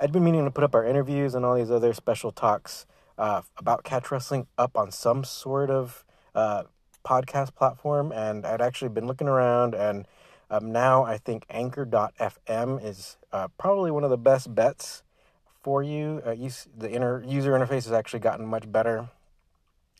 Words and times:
I'd 0.00 0.12
been 0.12 0.22
meaning 0.24 0.44
to 0.44 0.50
put 0.50 0.62
up 0.62 0.74
our 0.74 0.84
interviews 0.84 1.34
and 1.34 1.44
all 1.44 1.56
these 1.56 1.70
other 1.70 1.92
special 1.92 2.30
talks 2.30 2.86
uh, 3.18 3.42
about 3.56 3.82
catch 3.82 4.10
wrestling 4.12 4.46
up 4.56 4.76
on 4.76 4.92
some 4.92 5.24
sort 5.24 5.70
of 5.70 6.04
uh, 6.36 6.64
podcast 7.04 7.54
platform, 7.56 8.12
and 8.12 8.46
I'd 8.46 8.60
actually 8.60 8.90
been 8.90 9.08
looking 9.08 9.26
around, 9.26 9.74
and 9.74 10.06
um, 10.50 10.70
now 10.70 11.02
I 11.02 11.18
think 11.18 11.46
Anchor.fm 11.50 12.84
is 12.84 13.16
uh, 13.32 13.48
probably 13.58 13.90
one 13.90 14.04
of 14.04 14.10
the 14.10 14.16
best 14.16 14.54
bets 14.54 15.02
for 15.62 15.82
you. 15.82 16.22
Uh, 16.24 16.30
use, 16.30 16.68
the 16.76 16.90
inner 16.90 17.24
user 17.24 17.52
interface 17.52 17.84
has 17.84 17.92
actually 17.92 18.20
gotten 18.20 18.46
much 18.46 18.70
better. 18.70 19.08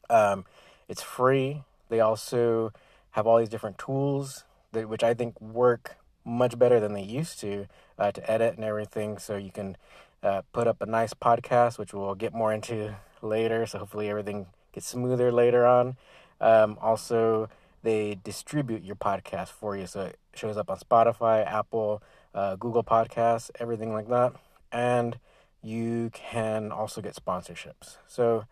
Um, 0.08 0.44
it's 0.88 1.02
free. 1.02 1.64
They 1.88 1.98
also 1.98 2.72
have 3.12 3.26
all 3.26 3.38
these 3.38 3.48
different 3.48 3.78
tools 3.78 4.44
that, 4.72 4.88
which 4.88 5.02
I 5.02 5.12
think 5.12 5.40
work 5.40 5.96
much 6.24 6.56
better 6.56 6.78
than 6.78 6.92
they 6.92 7.02
used 7.02 7.40
to 7.40 7.66
uh, 7.98 8.12
to 8.12 8.30
edit 8.30 8.54
and 8.54 8.64
everything. 8.64 9.18
So 9.18 9.36
you 9.36 9.50
can 9.50 9.76
uh, 10.22 10.42
put 10.52 10.66
up 10.66 10.80
a 10.80 10.86
nice 10.86 11.14
podcast, 11.14 11.78
which 11.78 11.92
we'll 11.92 12.14
get 12.14 12.32
more 12.32 12.52
into 12.52 12.96
later. 13.23 13.66
So 13.66 13.78
hopefully 13.78 14.09
everything 14.09 14.46
gets 14.73 14.86
smoother 14.86 15.32
later 15.32 15.66
on. 15.66 15.96
Um, 16.40 16.78
also, 16.80 17.48
they 17.82 18.18
distribute 18.23 18.82
your 18.84 18.96
podcast 18.96 19.48
for 19.48 19.76
you, 19.76 19.87
so 19.87 20.02
it 20.02 20.18
shows 20.34 20.56
up 20.56 20.70
on 20.70 20.78
Spotify, 20.78 21.46
Apple, 21.46 22.02
uh, 22.34 22.56
Google 22.56 22.84
Podcasts, 22.84 23.50
everything 23.59 23.92
like 23.92 24.09
that. 24.09 24.32
And 24.70 25.18
you 25.62 26.10
can 26.12 26.70
also 26.70 27.01
get 27.01 27.15
sponsorships. 27.15 27.96
So 28.06 28.45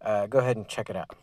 uh, 0.00 0.26
go 0.26 0.38
ahead 0.38 0.56
and 0.56 0.68
check 0.68 0.88
it 0.88 0.96
out. 0.96 1.16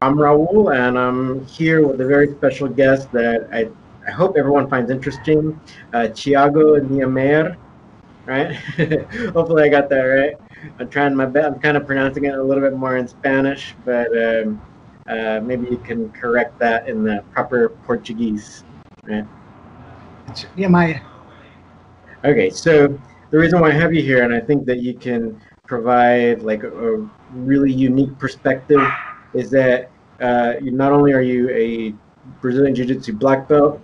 I'm 0.00 0.14
Raul, 0.14 0.72
and 0.76 0.96
I'm 0.96 1.44
here 1.44 1.84
with 1.84 2.00
a 2.00 2.06
very 2.06 2.32
special 2.34 2.68
guest 2.68 3.10
that 3.10 3.48
I, 3.52 3.68
I 4.06 4.12
hope 4.12 4.36
everyone 4.38 4.70
finds 4.70 4.92
interesting, 4.92 5.60
uh, 5.92 6.06
Thiago 6.14 6.88
Niemeyer, 6.88 7.56
right? 8.24 8.54
Hopefully 9.34 9.64
I 9.64 9.68
got 9.68 9.88
that 9.88 10.02
right. 10.02 10.36
I'm 10.78 10.88
trying 10.88 11.16
my 11.16 11.26
best. 11.26 11.46
I'm 11.48 11.58
kind 11.58 11.76
of 11.76 11.84
pronouncing 11.84 12.26
it 12.26 12.34
a 12.34 12.42
little 12.42 12.62
bit 12.62 12.76
more 12.76 12.96
in 12.96 13.08
Spanish, 13.08 13.74
but 13.84 14.06
um, 14.16 14.62
uh, 15.08 15.40
maybe 15.42 15.66
you 15.68 15.78
can 15.78 16.10
correct 16.12 16.56
that 16.60 16.88
in 16.88 17.02
the 17.02 17.24
proper 17.32 17.70
Portuguese, 17.70 18.62
right? 19.02 19.26
Yeah, 20.56 20.68
my. 20.68 21.02
Okay, 22.24 22.50
so 22.50 22.96
the 23.32 23.38
reason 23.38 23.58
why 23.58 23.70
I 23.70 23.72
have 23.72 23.92
you 23.92 24.02
here, 24.02 24.22
and 24.22 24.32
I 24.32 24.38
think 24.38 24.64
that 24.66 24.78
you 24.78 24.94
can 24.94 25.40
provide 25.66 26.42
like 26.42 26.62
a, 26.62 26.68
a 26.68 27.10
really 27.32 27.72
unique 27.72 28.16
perspective 28.20 28.80
is 29.34 29.50
that 29.50 29.90
uh, 30.20 30.54
not 30.62 30.92
only 30.92 31.12
are 31.12 31.22
you 31.22 31.48
a 31.50 31.94
Brazilian 32.40 32.74
Jiu 32.74 32.84
Jitsu 32.84 33.14
black 33.14 33.48
belt, 33.48 33.80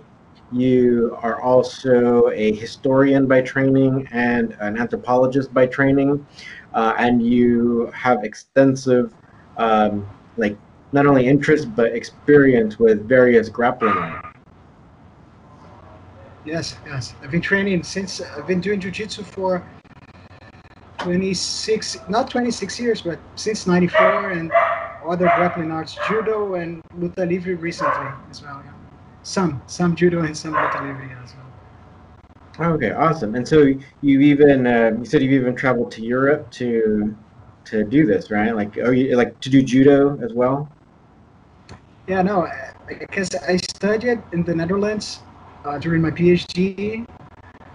you 0.51 1.17
are 1.21 1.41
also 1.41 2.29
a 2.31 2.53
historian 2.53 3.27
by 3.27 3.41
training 3.41 4.07
and 4.11 4.55
an 4.59 4.77
anthropologist 4.77 5.53
by 5.53 5.65
training, 5.65 6.25
uh, 6.73 6.93
and 6.97 7.21
you 7.21 7.91
have 7.93 8.23
extensive, 8.23 9.13
um, 9.57 10.07
like, 10.37 10.57
not 10.91 11.05
only 11.05 11.27
interest 11.27 11.75
but 11.75 11.93
experience 11.93 12.79
with 12.79 13.07
various 13.07 13.49
grappling. 13.49 14.13
Yes, 16.45 16.77
yes. 16.85 17.15
I've 17.23 17.31
been 17.31 17.41
training 17.41 17.83
since 17.83 18.21
I've 18.21 18.45
been 18.45 18.61
doing 18.61 18.79
jiu-jitsu 18.79 19.23
for 19.23 19.67
26, 20.99 21.97
not 22.07 22.29
26 22.29 22.79
years, 22.79 23.01
but 23.01 23.19
since 23.35 23.65
94 23.65 24.31
and 24.31 24.51
other 25.09 25.31
grappling 25.35 25.71
arts, 25.71 25.97
judo 26.07 26.55
and 26.55 26.81
luta 26.97 27.27
livre 27.27 27.55
recently 27.55 28.11
as 28.29 28.41
well. 28.41 28.61
Yeah. 28.63 28.71
Some, 29.23 29.61
some 29.67 29.95
judo 29.95 30.21
and 30.21 30.35
some 30.35 30.53
luta 30.53 30.81
livre 30.81 31.19
as 31.23 31.33
well. 31.35 31.45
Okay, 32.75 32.91
awesome. 32.91 33.35
And 33.35 33.47
so 33.47 33.73
you've 34.01 34.21
even 34.21 34.65
uh, 34.65 34.95
you 34.97 35.05
said 35.05 35.21
you've 35.21 35.33
even 35.33 35.55
traveled 35.55 35.91
to 35.91 36.01
Europe 36.01 36.49
to 36.51 37.15
to 37.65 37.83
do 37.83 38.05
this, 38.05 38.31
right? 38.31 38.55
Like, 38.55 38.77
oh, 38.77 38.91
you 38.91 39.17
like 39.17 39.39
to 39.41 39.49
do 39.49 39.61
judo 39.61 40.17
as 40.23 40.33
well? 40.33 40.69
Yeah, 42.07 42.21
no, 42.21 42.47
because 42.87 43.33
I 43.35 43.57
studied 43.57 44.21
in 44.31 44.43
the 44.43 44.55
Netherlands 44.55 45.19
uh, 45.65 45.79
during 45.79 46.01
my 46.01 46.11
PhD, 46.11 47.05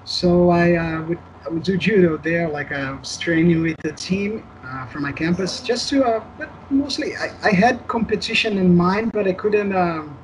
so 0.05 0.51
I 0.51 0.77
uh, 0.77 1.03
would 1.03 1.19
I 1.45 1.49
would 1.51 1.63
do 1.63 1.77
judo 1.77 2.17
there, 2.17 2.49
like 2.49 2.73
I 2.73 2.93
was 2.93 3.19
training 3.19 3.63
with 3.63 3.77
the 3.83 3.93
team 3.93 4.45
uh, 4.71 4.87
from 4.87 5.03
my 5.03 5.13
campus, 5.13 5.63
just 5.63 5.89
to, 5.89 6.05
uh, 6.05 6.25
but 6.39 6.51
mostly 6.71 7.17
I, 7.17 7.31
I 7.43 7.51
had 7.53 7.87
competition 7.89 8.59
in 8.59 8.77
mind, 8.77 9.13
but 9.13 9.27
I 9.27 9.33
couldn't. 9.33 9.75
Um, 9.75 10.17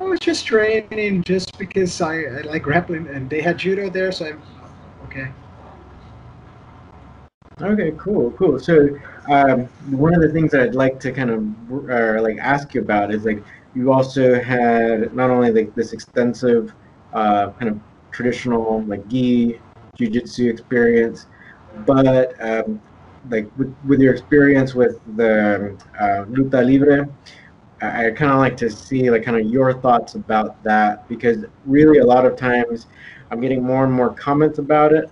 I 0.00 0.04
was 0.04 0.20
just 0.20 0.46
training 0.46 1.22
just 1.22 1.56
because 1.58 2.00
I, 2.00 2.22
I 2.22 2.40
like 2.42 2.62
grappling, 2.62 3.08
and 3.08 3.28
they 3.28 3.40
had 3.40 3.58
judo 3.58 3.88
there, 3.88 4.12
so 4.12 4.26
I'm 4.26 4.42
okay. 5.04 5.28
Okay, 7.60 7.92
cool, 7.98 8.32
cool. 8.32 8.58
So, 8.58 8.88
um, 9.30 9.68
one 9.90 10.14
of 10.14 10.20
the 10.20 10.32
things 10.32 10.54
I'd 10.54 10.74
like 10.74 10.98
to 11.00 11.12
kind 11.12 11.30
of 11.30 11.90
uh, 11.90 12.20
like 12.20 12.36
ask 12.40 12.74
you 12.74 12.80
about 12.80 13.14
is 13.14 13.24
like 13.24 13.44
you 13.74 13.92
also 13.92 14.40
had 14.40 15.14
not 15.14 15.30
only 15.30 15.52
like 15.52 15.74
this 15.74 15.92
extensive 15.92 16.74
uh, 17.12 17.50
kind 17.52 17.70
of 17.70 17.80
traditional 18.10 18.84
like 18.86 19.06
gi 19.08 19.60
jiu-jitsu 19.96 20.48
experience 20.48 21.26
but 21.86 22.32
um, 22.40 22.80
like 23.30 23.48
with, 23.56 23.74
with 23.86 24.00
your 24.00 24.12
experience 24.12 24.74
with 24.74 24.98
the 25.16 25.76
uh, 25.98 26.24
luta 26.26 26.64
livre 26.64 27.08
i, 27.80 28.06
I 28.06 28.10
kind 28.10 28.32
of 28.32 28.38
like 28.38 28.56
to 28.58 28.70
see 28.70 29.10
like 29.10 29.22
kind 29.22 29.36
of 29.36 29.50
your 29.50 29.80
thoughts 29.80 30.14
about 30.14 30.62
that 30.64 31.08
because 31.08 31.44
really 31.64 31.98
a 31.98 32.06
lot 32.06 32.26
of 32.26 32.36
times 32.36 32.86
i'm 33.30 33.40
getting 33.40 33.62
more 33.62 33.84
and 33.84 33.92
more 33.92 34.12
comments 34.14 34.58
about 34.58 34.92
it 34.92 35.10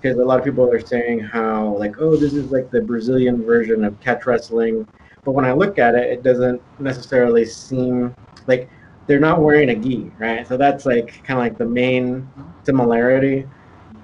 because 0.00 0.18
a 0.18 0.24
lot 0.24 0.38
of 0.38 0.44
people 0.44 0.70
are 0.70 0.80
saying 0.80 1.18
how 1.20 1.76
like 1.76 1.96
oh 2.00 2.16
this 2.16 2.34
is 2.34 2.50
like 2.52 2.70
the 2.70 2.80
brazilian 2.80 3.44
version 3.44 3.84
of 3.84 3.98
catch 4.00 4.26
wrestling 4.26 4.86
but 5.24 5.32
when 5.32 5.44
i 5.44 5.52
look 5.52 5.78
at 5.78 5.94
it 5.94 6.10
it 6.10 6.22
doesn't 6.22 6.62
necessarily 6.78 7.44
seem 7.44 8.14
like 8.46 8.70
they're 9.08 9.18
not 9.18 9.40
wearing 9.40 9.70
a 9.70 9.74
gi, 9.74 10.12
right? 10.18 10.46
So 10.46 10.56
that's 10.56 10.86
like 10.86 11.24
kind 11.24 11.40
of 11.40 11.44
like 11.44 11.58
the 11.58 11.64
main 11.64 12.28
similarity, 12.62 13.46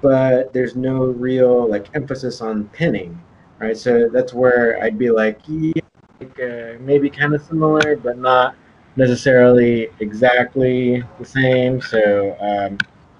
but 0.01 0.53
there's 0.53 0.75
no 0.75 1.05
real 1.05 1.69
like 1.69 1.95
emphasis 1.95 2.41
on 2.41 2.65
pinning, 2.69 3.21
right? 3.65 3.77
So 3.77 4.09
that's 4.09 4.33
where 4.33 4.83
I'd 4.83 4.99
be 4.99 5.11
like, 5.11 5.41
yeah, 5.49 5.73
like, 6.21 6.39
uh, 6.41 6.79
maybe 6.81 7.11
kind 7.11 7.35
of 7.35 7.43
similar, 7.43 7.97
but 7.97 8.19
not 8.19 8.55
necessarily 8.97 9.89
exactly 10.01 11.03
the 11.19 11.25
same. 11.25 11.81
So 11.81 12.37
um, 12.41 12.79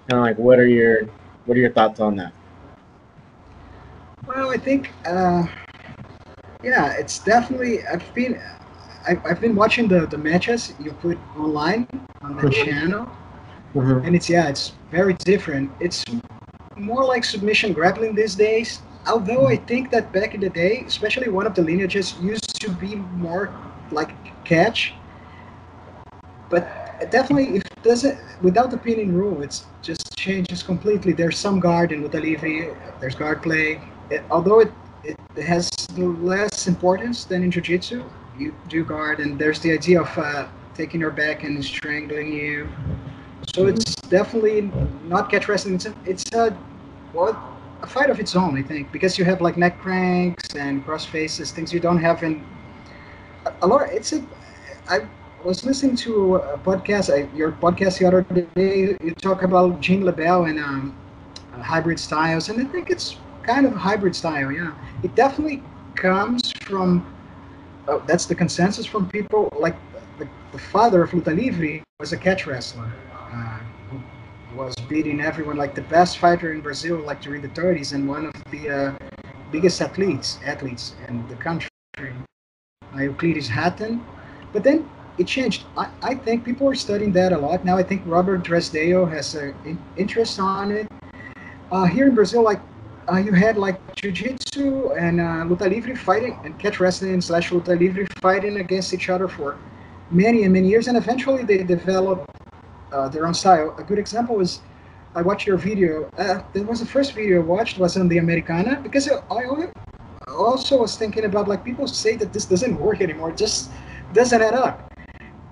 kind 0.09 0.13
of 0.13 0.21
like, 0.21 0.39
what 0.39 0.59
are 0.59 0.67
your 0.67 1.05
what 1.47 1.57
are 1.57 1.61
your 1.61 1.73
thoughts 1.73 2.01
on 2.01 2.17
that? 2.17 2.33
Well, 4.27 4.51
I 4.51 4.57
think, 4.57 4.91
uh, 5.05 5.47
yeah, 6.63 6.93
it's 6.93 7.19
definitely. 7.19 7.87
I've 7.87 8.15
been 8.15 8.41
I, 9.07 9.21
I've 9.27 9.41
been 9.41 9.55
watching 9.55 9.89
the, 9.89 10.07
the 10.07 10.19
matches 10.19 10.73
you 10.81 10.93
put 10.93 11.19
online 11.37 11.87
on 12.23 12.37
the 12.37 12.43
mm-hmm. 12.43 12.65
channel, 12.65 13.07
mm-hmm. 13.75 14.07
and 14.07 14.17
it's 14.17 14.29
yeah, 14.29 14.49
it's 14.49 14.73
very 14.91 15.15
different. 15.15 15.71
It's 15.81 16.05
more 16.77 17.05
like 17.05 17.25
submission 17.25 17.73
grappling 17.73 18.15
these 18.15 18.35
days. 18.35 18.81
Although 19.07 19.47
I 19.47 19.57
think 19.57 19.91
that 19.91 20.13
back 20.13 20.35
in 20.35 20.41
the 20.41 20.51
day, 20.51 20.85
especially 20.87 21.29
one 21.29 21.47
of 21.47 21.55
the 21.55 21.63
lineages 21.63 22.15
used 22.21 22.61
to 22.61 22.71
be 22.71 22.97
more 22.97 23.55
like 23.91 24.11
catch, 24.45 24.95
but 26.49 27.11
definitely 27.11 27.57
if 27.57 27.63
doesn't 27.83 28.19
without 28.43 28.71
the 28.71 28.79
pinning 28.79 29.13
rule, 29.13 29.43
it's 29.43 29.67
just 29.83 30.17
changes 30.17 30.63
completely. 30.63 31.13
There's 31.13 31.39
some 31.39 31.61
guard 31.61 31.93
in 31.93 32.03
Luta 32.03 32.21
Livre, 32.21 32.77
there's 32.99 33.15
guard 33.15 33.43
play. 33.43 33.81
It, 34.11 34.23
although 34.31 34.61
it, 34.61 34.73
it 35.05 35.19
has 35.43 35.71
less 35.99 36.67
importance 36.67 37.25
than 37.25 37.43
in 37.43 37.51
Jiu-Jitsu, 37.51 38.03
you 38.39 38.55
do 38.69 38.85
guard, 38.85 39.21
and 39.21 39.39
there's 39.39 39.61
the 39.61 39.73
idea 39.73 40.01
of 40.01 40.19
uh, 40.19 40.49
taking 40.75 41.01
her 41.03 41.11
back 41.11 41.45
and 41.45 41.63
strangling 41.63 42.33
you. 42.33 42.69
So 43.55 43.67
it's 43.67 43.95
definitely 44.09 44.73
not 45.05 45.31
catch 45.31 45.47
wrestling. 45.49 45.75
It's 45.75 45.87
a, 45.87 45.95
it's 46.07 46.33
a 46.33 46.57
well, 47.13 47.54
a 47.85 47.87
fight 47.87 48.11
of 48.11 48.19
its 48.19 48.35
own, 48.35 48.57
I 48.57 48.63
think, 48.63 48.91
because 48.91 49.19
you 49.19 49.25
have 49.27 49.41
like 49.41 49.57
neck 49.57 49.79
cranks 49.79 50.57
and 50.57 50.85
cross 50.85 51.05
faces, 51.05 51.53
things 51.53 51.73
you 51.73 51.81
don't 51.81 51.99
have 51.99 52.23
in 52.23 52.43
a, 53.61 53.67
lot. 53.67 53.89
It's 53.93 54.13
a. 54.13 54.25
I 54.89 55.07
was 55.45 55.65
listening 55.65 55.97
to 55.97 56.37
a 56.37 56.59
podcast, 56.59 57.13
I, 57.13 57.19
your 57.37 57.53
podcast 57.53 57.99
the 57.99 58.07
other 58.07 58.23
day. 58.57 58.97
You 59.03 59.15
talk 59.15 59.43
about 59.43 59.81
Jean 59.81 60.03
LeBell 60.03 60.49
and 60.49 60.59
um, 60.59 60.97
hybrid 61.53 62.01
styles, 62.01 62.49
and 62.49 62.59
I 62.59 62.65
think 62.73 62.91
it's 62.91 63.17
kind 63.43 63.67
of 63.67 63.75
a 63.75 63.79
hybrid 63.79 64.17
style. 64.17 64.51
Yeah, 64.51 64.75
it 65.03 65.15
definitely 65.15 65.63
comes 65.95 66.53
from 66.53 66.89
oh, 67.89 68.03
that's 68.07 68.25
the 68.25 68.35
consensus 68.35 68.87
from 68.87 69.11
people. 69.11 69.51
Like 69.59 69.77
the, 70.19 70.27
the 70.53 70.59
father 70.59 71.03
of 71.03 71.11
Luta 71.11 71.37
Livre 71.37 71.85
was 72.01 72.15
a 72.15 72.17
catch 72.17 72.47
wrestler 72.47 72.91
was 74.55 74.75
beating 74.89 75.21
everyone, 75.21 75.57
like 75.57 75.75
the 75.75 75.83
best 75.83 76.19
fighter 76.19 76.53
in 76.53 76.61
Brazil, 76.61 76.99
like 76.99 77.21
during 77.21 77.43
the 77.43 77.49
30s, 77.49 77.93
and 77.93 78.09
one 78.09 78.27
of 78.27 78.35
the 78.51 78.71
uh, 78.71 78.99
biggest 79.51 79.81
athletes 79.81 80.39
athletes 80.45 80.95
in 81.09 81.27
the 81.29 81.37
country, 81.37 81.69
Euclydes 82.95 83.49
Hatem. 83.49 84.03
But 84.53 84.63
then 84.63 84.89
it 85.19 85.27
changed. 85.27 85.65
I, 85.77 85.89
I 86.03 86.15
think 86.15 86.45
people 86.45 86.69
are 86.69 86.75
studying 86.75 87.13
that 87.13 87.33
a 87.33 87.39
lot 87.39 87.65
now. 87.65 87.77
I 87.77 87.83
think 87.83 88.03
Robert 88.07 88.43
Drysdale 88.43 89.07
has 89.07 89.35
an 89.35 89.79
interest 89.97 90.39
on 90.39 90.71
it. 90.71 90.89
Uh, 91.71 91.85
here 91.85 92.07
in 92.07 92.15
Brazil, 92.15 92.43
like 92.43 92.61
uh, 93.11 93.17
you 93.17 93.33
had 93.33 93.57
like 93.57 93.79
jiu-jitsu 93.97 94.93
and 94.93 95.21
uh, 95.21 95.45
luta 95.45 95.69
livre 95.69 95.97
fighting 95.97 96.39
and 96.45 96.59
catch 96.59 96.81
wrestling 96.81 97.21
slash 97.21 97.51
luta 97.51 97.79
livre 97.79 98.07
fighting 98.21 98.59
against 98.59 98.95
each 98.95 99.11
other 99.11 99.29
for 99.29 99.59
many 100.11 100.45
and 100.45 100.53
many 100.53 100.69
years, 100.69 100.87
and 100.89 100.97
eventually 100.97 101.43
they 101.43 101.63
developed 101.63 102.29
uh, 102.95 103.09
their 103.09 103.27
own 103.27 103.35
style. 103.35 103.75
A 103.79 103.83
good 103.83 103.99
example 103.99 104.41
is 104.41 104.61
I 105.15 105.23
watched 105.23 105.47
your 105.47 105.57
video. 105.57 106.11
Uh, 106.17 106.43
that 106.53 106.67
was 106.67 106.81
the 106.81 106.87
first 106.87 107.13
video 107.13 107.41
I 107.41 107.45
watched 107.45 107.79
was 107.79 107.97
on 107.97 108.09
the 108.09 108.19
Americana 108.19 108.81
because 108.83 109.09
I 109.09 109.43
also 110.29 110.79
was 110.79 110.97
thinking 110.97 111.25
about 111.25 111.49
like 111.49 111.65
people 111.65 111.87
say 111.87 112.17
that 112.17 112.33
this 112.33 112.47
doesn't 112.47 112.81
work 112.81 113.01
anymore. 113.01 113.31
It 113.31 113.37
just 113.37 113.71
doesn't 114.13 114.41
add 114.41 114.55
up 114.55 114.93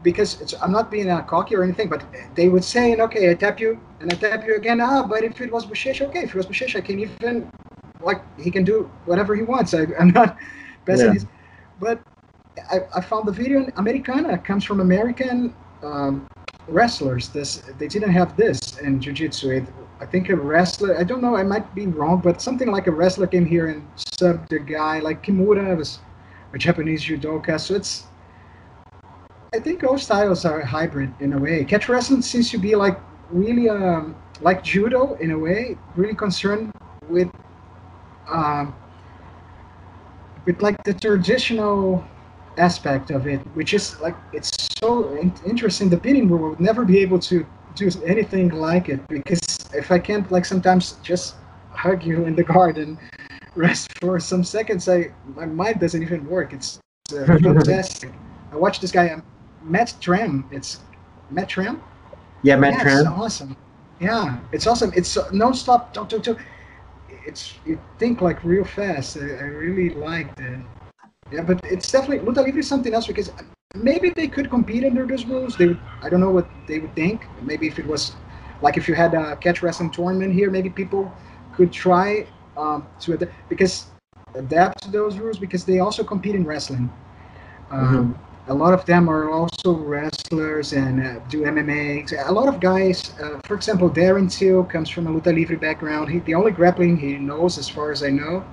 because 0.03 0.55
I'm 0.61 0.73
not 0.73 0.91
being 0.91 1.09
uh, 1.09 1.23
cocky 1.23 1.55
or 1.55 1.63
anything, 1.63 1.89
but 1.89 2.05
they 2.35 2.49
would 2.49 2.65
say, 2.65 2.97
okay, 2.97 3.31
I 3.31 3.35
tap 3.35 3.61
you 3.61 3.81
and 4.01 4.13
I 4.13 4.17
tap 4.17 4.47
you 4.47 4.57
again. 4.57 4.81
Ah, 4.81 5.07
but 5.07 5.23
if 5.23 5.41
it 5.41 5.53
was 5.53 5.65
Bochecha, 5.67 6.09
okay, 6.09 6.21
if 6.21 6.31
it 6.31 6.35
was 6.35 6.47
Bochecha, 6.47 6.77
I 6.77 6.81
can 6.81 6.99
even, 6.99 7.51
like, 8.01 8.21
he 8.39 8.51
can 8.51 8.65
do 8.65 8.91
whatever 9.05 9.37
he 9.37 9.43
wants. 9.43 9.75
I, 9.75 9.87
am 9.99 10.09
not 10.09 10.37
best 10.85 11.03
yeah. 11.03 11.13
his, 11.13 11.27
but 11.79 12.03
I, 12.71 12.81
I 12.97 13.01
found 13.01 13.29
the 13.29 13.33
video 13.33 13.63
in 13.63 13.73
Americana 13.77 14.39
comes 14.39 14.65
from 14.65 14.81
American 14.81 15.55
um, 15.83 16.29
wrestlers. 16.69 17.29
This 17.29 17.63
They 17.79 17.89
didn't 17.89 18.11
have 18.11 18.37
this 18.37 18.79
in 18.79 19.01
Jiu-Jitsu. 19.01 19.67
I 20.01 20.07
think 20.07 20.31
a 20.31 20.37
wrestler, 20.37 20.99
I 20.99 21.05
don't 21.05 21.23
know, 21.23 21.37
I 21.37 21.45
might 21.45 21.75
be 21.75 21.87
wrong, 21.87 22.21
but 22.21 22.43
something 22.43 22.69
like 22.71 22.89
a 22.89 22.91
wrestler 22.91 23.27
came 23.27 23.47
here 23.47 23.69
and 23.69 23.87
subbed 23.97 24.49
the 24.49 24.59
guy, 24.59 24.99
like 24.99 25.23
Kimura 25.23 25.77
was 25.77 26.01
a 26.53 26.59
Japanese 26.59 27.05
judoka. 27.05 27.61
So 27.61 27.75
it's, 27.75 28.05
I 29.55 29.61
think 29.61 29.85
all 29.85 29.99
styles 29.99 30.45
are 30.45 30.61
hybrid 30.61 31.13
in 31.21 31.35
a 31.35 31.39
way. 31.39 31.65
Catch 31.65 31.89
wrestling 31.89 32.23
seems 32.23 32.51
to 32.51 32.59
be 32.59 32.75
like 32.75 32.99
really 33.31 33.69
um, 33.69 34.17
like 34.41 34.65
judo 34.65 35.15
in 35.15 35.31
a 35.31 35.39
way, 35.39 35.77
really 35.95 36.15
concerned 36.15 36.73
with 37.09 37.31
um, 38.29 38.75
with 40.47 40.63
like 40.63 40.83
the 40.85 40.95
traditional 40.95 42.05
aspect 42.59 43.11
of 43.11 43.27
it, 43.27 43.41
which 43.55 43.75
is 43.75 44.01
like 44.01 44.17
it's 44.33 44.52
so 44.83 45.17
interesting. 45.47 45.89
The 45.89 45.97
pinning 45.97 46.29
rule 46.29 46.51
would 46.51 46.61
never 46.61 46.85
be 46.85 46.99
able 46.99 47.21
to 47.31 47.47
do 47.77 47.91
anything 48.05 48.49
like 48.51 48.89
it 48.89 49.07
because 49.09 49.41
if 49.73 49.91
I 49.91 49.99
can't 49.99 50.31
like 50.31 50.45
sometimes 50.45 50.99
just 51.03 51.37
hug 51.71 52.05
you 52.05 52.25
in 52.27 52.35
the 52.35 52.43
garden, 52.43 52.99
rest 53.55 53.97
for 54.01 54.19
some 54.19 54.43
seconds, 54.43 54.89
I 54.89 55.13
my 55.37 55.47
mind 55.47 55.81
doesn't 55.81 56.03
even 56.03 56.27
work. 56.27 56.53
It's 56.53 56.81
uh, 57.17 57.25
fantastic. 57.27 58.13
I 58.53 58.57
watched 58.57 58.81
this 58.83 58.93
guy. 58.93 59.11
Um, 59.11 59.23
Matt 59.63 59.95
Tram. 60.01 60.45
It's 60.51 60.81
Matt 61.31 61.49
Tram. 61.49 61.81
Yeah, 62.43 62.57
Matt 62.57 62.75
yeah, 62.75 62.83
Tram. 62.83 63.07
Awesome. 63.07 63.57
Yeah, 64.01 64.39
it's 64.51 64.67
awesome. 64.67 64.91
It's 64.97 65.17
uh, 65.17 65.31
non-stop. 65.33 65.95
Talk, 65.95 66.09
talk, 66.09 66.25
talk. 66.25 66.39
It's 67.25 67.55
you 67.65 67.79
think 68.01 68.21
like 68.21 68.43
real 68.43 68.65
fast. 68.65 69.17
I, 69.17 69.21
I 69.21 69.49
really 69.65 69.91
liked 69.95 70.41
it. 70.41 70.59
Yeah, 71.31 71.43
but 71.43 71.65
it's 71.65 71.91
definitely 71.91 72.19
Luta 72.27 72.45
Livre 72.45 72.59
is 72.59 72.69
something 72.69 72.93
else 72.93 73.07
because 73.07 73.31
maybe 73.75 74.11
they 74.11 74.29
could 74.29 74.51
compete 74.51 74.85
under 74.85 75.07
those 75.07 75.25
rules. 75.27 75.57
They 75.57 75.69
would, 75.69 75.81
I 76.03 76.09
don't 76.09 76.21
know 76.21 76.31
what 76.31 76.49
they 76.67 76.79
would 76.79 76.95
think. 76.95 77.27
Maybe 77.43 77.67
if 77.67 77.79
it 77.79 77.87
was 77.87 78.13
like 78.61 78.77
if 78.77 78.89
you 78.89 78.95
had 78.95 79.15
a 79.15 79.37
catch 79.37 79.63
wrestling 79.63 79.91
tournament 79.91 80.33
here, 80.33 80.51
maybe 80.51 80.71
people 80.71 81.13
could 81.55 81.73
try 81.73 82.27
um, 82.57 82.87
to 83.01 83.15
adapt 83.15 83.33
because 83.49 83.87
adapt 84.35 84.83
to 84.85 84.91
those 84.91 85.19
rules 85.19 85.39
because 85.39 85.65
they 85.65 85.79
also 85.81 86.05
compete 86.05 86.35
in 86.35 86.45
wrestling. 86.45 86.91
Um, 87.71 88.15
mm-hmm 88.15 88.33
a 88.49 88.55
lot 88.55 88.75
of 88.75 88.85
them 88.87 89.09
are 89.09 89.31
also 89.31 89.77
wrestlers 89.77 90.73
and 90.73 91.01
uh, 91.01 91.21
do 91.29 91.43
MMA. 91.43 92.27
A 92.27 92.33
lot 92.33 92.49
of 92.49 92.59
guys, 92.59 93.15
uh, 93.21 93.39
for 93.45 93.55
example, 93.55 93.89
Darren 93.89 94.31
Till 94.31 94.65
comes 94.65 94.91
from 94.91 95.07
a 95.07 95.11
luta 95.11 95.33
livre 95.33 95.57
background. 95.57 96.11
He, 96.11 96.19
the 96.21 96.35
only 96.35 96.51
grappling 96.51 96.97
he 96.97 97.19
knows, 97.19 97.57
as 97.57 97.69
far 97.69 97.93
as 97.93 98.03
I 98.03 98.11
know, 98.11 98.45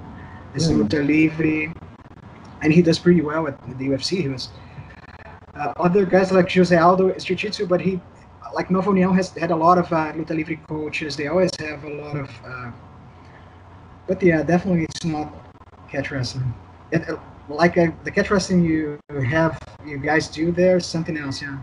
is 0.54 0.69
mm. 0.69 0.83
luta 0.83 1.06
livre, 1.06 1.74
and 2.62 2.71
he 2.71 2.81
does 2.81 3.00
pretty 3.00 3.21
well 3.21 3.48
at 3.48 3.60
the 3.80 3.88
UFC. 3.88 4.21
He 4.21 4.27
was 4.27 4.50
uh, 5.59 5.73
other 5.77 6.06
guys 6.06 6.31
like 6.31 6.51
Jose 6.51 6.75
Aldo 6.75 7.09
is 7.09 7.23
jiu-jitsu, 7.23 7.67
but 7.67 7.81
he, 7.81 8.00
like 8.53 8.71
Nova 8.71 8.89
União, 8.89 9.13
has 9.15 9.31
had 9.31 9.51
a 9.51 9.56
lot 9.56 9.77
of 9.77 9.91
uh, 9.91 10.13
luta 10.13 10.35
livre 10.35 10.56
coaches. 10.67 11.15
They 11.15 11.27
always 11.27 11.51
have 11.59 11.83
a 11.83 11.94
lot 11.94 12.15
of, 12.15 12.29
uh, 12.45 12.71
but 14.07 14.23
yeah, 14.23 14.41
definitely 14.44 14.85
it's 14.85 15.03
not 15.06 15.33
catch 15.89 16.11
wrestling. 16.11 16.53
It, 16.91 17.07
uh, 17.09 17.17
like 17.50 17.77
a, 17.77 17.94
the 18.03 18.11
catch 18.11 18.29
wrestling 18.29 18.63
you 18.63 19.00
have 19.25 19.57
you 19.85 19.97
guys 19.97 20.27
do 20.27 20.51
there 20.51 20.79
something 20.79 21.17
else 21.17 21.41
yeah 21.41 21.57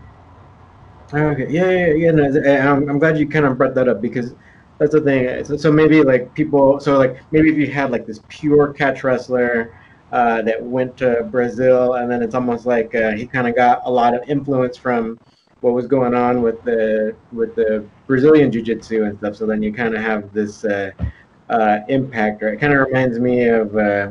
okay 1.13 1.47
yeah 1.49 1.69
yeah 1.69 1.93
yeah 1.93 2.11
no, 2.11 2.25
I'm, 2.25 2.89
I'm 2.89 2.99
glad 2.99 3.17
you 3.17 3.27
kind 3.27 3.45
of 3.45 3.57
brought 3.57 3.73
that 3.75 3.87
up 3.87 4.01
because 4.01 4.35
that's 4.79 4.91
the 4.91 5.01
thing 5.01 5.43
so, 5.45 5.55
so 5.55 5.71
maybe 5.71 6.03
like 6.03 6.33
people 6.33 6.79
so 6.79 6.97
like 6.97 7.21
maybe 7.31 7.49
if 7.49 7.57
you 7.57 7.71
had 7.71 7.91
like 7.91 8.05
this 8.05 8.19
pure 8.27 8.73
catch 8.73 9.03
wrestler 9.03 9.73
uh, 10.11 10.41
that 10.41 10.61
went 10.61 10.95
to 10.97 11.23
brazil 11.31 11.95
and 11.95 12.09
then 12.09 12.21
it's 12.21 12.35
almost 12.35 12.65
like 12.65 12.93
uh, 12.95 13.11
he 13.11 13.25
kind 13.25 13.47
of 13.47 13.55
got 13.55 13.81
a 13.85 13.91
lot 13.91 14.13
of 14.13 14.27
influence 14.29 14.77
from 14.77 15.19
what 15.61 15.73
was 15.73 15.87
going 15.87 16.13
on 16.13 16.41
with 16.41 16.61
the 16.63 17.15
with 17.31 17.55
the 17.55 17.83
brazilian 18.05 18.51
jiu-jitsu 18.51 19.03
and 19.03 19.17
stuff 19.17 19.35
so 19.35 19.45
then 19.45 19.61
you 19.61 19.73
kind 19.73 19.95
of 19.95 20.01
have 20.01 20.31
this 20.33 20.63
uh, 20.65 20.91
uh 21.49 21.79
impact 21.89 22.41
right 22.41 22.53
it 22.53 22.59
kind 22.59 22.73
of 22.73 22.85
reminds 22.85 23.19
me 23.19 23.45
of 23.45 23.75
uh, 23.75 24.09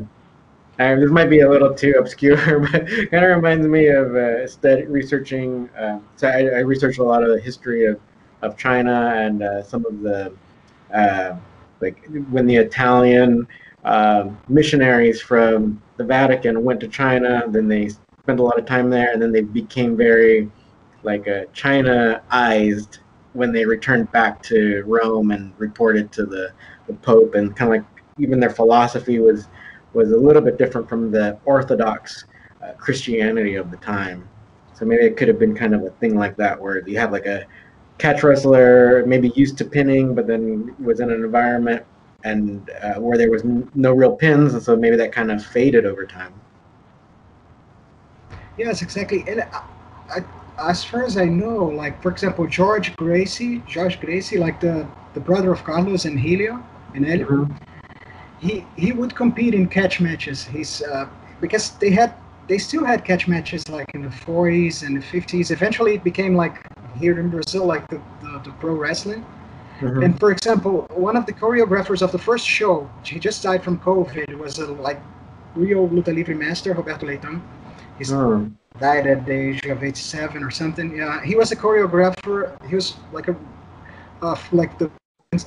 um, 0.79 1.01
this 1.01 1.11
might 1.11 1.31
be 1.31 1.41
a 1.41 1.49
little 1.49 1.73
too 1.73 1.95
obscure, 1.99 2.61
but 2.73 2.87
kind 2.87 3.25
of 3.25 3.35
reminds 3.35 3.67
me 3.67 3.87
of 3.87 4.15
uh, 4.15 4.87
researching. 4.89 5.71
Uh, 5.71 6.01
so 6.17 6.29
I, 6.29 6.41
I, 6.41 6.59
researched 6.59 6.99
a 6.99 7.03
lot 7.03 7.23
of 7.23 7.31
the 7.31 7.41
history 7.41 7.87
of, 7.87 7.99
of 8.43 8.59
China 8.59 9.15
and 9.17 9.43
some 9.65 9.87
of 9.87 10.03
the 10.03 10.35
like 11.81 12.05
when 12.31 12.47
the 12.47 12.57
Italian 12.57 13.47
um, 13.87 14.37
missionaries 14.49 15.23
from 15.23 15.81
the 15.97 16.05
Vatican 16.05 16.65
went 16.65 16.81
to 16.81 16.89
China, 16.89 17.45
then 17.49 17.69
they 17.69 17.89
spent 18.23 18.41
a 18.41 18.43
lot 18.43 18.59
of 18.59 18.67
time 18.67 18.91
there, 18.91 19.13
and 19.13 19.23
then 19.23 19.33
they 19.33 19.41
became 19.41 19.97
very 19.97 20.51
like 21.05 21.29
uh, 21.29 21.45
China-ized 21.53 22.99
when 23.33 23.53
they 23.53 23.65
returned 23.65 24.11
back 24.11 24.43
to 24.43 24.83
Rome 24.87 25.31
and 25.31 25.53
reported 25.59 26.11
to 26.13 26.27
the, 26.27 26.53
the 26.89 26.95
Pope, 26.95 27.37
and 27.37 27.55
kind 27.55 27.73
of 27.73 27.79
like 27.79 28.03
even 28.19 28.41
their 28.41 28.51
philosophy 28.51 29.21
was 29.21 29.47
was 29.93 30.11
a 30.11 30.17
little 30.17 30.43
bit 30.43 30.59
different 30.59 30.89
from 30.89 31.11
the 31.11 31.39
Orthodox 31.45 32.25
uh, 32.63 32.73
Christianity 32.73 33.55
of 33.55 33.71
the 33.71 33.77
time. 33.79 34.29
So 34.75 34.85
maybe 34.85 35.05
it 35.05 35.17
could 35.17 35.29
have 35.29 35.39
been 35.39 35.55
kind 35.55 35.75
of 35.75 35.85
a 35.85 35.91
thing 35.91 36.19
like 36.19 36.37
that, 36.37 36.61
where 36.61 36.87
you 36.89 36.99
have 36.99 37.13
like 37.13 37.27
a 37.27 37.47
catch 37.99 38.25
wrestler, 38.25 39.07
maybe 39.07 39.29
used 39.37 39.57
to 39.59 39.65
pinning, 39.65 40.15
but 40.15 40.27
then 40.27 40.75
was 40.85 40.99
in 40.99 41.11
an 41.11 41.25
environment 41.25 41.87
and 42.25 42.71
uh, 42.83 42.95
where 42.95 43.17
there 43.17 43.31
was 43.31 43.43
n- 43.43 43.71
no 43.75 43.93
real 43.93 44.17
pins, 44.17 44.55
and 44.55 44.63
so 44.63 44.77
maybe 44.77 44.97
that 44.97 45.13
kind 45.13 45.31
of 45.31 45.45
faded 45.45 45.87
over 45.87 46.07
time. 46.07 46.33
Yes, 48.59 48.83
exactly. 48.83 49.25
And 49.29 49.43
I, 49.43 49.63
I, 50.11 50.25
as 50.71 50.83
far 50.85 51.05
as 51.05 51.17
I 51.17 51.27
know, 51.27 51.67
like 51.67 52.01
for 52.03 52.11
example, 52.11 52.47
George 52.47 52.97
Gracie, 52.97 53.63
George 53.69 54.01
Gracie, 54.01 54.39
like 54.39 54.61
the 54.61 54.87
the 55.15 55.21
brother 55.21 55.53
of 55.53 55.63
Carlos 55.65 56.05
and 56.05 56.19
Helio 56.19 56.63
and 56.95 57.05
Helio. 57.05 57.27
Mm-hmm 57.27 57.67
he 58.39 58.65
he 58.77 58.93
would 58.93 59.15
compete 59.15 59.55
in 59.55 59.69
catch 59.69 60.01
matches. 60.01 60.45
He's 60.45 60.83
uh, 60.83 61.09
because 61.41 61.71
they 61.79 61.91
had 61.91 62.15
they 62.49 62.59
still 62.59 62.85
had 62.85 63.05
catch 63.05 63.27
matches 63.27 63.69
like 63.69 63.91
in 63.95 64.03
the 64.03 64.09
40s 64.09 64.87
and 64.87 64.97
the 64.97 65.01
50s. 65.01 65.51
Eventually, 65.51 65.95
it 65.95 66.05
became 66.05 66.37
like 66.37 66.63
here 66.99 67.19
in 67.19 67.29
Brazil, 67.29 67.65
like 67.65 67.89
the, 67.89 68.01
the, 68.23 68.41
the 68.45 68.51
pro 68.61 68.75
wrestling. 68.75 69.25
Mm-hmm. 69.81 70.03
And 70.03 70.19
for 70.19 70.31
example, 70.33 70.87
one 70.91 71.17
of 71.17 71.27
the 71.27 71.33
choreographers 71.33 72.01
of 72.01 72.11
the 72.11 72.19
first 72.19 72.47
show, 72.47 72.89
he 73.05 73.19
just 73.19 73.43
died 73.43 73.63
from 73.63 73.79
COVID, 73.81 74.39
was 74.39 74.59
a 74.59 74.67
like 74.67 75.01
real 75.55 75.89
luta 75.89 76.15
livre 76.15 76.35
master, 76.35 76.73
Roberto 76.73 77.07
Leitão. 77.07 77.43
He's 77.99 78.13
oh. 78.13 78.51
died 78.81 79.07
at 79.07 79.27
the 79.27 79.33
age 79.33 79.67
of 79.67 79.83
87 79.83 80.43
or 80.43 80.51
something. 80.51 80.97
Yeah, 80.97 81.23
he 81.25 81.35
was 81.35 81.53
a 81.53 81.57
choreographer. 81.57 82.57
He 82.69 82.75
was 82.75 82.95
like 83.13 83.29
a 83.29 83.37
of 84.23 84.41
like 84.53 84.79
the 84.79 84.91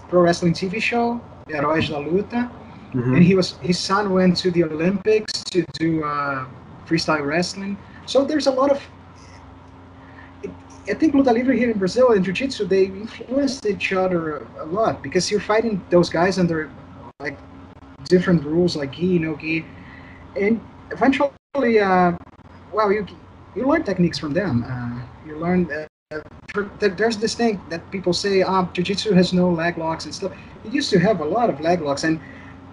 pro 0.07 0.21
wrestling 0.21 0.53
TV 0.53 0.81
show, 0.81 1.19
Heróis 1.47 1.89
da 1.89 1.99
Luta. 1.99 2.51
Mm-hmm. 2.93 3.15
And 3.15 3.23
he 3.23 3.35
was 3.35 3.57
his 3.61 3.77
son 3.79 4.13
went 4.13 4.37
to 4.37 4.51
the 4.51 4.63
Olympics 4.63 5.43
to 5.45 5.63
do 5.73 6.03
uh, 6.03 6.45
freestyle 6.87 7.25
wrestling. 7.25 7.77
So 8.05 8.25
there's 8.25 8.47
a 8.47 8.51
lot 8.51 8.71
of. 8.71 8.81
I 10.89 10.93
think 10.95 11.13
luta 11.13 11.31
livre 11.31 11.53
here 11.53 11.69
in 11.69 11.77
Brazil 11.77 12.11
and 12.11 12.25
jiu-jitsu 12.25 12.65
they 12.65 12.85
influenced 12.85 13.65
each 13.65 13.93
other 13.93 14.47
a 14.59 14.65
lot 14.65 15.03
because 15.03 15.29
you're 15.29 15.39
fighting 15.39 15.81
those 15.89 16.09
guys 16.09 16.39
under 16.39 16.71
like 17.19 17.37
different 18.05 18.43
rules 18.43 18.75
like 18.75 18.91
gi 18.91 19.19
no 19.19 19.35
gi, 19.35 19.65
and 20.35 20.59
eventually, 20.91 21.79
uh, 21.79 22.11
well, 22.73 22.91
you 22.91 23.05
you 23.55 23.67
learn 23.67 23.83
techniques 23.83 24.17
from 24.17 24.33
them. 24.33 24.63
Uh, 24.63 25.27
you 25.27 25.37
learn. 25.37 25.69
Uh, 25.71 25.85
there's 26.79 27.17
this 27.17 27.35
thing 27.35 27.61
that 27.69 27.89
people 27.91 28.13
say, 28.13 28.41
um, 28.41 28.71
jiu-jitsu 28.73 29.13
has 29.13 29.31
no 29.31 29.47
leg 29.47 29.77
locks 29.77 30.05
and 30.05 30.15
stuff. 30.15 30.31
It 30.65 30.73
used 30.73 30.89
to 30.89 30.99
have 30.99 31.19
a 31.21 31.25
lot 31.25 31.51
of 31.51 31.61
leg 31.61 31.81
locks, 31.81 32.03
and 32.03 32.19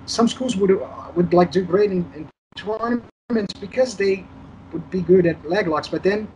some 0.06 0.28
schools 0.28 0.56
would 0.56 0.72
would 1.14 1.34
like 1.34 1.50
do 1.50 1.62
great 1.62 1.90
in, 1.90 2.10
in 2.16 2.28
tournaments 2.56 3.52
because 3.60 3.96
they 3.96 4.24
would 4.72 4.88
be 4.90 5.02
good 5.02 5.26
at 5.26 5.36
leg 5.48 5.68
locks, 5.68 5.88
but 5.88 6.02
then 6.02 6.28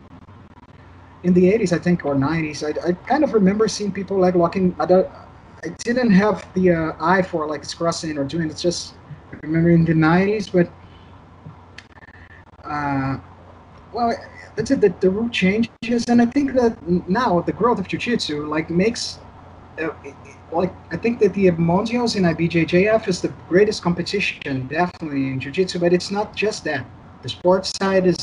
in 1.22 1.34
the 1.34 1.52
80s, 1.52 1.72
I 1.72 1.78
think, 1.78 2.04
or 2.04 2.14
90s, 2.14 2.64
I, 2.64 2.88
I 2.88 2.92
kind 2.92 3.24
of 3.24 3.34
remember 3.34 3.68
seeing 3.68 3.92
people 3.92 4.18
like 4.18 4.34
locking. 4.34 4.74
I, 4.78 4.86
don't, 4.86 5.08
I 5.64 5.68
didn't 5.84 6.10
have 6.10 6.46
the 6.54 6.72
uh, 6.72 6.92
eye 7.00 7.22
for 7.22 7.46
like 7.46 7.68
crossing 7.76 8.16
or 8.16 8.24
doing. 8.24 8.50
It's 8.50 8.62
just 8.62 8.94
I 9.32 9.38
remember 9.42 9.70
in 9.70 9.84
the 9.84 9.92
90s, 9.92 10.50
but 10.50 10.70
uh, 12.64 13.18
well, 13.92 14.14
that's 14.56 14.70
it. 14.70 14.80
The, 14.80 14.94
the 15.00 15.10
rule 15.10 15.28
changes, 15.28 16.04
and 16.08 16.22
I 16.22 16.26
think 16.26 16.54
that 16.54 16.76
now 17.08 17.40
the 17.40 17.52
growth 17.52 17.78
of 17.78 17.88
jiu-jitsu 17.88 18.46
like 18.46 18.70
makes. 18.70 19.18
Uh, 19.80 19.90
like 20.52 20.74
I 20.90 20.96
think 20.96 21.20
that 21.20 21.32
the 21.34 21.50
Mundials 21.52 22.16
in 22.16 22.24
IBJJF 22.24 23.06
is 23.06 23.20
the 23.22 23.32
greatest 23.48 23.82
competition, 23.82 24.66
definitely 24.66 25.28
in 25.28 25.38
jiu-jitsu, 25.40 25.78
but 25.78 25.92
it's 25.92 26.10
not 26.10 26.34
just 26.34 26.64
that. 26.64 26.84
The 27.22 27.28
sports 27.28 27.72
side 27.78 28.06
is 28.06 28.16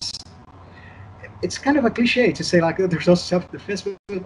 it's 1.41 1.58
kind 1.58 1.77
of 1.77 1.86
a 1.86 1.89
cliche 1.89 2.32
to 2.32 2.44
say 2.44 2.62
like 2.62 2.79
oh, 2.79 2.88
there's 2.88 3.08
also 3.08 3.24
self-defense, 3.24 3.84
but 3.84 4.24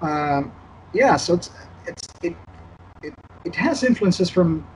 um, 0.00 0.52
yeah, 0.92 1.16
so 1.16 1.34
it's 1.34 1.50
it's 1.86 2.08
it, 2.22 2.36
it 3.02 3.14
it 3.44 3.54
has 3.54 3.82
influences 3.82 4.30
from 4.30 4.66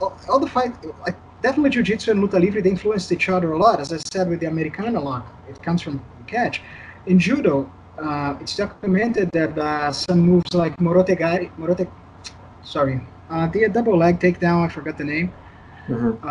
all, 0.00 0.18
all 0.28 0.38
the 0.38 0.48
fight. 0.48 0.74
Like 1.06 1.16
definitely 1.42 1.70
jiu-jitsu 1.70 2.10
and 2.10 2.22
luta 2.22 2.40
livre 2.40 2.60
they 2.60 2.70
influenced 2.70 3.12
each 3.12 3.28
other 3.28 3.52
a 3.52 3.58
lot. 3.58 3.80
As 3.80 3.92
I 3.92 3.98
said 4.12 4.28
with 4.28 4.40
the 4.40 4.46
Americana 4.46 5.00
lock, 5.00 5.26
it 5.48 5.62
comes 5.62 5.82
from 5.82 6.02
catch. 6.26 6.62
In 7.06 7.18
judo, 7.18 7.70
uh, 7.98 8.36
it's 8.40 8.56
documented 8.56 9.30
that 9.32 9.56
uh, 9.58 9.92
some 9.92 10.20
moves 10.20 10.52
like 10.54 10.76
morote 10.76 11.18
gari, 11.18 11.50
morote, 11.56 11.90
sorry, 12.62 13.00
uh, 13.30 13.46
the 13.48 13.68
double 13.68 13.96
leg 13.96 14.20
takedown. 14.20 14.66
I 14.66 14.68
forgot 14.68 14.98
the 14.98 15.04
name. 15.04 15.32
Mm-hmm. 15.88 16.24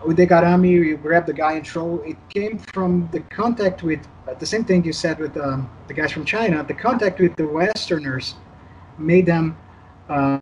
Uh, 0.00 0.04
udegarami, 0.04 0.70
you 0.70 0.96
grab 0.96 1.26
the 1.26 1.32
guy 1.32 1.54
and 1.54 1.66
throw. 1.66 1.98
It 2.00 2.16
came 2.28 2.58
from 2.58 3.08
the 3.12 3.20
contact 3.20 3.82
with 3.82 4.00
uh, 4.28 4.34
the 4.34 4.46
same 4.46 4.64
thing 4.64 4.84
you 4.84 4.92
said 4.92 5.18
with 5.18 5.36
um, 5.36 5.70
the 5.88 5.94
guys 5.94 6.12
from 6.12 6.24
China. 6.24 6.64
The 6.64 6.74
contact 6.74 7.20
with 7.20 7.36
the 7.36 7.46
Westerners 7.46 8.34
made 8.98 9.26
them 9.26 9.56
uh, 10.08 10.38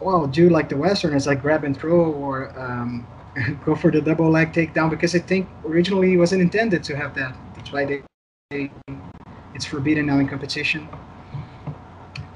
well 0.00 0.26
do 0.26 0.48
like 0.48 0.68
the 0.68 0.76
Westerners, 0.76 1.26
like 1.26 1.42
grab 1.42 1.64
and 1.64 1.76
throw 1.76 2.12
or 2.12 2.58
um, 2.58 3.06
go 3.64 3.74
for 3.74 3.90
the 3.90 4.00
double 4.00 4.30
leg 4.30 4.52
takedown 4.52 4.90
because 4.90 5.14
I 5.14 5.20
think 5.20 5.48
originally 5.64 6.14
it 6.14 6.16
wasn't 6.16 6.42
intended 6.42 6.82
to 6.84 6.96
have 6.96 7.14
that. 7.14 7.36
That's 7.54 7.72
why 7.72 7.84
they, 7.84 8.02
they 8.50 8.70
it's 9.54 9.64
forbidden 9.64 10.06
now 10.06 10.18
in 10.18 10.28
competition. 10.28 10.88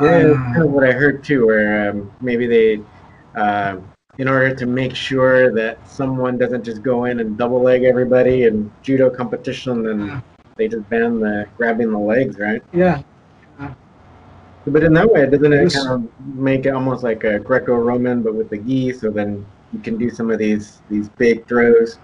Yeah, 0.00 0.08
uh, 0.08 0.22
that's 0.28 0.36
kind 0.36 0.62
of 0.62 0.70
what 0.70 0.84
I 0.84 0.92
heard 0.92 1.24
too, 1.24 1.46
where 1.46 1.90
um, 1.90 2.12
maybe 2.20 2.46
they. 2.46 2.82
Uh, 3.34 3.78
in 4.18 4.28
order 4.28 4.54
to 4.54 4.66
make 4.66 4.94
sure 4.94 5.52
that 5.52 5.86
someone 5.88 6.38
doesn't 6.38 6.64
just 6.64 6.82
go 6.82 7.04
in 7.04 7.20
and 7.20 7.36
double 7.36 7.62
leg 7.62 7.84
everybody 7.84 8.44
in 8.44 8.70
judo 8.82 9.10
competition 9.10 9.88
and 9.88 10.06
yeah. 10.06 10.20
they 10.56 10.68
just 10.68 10.88
ban 10.88 11.20
the 11.20 11.46
grabbing 11.56 11.90
the 11.90 11.98
legs, 11.98 12.38
right? 12.38 12.62
Yeah. 12.72 13.02
but 14.66 14.82
in 14.82 14.94
that 14.94 15.10
way, 15.10 15.28
doesn't 15.28 15.52
it 15.52 15.72
kind 15.72 15.88
of 15.88 16.26
make 16.34 16.64
it 16.66 16.70
almost 16.70 17.04
like 17.04 17.24
a 17.24 17.38
Greco-Roman, 17.38 18.22
but 18.22 18.34
with 18.34 18.48
the 18.48 18.58
gi? 18.58 18.94
So 18.94 19.10
then 19.10 19.44
you 19.72 19.80
can 19.80 19.96
do 19.98 20.10
some 20.10 20.30
of 20.30 20.38
these 20.38 20.80
these 20.88 21.08
big 21.10 21.46
throws. 21.46 21.98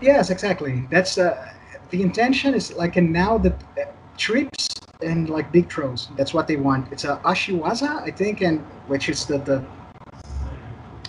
Yes, 0.00 0.30
exactly. 0.30 0.86
That's 0.90 1.18
uh, 1.18 1.52
the 1.90 2.02
intention 2.02 2.54
is 2.54 2.72
like, 2.74 2.96
and 2.96 3.12
now 3.12 3.38
the 3.38 3.52
uh, 3.52 3.86
trips 4.16 4.68
and 5.02 5.28
like 5.30 5.50
big 5.50 5.72
throws. 5.72 6.08
That's 6.16 6.34
what 6.34 6.46
they 6.46 6.56
want. 6.56 6.92
It's 6.92 7.04
a 7.04 7.16
ashiwaza, 7.24 8.02
I 8.02 8.10
think, 8.10 8.42
and 8.42 8.60
which 8.86 9.08
is 9.08 9.24
the 9.26 9.38
the 9.38 9.64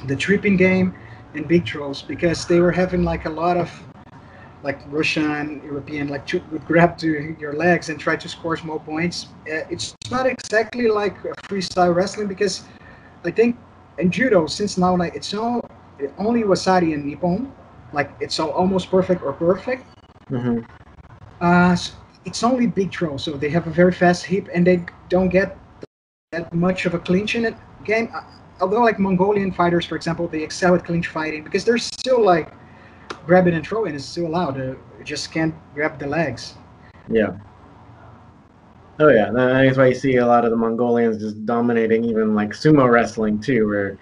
the 0.08 0.15
tripping 0.15 0.58
game 0.58 0.94
and 1.34 1.48
big 1.48 1.65
trolls 1.65 2.01
because 2.01 2.46
they 2.46 2.60
were 2.60 2.72
having 2.72 3.03
like 3.03 3.25
a 3.25 3.29
lot 3.29 3.58
of 3.58 3.72
like 4.63 4.79
Russian, 4.88 5.62
European, 5.63 6.10
like 6.10 6.32
would 6.51 6.65
grab 6.65 6.98
to 6.98 7.36
your 7.39 7.53
legs 7.53 7.89
and 7.89 8.00
try 8.00 8.15
to 8.18 8.27
score 8.27 8.58
small 8.58 8.79
points. 8.79 9.27
Uh, 9.48 9.63
it's 9.70 9.96
not 10.12 10.25
exactly 10.25 10.88
like 10.88 11.15
freestyle 11.48 11.96
wrestling 11.96 12.27
because 12.27 12.63
I 13.24 13.32
think 13.32 13.58
in 13.98 14.12
judo 14.12 14.48
since 14.48 14.77
now 14.77 14.96
like 14.96 15.15
it's 15.15 15.34
all 15.34 15.62
only 16.18 16.44
waza-ari 16.44 16.94
and 16.94 17.06
ippon, 17.13 17.51
like 17.94 18.12
it's 18.20 18.39
all 18.39 18.51
almost 18.51 18.89
perfect 18.89 19.22
or 19.24 19.34
perfect. 19.34 19.86
Mm-hmm. 20.29 20.60
Uh, 21.41 21.75
so 21.75 21.94
it's 22.25 22.44
only 22.44 22.68
big 22.68 22.94
throw, 22.94 23.18
so 23.18 23.32
they 23.32 23.50
have 23.50 23.68
a 23.68 23.70
very 23.70 23.91
fast 23.91 24.25
hip 24.25 24.50
and 24.53 24.68
they 24.68 24.86
don't 25.08 25.29
get 25.29 25.58
that 26.32 26.53
much 26.53 26.86
of 26.86 26.94
a 26.94 27.00
clinch 27.00 27.36
in 27.36 27.46
it. 27.46 27.56
Game, 27.86 28.12
although 28.62 28.82
like 28.82 29.00
Mongolian 29.00 29.51
fighters, 29.51 29.86
for 29.86 29.96
example, 29.96 30.28
they 30.28 30.44
excel 30.44 30.75
at 30.75 30.86
clinch 30.86 31.08
fighting 31.08 31.44
because 31.44 31.63
they're 31.63 31.78
still 31.78 32.24
like 32.24 32.51
grabbing 33.25 33.54
and 33.54 33.66
throwing 33.66 33.96
is 33.96 34.06
still 34.06 34.28
allowed. 34.28 34.58
You 34.58 34.78
just 35.04 35.32
can't 35.32 35.54
grab 35.74 36.00
the 36.00 36.08
legs. 36.08 36.56
Yeah. 37.10 37.38
Oh 39.00 39.08
yeah, 39.08 39.32
that's 39.32 39.78
why 39.78 39.88
you 39.88 39.96
see 39.96 40.18
a 40.18 40.28
lot 40.28 40.44
of 40.44 40.51
the 40.51 40.58
Mongolians 40.58 41.20
just 41.20 41.46
dominating 41.46 42.04
even 42.04 42.36
like 42.36 42.50
sumo 42.50 42.92
wrestling 42.92 43.39
too, 43.39 43.66
where 43.66 43.98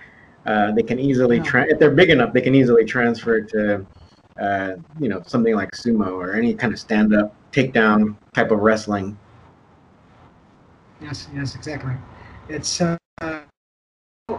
uh, 0.47 0.71
they 0.71 0.81
can 0.81 0.99
easily 0.99 1.39
tra- 1.39 1.67
if 1.69 1.77
they're 1.77 1.91
big 1.91 2.09
enough, 2.09 2.33
they 2.33 2.41
can 2.41 2.55
easily 2.55 2.83
transfer 2.83 3.41
to 3.41 3.85
uh, 4.41 4.71
you 4.99 5.07
know 5.07 5.21
something 5.23 5.53
like 5.55 5.71
sumo 5.73 6.13
or 6.13 6.33
any 6.33 6.55
kind 6.55 6.73
of 6.73 6.79
stand-up 6.79 7.35
takedown 7.51 8.15
type 8.33 8.49
of 8.49 8.59
wrestling. 8.59 9.17
Yes, 10.99 11.27
yes, 11.35 11.53
exactly. 11.53 11.93
It's 12.49 12.81
uh, 12.81 12.97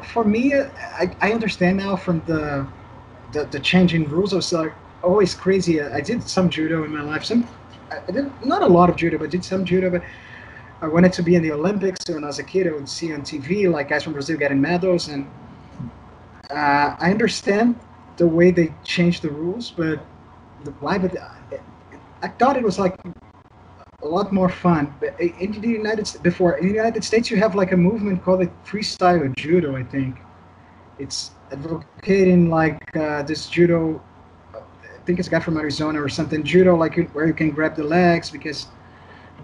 for 0.03 0.23
me, 0.23 0.55
I, 0.55 1.17
I 1.23 1.33
understand 1.33 1.79
now 1.79 1.97
from 1.97 2.21
the 2.27 2.67
the, 3.33 3.45
the 3.45 3.61
changing 3.61 4.09
rules. 4.09 4.35
I 4.35 4.37
was 4.37 4.53
like 4.53 4.75
always 5.03 5.35
crazy. 5.35 5.81
I 5.81 6.01
did 6.03 6.23
some 6.29 6.51
judo 6.51 6.85
in 6.85 6.95
my 6.95 7.03
life. 7.03 7.25
Some 7.25 7.49
I 7.91 8.13
did 8.13 8.31
not 8.45 8.63
a 8.63 8.67
lot 8.67 8.91
of 8.91 8.97
judo, 8.97 9.17
but 9.17 9.31
did 9.31 9.45
some 9.45 9.65
judo. 9.65 9.91
But 9.91 10.03
I 10.83 10.89
wanted 10.89 11.15
to 11.15 11.23
be 11.23 11.37
in 11.37 11.43
the 11.43 11.53
Olympics 11.53 12.07
when 12.09 12.23
I 12.23 12.27
was 12.27 12.39
a 12.39 12.45
kid. 12.45 12.67
I 12.67 12.73
would 12.73 12.89
see 12.89 13.15
on 13.15 13.23
TV 13.23 13.71
like 13.71 13.89
guys 13.89 14.05
from 14.05 14.13
Brazil 14.13 14.37
getting 14.37 14.61
medals, 14.61 15.09
and 15.09 15.27
uh, 16.51 16.97
I 16.99 17.11
understand 17.11 17.79
the 18.19 18.27
way 18.27 18.51
they 18.51 18.75
changed 18.85 19.23
the 19.23 19.31
rules, 19.31 19.71
but 19.71 20.05
the 20.65 20.71
why? 20.81 20.99
But 20.99 21.17
I 22.21 22.29
thought 22.29 22.59
it 22.59 22.63
was 22.63 22.79
like 22.79 22.99
a 24.03 24.07
lot 24.07 24.33
more 24.33 24.49
fun. 24.49 24.95
But 25.01 25.21
in 25.21 25.61
the 25.61 25.69
United 25.69 26.07
States, 26.07 26.23
before 26.23 26.57
in 26.59 26.69
the 26.69 26.75
United 26.75 27.03
States, 27.03 27.31
you 27.33 27.37
have 27.39 27.57
like 27.57 27.73
a 27.73 27.77
movement 27.77 28.23
called 28.23 28.41
like 28.41 28.65
freestyle 28.65 29.35
judo. 29.35 29.75
I 29.75 29.83
think 29.83 30.19
it's 31.01 31.33
advocating 31.51 32.49
like 32.49 32.97
uh, 32.97 33.23
this 33.25 33.49
judo. 33.49 34.01
I 34.55 35.05
think 35.05 35.19
it's 35.19 35.27
a 35.27 35.31
guy 35.33 35.41
from 35.41 35.57
Arizona 35.57 36.01
or 36.01 36.09
something. 36.09 36.45
Judo, 36.45 36.77
like 36.77 37.11
where 37.11 37.27
you 37.27 37.35
can 37.35 37.51
grab 37.51 37.75
the 37.75 37.83
legs, 37.83 38.31
because 38.31 38.69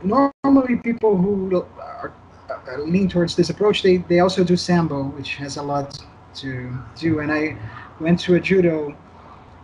normally 0.05 0.77
people 0.77 1.17
who 1.17 1.67
are, 1.81 2.13
uh, 2.51 2.79
lean 2.83 3.09
towards 3.09 3.35
this 3.35 3.51
approach, 3.51 3.83
they 3.83 3.97
they 3.97 4.21
also 4.21 4.45
do 4.45 4.57
sambo, 4.57 5.05
which 5.17 5.35
has 5.35 5.57
a 5.57 5.63
lot 5.63 5.99
to 6.35 6.79
do. 6.95 7.19
And 7.19 7.33
I 7.33 7.57
went 7.99 8.21
to 8.21 8.37
a 8.37 8.41
judo. 8.41 8.97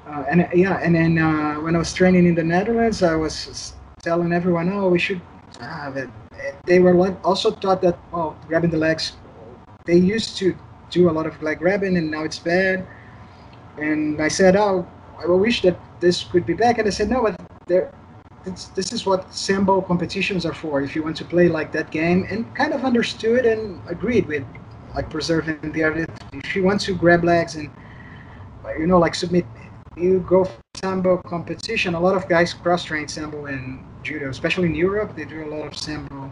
Uh, 0.04 0.25
and 0.28 0.49
yeah, 0.52 0.80
and 0.82 0.97
then 0.97 1.18
uh, 1.18 1.54
when 1.61 1.76
I 1.76 1.78
was 1.78 1.92
training 1.92 2.26
in 2.26 2.35
the 2.35 2.42
Netherlands, 2.42 3.04
I 3.04 3.14
was 3.14 3.75
telling 4.02 4.33
everyone, 4.33 4.73
oh, 4.73 4.88
we 4.88 4.99
should. 4.99 5.21
They 6.64 6.78
were 6.78 7.16
also 7.23 7.50
taught 7.50 7.83
that 7.83 7.99
oh, 8.12 8.37
grabbing 8.49 8.71
the 8.71 8.78
legs. 8.78 9.16
They 9.85 9.97
used 9.97 10.37
to 10.38 10.57
do 10.90 11.11
a 11.11 11.12
lot 11.12 11.26
of 11.26 11.40
leg 11.42 11.59
grabbing, 11.59 11.97
and 11.97 12.11
now 12.11 12.25
it's 12.25 12.38
bad. 12.38 12.87
And 13.78 14.21
I 14.21 14.28
said, 14.28 14.57
oh, 14.57 14.87
I 15.19 15.26
wish 15.26 15.62
that 15.62 15.78
this 16.00 16.25
could 16.25 16.47
be 16.47 16.54
back. 16.54 16.78
And 16.78 16.87
I 16.87 16.90
said, 16.90 17.11
no, 17.11 17.23
but 17.23 17.40
there, 17.66 17.92
this, 18.45 18.66
this 18.66 18.92
is 18.92 19.07
what 19.07 19.33
sambo 19.35 19.80
competitions 19.83 20.47
are 20.47 20.54
for. 20.54 20.83
If 20.83 20.97
you 20.97 21.02
want 21.02 21.16
to 21.19 21.25
play 21.25 21.49
like 21.49 21.73
that 21.73 21.90
game, 21.90 22.26
and 22.30 22.54
kind 22.54 22.73
of 22.73 22.85
understood 22.85 23.45
and 23.47 23.80
agreed 23.88 24.26
with, 24.26 24.45
like 24.95 25.11
preserving 25.11 25.73
the 25.73 25.83
art. 25.85 26.11
If 26.33 26.57
you 26.57 26.62
want 26.62 26.80
to 26.83 26.95
grab 26.95 27.25
legs 27.25 27.54
and 27.54 27.71
you 28.78 28.87
know, 28.87 28.99
like 28.99 29.14
submit, 29.14 29.47
you 30.00 30.21
go 30.21 30.45
for 30.45 30.61
sambo 30.75 31.19
competition. 31.19 31.95
A 31.95 32.00
lot 32.00 32.16
of 32.16 32.28
guys 32.28 32.52
cross 32.54 32.85
train 32.85 33.09
sambo 33.09 33.47
and 33.47 33.85
judo, 34.02 34.28
especially 34.30 34.66
in 34.66 34.75
Europe. 34.75 35.14
They 35.16 35.25
do 35.25 35.45
a 35.45 35.50
lot 35.54 35.66
of 35.66 35.76
sambo. 35.76 36.30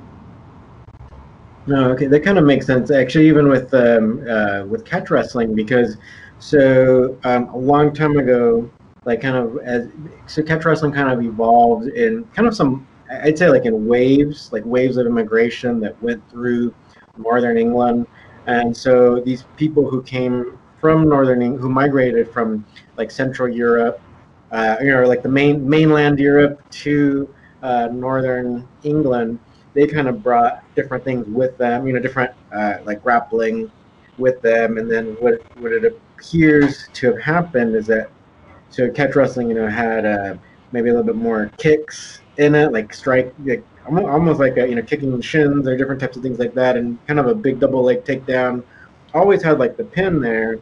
No, 1.67 1.91
okay, 1.91 2.07
that 2.07 2.21
kind 2.21 2.39
of 2.39 2.45
makes 2.45 2.65
sense. 2.67 2.91
Actually, 2.91 3.29
even 3.29 3.49
with 3.49 3.73
um, 3.75 4.27
uh, 4.29 4.65
with 4.65 4.85
catch 4.87 5.11
wrestling, 5.11 5.55
because 5.55 5.99
so 6.39 7.19
um, 7.25 7.49
a 7.49 7.57
long 7.59 7.93
time 7.93 8.17
ago, 8.17 8.71
like 9.05 9.21
kind 9.21 9.37
of 9.37 9.59
as 9.59 9.89
so 10.27 10.43
catch 10.43 10.65
wrestling 10.65 10.93
kind 10.93 11.11
of 11.11 11.23
evolved 11.23 11.89
in 11.89 12.25
kind 12.35 12.49
of 12.49 12.57
some 12.57 12.87
I'd 13.11 13.39
say 13.39 13.49
like 13.49 13.65
in 13.65 13.87
waves, 13.87 14.51
like 14.53 14.65
waves 14.65 14.97
of 14.97 15.07
immigration 15.07 15.81
that 15.81 16.01
went 16.03 16.29
through 16.31 16.75
northern 17.19 17.59
England, 17.59 18.07
and 18.47 18.75
so 18.75 19.21
these 19.21 19.45
people 19.57 19.89
who 19.89 20.03
came 20.03 20.59
from 20.81 21.09
northern 21.09 21.41
who 21.41 21.69
migrated 21.69 22.33
from 22.33 22.65
like 22.97 23.11
Central 23.11 23.49
Europe, 23.49 24.01
uh, 24.53 24.77
you 24.81 24.91
know, 24.91 25.05
like 25.07 25.23
the 25.23 25.29
main 25.29 25.69
mainland 25.69 26.19
Europe 26.19 26.63
to 26.71 27.33
uh, 27.63 27.89
northern 27.93 28.67
England, 28.83 29.39
they 29.75 29.87
kind 29.87 30.09
of 30.09 30.23
brought 30.23 30.63
different 30.75 31.05
things 31.05 31.27
with 31.29 31.57
them, 31.59 31.87
you 31.87 31.93
know, 31.93 32.01
different 32.01 32.33
uh, 32.53 32.79
like 32.85 33.03
grappling 33.03 33.71
with 34.17 34.41
them. 34.43 34.79
And 34.79 34.91
then 34.91 35.17
what 35.21 35.45
what 35.59 35.73
it 35.73 35.85
appears 35.85 36.89
to 36.95 37.13
have 37.13 37.21
happened 37.21 37.77
is 37.77 37.87
that 37.87 38.11
so 38.71 38.91
catch 38.91 39.17
wrestling, 39.17 39.49
you 39.49 39.55
know, 39.55 39.69
had 39.69 40.05
uh, 40.05 40.37
maybe 40.73 40.91
a 40.91 40.93
little 40.93 41.07
bit 41.07 41.17
more 41.17 41.51
kicks 41.59 42.21
in 42.37 42.55
it, 42.55 42.73
like 42.73 42.93
strike, 42.93 43.35
like 43.45 43.65
almost 43.87 44.39
like 44.41 44.57
a, 44.57 44.69
you 44.69 44.75
know 44.75 44.83
kicking 44.83 45.21
shins 45.21 45.67
or 45.67 45.77
different 45.77 46.01
types 46.01 46.17
of 46.17 46.23
things 46.23 46.39
like 46.39 46.55
that, 46.55 46.77
and 46.77 47.05
kind 47.07 47.19
of 47.19 47.27
a 47.27 47.35
big 47.35 47.61
double 47.61 47.83
leg 47.83 48.05
takedown. 48.05 48.63
Always 49.15 49.43
had 49.43 49.59
like 49.59 49.77
the 49.77 49.85
pin 49.85 50.21
there, 50.21 50.59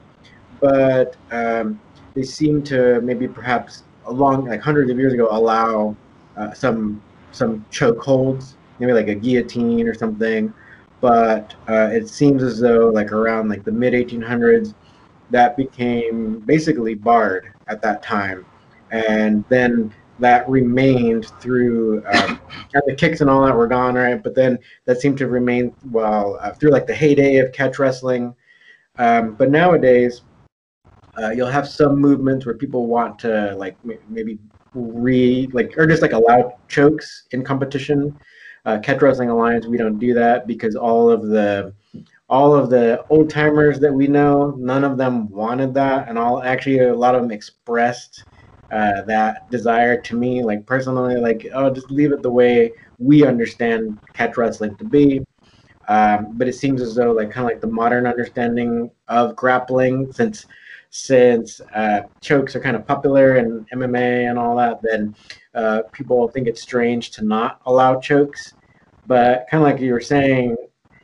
but 0.66 1.14
um, 1.30 1.80
they 2.14 2.24
seem 2.24 2.60
to 2.60 3.00
maybe 3.02 3.28
perhaps 3.28 3.84
along 4.06 4.46
like 4.46 4.60
hundreds 4.60 4.90
of 4.90 4.98
years 4.98 5.12
ago 5.12 5.28
allow 5.30 5.94
uh, 6.36 6.52
some 6.52 7.00
some 7.30 7.64
choke 7.70 8.02
holds, 8.02 8.56
maybe 8.80 8.92
like 8.92 9.06
a 9.06 9.14
guillotine 9.14 9.86
or 9.86 9.94
something. 9.94 10.52
But 11.00 11.54
uh, 11.68 11.90
it 11.92 12.08
seems 12.08 12.42
as 12.42 12.58
though 12.58 12.88
like 12.88 13.12
around 13.12 13.48
like 13.48 13.62
the 13.62 13.70
mid 13.70 13.92
1800s, 13.92 14.74
that 15.30 15.56
became 15.56 16.40
basically 16.40 16.94
barred 16.94 17.52
at 17.68 17.80
that 17.82 18.02
time, 18.02 18.44
and 18.90 19.44
then 19.48 19.94
that 20.18 20.48
remained 20.48 21.26
through 21.40 22.02
um, 22.06 22.40
the 22.86 22.96
kicks 22.96 23.20
and 23.20 23.30
all 23.30 23.46
that 23.46 23.54
were 23.54 23.68
gone, 23.68 23.94
right? 23.94 24.20
But 24.20 24.34
then 24.34 24.58
that 24.86 25.00
seemed 25.00 25.18
to 25.18 25.28
remain 25.28 25.72
well 25.92 26.38
uh, 26.40 26.54
through 26.54 26.70
like 26.70 26.88
the 26.88 26.94
heyday 26.94 27.36
of 27.36 27.52
catch 27.52 27.78
wrestling. 27.78 28.34
Um, 28.98 29.34
but 29.34 29.50
nowadays, 29.50 30.22
uh, 31.18 31.30
you'll 31.30 31.46
have 31.46 31.68
some 31.68 31.98
movements 31.98 32.44
where 32.46 32.54
people 32.54 32.86
want 32.86 33.18
to 33.20 33.54
like 33.56 33.76
maybe 34.08 34.38
re 34.74 35.48
like 35.52 35.76
or 35.76 35.86
just 35.86 36.02
like 36.02 36.12
allow 36.12 36.58
chokes 36.68 37.24
in 37.30 37.44
competition. 37.44 38.18
Uh, 38.64 38.78
catch 38.80 39.00
wrestling 39.00 39.30
alliance, 39.30 39.66
we 39.66 39.76
don't 39.76 39.98
do 39.98 40.12
that 40.12 40.46
because 40.48 40.74
all 40.74 41.08
of 41.08 41.26
the 41.28 41.72
all 42.28 42.54
of 42.54 42.70
the 42.70 43.04
old 43.08 43.30
timers 43.30 43.78
that 43.78 43.92
we 43.92 44.08
know, 44.08 44.50
none 44.58 44.82
of 44.82 44.98
them 44.98 45.30
wanted 45.30 45.72
that, 45.74 46.08
and 46.08 46.18
all 46.18 46.42
actually 46.42 46.80
a 46.80 46.94
lot 46.94 47.14
of 47.14 47.22
them 47.22 47.30
expressed 47.30 48.24
uh, 48.72 49.02
that 49.02 49.48
desire 49.50 50.00
to 50.00 50.16
me. 50.16 50.42
Like 50.42 50.66
personally, 50.66 51.16
like 51.16 51.46
oh, 51.54 51.70
just 51.70 51.90
leave 51.90 52.12
it 52.12 52.22
the 52.22 52.30
way 52.30 52.72
we 52.98 53.24
understand 53.24 53.98
catch 54.14 54.36
wrestling 54.36 54.76
to 54.76 54.84
be. 54.84 55.24
Um, 55.88 56.36
but 56.36 56.48
it 56.48 56.54
seems 56.54 56.82
as 56.82 56.96
though 56.96 57.12
like 57.12 57.30
kind 57.30 57.46
of 57.46 57.52
like 57.52 57.60
the 57.60 57.68
modern 57.68 58.06
understanding 58.08 58.90
of 59.06 59.36
grappling, 59.36 60.12
since 60.12 60.46
since 60.90 61.60
uh, 61.74 62.02
chokes 62.20 62.56
are 62.56 62.60
kind 62.60 62.76
of 62.76 62.86
popular 62.86 63.36
in 63.36 63.66
MMA 63.74 64.28
and 64.28 64.38
all 64.38 64.56
that, 64.56 64.80
then 64.82 65.14
uh, 65.54 65.82
people 65.92 66.28
think 66.28 66.46
it's 66.46 66.62
strange 66.62 67.10
to 67.12 67.24
not 67.24 67.60
allow 67.66 68.00
chokes. 68.00 68.54
But 69.06 69.46
kind 69.50 69.62
of 69.62 69.70
like 69.70 69.80
you 69.80 69.92
were 69.92 70.00
saying, 70.00 70.56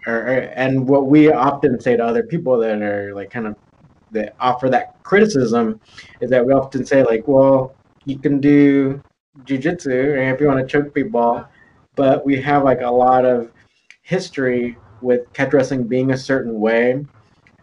or, 0.06 0.26
and 0.56 0.88
what 0.88 1.06
we 1.06 1.30
often 1.30 1.80
say 1.80 1.96
to 1.96 2.04
other 2.04 2.24
people 2.24 2.58
that 2.58 2.82
are 2.82 3.14
like 3.14 3.30
kind 3.30 3.46
of 3.46 3.56
that 4.10 4.34
offer 4.40 4.68
that 4.68 5.02
criticism 5.02 5.80
is 6.20 6.30
that 6.30 6.44
we 6.44 6.52
often 6.52 6.84
say 6.84 7.02
like, 7.02 7.26
well, 7.26 7.74
you 8.04 8.18
can 8.18 8.40
do 8.40 9.02
jujitsu 9.44 10.18
and 10.18 10.34
if 10.34 10.40
you 10.40 10.46
want 10.46 10.60
to 10.60 10.66
choke 10.66 10.94
people, 10.94 11.44
but 11.94 12.24
we 12.24 12.40
have 12.40 12.64
like 12.64 12.80
a 12.80 12.90
lot 12.90 13.24
of 13.24 13.50
history 14.02 14.76
with 15.00 15.32
catch 15.32 15.52
wrestling 15.52 15.84
being 15.84 16.12
a 16.12 16.16
certain 16.16 16.60
way, 16.60 17.04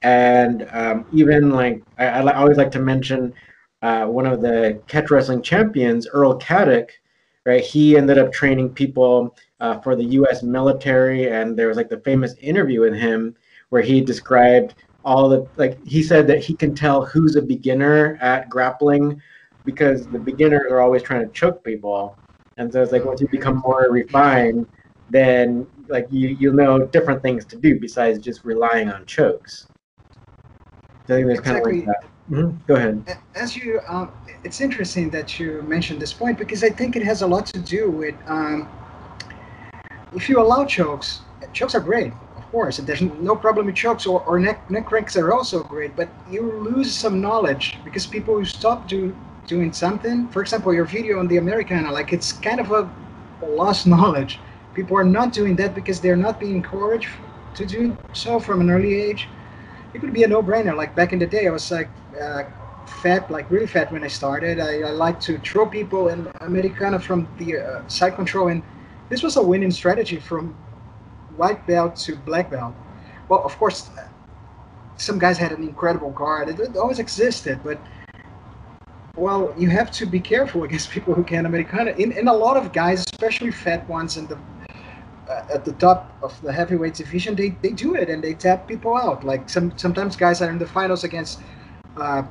and 0.02 0.68
um, 0.72 1.06
even 1.14 1.52
like 1.52 1.84
I, 1.98 2.08
I, 2.08 2.34
always 2.36 2.58
like 2.58 2.72
to 2.72 2.80
mention 2.80 3.34
uh, 3.82 4.06
one 4.06 4.26
of 4.26 4.42
the 4.42 4.82
catch 4.88 5.12
wrestling 5.12 5.42
champions, 5.42 6.08
Earl 6.08 6.40
Caddock. 6.40 6.90
Right, 7.46 7.64
he 7.64 7.98
ended 7.98 8.18
up 8.18 8.32
training 8.32 8.74
people 8.74 9.36
uh, 9.60 9.80
for 9.80 9.96
the 9.96 10.04
U.S. 10.04 10.44
military, 10.44 11.32
and 11.32 11.58
there 11.58 11.68
was 11.70 11.78
like 11.78 11.90
the 11.90 12.00
famous 12.02 12.36
interview 12.42 12.82
with 12.82 12.94
him 12.94 13.36
where 13.70 13.82
he 13.82 14.02
described 14.02 14.76
all 15.06 15.30
the 15.30 15.48
like 15.56 15.84
he 15.88 16.04
said 16.04 16.28
that 16.28 16.44
he 16.44 16.54
can 16.54 16.76
tell 16.76 17.06
who's 17.06 17.36
a 17.36 17.42
beginner 17.42 18.18
at 18.22 18.50
grappling 18.50 19.22
because 19.66 20.08
the 20.08 20.20
beginners 20.20 20.72
are 20.72 20.82
always 20.82 21.02
trying 21.02 21.26
to 21.26 21.34
choke 21.34 21.64
people 21.64 22.18
and 22.58 22.72
so 22.72 22.82
it's 22.82 22.92
like 22.92 23.06
once 23.06 23.22
you 23.22 23.28
become 23.30 23.58
more 23.66 23.88
refined 23.90 24.68
then 25.10 25.66
like 25.88 26.06
you 26.12 26.30
you 26.40 26.52
know 26.52 26.86
different 26.86 27.22
things 27.22 27.46
to 27.46 27.56
do 27.56 27.80
besides 27.80 28.20
just 28.20 28.44
relying 28.44 28.90
on 28.90 29.06
chokes 29.06 29.68
so 31.10 31.16
i 31.16 31.18
think 31.18 31.28
there's 31.28 31.40
exactly. 31.40 31.82
kind 31.82 31.82
of 31.82 31.88
like 31.88 32.02
that 32.02 32.10
mm-hmm. 32.32 32.58
go 32.68 32.76
ahead 32.76 33.18
as 33.36 33.58
you 33.58 33.82
um, 33.88 34.12
it's 34.44 34.62
interesting 34.62 35.10
that 35.10 35.40
you 35.40 35.62
mentioned 35.64 36.00
this 36.00 36.14
point 36.14 36.38
because 36.38 36.64
i 36.64 36.70
think 36.70 36.96
it 36.96 37.04
has 37.04 37.22
a 37.24 37.28
lot 37.28 37.46
to 37.46 37.60
do 37.60 37.90
with 37.90 38.16
um, 38.28 38.70
if 40.14 40.30
you 40.30 40.40
allow 40.40 40.64
chokes 40.66 41.22
chokes 41.54 41.76
are 41.76 41.80
great 41.82 42.14
of 42.50 42.54
course, 42.54 42.78
there's 42.78 43.02
no 43.04 43.36
problem 43.36 43.68
with 43.68 43.76
chokes 43.76 44.08
or, 44.08 44.24
or 44.26 44.40
neck, 44.40 44.72
neck 44.72 44.88
cranks 44.88 45.16
are 45.16 45.32
also 45.32 45.62
great, 45.64 45.96
but 45.96 46.10
you 46.32 46.42
lose 46.42 46.92
some 46.92 47.22
knowledge 47.22 47.78
because 47.84 48.08
people 48.08 48.34
who 48.34 48.44
stop 48.44 48.88
do, 48.88 49.16
doing 49.46 49.72
something, 49.72 50.28
for 50.30 50.42
example, 50.42 50.74
your 50.74 50.86
video 50.86 51.20
on 51.20 51.28
the 51.28 51.38
Americana, 51.38 51.92
like 51.92 52.12
it's 52.12 52.32
kind 52.32 52.60
of 52.60 52.72
a 52.72 52.90
lost 53.46 53.86
knowledge. 53.86 54.40
People 54.74 54.98
are 54.98 55.04
not 55.04 55.32
doing 55.32 55.56
that 55.58 55.76
because 55.76 56.00
they're 56.00 56.16
not 56.16 56.40
being 56.40 56.56
encouraged 56.56 57.10
to 57.54 57.68
do 57.68 57.96
so 58.14 58.40
from 58.40 58.62
an 58.62 58.70
early 58.72 58.96
age. 59.00 59.28
It 59.94 60.00
could 60.02 60.14
be 60.14 60.24
a 60.24 60.28
no-brainer. 60.28 60.76
Like 60.76 60.96
back 60.96 61.14
in 61.14 61.20
the 61.20 61.26
day, 61.26 61.48
I 61.48 61.52
was 61.52 61.72
like 61.72 61.90
uh, 62.22 62.44
fat, 63.02 63.30
like 63.32 63.50
really 63.50 63.68
fat 63.68 63.92
when 63.92 64.04
I 64.04 64.08
started. 64.08 64.60
I, 64.60 64.82
I 64.82 64.92
like 64.92 65.20
to 65.22 65.38
throw 65.40 65.66
people 65.66 66.10
in 66.10 66.28
Americana 66.42 67.00
from 67.00 67.28
the 67.38 67.58
uh, 67.58 67.88
side 67.88 68.16
control, 68.16 68.50
and 68.50 68.62
this 69.10 69.24
was 69.24 69.38
a 69.38 69.44
winning 69.44 69.72
strategy 69.72 70.20
from 70.20 70.56
white 71.36 71.66
belt 71.66 71.96
to 71.98 72.16
black 72.16 72.52
belt. 72.52 72.76
Well, 73.30 73.44
of 73.44 73.58
course, 73.58 73.90
some 74.98 75.18
guys 75.18 75.38
had 75.38 75.52
an 75.52 75.64
incredible 75.64 76.12
guard. 76.12 76.50
It, 76.50 76.60
it 76.60 76.78
always 76.78 77.00
existed, 77.00 77.60
but 77.64 77.80
well, 79.16 79.54
you 79.58 79.70
have 79.70 79.92
to 79.92 80.06
be 80.06 80.20
careful 80.20 80.64
against 80.68 80.90
people 80.92 81.14
who 81.14 81.24
can 81.24 81.46
Americana. 81.46 81.92
In, 81.92 82.12
in 82.12 82.28
a 82.28 82.34
lot 82.34 82.58
of 82.58 82.74
guys, 82.74 83.06
especially 83.14 83.52
fat 83.52 83.88
ones 83.90 84.18
and 84.18 84.28
the 84.30 84.36
uh, 84.36 84.59
at 85.30 85.64
the 85.66 85.74
top 85.74 86.12
of 86.22 86.40
the 86.42 86.52
heavyweight 86.52 86.96
division, 86.96 87.36
they, 87.36 87.50
they 87.62 87.70
do 87.70 87.96
it 87.96 88.10
and 88.10 88.24
they 88.24 88.34
tap 88.34 88.68
people 88.68 88.96
out. 88.96 89.24
Like 89.24 89.50
some 89.50 89.78
sometimes 89.78 90.16
guys 90.16 90.42
are 90.42 90.50
in 90.50 90.58
the 90.58 90.68
finals 90.68 91.04
against 91.04 91.40
uh, 91.98 92.24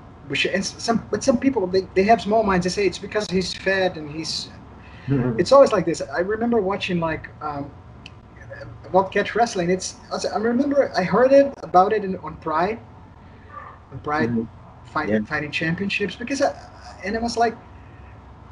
and 0.53 0.65
some 0.65 1.07
but 1.11 1.25
some 1.25 1.39
people 1.39 1.67
they, 1.67 1.83
they 1.95 2.03
have 2.05 2.21
small 2.21 2.43
minds. 2.43 2.65
They 2.65 2.71
say 2.71 2.87
it's 2.87 2.99
because 2.99 3.27
he's 3.31 3.55
fat 3.55 3.97
and 3.97 4.11
he's. 4.11 4.51
Mm-hmm. 5.07 5.41
It's 5.41 5.53
always 5.53 5.73
like 5.73 5.87
this. 5.87 6.03
I 6.03 6.21
remember 6.21 6.61
watching 6.61 7.01
like 7.01 7.31
um, 7.41 7.71
about 8.85 9.11
catch 9.11 9.35
wrestling. 9.35 9.71
It's 9.71 9.97
I 10.13 10.39
remember 10.39 10.93
I 10.97 11.03
heard 11.03 11.33
it 11.33 11.55
about 11.63 11.93
it 11.93 12.05
in, 12.05 12.17
on 12.19 12.37
Pride, 12.37 12.79
on 13.93 14.01
Pride 14.01 14.31
mm-hmm. 14.31 14.93
fighting 14.93 15.15
yeah. 15.15 15.25
fighting 15.25 15.51
championships 15.51 16.17
because 16.17 16.43
I, 16.43 16.55
and 17.05 17.15
it 17.15 17.23
was 17.23 17.37
like, 17.37 17.57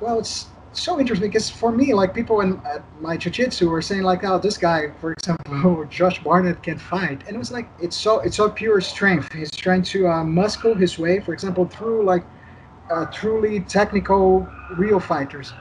well, 0.00 0.18
it's 0.18 0.46
so 0.82 0.98
interesting 1.00 1.28
because 1.28 1.48
for 1.48 1.72
me, 1.72 1.94
like 1.94 2.14
people 2.14 2.40
in 2.40 2.60
my 3.00 3.16
jiu-jitsu 3.16 3.68
were 3.68 3.82
saying 3.82 4.02
like, 4.02 4.24
oh, 4.24 4.38
this 4.38 4.58
guy, 4.58 4.90
for 5.00 5.12
example, 5.12 5.84
Josh 5.90 6.22
Barnett 6.22 6.62
can 6.62 6.78
fight, 6.78 7.22
and 7.26 7.36
it 7.36 7.38
was 7.38 7.50
like 7.50 7.68
it's 7.80 7.96
so 7.96 8.20
it's 8.20 8.36
so 8.36 8.48
pure 8.50 8.80
strength. 8.80 9.32
He's 9.32 9.50
trying 9.50 9.82
to 9.94 10.08
uh, 10.08 10.24
muscle 10.24 10.74
his 10.74 10.98
way, 10.98 11.20
for 11.20 11.32
example, 11.32 11.66
through 11.66 12.04
like 12.04 12.24
uh, 12.90 13.06
truly 13.06 13.60
technical 13.60 14.48
real 14.76 15.00
fighters 15.00 15.52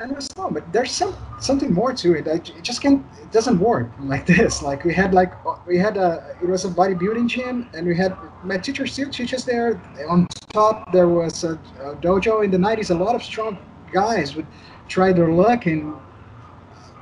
and 0.00 0.10
it 0.10 0.14
was 0.14 0.28
fun. 0.28 0.52
But 0.54 0.72
there's 0.72 0.90
some 0.90 1.16
something 1.40 1.72
more 1.72 1.92
to 1.94 2.14
it. 2.14 2.26
it 2.26 2.62
just 2.62 2.80
can't. 2.82 3.04
It 3.20 3.32
doesn't 3.32 3.58
work 3.58 3.90
like 4.00 4.26
this. 4.36 4.62
Like 4.62 4.84
we 4.84 4.94
had 4.94 5.14
like 5.14 5.32
we 5.66 5.78
had 5.78 5.96
a 5.96 6.36
it 6.42 6.48
was 6.48 6.64
a 6.64 6.68
bodybuilding 6.68 7.28
gym, 7.28 7.68
and 7.74 7.86
we 7.86 7.96
had 7.96 8.16
my 8.42 8.58
teacher 8.58 8.86
still 8.86 9.10
teaches 9.10 9.44
there. 9.44 9.80
On 10.08 10.26
top 10.52 10.92
there 10.92 11.08
was 11.08 11.44
a, 11.44 11.54
a 11.80 11.94
dojo 11.96 12.44
in 12.44 12.50
the 12.50 12.58
'90s. 12.58 12.90
A 12.90 12.94
lot 12.94 13.14
of 13.14 13.22
strong 13.22 13.58
guys 13.92 14.36
would 14.36 14.46
try 14.88 15.12
their 15.12 15.30
luck 15.30 15.66
in 15.66 15.94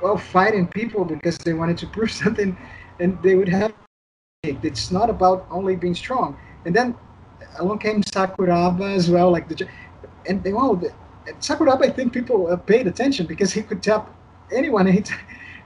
well 0.01 0.17
fighting 0.17 0.67
people 0.67 1.05
because 1.05 1.37
they 1.39 1.53
wanted 1.53 1.77
to 1.79 1.87
prove 1.95 2.11
something, 2.11 2.57
and 2.99 3.21
they 3.21 3.35
would 3.35 3.49
have. 3.49 3.73
It's 4.43 4.91
not 4.91 5.09
about 5.09 5.47
only 5.49 5.75
being 5.75 5.95
strong. 5.95 6.37
And 6.65 6.75
then 6.75 6.95
along 7.59 7.79
came 7.79 8.01
Sakuraba 8.03 8.95
as 8.95 9.09
well, 9.09 9.31
like 9.31 9.47
the 9.49 9.67
and 10.27 10.43
they 10.43 10.53
all 10.53 10.75
Sakuraba, 11.39 11.85
I 11.85 11.89
think 11.89 12.13
people 12.13 12.47
uh, 12.47 12.55
paid 12.55 12.87
attention 12.87 13.25
because 13.25 13.51
he 13.51 13.61
could 13.61 13.83
tap 13.83 14.13
anyone. 14.51 14.87
He, 14.97 15.03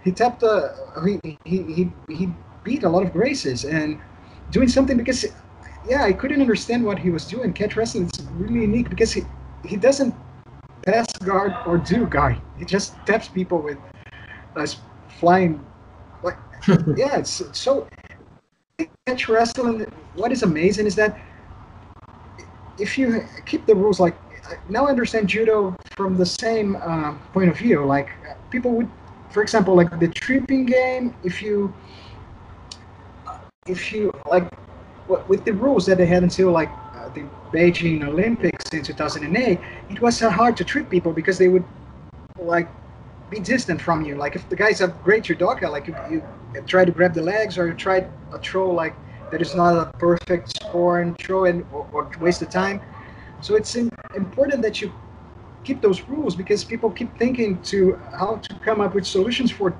he 0.04 0.12
tapped, 0.12 0.42
uh, 0.42 0.70
he, 1.06 1.38
he, 1.46 1.62
he, 1.62 1.92
he 2.10 2.30
beat 2.64 2.82
a 2.84 2.90
lot 2.90 3.04
of 3.04 3.14
Gracies 3.14 3.72
and 3.72 4.00
doing 4.50 4.68
something 4.68 4.98
because, 4.98 5.28
yeah, 5.88 6.04
I 6.04 6.12
couldn't 6.12 6.42
understand 6.42 6.84
what 6.84 6.98
he 6.98 7.12
was 7.12 7.28
doing. 7.28 7.54
Catch 7.54 7.76
wrestling 7.76 8.10
is 8.12 8.26
really 8.32 8.62
unique 8.62 8.90
because 8.90 9.14
he, 9.14 9.22
he 9.64 9.76
doesn't 9.76 10.16
pass 10.86 11.12
guard 11.24 11.56
or 11.66 11.78
do 11.78 12.06
guy. 12.06 12.42
He 12.58 12.66
just 12.66 12.96
taps 13.06 13.28
people 13.28 13.62
with 13.62 13.78
uh, 14.56 14.68
flying. 15.20 15.64
Like, 16.24 16.38
yeah, 16.96 17.18
it's, 17.18 17.42
it's 17.42 17.60
so. 17.60 17.88
Catch 19.06 19.30
wrestling, 19.30 19.82
what 20.16 20.32
is 20.32 20.44
amazing 20.44 20.88
is 20.88 20.96
that 20.96 21.20
if 22.80 22.98
you 22.98 23.24
keep 23.46 23.66
the 23.68 23.76
rules 23.76 24.00
like 24.00 24.16
now 24.70 24.88
I 24.88 24.90
understand 24.90 25.28
judo 25.30 25.76
from 25.96 26.18
the 26.18 26.26
same 26.26 26.76
uh, 26.76 27.14
point 27.34 27.50
of 27.50 27.58
view. 27.58 27.86
Like 27.86 28.10
people 28.50 28.72
would, 28.72 28.90
for 29.30 29.42
example, 29.42 29.76
like 29.76 30.00
the 30.00 30.08
tripping 30.08 30.66
game. 30.66 31.16
If 31.24 31.42
you, 31.42 31.74
if 33.68 33.92
you 33.92 34.12
like, 34.30 34.52
with 35.28 35.46
the 35.46 35.54
rules 35.54 35.86
that 35.86 35.98
they 35.98 36.06
had 36.06 36.24
until 36.24 36.52
like 36.52 36.70
uh, 36.70 36.81
the 37.14 37.24
Beijing 37.52 38.04
Olympics 38.08 38.70
in 38.72 38.84
2008, 38.84 39.60
it 39.90 40.02
was 40.02 40.18
so 40.18 40.30
hard 40.30 40.58
to 40.58 40.64
trick 40.64 40.90
people 40.90 41.14
because 41.14 41.38
they 41.38 41.48
would 41.48 41.64
like 42.40 42.68
be 43.30 43.40
distant 43.40 43.82
from 43.82 44.04
you. 44.04 44.16
Like 44.16 44.36
if 44.36 44.48
the 44.50 44.56
guys 44.56 44.80
have 44.80 45.02
great 45.04 45.24
judoka, 45.24 45.70
like 45.72 45.88
you, 45.88 45.96
you 46.10 46.24
try 46.68 46.86
to 46.86 46.92
grab 46.92 47.14
the 47.14 47.22
legs 47.22 47.58
or 47.58 47.68
you 47.68 47.74
try 47.74 48.06
a 48.34 48.40
throw 48.40 48.72
like 48.72 48.96
that 49.32 49.42
is 49.42 49.56
not 49.56 49.76
a 49.76 49.98
perfect 49.98 50.58
score 50.58 51.00
and 51.00 51.18
throw 51.18 51.46
and 51.46 51.66
or, 51.72 51.88
or 51.94 52.12
waste 52.20 52.42
the 52.42 52.46
time. 52.46 52.82
So 53.42 53.56
it's 53.56 53.76
important 53.76 54.62
that 54.62 54.82
you 54.82 54.94
keep 55.64 55.82
those 55.82 56.02
rules 56.02 56.36
because 56.36 56.64
people 56.64 56.92
keep 56.92 57.18
thinking 57.18 57.62
to 57.64 57.96
how 58.12 58.36
to 58.38 58.56
come 58.56 58.82
up 58.82 58.94
with 58.94 59.08
solutions 59.08 59.52
for 59.52 59.76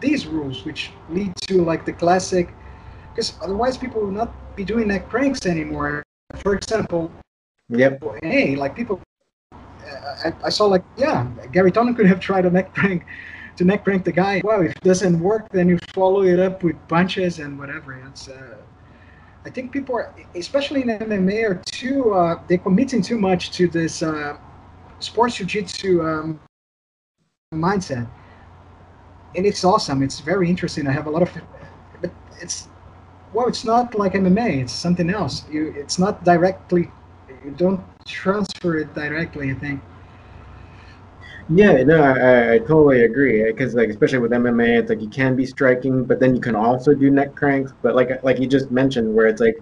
these 0.00 0.26
rules, 0.26 0.64
which 0.64 0.92
lead 1.10 1.34
to 1.48 1.62
like 1.62 1.84
the 1.84 1.92
classic. 1.92 2.54
Because 3.10 3.34
otherwise, 3.42 3.76
people 3.76 4.00
will 4.00 4.12
not 4.12 4.32
be 4.56 4.64
doing 4.64 4.88
neck 4.88 5.08
cranks 5.08 5.44
anymore. 5.46 6.02
For 6.36 6.54
example, 6.54 7.10
yep. 7.68 8.02
Hey, 8.22 8.54
like 8.54 8.76
people, 8.76 9.00
I, 9.52 10.32
I 10.44 10.50
saw 10.50 10.66
like 10.66 10.84
yeah, 10.96 11.26
Garry 11.52 11.72
Tonon 11.72 11.96
could 11.96 12.06
have 12.06 12.20
tried 12.28 12.44
a 12.44 12.50
neck 12.50 12.74
crank 12.74 13.06
to 13.56 13.64
neck 13.64 13.84
crank 13.84 14.04
the 14.04 14.12
guy. 14.12 14.42
Well, 14.44 14.62
if 14.62 14.72
it 14.72 14.82
doesn't 14.82 15.18
work, 15.20 15.48
then 15.50 15.68
you 15.68 15.78
follow 15.94 16.22
it 16.22 16.38
up 16.38 16.62
with 16.62 16.76
punches 16.88 17.38
and 17.38 17.58
whatever. 17.58 17.94
It's 18.06 18.28
uh, 18.28 18.56
I 19.46 19.50
think 19.50 19.72
people 19.72 19.96
are, 19.96 20.14
especially 20.34 20.82
in 20.82 20.88
MMA, 20.88 21.48
are 21.48 21.62
too 21.66 22.12
uh, 22.12 22.42
they're 22.46 22.58
committing 22.58 23.00
too 23.00 23.18
much 23.18 23.50
to 23.52 23.66
this 23.66 24.02
uh, 24.02 24.36
sports 24.98 25.36
jiu-jitsu 25.36 26.02
um, 26.02 26.40
mindset, 27.54 28.06
and 29.34 29.46
it's 29.46 29.64
awesome. 29.64 30.02
It's 30.02 30.20
very 30.20 30.50
interesting. 30.50 30.86
I 30.86 30.92
have 30.92 31.06
a 31.06 31.10
lot 31.10 31.22
of, 31.22 31.30
but 32.02 32.12
it's 32.42 32.68
well, 33.32 33.48
it's 33.48 33.64
not 33.64 33.94
like 33.98 34.14
MMA. 34.14 34.62
It's 34.62 34.72
something 34.72 35.10
else. 35.10 35.44
You, 35.50 35.74
it's 35.76 35.98
not 35.98 36.24
directly. 36.24 36.90
You 37.44 37.50
don't 37.52 37.80
transfer 38.06 38.78
it 38.78 38.94
directly. 38.94 39.50
I 39.50 39.54
think. 39.54 39.80
Yeah, 41.50 41.82
no, 41.82 42.02
I, 42.02 42.54
I 42.54 42.58
totally 42.58 43.04
agree. 43.04 43.42
Eh, 43.42 43.46
because 43.46 43.74
like, 43.74 43.88
especially 43.88 44.18
with 44.18 44.32
MMA, 44.32 44.78
it's 44.78 44.90
like 44.90 45.00
you 45.00 45.08
can 45.08 45.34
be 45.34 45.46
striking, 45.46 46.04
but 46.04 46.20
then 46.20 46.34
you 46.34 46.40
can 46.40 46.54
also 46.54 46.94
do 46.94 47.10
neck 47.10 47.34
cranks. 47.34 47.72
But 47.82 47.94
like, 47.94 48.22
like 48.22 48.38
you 48.38 48.46
just 48.46 48.70
mentioned, 48.70 49.14
where 49.14 49.26
it's 49.26 49.40
like, 49.40 49.56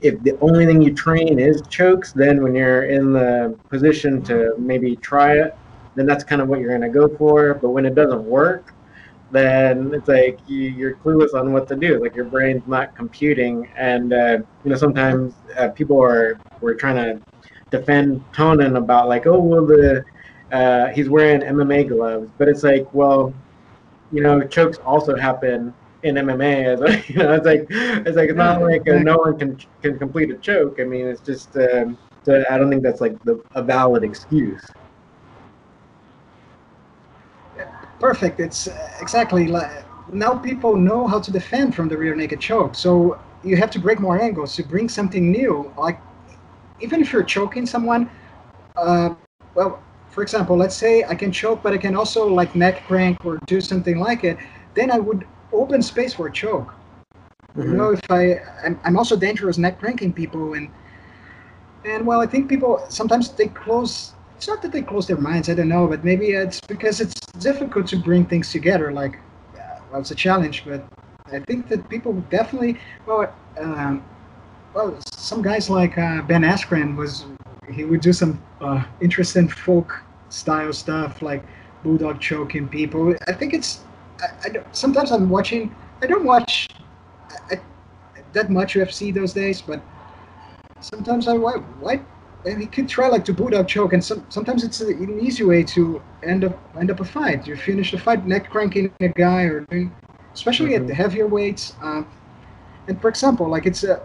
if 0.00 0.22
the 0.22 0.38
only 0.40 0.64
thing 0.66 0.80
you 0.80 0.94
train 0.94 1.38
is 1.40 1.60
chokes, 1.68 2.12
then 2.12 2.42
when 2.42 2.54
you're 2.54 2.84
in 2.84 3.12
the 3.12 3.58
position 3.68 4.22
to 4.24 4.54
maybe 4.58 4.96
try 4.96 5.32
it, 5.38 5.52
then 5.96 6.06
that's 6.06 6.22
kind 6.22 6.40
of 6.40 6.48
what 6.48 6.60
you're 6.60 6.70
gonna 6.70 6.88
go 6.92 7.08
for. 7.16 7.54
But 7.54 7.70
when 7.70 7.84
it 7.84 7.94
doesn't 7.96 8.24
work, 8.24 8.72
then 9.34 9.92
it's 9.92 10.08
like 10.08 10.38
you, 10.46 10.86
are 10.86 10.94
clueless 10.94 11.34
on 11.34 11.52
what 11.52 11.66
to 11.68 11.76
do. 11.76 12.00
Like 12.00 12.14
your 12.14 12.26
brain's 12.26 12.66
not 12.66 12.94
computing, 12.94 13.68
and 13.76 14.12
uh, 14.12 14.38
you 14.64 14.70
know 14.70 14.76
sometimes 14.76 15.34
uh, 15.58 15.68
people 15.68 16.00
are 16.02 16.40
we're 16.60 16.74
trying 16.74 16.96
to 16.96 17.20
defend 17.70 18.24
Tonon 18.32 18.78
about 18.78 19.08
like, 19.08 19.26
oh 19.26 19.40
well 19.40 19.66
the 19.66 20.04
uh, 20.52 20.86
he's 20.88 21.08
wearing 21.08 21.40
MMA 21.40 21.88
gloves, 21.88 22.30
but 22.38 22.48
it's 22.48 22.62
like, 22.62 22.86
well, 22.94 23.34
you 24.12 24.22
know, 24.22 24.40
chokes 24.46 24.78
also 24.78 25.16
happen 25.16 25.74
in 26.04 26.14
MMA. 26.14 27.08
you 27.08 27.16
know, 27.16 27.32
it's 27.32 27.46
like 27.46 27.66
it's 27.70 28.16
like 28.16 28.28
it's 28.28 28.38
not 28.38 28.62
like 28.62 28.88
uh, 28.88 28.98
no 28.98 29.18
one 29.18 29.38
can 29.38 29.58
can 29.82 29.98
complete 29.98 30.30
a 30.30 30.38
choke. 30.38 30.78
I 30.80 30.84
mean, 30.84 31.06
it's 31.06 31.20
just 31.20 31.56
um, 31.56 31.98
I 32.28 32.56
don't 32.56 32.70
think 32.70 32.82
that's 32.82 33.00
like 33.00 33.20
the, 33.24 33.42
a 33.54 33.62
valid 33.62 34.04
excuse. 34.04 34.62
Perfect. 38.00 38.40
It's 38.40 38.68
uh, 38.68 38.92
exactly 39.00 39.46
like 39.46 39.84
now 40.12 40.34
people 40.36 40.76
know 40.76 41.06
how 41.06 41.20
to 41.20 41.30
defend 41.30 41.74
from 41.74 41.88
the 41.88 41.96
rear 41.96 42.14
naked 42.14 42.40
choke. 42.40 42.74
So 42.74 43.18
you 43.42 43.56
have 43.56 43.70
to 43.72 43.78
break 43.78 44.00
more 44.00 44.20
angles 44.20 44.54
to 44.56 44.62
bring 44.62 44.88
something 44.88 45.30
new. 45.30 45.72
Like 45.78 46.00
even 46.80 47.00
if 47.00 47.12
you're 47.12 47.22
choking 47.22 47.66
someone, 47.66 48.10
uh, 48.76 49.14
well, 49.54 49.82
for 50.10 50.22
example, 50.22 50.56
let's 50.56 50.76
say 50.76 51.04
I 51.04 51.14
can 51.14 51.32
choke, 51.32 51.62
but 51.62 51.72
I 51.72 51.78
can 51.78 51.96
also 51.96 52.26
like 52.28 52.54
neck 52.54 52.84
crank 52.86 53.24
or 53.24 53.38
do 53.46 53.60
something 53.60 53.98
like 53.98 54.24
it. 54.24 54.38
Then 54.74 54.90
I 54.90 54.98
would 54.98 55.26
open 55.52 55.82
space 55.82 56.14
for 56.14 56.26
a 56.28 56.32
choke. 56.32 56.74
Mm-hmm. 57.56 57.70
You 57.70 57.76
know, 57.76 57.90
if 57.92 58.00
I, 58.10 58.40
I'm, 58.64 58.80
I'm 58.84 58.96
also 58.96 59.16
dangerous 59.16 59.58
neck 59.58 59.78
cranking 59.78 60.12
people, 60.12 60.54
and 60.54 60.68
and 61.84 62.06
well, 62.06 62.20
I 62.20 62.26
think 62.26 62.48
people 62.48 62.84
sometimes 62.88 63.30
they 63.30 63.48
close. 63.48 64.13
It's 64.36 64.48
not 64.48 64.62
that 64.62 64.72
they 64.72 64.82
close 64.82 65.06
their 65.06 65.16
minds. 65.16 65.48
I 65.48 65.54
don't 65.54 65.68
know, 65.68 65.86
but 65.86 66.04
maybe 66.04 66.30
it's 66.32 66.60
because 66.60 67.00
it's 67.00 67.14
difficult 67.38 67.86
to 67.88 67.96
bring 67.96 68.26
things 68.26 68.50
together. 68.52 68.92
Like, 68.92 69.18
uh, 69.54 69.80
well, 69.90 70.00
it's 70.00 70.10
a 70.10 70.14
challenge, 70.14 70.64
but 70.66 70.86
I 71.32 71.40
think 71.40 71.68
that 71.68 71.88
people 71.88 72.12
definitely. 72.30 72.78
Well, 73.06 73.32
um, 73.58 74.04
well, 74.74 74.98
some 75.06 75.40
guys 75.40 75.70
like 75.70 75.96
uh, 75.96 76.22
Ben 76.22 76.42
Askren 76.42 76.96
was 76.96 77.26
he 77.72 77.84
would 77.84 78.00
do 78.00 78.12
some 78.12 78.42
uh, 78.60 78.84
interesting 79.00 79.48
folk 79.48 80.02
style 80.28 80.72
stuff 80.72 81.22
like 81.22 81.44
bulldog 81.82 82.20
choking 82.20 82.68
people. 82.68 83.14
I 83.28 83.32
think 83.32 83.54
it's. 83.54 83.84
I, 84.20 84.48
I 84.48 84.64
sometimes 84.72 85.12
I'm 85.12 85.28
watching. 85.30 85.74
I 86.02 86.06
don't 86.06 86.24
watch 86.24 86.68
I, 87.50 87.60
that 88.32 88.50
much 88.50 88.74
UFC 88.74 89.14
those 89.14 89.32
days, 89.32 89.62
but 89.62 89.80
sometimes 90.80 91.28
I 91.28 91.34
why 91.34 91.52
why 91.80 92.00
and 92.44 92.60
he 92.60 92.66
could 92.66 92.88
try 92.88 93.08
like 93.08 93.24
to 93.24 93.32
boot 93.32 93.50
bulldog 93.50 93.68
choke, 93.68 93.92
and 93.92 94.04
some, 94.04 94.24
sometimes 94.28 94.64
it's 94.64 94.80
an 94.80 95.20
easy 95.20 95.44
way 95.44 95.62
to 95.62 96.02
end 96.22 96.44
up 96.44 96.58
end 96.78 96.90
up 96.90 97.00
a 97.00 97.04
fight. 97.04 97.46
You 97.46 97.56
finish 97.56 97.90
the 97.90 97.98
fight 97.98 98.26
neck 98.26 98.50
cranking 98.50 98.92
a 99.00 99.08
guy, 99.08 99.42
or 99.42 99.60
doing, 99.60 99.92
especially 100.32 100.72
mm-hmm. 100.72 100.82
at 100.82 100.88
the 100.88 100.94
heavier 100.94 101.26
weights. 101.26 101.74
Uh, 101.82 102.02
and 102.88 103.00
for 103.00 103.08
example, 103.08 103.48
like 103.48 103.66
it's 103.66 103.84
a, 103.84 104.02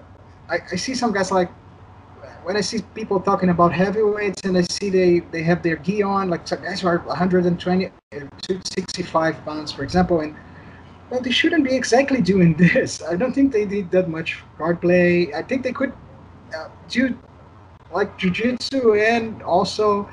I, 0.50 0.60
I 0.72 0.76
see 0.76 0.96
some 0.96 1.12
guys 1.12 1.32
like 1.32 1.52
when 2.44 2.56
I 2.56 2.62
see 2.62 2.82
people 2.96 3.20
talking 3.20 3.50
about 3.50 3.74
heavyweights 3.74 4.42
and 4.44 4.58
I 4.58 4.62
see 4.62 4.90
they, 4.90 5.20
they 5.20 5.44
have 5.44 5.62
their 5.62 5.76
gi 5.76 6.02
on, 6.02 6.30
like 6.30 6.48
guys 6.50 6.82
who 6.82 6.88
are 6.88 7.00
120, 7.00 7.92
265 8.12 9.46
pounds, 9.46 9.72
for 9.72 9.84
example, 9.84 10.22
and 10.22 10.36
well, 11.10 11.22
they 11.22 11.32
shouldn't 11.32 11.64
be 11.64 11.76
exactly 11.76 12.22
doing 12.22 12.54
this. 12.58 13.02
I 13.04 13.16
don't 13.16 13.34
think 13.34 13.52
they 13.52 13.66
did 13.66 13.92
that 13.92 14.10
much 14.10 14.40
guard 14.58 14.82
play. 14.82 15.34
I 15.34 15.44
think 15.44 15.64
they 15.64 15.74
could 15.74 15.94
uh, 16.56 16.70
do 16.88 17.18
like 17.92 18.18
jujitsu 18.20 19.00
and 19.02 19.42
also, 19.44 20.10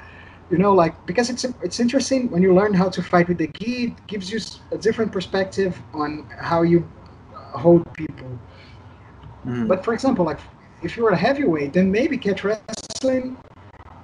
you 0.51 0.59
know, 0.59 0.73
like 0.73 0.95
because 1.07 1.31
it's 1.31 1.45
it's 1.63 1.81
interesting 1.81 2.31
when 2.31 2.43
you 2.43 2.55
learn 2.55 2.75
how 2.75 2.89
to 2.89 3.03
fight 3.03 3.29
with 3.29 3.39
the 3.39 3.49
gi. 3.49 3.85
It 3.87 4.07
gives 4.07 4.31
you 4.31 4.41
a 4.73 4.79
different 4.79 5.13
perspective 5.13 5.81
on 5.93 6.29
how 6.39 6.63
you 6.63 6.89
hold 7.35 7.83
people. 7.95 8.39
Mm. 9.45 9.69
But 9.69 9.85
for 9.85 9.93
example, 9.95 10.25
like 10.25 10.41
if 10.83 10.97
you're 10.97 11.11
a 11.11 11.17
heavyweight, 11.17 11.73
then 11.73 11.91
maybe 11.91 12.17
catch 12.19 12.45
wrestling. 12.45 13.37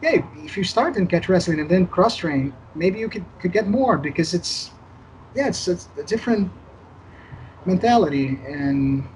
Yeah, 0.02 0.24
if 0.38 0.56
you 0.56 0.64
start 0.64 0.96
in 0.96 1.06
catch 1.06 1.28
wrestling 1.28 1.60
and 1.60 1.68
then 1.70 1.86
cross 1.86 2.16
train, 2.16 2.52
maybe 2.74 2.98
you 2.98 3.08
could, 3.08 3.24
could 3.38 3.52
get 3.52 3.68
more 3.68 3.96
because 3.96 4.34
it's 4.34 4.72
yeah, 5.34 5.48
it's, 5.48 5.68
it's 5.68 5.88
a 5.98 6.02
different 6.02 6.50
mentality, 7.64 8.38
and 8.46 9.06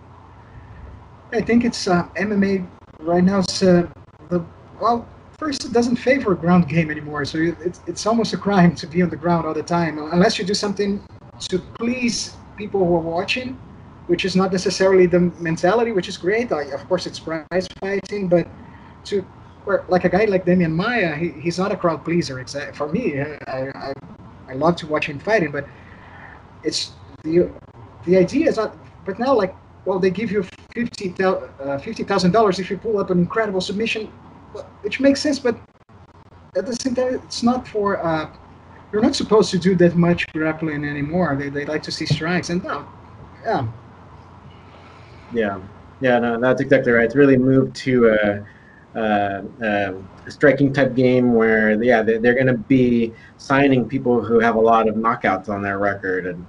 I 1.33 1.41
think 1.41 1.65
it's 1.65 1.89
uh, 1.89 2.09
MMA 2.17 2.67
right 3.01 3.23
now. 3.23 3.41
It's 3.41 3.63
uh, 3.63 3.89
well, 4.81 5.07
first 5.39 5.65
it 5.65 5.73
doesn't 5.73 5.97
favor 5.97 6.35
ground 6.35 6.69
game 6.69 6.91
anymore, 6.91 7.25
so 7.25 7.39
it's 7.39 7.81
it's 7.87 8.07
almost 8.07 8.33
a 8.33 8.37
crime 8.37 8.75
to 8.77 8.87
be 8.87 9.03
on 9.03 9.11
the 9.11 9.17
ground 9.17 9.47
all 9.47 9.55
the 9.55 9.63
time 9.63 9.99
unless 10.13 10.39
you 10.39 10.45
do 10.45 10.55
something 10.55 11.03
to 11.39 11.59
please 11.79 12.37
people 12.57 12.81
who 12.81 12.95
are 12.95 13.01
watching 13.01 13.59
which 14.07 14.25
is 14.25 14.37
not 14.37 14.53
necessarily 14.53 15.07
the 15.07 15.21
mentality, 15.41 15.93
which 15.93 16.09
is 16.09 16.17
great. 16.17 16.53
Of 16.53 16.89
course, 16.89 17.07
it's 17.07 17.19
prize 17.19 17.67
fighting, 17.81 18.29
but 18.29 18.47
to 19.07 19.25
like 19.89 20.05
a 20.05 20.09
guy 20.09 20.27
like 20.27 20.45
Demian 20.45 20.73
Maia, 20.73 21.15
he, 21.17 21.31
he's 21.31 21.59
not 21.59 21.73
a 21.73 21.77
crowd 21.77 22.05
pleaser. 22.05 22.39
Exactly 22.39 22.77
for 22.77 22.89
me, 22.89 23.21
I, 23.21 23.69
I 23.75 23.93
I 24.49 24.55
love 24.55 24.77
to 24.77 24.87
watch 24.87 25.07
him 25.07 25.19
fighting, 25.19 25.51
but 25.51 25.67
it's 26.63 26.93
the 27.23 27.51
the 28.05 28.17
idea 28.17 28.49
is 28.49 28.57
not. 28.57 28.77
But 29.05 29.19
now, 29.19 29.35
like, 29.35 29.55
well, 29.85 29.99
they 29.99 30.11
give 30.11 30.31
you 30.31 30.45
fifty 30.73 31.15
uh, 31.23 31.79
thousand 31.79 32.31
dollars 32.31 32.59
if 32.61 32.71
you 32.71 32.79
pull 32.79 32.99
up 32.99 33.11
an 33.11 33.19
incredible 33.19 33.61
submission, 33.61 34.13
which 34.83 35.01
makes 35.01 35.21
sense. 35.21 35.39
But 35.39 35.57
at 36.57 36.67
the 36.67 36.75
same 36.77 36.95
time, 36.95 37.15
it's 37.15 37.43
not 37.43 37.67
for. 37.69 38.05
Uh, 38.05 38.31
you're 38.93 39.03
not 39.03 39.17
supposed 39.17 39.51
to 39.51 39.59
do 39.59 39.75
that 39.75 39.97
much 39.97 40.27
grappling 40.29 40.85
anymore. 40.85 41.37
They, 41.37 41.49
they 41.49 41.67
like 41.67 41.83
to 41.83 41.93
see 41.93 42.07
strikes, 42.07 42.51
and 42.51 42.63
no, 42.65 42.87
yeah, 43.45 43.67
yeah, 45.35 45.61
yeah, 46.01 46.19
no, 46.19 46.41
that's 46.41 46.61
exactly 46.61 46.93
right. 46.93 47.05
It's 47.05 47.17
really 47.17 47.37
moved 47.37 47.75
to 47.77 48.09
a, 48.09 48.99
a, 48.99 49.45
a 50.27 50.31
striking 50.31 50.73
type 50.73 50.95
game 50.95 51.35
where, 51.35 51.83
yeah, 51.83 52.03
they're, 52.03 52.21
they're 52.21 52.35
going 52.35 52.47
to 52.47 52.55
be 52.55 53.13
signing 53.39 53.89
people 53.89 54.23
who 54.23 54.39
have 54.39 54.55
a 54.55 54.61
lot 54.61 54.89
of 54.89 54.95
knockouts 54.95 55.49
on 55.49 55.63
their 55.63 55.79
record, 55.79 56.27
and 56.27 56.47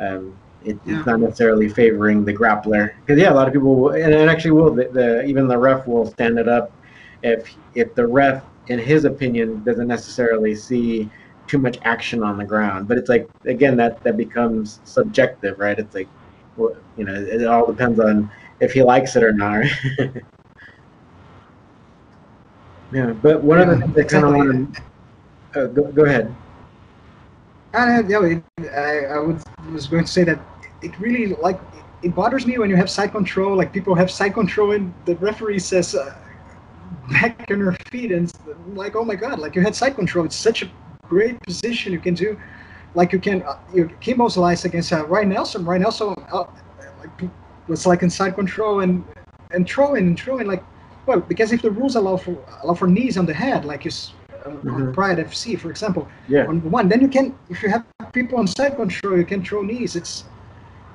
um, 0.00 0.36
it, 0.64 0.78
yeah. 0.84 0.98
it's 0.98 1.06
not 1.06 1.20
necessarily 1.20 1.68
favoring 1.68 2.24
the 2.24 2.34
grappler. 2.34 2.92
Because 3.00 3.18
yeah, 3.18 3.32
a 3.32 3.34
lot 3.34 3.46
of 3.46 3.54
people, 3.54 3.76
will, 3.76 3.90
and 3.90 4.12
it 4.12 4.28
actually 4.28 4.50
will. 4.50 4.74
The, 4.74 4.88
the 4.88 5.24
even 5.24 5.46
the 5.46 5.56
ref 5.56 5.86
will 5.86 6.10
stand 6.10 6.38
it 6.38 6.48
up 6.48 6.72
if 7.22 7.56
if 7.74 7.94
the 7.94 8.06
ref, 8.06 8.44
in 8.68 8.78
his 8.78 9.04
opinion, 9.04 9.62
doesn't 9.64 9.88
necessarily 9.88 10.54
see 10.54 11.10
too 11.46 11.58
much 11.58 11.78
action 11.82 12.22
on 12.22 12.36
the 12.36 12.44
ground. 12.44 12.88
But 12.88 12.98
it's 12.98 13.08
like 13.08 13.28
again 13.44 13.76
that 13.76 14.02
that 14.04 14.16
becomes 14.16 14.80
subjective, 14.84 15.58
right? 15.58 15.78
It's 15.78 15.94
like 15.94 16.08
you 16.96 17.04
know, 17.04 17.14
it 17.14 17.46
all 17.46 17.66
depends 17.66 18.00
on 18.00 18.30
if 18.60 18.72
he 18.72 18.82
likes 18.82 19.16
it 19.16 19.22
or 19.22 19.32
not. 19.32 19.64
Yeah, 22.92 23.12
but 23.12 23.42
one 23.42 23.58
yeah, 23.58 23.72
of 23.72 23.80
the 23.80 23.86
things 23.88 24.14
I 24.14 24.20
kind 24.20 24.24
of 24.24 24.34
want 24.34 24.74
to 25.54 25.60
uh, 25.60 25.66
go, 25.66 25.82
go 25.92 26.04
ahead. 26.04 26.34
Uh, 27.74 28.02
yeah, 28.08 28.40
I, 28.74 29.06
I 29.06 29.18
was, 29.18 29.44
was 29.72 29.86
going 29.86 30.04
to 30.04 30.10
say 30.10 30.24
that 30.24 30.38
it 30.82 30.98
really 30.98 31.34
like 31.34 31.60
it 32.02 32.14
bothers 32.14 32.46
me 32.46 32.58
when 32.58 32.70
you 32.70 32.76
have 32.76 32.88
side 32.88 33.10
control. 33.10 33.56
Like 33.56 33.72
people 33.72 33.94
have 33.94 34.10
side 34.10 34.34
control 34.34 34.72
and 34.72 34.94
the 35.04 35.16
referee 35.16 35.58
says 35.58 35.94
uh, 35.94 36.14
back 37.10 37.46
on 37.50 37.60
her 37.60 37.72
feet, 37.90 38.12
and 38.12 38.32
like, 38.74 38.96
oh 38.96 39.04
my 39.04 39.14
god, 39.14 39.38
like 39.38 39.54
you 39.54 39.62
had 39.62 39.74
side 39.74 39.94
control. 39.94 40.24
It's 40.24 40.36
such 40.36 40.62
a 40.62 40.70
great 41.02 41.40
position 41.42 41.92
you 41.92 42.00
can 42.00 42.14
do. 42.14 42.38
Like 42.94 43.12
you 43.12 43.18
can 43.18 43.42
uh, 43.42 43.58
you 43.74 43.90
Kimbo 44.00 44.28
slice 44.28 44.64
against 44.64 44.92
uh, 44.92 45.06
Ryan 45.06 45.30
Nelson. 45.30 45.64
Ryan 45.64 45.82
Nelson 45.82 46.14
uh, 46.32 46.44
like, 46.98 47.30
was 47.68 47.86
like 47.86 48.02
in 48.02 48.10
side 48.10 48.34
control 48.34 48.80
and 48.80 49.04
and 49.50 49.68
throwing 49.68 50.06
and 50.06 50.18
throwing 50.18 50.46
like 50.46 50.64
well 51.06 51.20
because 51.20 51.52
if 51.52 51.62
the 51.62 51.70
rules 51.70 51.94
allow 51.94 52.16
for 52.16 52.36
allow 52.62 52.74
for 52.74 52.88
knees 52.88 53.16
on 53.16 53.26
the 53.26 53.34
head 53.34 53.64
like 53.64 53.84
you 53.84 53.90
uh, 54.44 54.48
mm-hmm. 54.48 54.92
Pride 54.92 55.18
FC 55.18 55.58
for 55.58 55.70
example 55.70 56.08
yeah 56.26 56.46
on 56.46 56.68
one 56.70 56.88
then 56.88 57.00
you 57.00 57.08
can 57.08 57.36
if 57.48 57.62
you 57.62 57.68
have 57.68 57.84
people 58.12 58.38
on 58.38 58.46
side 58.48 58.76
control 58.76 59.16
you 59.16 59.24
can 59.24 59.44
throw 59.44 59.62
knees 59.62 59.94
it's 59.94 60.24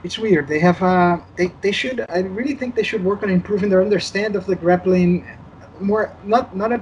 it's 0.03 0.17
weird. 0.17 0.47
They 0.47 0.59
have 0.59 0.81
uh, 0.81 1.19
they 1.35 1.51
they 1.61 1.71
should. 1.71 2.05
I 2.09 2.19
really 2.19 2.55
think 2.55 2.75
they 2.75 2.83
should 2.83 3.03
work 3.03 3.23
on 3.23 3.29
improving 3.29 3.69
their 3.69 3.81
understand 3.81 4.35
of 4.35 4.45
the 4.45 4.55
grappling, 4.55 5.27
more 5.81 6.15
not 6.23 6.55
not 6.55 6.71
a 6.71 6.81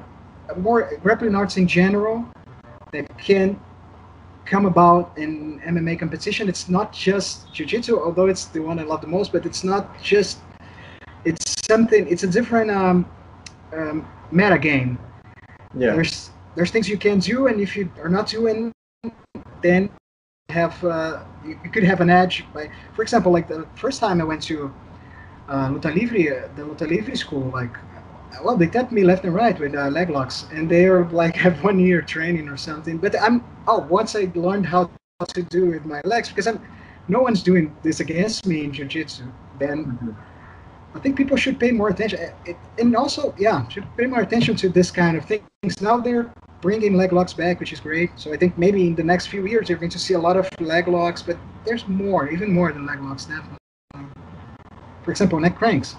more 0.58 0.92
grappling 1.02 1.36
arts 1.36 1.58
in 1.58 1.68
general 1.68 2.26
that 2.92 3.06
can 3.18 3.60
come 4.46 4.66
about 4.66 5.16
in 5.18 5.60
MMA 5.60 6.00
competition. 6.00 6.50
It's 6.50 6.70
not 6.70 6.92
just 6.92 7.54
jiu-jitsu, 7.54 8.00
although 8.00 8.26
it's 8.26 8.46
the 8.46 8.60
one 8.60 8.80
I 8.80 8.84
love 8.84 9.02
the 9.02 9.08
most, 9.08 9.32
but 9.32 9.46
it's 9.46 9.64
not 9.64 10.02
just. 10.02 10.40
It's 11.26 11.56
something. 11.68 12.08
It's 12.08 12.24
a 12.24 12.28
different 12.28 12.72
um, 12.72 13.06
um, 13.74 14.08
meta 14.32 14.58
game. 14.58 14.98
Yeah. 15.78 15.94
There's 15.94 16.32
there's 16.56 16.72
things 16.72 16.90
you 16.90 16.98
can 16.98 17.20
do, 17.20 17.48
and 17.48 17.62
if 17.62 17.76
you 17.76 17.92
are 18.02 18.10
not 18.10 18.28
doing, 18.28 18.72
then 19.62 19.90
have 20.50 20.84
uh, 20.84 21.24
you, 21.46 21.58
could 21.72 21.84
have 21.84 22.02
an 22.02 22.10
edge 22.10 22.46
by 22.54 22.70
for 22.96 23.04
example 23.04 23.32
like 23.32 23.48
the 23.48 23.68
first 23.76 24.00
time 24.00 24.20
i 24.20 24.24
went 24.24 24.42
to 24.42 24.74
uh, 25.48 25.70
luta 25.70 25.94
livre 25.94 26.18
uh, 26.18 26.56
the 26.56 26.64
luta 26.64 26.88
livre 26.90 27.16
school 27.16 27.52
like 27.54 27.76
well 28.44 28.56
they 28.56 28.68
tapped 28.68 28.92
me 28.92 29.04
left 29.04 29.24
and 29.26 29.34
right 29.34 29.60
with 29.60 29.76
uh, 29.76 29.88
leg 29.90 30.10
locks 30.10 30.46
and 30.52 30.70
they're 30.70 31.06
like 31.06 31.36
have 31.46 31.64
one 31.64 31.80
year 31.80 32.02
training 32.02 32.48
or 32.48 32.58
something 32.58 32.98
but 32.98 33.20
i'm 33.22 33.44
oh 33.68 33.80
once 33.90 34.16
i 34.16 34.32
learned 34.36 34.66
how 34.66 34.90
to 35.28 35.42
do 35.44 35.66
with 35.68 35.86
my 35.86 36.02
legs 36.06 36.30
because 36.30 36.48
i'm 36.48 36.62
no 37.08 37.20
one's 37.22 37.44
doing 37.44 37.76
this 37.84 38.00
against 38.00 38.46
me 38.46 38.64
in 38.64 38.72
jiu-jitsu 38.72 39.24
then 39.58 39.86
mm-hmm. 39.86 40.12
i 40.96 41.00
think 41.00 41.18
people 41.18 41.36
should 41.36 41.60
pay 41.60 41.72
more 41.72 41.90
attention 41.90 42.20
it, 42.46 42.58
and 42.78 42.96
also 42.96 43.34
yeah 43.38 43.68
should 43.68 43.86
pay 43.98 44.06
more 44.06 44.22
attention 44.22 44.56
to 44.56 44.70
this 44.70 44.92
kind 44.92 45.18
of 45.18 45.26
things 45.26 45.82
now 45.82 45.98
they're 45.98 46.32
bringing 46.62 46.96
leg 46.96 47.14
locks 47.14 47.34
back, 47.34 47.60
which 47.60 47.74
is 47.74 47.80
great. 47.80 48.12
So 48.16 48.34
I 48.34 48.38
think 48.38 48.58
maybe 48.58 48.88
in 48.88 48.96
the 48.96 49.04
next 49.04 49.28
few 49.28 49.46
years 49.46 49.70
you're 49.70 49.78
going 49.78 49.92
to 49.92 50.00
see 50.00 50.14
a 50.14 50.20
lot 50.20 50.38
of 50.38 50.48
leg 50.60 50.88
locks, 50.88 51.22
but 51.22 51.38
there's 51.66 51.88
more, 51.88 52.30
even 52.30 52.52
more 52.52 52.72
than 52.72 52.86
leg 52.86 53.02
locks, 53.02 53.26
definitely. 53.26 53.58
For 55.04 55.12
example, 55.12 55.40
neck 55.40 55.58
cranks. 55.58 55.96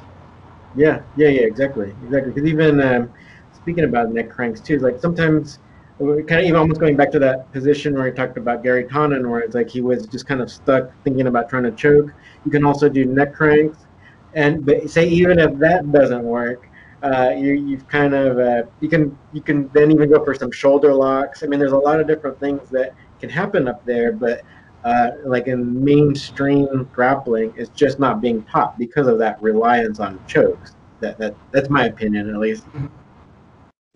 Yeah, 0.75 1.03
yeah, 1.17 1.29
yeah, 1.29 1.43
exactly, 1.43 1.91
exactly. 2.03 2.33
Because 2.33 2.49
even 2.49 2.81
um, 2.81 3.13
speaking 3.53 3.85
about 3.85 4.13
neck 4.13 4.31
cranks 4.31 4.61
too, 4.61 4.79
like 4.79 4.99
sometimes 5.01 5.59
kind 5.99 6.31
of 6.41 6.45
even 6.45 6.57
almost 6.57 6.81
going 6.81 6.97
back 6.97 7.11
to 7.13 7.19
that 7.19 7.51
position 7.53 7.95
where 7.95 8.07
he 8.07 8.13
talked 8.13 8.39
about 8.39 8.63
Garry 8.63 8.85
Tonon, 8.85 9.29
where 9.29 9.41
it's 9.41 9.55
like 9.55 9.69
he 9.69 9.81
was 9.83 10.07
just 10.07 10.27
kind 10.27 10.41
of 10.41 10.51
stuck 10.51 10.91
thinking 11.05 11.27
about 11.27 11.49
trying 11.49 11.65
to 11.65 11.73
choke. 11.73 12.15
You 12.45 12.51
can 12.51 12.65
also 12.65 12.89
do 12.89 13.05
neck 13.05 13.35
cranks, 13.35 13.87
and 14.33 14.65
but 14.65 14.89
say 14.89 15.09
even 15.09 15.39
if 15.39 15.59
that 15.59 15.91
doesn't 15.93 16.23
work, 16.23 16.69
uh, 17.03 17.31
you 17.37 17.53
you've 17.55 17.87
kind 17.89 18.15
of 18.15 18.39
uh, 18.39 18.63
you 18.81 18.89
can 18.89 19.19
you 19.33 19.43
can 19.43 19.69
then 19.75 19.91
even 19.91 20.09
go 20.11 20.25
for 20.25 20.35
some 20.35 20.53
shoulder 20.53 20.95
locks. 20.95 21.43
I 21.43 21.47
mean, 21.47 21.59
there's 21.59 21.73
a 21.73 21.77
lot 21.79 22.01
of 22.01 22.07
different 22.07 22.39
things 22.39 22.71
that 22.71 22.95
can 23.19 23.29
happen 23.29 23.69
up 23.69 23.85
there, 23.85 24.13
but 24.13 24.43
uh, 24.85 25.11
like 25.25 25.47
in 25.47 25.83
mainstream 25.85 26.89
grappling, 26.93 27.53
it's 27.57 27.71
just 27.71 27.99
not 27.99 28.21
being 28.21 28.43
taught 28.45 28.79
because 28.79 29.07
of 29.07 29.19
that 29.19 29.41
reliance 29.43 30.01
on 30.01 30.19
chokes. 30.27 30.75
That 31.01 31.19
that 31.19 31.35
that's 31.53 31.69
my 31.69 31.87
opinion 31.87 32.31
at 32.31 32.37
least. 32.37 32.67
Mm-hmm. 32.67 32.87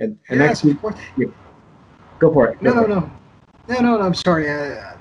And, 0.01 0.19
and 0.29 0.41
yeah, 0.41 0.47
actually, 0.47 0.77
yeah. 1.17 1.27
go 2.19 2.33
for 2.33 2.49
it. 2.49 2.63
Go 2.63 2.75
no, 2.75 2.83
for 2.83 2.89
no, 2.89 2.99
it. 2.99 3.01
no, 3.69 3.75
no, 3.75 3.81
no, 3.81 3.99
no. 3.99 4.03
I'm 4.03 4.15
sorry. 4.15 4.51
Uh, 4.51 4.97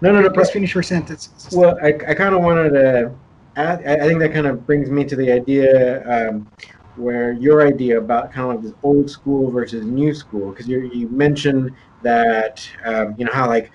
no, 0.00 0.12
no, 0.12 0.20
no. 0.20 0.28
Let's 0.28 0.50
finish 0.50 0.74
your 0.74 0.82
sentence. 0.82 1.48
Well, 1.52 1.78
I, 1.82 1.88
I 1.88 2.14
kind 2.14 2.34
of 2.34 2.42
wanted 2.42 2.70
to. 2.70 3.14
Add, 3.56 3.86
I 3.86 4.08
think 4.08 4.18
that 4.18 4.32
kind 4.32 4.48
of 4.48 4.66
brings 4.66 4.90
me 4.90 5.04
to 5.04 5.14
the 5.14 5.30
idea. 5.30 6.02
Um, 6.08 6.50
where 6.96 7.32
your 7.32 7.66
idea 7.66 7.98
about 7.98 8.32
kind 8.32 8.48
of 8.48 8.54
like 8.54 8.62
this 8.62 8.72
old 8.82 9.10
school 9.10 9.50
versus 9.50 9.84
new 9.84 10.14
school, 10.14 10.50
because 10.50 10.68
you 10.68 10.90
you 10.92 11.08
mentioned 11.08 11.72
that 12.02 12.68
um, 12.84 13.14
you 13.18 13.24
know 13.24 13.32
how 13.32 13.48
like 13.48 13.72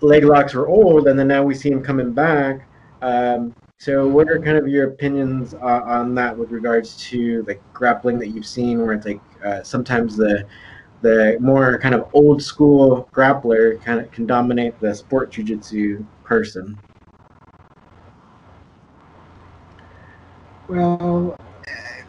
leg 0.00 0.24
locks 0.24 0.54
were 0.54 0.68
old, 0.68 1.08
and 1.08 1.18
then 1.18 1.28
now 1.28 1.42
we 1.42 1.54
see 1.54 1.70
them 1.70 1.82
coming 1.82 2.12
back. 2.12 2.66
Um, 3.02 3.54
so, 3.78 4.06
what 4.08 4.28
are 4.28 4.40
kind 4.40 4.56
of 4.56 4.66
your 4.66 4.88
opinions 4.88 5.54
uh, 5.54 5.82
on 5.84 6.14
that 6.16 6.36
with 6.36 6.50
regards 6.50 6.96
to 7.10 7.44
like 7.46 7.62
grappling 7.72 8.18
that 8.18 8.28
you've 8.28 8.46
seen, 8.46 8.80
where 8.80 8.92
it's 8.92 9.06
like 9.06 9.20
uh, 9.44 9.62
sometimes 9.62 10.16
the 10.16 10.46
the 11.00 11.36
more 11.40 11.78
kind 11.78 11.94
of 11.94 12.08
old 12.12 12.42
school 12.42 13.08
grappler 13.12 13.80
kind 13.84 14.00
of 14.00 14.10
can 14.10 14.26
dominate 14.26 14.78
the 14.80 14.94
sport 14.94 15.30
jujitsu 15.30 16.04
person? 16.24 16.76
Well, 20.68 21.36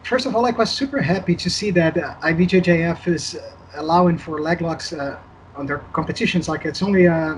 first 0.02 0.26
of 0.26 0.34
all, 0.34 0.44
I 0.44 0.50
was 0.50 0.70
super 0.70 1.00
happy 1.00 1.36
to 1.36 1.48
see 1.48 1.70
that 1.70 1.96
uh, 1.96 2.14
IBJJF 2.22 3.06
is 3.06 3.38
allowing 3.74 4.18
for 4.18 4.40
leg 4.40 4.60
locks 4.60 4.92
uh, 4.92 5.18
on 5.54 5.66
their 5.66 5.78
competitions. 5.92 6.48
Like 6.48 6.66
it's 6.66 6.82
only 6.82 7.06
uh, 7.06 7.36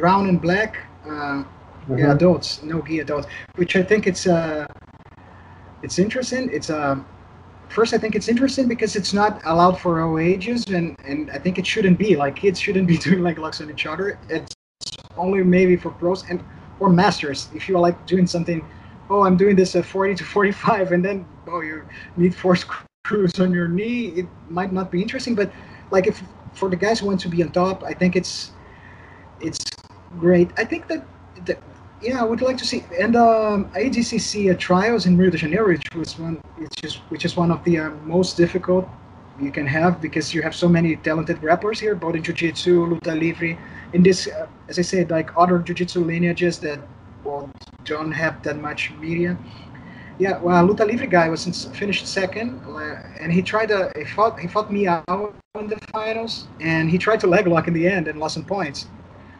brown 0.00 0.28
and 0.28 0.40
black 0.40 0.78
uh, 1.04 1.08
mm-hmm. 1.08 2.10
adults, 2.10 2.62
no 2.62 2.80
gi 2.82 3.00
adults, 3.00 3.26
which 3.56 3.76
I 3.76 3.82
think 3.82 4.06
it's 4.06 4.26
uh, 4.26 4.66
it's 5.82 5.98
interesting. 5.98 6.50
It's 6.52 6.70
uh, 6.70 6.96
first 7.68 7.94
I 7.94 7.98
think 7.98 8.14
it's 8.14 8.28
interesting 8.28 8.66
because 8.66 8.96
it's 8.96 9.12
not 9.12 9.40
allowed 9.44 9.78
for 9.80 10.00
all 10.00 10.18
ages, 10.18 10.66
and 10.66 10.96
and 11.04 11.30
I 11.30 11.38
think 11.38 11.58
it 11.58 11.66
shouldn't 11.66 11.98
be. 11.98 12.16
Like 12.16 12.36
kids 12.36 12.58
shouldn't 12.58 12.88
be 12.94 12.98
doing 12.98 13.22
like 13.22 13.38
locks 13.38 13.60
on 13.60 13.70
each 13.70 13.86
other. 13.86 14.18
It's 14.28 14.54
only 15.16 15.42
maybe 15.42 15.76
for 15.76 15.90
pros 15.90 16.24
and 16.30 16.42
or 16.80 16.88
masters 16.88 17.48
if 17.54 17.68
you're 17.68 17.78
like 17.78 18.06
doing 18.06 18.26
something 18.26 18.64
oh, 19.10 19.24
I'm 19.24 19.36
doing 19.36 19.56
this 19.56 19.74
at 19.76 19.84
40 19.84 20.14
to 20.14 20.24
45, 20.24 20.92
and 20.92 21.04
then 21.04 21.26
oh, 21.48 21.60
you 21.60 21.84
need 22.16 22.34
four 22.34 22.56
screws 23.04 23.38
on 23.40 23.52
your 23.52 23.68
knee. 23.68 24.06
It 24.06 24.26
might 24.48 24.72
not 24.72 24.90
be 24.90 25.02
interesting, 25.02 25.34
but 25.34 25.52
like 25.90 26.06
if 26.06 26.22
for 26.54 26.70
the 26.70 26.76
guys 26.76 27.00
who 27.00 27.06
want 27.06 27.20
to 27.20 27.28
be 27.28 27.42
on 27.42 27.50
top, 27.50 27.82
I 27.82 27.92
think 27.92 28.16
it's 28.16 28.52
it's 29.40 29.58
great. 30.18 30.50
I 30.56 30.64
think 30.64 30.88
that, 30.88 31.06
that 31.46 31.62
yeah, 32.02 32.20
I 32.20 32.24
would 32.24 32.42
like 32.42 32.56
to 32.58 32.66
see 32.66 32.84
and 32.98 33.16
um, 33.16 33.70
ADCC 33.72 34.52
uh, 34.52 34.56
trials 34.58 35.06
in 35.06 35.16
Rio 35.16 35.30
de 35.30 35.36
Janeiro, 35.36 35.68
which 35.68 35.94
was 35.94 36.18
one, 36.18 36.40
which 36.56 36.82
is 36.82 36.96
which 37.10 37.24
is 37.24 37.36
one 37.36 37.50
of 37.50 37.62
the 37.64 37.78
uh, 37.78 37.90
most 38.04 38.36
difficult 38.36 38.88
you 39.40 39.50
can 39.50 39.66
have 39.66 40.00
because 40.00 40.34
you 40.34 40.42
have 40.42 40.54
so 40.54 40.68
many 40.68 40.96
talented 40.96 41.40
grapplers 41.40 41.78
here, 41.78 41.94
both 41.94 42.14
in 42.14 42.22
jiu-jitsu, 42.22 42.86
luta 42.86 43.18
livre. 43.18 43.58
In 43.92 44.02
this, 44.02 44.28
uh, 44.28 44.46
as 44.68 44.78
I 44.78 44.82
said, 44.82 45.10
like 45.10 45.30
other 45.36 45.58
jiu-jitsu 45.58 46.04
lineages 46.04 46.58
that 46.60 46.78
well, 47.24 47.50
don't 47.84 48.12
have 48.12 48.42
that 48.42 48.60
much 48.60 48.92
media. 48.92 49.36
Yeah, 50.18 50.38
well, 50.38 50.68
Luta 50.68 50.86
Livre 50.86 51.06
guy 51.06 51.30
was 51.30 51.46
in, 51.46 51.52
finished 51.72 52.06
second, 52.06 52.60
uh, 52.66 52.96
and 53.18 53.32
he 53.32 53.40
tried 53.40 53.68
to 53.68 53.90
he 53.96 54.04
fought 54.04 54.38
he 54.38 54.48
fought 54.48 54.70
me 54.70 54.86
out 54.86 55.34
in 55.58 55.66
the 55.66 55.78
finals, 55.92 56.46
and 56.60 56.90
he 56.90 56.98
tried 56.98 57.20
to 57.20 57.26
leg 57.26 57.46
lock 57.46 57.68
in 57.68 57.74
the 57.74 57.86
end 57.86 58.06
and 58.06 58.20
lost 58.20 58.34
some 58.34 58.44
points. 58.44 58.86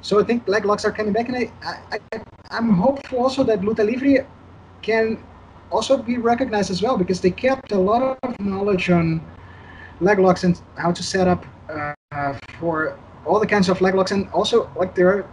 So 0.03 0.21
I 0.21 0.25
think 0.25 0.49
leg 0.49 0.65
locks 0.65 0.85
are 0.85 0.93
coming 0.93 1.13
back, 1.13 1.29
and 1.29 1.37
I, 1.37 1.53
I, 1.63 1.99
I 2.13 2.21
I'm 2.51 2.71
hopeful 2.71 3.19
also 3.19 3.45
that 3.45 3.61
Luta 3.61 3.85
Livre 3.85 4.27
can 4.83 5.23
also 5.71 5.97
be 5.97 6.17
recognized 6.19 6.71
as 6.71 6.83
well 6.83 6.97
because 6.97 7.21
they 7.21 7.31
kept 7.31 7.73
a 7.73 7.79
lot 7.79 8.19
of 8.23 8.41
knowledge 8.41 8.91
on 8.91 9.21
leg 10.01 10.19
locks 10.19 10.45
and 10.45 10.61
how 10.77 10.91
to 10.91 11.03
set 11.03 11.29
up 11.29 11.45
uh, 11.69 12.39
for 12.59 12.99
all 13.27 13.39
the 13.39 13.47
kinds 13.47 13.69
of 13.69 13.81
leg 13.81 13.95
locks, 13.95 14.11
and 14.11 14.29
also 14.31 14.71
like 14.77 14.95
there, 14.95 15.29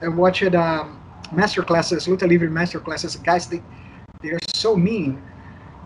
I 0.00 0.08
watched 0.08 0.54
um, 0.54 1.00
master 1.32 1.62
classes, 1.62 2.06
Luta 2.06 2.26
Livre 2.26 2.48
master 2.48 2.80
classes, 2.80 3.16
guys, 3.16 3.46
they 3.48 3.62
they're 4.22 4.38
so 4.54 4.76
mean. 4.76 5.22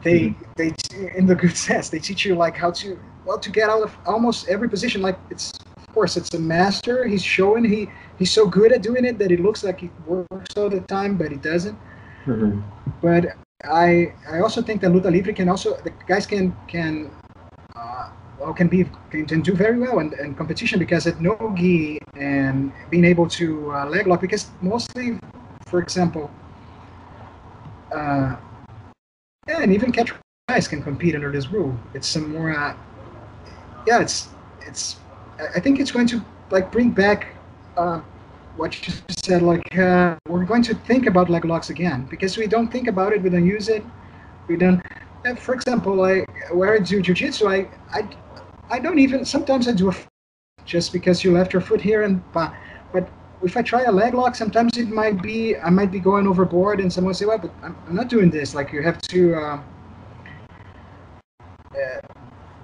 They 0.02 0.30
mm-hmm. 0.30 0.52
they 0.56 1.16
in 1.16 1.26
the 1.26 1.34
good 1.34 1.56
sense 1.68 1.88
they 1.88 1.98
teach 1.98 2.24
you 2.24 2.34
like 2.34 2.56
how 2.56 2.70
to 2.72 2.98
well 3.24 3.38
to 3.38 3.50
get 3.50 3.70
out 3.70 3.82
of 3.82 3.96
almost 4.06 4.48
every 4.48 4.68
position. 4.68 5.02
Like 5.02 5.18
it's 5.30 5.52
course 5.94 6.16
it's 6.16 6.34
a 6.34 6.38
master. 6.38 7.06
He's 7.06 7.22
showing 7.22 7.64
he 7.64 7.88
he's 8.18 8.30
so 8.30 8.46
good 8.46 8.72
at 8.72 8.82
doing 8.82 9.04
it 9.04 9.18
that 9.18 9.30
it 9.30 9.40
looks 9.40 9.64
like 9.64 9.80
he 9.80 9.90
works 10.06 10.56
all 10.56 10.68
the 10.68 10.80
time, 10.80 11.16
but 11.16 11.30
he 11.30 11.36
doesn't. 11.36 11.78
Mm-hmm. 12.26 12.60
But 13.00 13.36
I 13.64 14.12
I 14.28 14.40
also 14.40 14.60
think 14.62 14.80
that 14.82 14.90
Luta 14.90 15.10
Livre 15.10 15.32
can 15.32 15.48
also 15.48 15.76
the 15.82 15.92
guys 16.06 16.26
can 16.26 16.56
can 16.68 17.10
uh, 17.76 18.10
well 18.38 18.54
can 18.54 18.68
be 18.68 18.84
can, 19.10 19.26
can 19.26 19.40
do 19.40 19.54
very 19.54 19.78
well 19.78 20.00
in, 20.00 20.12
in 20.18 20.34
competition 20.34 20.78
because 20.78 21.06
at 21.06 21.20
nogi 21.20 21.98
and 22.16 22.72
being 22.90 23.04
able 23.04 23.28
to 23.28 23.72
uh, 23.72 23.86
leg 23.86 24.06
lock 24.06 24.20
because 24.20 24.50
mostly 24.60 25.18
for 25.66 25.80
example 25.80 26.30
uh, 27.94 28.36
yeah, 29.48 29.62
and 29.62 29.72
even 29.72 29.92
catch 29.92 30.12
guys 30.48 30.68
can 30.68 30.82
compete 30.82 31.14
under 31.14 31.30
this 31.32 31.48
rule 31.48 31.72
it's 31.94 32.08
some 32.08 32.32
more 32.32 32.50
uh, 32.50 32.74
yeah, 33.86 34.00
it's 34.00 34.28
it's. 34.66 34.96
I 35.54 35.60
think 35.60 35.80
it's 35.80 35.90
going 35.90 36.06
to 36.08 36.24
like 36.50 36.70
bring 36.70 36.90
back 36.90 37.34
uh, 37.76 38.00
what 38.56 38.86
you 38.86 38.94
said. 39.08 39.42
Like 39.42 39.76
uh, 39.78 40.16
we're 40.28 40.44
going 40.44 40.62
to 40.64 40.74
think 40.74 41.06
about 41.06 41.30
leg 41.30 41.44
locks 41.44 41.70
again 41.70 42.06
because 42.10 42.36
we 42.36 42.46
don't 42.46 42.70
think 42.70 42.88
about 42.88 43.12
it, 43.12 43.22
we 43.22 43.30
don't 43.30 43.46
use 43.46 43.68
it, 43.68 43.84
we 44.48 44.56
don't. 44.56 44.82
For 45.38 45.54
example, 45.54 45.94
like 45.94 46.28
where 46.52 46.74
I 46.74 46.78
do 46.78 47.02
jujitsu, 47.02 47.46
I 47.48 47.68
I 47.98 48.08
I 48.70 48.78
don't 48.78 48.98
even 48.98 49.24
sometimes 49.24 49.66
I 49.68 49.72
do 49.72 49.90
a 49.90 49.94
just 50.64 50.92
because 50.92 51.24
you 51.24 51.32
left 51.32 51.52
your 51.52 51.62
foot 51.62 51.80
here 51.80 52.02
and 52.02 52.22
but 52.32 52.52
but 52.92 53.08
if 53.42 53.56
I 53.56 53.62
try 53.62 53.82
a 53.82 53.92
leg 53.92 54.14
lock, 54.14 54.34
sometimes 54.34 54.76
it 54.78 54.88
might 54.88 55.20
be 55.22 55.56
I 55.56 55.70
might 55.70 55.90
be 55.90 55.98
going 56.00 56.26
overboard, 56.26 56.80
and 56.80 56.92
someone 56.92 57.14
say, 57.14 57.26
"Well, 57.26 57.38
but 57.38 57.52
I'm, 57.62 57.76
I'm 57.86 57.94
not 57.94 58.08
doing 58.08 58.30
this." 58.30 58.54
Like 58.54 58.72
you 58.72 58.82
have 58.82 59.00
to, 59.02 59.34
uh, 59.34 59.60
uh, 61.74 62.00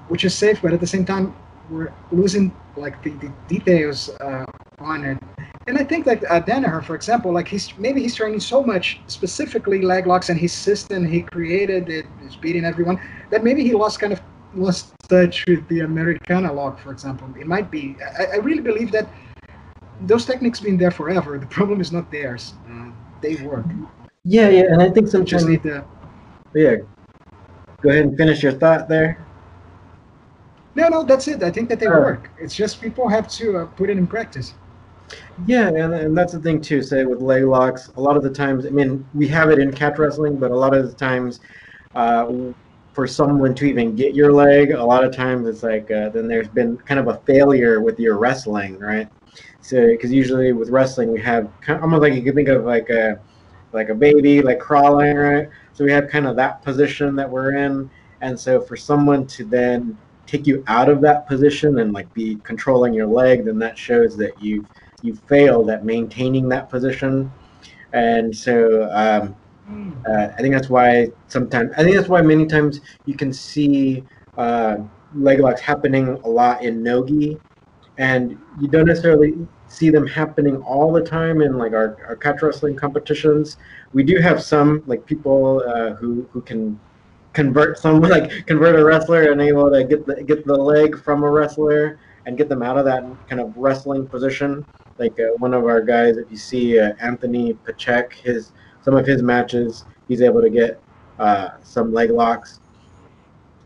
which 0.09 0.25
is 0.25 0.35
safe, 0.35 0.63
but 0.63 0.73
at 0.73 0.81
the 0.81 0.87
same 0.87 1.05
time, 1.05 1.35
we're 1.71 1.93
losing 2.13 2.53
like 2.77 3.03
the, 3.03 3.11
the 3.11 3.33
details 3.49 4.11
uh, 4.21 4.45
on 4.79 5.05
it. 5.05 5.19
And 5.67 5.79
I 5.79 5.85
think 5.85 6.07
like 6.07 6.23
uh, 6.29 6.41
Danaher, 6.41 6.83
for 6.83 6.95
example, 6.95 7.33
like 7.33 7.49
he's 7.49 7.77
maybe 7.79 8.03
he's 8.03 8.15
training 8.15 8.41
so 8.41 8.63
much 8.63 9.01
specifically 9.07 9.83
leg 9.83 10.07
locks 10.07 10.29
and 10.31 10.39
his 10.39 10.53
system 10.53 11.07
he 11.07 11.23
created 11.23 11.89
it 11.89 12.07
is 12.25 12.37
beating 12.37 12.65
everyone 12.65 13.01
that 13.31 13.45
maybe 13.45 13.63
he 13.63 13.73
lost 13.73 14.01
kind 14.01 14.13
of 14.13 14.21
lost 14.55 14.93
touch 15.09 15.45
with 15.47 15.67
the 15.69 15.81
Americana 15.81 16.53
lock, 16.53 16.79
for 16.79 16.93
example. 16.93 17.29
It 17.39 17.47
might 17.47 17.71
be. 17.71 17.97
I, 18.19 18.25
I 18.25 18.37
really 18.37 18.63
believe 18.63 18.91
that 18.93 19.09
those 20.03 20.25
techniques 20.25 20.61
been 20.61 20.77
there 20.77 20.91
forever. 20.91 21.39
The 21.39 21.47
problem 21.47 21.81
is 21.81 21.93
not 21.93 22.11
theirs. 22.11 22.55
Uh, 22.69 22.91
they 23.21 23.37
work. 23.37 23.67
Yeah, 24.25 24.49
yeah, 24.49 24.65
and 24.73 24.83
I 24.83 24.91
think 24.91 25.09
sometimes 25.09 25.31
just 25.31 25.49
need 25.49 25.63
to. 25.65 25.85
Yeah. 26.55 26.77
Go 27.83 27.91
ahead 27.91 28.05
and 28.05 28.17
finish 28.17 28.43
your 28.43 28.53
thought 28.53 28.89
there. 28.89 29.25
No, 30.75 30.89
no, 30.89 31.03
that's 31.03 31.27
it. 31.29 31.43
I 31.43 31.51
think 31.51 31.69
that 31.69 31.81
they 31.81 31.87
uh, 31.87 31.91
work. 31.91 32.31
It's 32.39 32.55
just 32.55 32.81
people 32.81 33.09
have 33.09 33.29
to 33.29 33.59
uh, 33.59 33.67
put 33.67 33.91
it 33.91 33.99
in 33.99 34.07
practice. 34.07 34.55
Yeah, 35.47 35.69
and, 35.69 35.93
and 35.95 36.17
that's 36.17 36.33
the 36.33 36.39
thing 36.39 36.61
too. 36.61 36.83
Say 36.83 37.05
with 37.05 37.21
leg 37.21 37.45
locks, 37.45 37.91
a 37.97 38.01
lot 38.01 38.17
of 38.17 38.23
the 38.23 38.31
times, 38.31 38.67
I 38.67 38.71
mean, 38.71 39.07
we 39.15 39.27
have 39.29 39.51
it 39.51 39.59
in 39.59 39.73
catch 39.73 39.99
wrestling, 39.99 40.37
but 40.37 40.51
a 40.51 40.57
lot 40.57 40.75
of 40.77 40.87
the 40.87 40.97
times, 40.97 41.41
uh, 41.95 42.33
for 42.93 43.07
someone 43.07 43.55
to 43.55 43.65
even 43.65 43.97
get 43.97 44.15
your 44.15 44.33
leg, 44.33 44.73
a 44.73 44.85
lot 44.85 45.05
of 45.05 45.15
times 45.15 45.49
it's 45.49 45.63
like 45.63 45.91
uh, 45.91 46.09
then 46.11 46.29
there's 46.29 46.49
been 46.49 46.77
kind 46.79 47.01
of 47.01 47.09
a 47.09 47.19
failure 47.21 47.81
with 47.81 47.99
your 47.99 48.19
wrestling, 48.19 48.79
right? 48.79 49.09
So 49.61 49.87
because 49.87 50.13
usually 50.13 50.53
with 50.53 50.71
wrestling 50.71 51.13
we 51.13 51.21
have 51.21 51.49
kind 51.61 51.77
of, 51.79 51.85
almost 51.85 52.03
like 52.03 52.15
you 52.15 52.23
can 52.23 52.35
think 52.35 52.49
of 52.49 52.65
like 52.65 52.91
a 52.91 53.21
like 53.73 53.89
a 53.89 53.95
baby 53.95 54.43
like 54.43 54.59
crawling, 54.59 55.17
right? 55.17 55.49
So 55.73 55.85
we 55.85 55.93
have 55.93 56.09
kind 56.09 56.27
of 56.27 56.37
that 56.37 56.63
position 56.63 57.15
that 57.17 57.31
we're 57.31 57.55
in, 57.55 57.91
and 58.21 58.39
so 58.39 58.61
for 58.61 58.77
someone 58.77 59.27
to 59.29 59.45
then 59.45 59.97
take 60.31 60.47
you 60.47 60.63
out 60.69 60.89
of 60.89 61.01
that 61.01 61.27
position 61.27 61.81
and 61.81 61.93
like 61.93 62.13
be 62.15 62.37
controlling 62.45 62.95
your 62.95 63.07
leg, 63.07 63.45
then 63.45 63.59
that 63.59 63.77
shows 63.77 64.17
that 64.17 64.41
you've 64.41 64.67
you 65.03 65.15
failed 65.15 65.71
at 65.71 65.85
maintaining 65.85 66.49
that 66.51 66.69
position. 66.69 67.33
And 67.93 68.37
so 68.37 68.89
um, 68.93 69.35
uh, 70.09 70.29
I 70.37 70.41
think 70.41 70.55
that's 70.55 70.71
why 70.71 71.09
sometimes 71.27 71.73
I 71.77 71.83
think 71.83 71.97
that's 71.97 72.09
why 72.09 72.23
many 72.23 72.47
times 72.47 72.81
you 73.07 73.15
can 73.15 73.33
see 73.33 74.05
uh, 74.37 74.77
leg 75.15 75.41
locks 75.41 75.61
happening 75.61 76.09
a 76.09 76.29
lot 76.29 76.63
in 76.63 76.83
nogi, 76.83 77.39
and 77.99 78.39
you 78.61 78.69
don't 78.69 78.87
necessarily 78.87 79.35
see 79.69 79.91
them 79.91 80.07
happening 80.07 80.57
all 80.63 80.93
the 80.93 81.03
time 81.03 81.43
in 81.43 81.59
like 81.59 81.73
our, 81.73 81.97
our 82.07 82.17
catch 82.17 82.43
wrestling 82.43 82.77
competitions. 82.77 83.57
We 83.93 84.05
do 84.05 84.19
have 84.19 84.43
some 84.43 84.83
like 84.87 85.05
people 85.07 85.65
uh, 85.67 85.95
who 85.95 86.29
who 86.31 86.41
can 86.43 86.79
convert 87.33 87.79
some 87.79 88.01
like 88.17 88.47
convert 88.47 88.79
a 88.79 88.85
wrestler 88.85 89.33
and 89.33 89.41
able 89.41 89.71
to 89.71 89.85
get 89.85 90.07
the 90.07 90.23
get 90.23 90.47
the 90.47 90.55
leg 90.55 90.99
from 91.03 91.23
a 91.23 91.31
wrestler 91.31 91.99
and 92.27 92.37
get 92.37 92.49
them 92.49 92.63
out 92.63 92.77
of 92.77 92.85
that 92.85 93.05
kind 93.29 93.41
of 93.41 93.57
wrestling 93.57 94.07
position. 94.07 94.65
Like 94.99 95.19
uh, 95.19 95.29
one 95.39 95.55
of 95.55 95.65
our 95.65 95.81
guys, 95.81 96.17
if 96.19 96.31
you 96.31 96.37
see 96.37 96.79
uh, 96.79 96.93
Anthony 97.01 97.55
Pachek, 97.55 98.13
his 98.13 98.53
some 98.83 98.95
of 98.95 99.07
his 99.07 99.23
matches, 99.23 99.85
he's 100.09 100.21
able 100.21 100.43
to 100.43 100.51
get 100.51 100.81
uh, 101.19 101.51
some 101.63 101.93
leg 101.93 102.11
locks. 102.11 102.61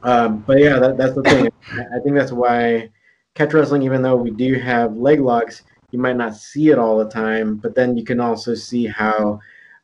Um, 0.02 0.38
but 0.46 0.58
yeah, 0.60 0.78
that, 0.78 0.96
that's 0.96 1.14
the 1.14 1.22
thing. 1.22 1.48
I 1.72 1.98
think 2.02 2.14
that's 2.14 2.32
why 2.32 2.90
catch 3.34 3.52
wrestling, 3.52 3.82
even 3.82 4.02
though 4.02 4.16
we 4.16 4.30
do 4.30 4.54
have 4.54 4.96
leg 4.96 5.20
locks, 5.20 5.62
you 5.90 5.98
might 5.98 6.16
not 6.16 6.36
see 6.36 6.70
it 6.70 6.78
all 6.78 6.98
the 6.98 7.08
time. 7.08 7.56
But 7.56 7.74
then 7.74 7.96
you 7.96 8.04
can 8.04 8.20
also 8.20 8.54
see 8.54 8.86
how 8.86 9.40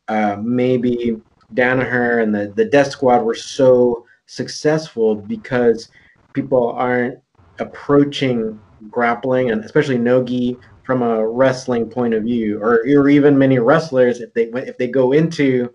uh, 0.08 0.36
maybe 0.40 1.20
Danaher 1.54 2.22
and 2.22 2.34
the, 2.34 2.52
the 2.54 2.64
Death 2.64 2.90
Squad 2.92 3.22
were 3.22 3.34
so 3.34 4.06
successful 4.26 5.14
because 5.16 5.88
people 6.32 6.70
aren't 6.72 7.18
approaching 7.58 8.58
grappling 8.88 9.50
and 9.50 9.64
especially 9.64 9.98
nogi 9.98 10.56
from 10.84 11.02
a 11.02 11.26
wrestling 11.26 11.88
point 11.88 12.14
of 12.14 12.24
view, 12.24 12.58
or, 12.60 12.80
or 12.84 13.08
even 13.08 13.38
many 13.38 13.58
wrestlers, 13.58 14.20
if 14.20 14.34
they 14.34 14.46
if 14.46 14.76
they 14.76 14.88
go 14.88 15.12
into 15.12 15.72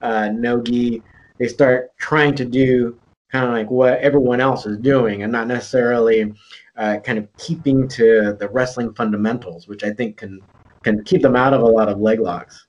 uh, 0.00 0.28
nogi, 0.28 1.02
they 1.38 1.48
start 1.48 1.94
trying 1.98 2.34
to 2.34 2.46
do 2.46 2.98
kind 3.30 3.44
of 3.44 3.52
like 3.52 3.70
what 3.70 3.98
everyone 3.98 4.40
else 4.40 4.64
is 4.64 4.78
doing, 4.78 5.22
and 5.22 5.30
not 5.30 5.48
necessarily 5.48 6.32
uh, 6.76 6.96
kind 7.04 7.18
of 7.18 7.28
keeping 7.36 7.86
to 7.88 8.36
the 8.38 8.48
wrestling 8.48 8.94
fundamentals, 8.94 9.68
which 9.68 9.84
I 9.84 9.92
think 9.92 10.16
can 10.16 10.40
can 10.82 11.04
keep 11.04 11.20
them 11.20 11.36
out 11.36 11.52
of 11.52 11.60
a 11.60 11.66
lot 11.66 11.90
of 11.90 11.98
leg 11.98 12.20
locks. 12.20 12.66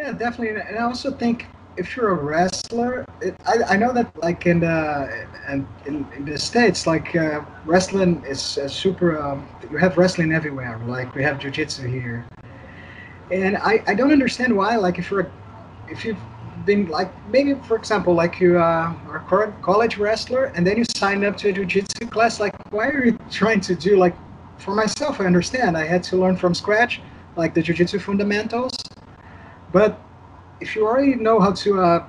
Yeah, 0.00 0.12
definitely, 0.12 0.58
and 0.58 0.78
I 0.78 0.82
also 0.82 1.10
think 1.10 1.46
if 1.76 1.94
you're 1.94 2.08
a 2.08 2.14
wrestler, 2.14 3.04
it, 3.20 3.36
I, 3.46 3.74
I 3.74 3.76
know 3.76 3.92
that 3.92 4.10
like 4.22 4.46
in 4.46 4.60
the 4.60 5.26
in, 5.46 5.68
in, 5.84 6.06
in 6.16 6.24
the 6.24 6.38
states, 6.38 6.86
like 6.86 7.14
uh, 7.14 7.42
wrestling 7.66 8.24
is 8.26 8.56
uh, 8.56 8.66
super. 8.66 9.20
Um, 9.20 9.46
you 9.70 9.76
have 9.76 9.98
wrestling 9.98 10.32
everywhere. 10.32 10.80
Like 10.86 11.14
we 11.14 11.22
have 11.22 11.38
jujitsu 11.38 11.86
here, 11.86 12.26
and 13.30 13.58
I, 13.58 13.84
I 13.86 13.94
don't 13.94 14.10
understand 14.10 14.56
why. 14.56 14.76
Like 14.76 14.98
if 14.98 15.10
you're 15.10 15.30
if 15.86 16.02
you've 16.02 16.16
been 16.64 16.88
like 16.88 17.10
maybe 17.28 17.52
for 17.68 17.76
example 17.76 18.14
like 18.14 18.40
you 18.40 18.58
uh, 18.58 18.94
are 19.06 19.44
a 19.44 19.52
college 19.60 19.98
wrestler 19.98 20.44
and 20.54 20.66
then 20.66 20.78
you 20.78 20.84
sign 20.84 21.24
up 21.24 21.36
to 21.36 21.48
a 21.48 21.52
jiu-jitsu 21.52 22.06
class 22.08 22.40
like 22.40 22.54
why 22.72 22.88
are 22.88 23.04
you 23.04 23.18
trying 23.30 23.60
to 23.60 23.74
do 23.74 23.96
like 23.96 24.14
for 24.58 24.74
myself 24.74 25.22
i 25.22 25.24
understand 25.24 25.74
i 25.74 25.86
had 25.86 26.02
to 26.02 26.16
learn 26.16 26.36
from 26.36 26.54
scratch 26.54 27.00
like 27.34 27.54
the 27.54 27.62
jiu-jitsu 27.62 27.98
fundamentals 27.98 28.72
but 29.72 29.98
if 30.60 30.76
you 30.76 30.86
already 30.86 31.14
know 31.14 31.40
how 31.40 31.52
to 31.52 31.80
uh, 31.80 32.06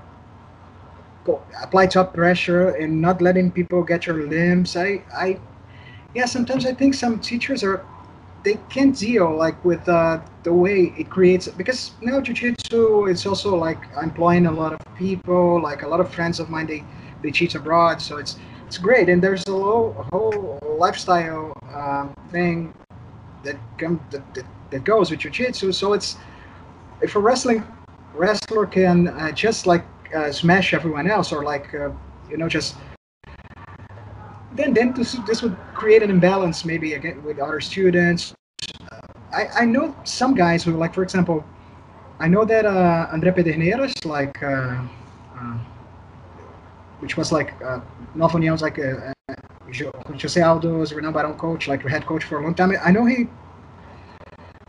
go, 1.26 1.42
apply 1.62 1.88
top 1.88 2.14
pressure 2.14 2.70
and 2.70 3.02
not 3.02 3.22
letting 3.22 3.52
people 3.52 3.84
get 3.84 4.06
your 4.06 4.28
limbs, 4.28 4.76
I, 4.76 5.04
I, 5.16 5.40
yeah, 6.14 6.26
sometimes 6.26 6.66
I 6.66 6.74
think 6.74 6.94
some 6.94 7.20
teachers 7.20 7.64
are, 7.64 7.86
they 8.44 8.58
can't 8.70 8.98
deal 8.98 9.36
like 9.36 9.64
with 9.64 9.88
uh, 9.88 10.20
the 10.44 10.52
way 10.52 10.94
it 10.98 11.10
creates 11.10 11.48
because 11.48 11.92
now 12.02 12.20
jiu-jitsu 12.20 13.06
it's 13.06 13.28
also 13.28 13.56
like 13.56 13.78
employing 14.02 14.48
a 14.48 14.52
lot 14.52 14.74
of 14.74 14.80
people 14.96 15.62
like 15.62 15.84
a 15.84 15.88
lot 15.88 16.00
of 16.00 16.12
friends 16.12 16.40
of 16.40 16.50
mine 16.50 16.66
they 16.66 16.84
they 17.22 17.30
teach 17.30 17.54
abroad 17.54 18.02
so 18.02 18.18
it's 18.18 18.38
it's 18.72 18.78
great. 18.78 19.10
And 19.10 19.22
there's 19.22 19.46
a 19.50 19.52
whole, 19.52 19.92
whole 20.14 20.58
lifestyle 20.80 21.52
um, 21.74 22.16
thing 22.32 22.74
that, 23.44 23.58
come, 23.78 24.00
that, 24.12 24.34
that, 24.34 24.46
that 24.70 24.86
goes 24.86 25.12
with 25.12 25.20
jiu-jitsu. 25.20 25.74
So 25.74 25.92
it's 25.92 26.16
if 27.02 27.16
a 27.16 27.20
wrestling 27.20 27.64
wrestler 28.14 28.66
can 28.66 29.08
uh, 29.08 29.32
just 29.32 29.66
like 29.66 29.86
uh, 30.16 30.32
smash 30.32 30.74
everyone 30.74 31.10
else 31.10 31.32
or 31.32 31.44
like 31.44 31.74
uh, 31.74 31.90
you 32.30 32.38
know 32.38 32.48
just 32.48 32.76
then 34.54 34.74
then 34.74 34.94
this, 34.94 35.14
this 35.28 35.42
would 35.42 35.58
create 35.74 36.04
an 36.04 36.10
imbalance 36.10 36.66
maybe 36.66 36.94
again 36.94 37.24
with 37.24 37.40
other 37.40 37.62
students. 37.62 38.34
I, 39.34 39.48
I 39.62 39.66
know 39.66 39.96
some 40.04 40.36
guys 40.36 40.64
who 40.64 40.74
like 40.74 40.94
for 40.94 41.04
example 41.04 41.44
I 42.20 42.28
know 42.28 42.46
that 42.46 42.66
uh, 42.66 43.08
Andre 43.12 43.32
Pederneiras 43.32 44.06
like 44.06 44.44
uh, 44.44 44.84
uh, 45.38 45.58
which 47.00 47.18
was 47.18 47.32
like 47.32 47.54
uh, 47.64 47.80
Nova 48.14 48.38
União's 48.38 48.62
like 48.62 48.78
uh, 48.78 49.14
uh, 49.30 49.36
Jose 50.22 50.42
Aldo's 50.42 50.92
Barão 50.92 51.38
coach 51.38 51.68
like 51.68 51.82
head 51.88 52.06
coach 52.06 52.26
for 52.26 52.40
a 52.40 52.44
long 52.44 52.54
time. 52.54 52.74
I 52.84 52.92
know 52.92 53.06
he 53.06 53.28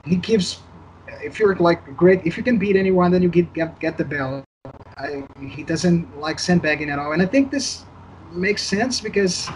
he 0.04 0.16
gives 0.16 0.60
if 1.22 1.38
you're 1.38 1.54
like 1.56 1.96
great, 1.96 2.20
if 2.24 2.36
you 2.36 2.42
can 2.42 2.58
beat 2.58 2.76
anyone, 2.76 3.10
then 3.10 3.22
you 3.22 3.28
get 3.28 3.52
get, 3.54 3.78
get 3.80 3.98
the 3.98 4.04
belt. 4.04 4.44
I, 4.98 5.24
he 5.40 5.62
doesn't 5.62 6.20
like 6.20 6.38
sandbagging 6.38 6.90
at 6.90 6.98
all, 6.98 7.12
and 7.12 7.22
I 7.22 7.26
think 7.26 7.50
this 7.50 7.84
makes 8.30 8.62
sense 8.62 9.00
because, 9.00 9.48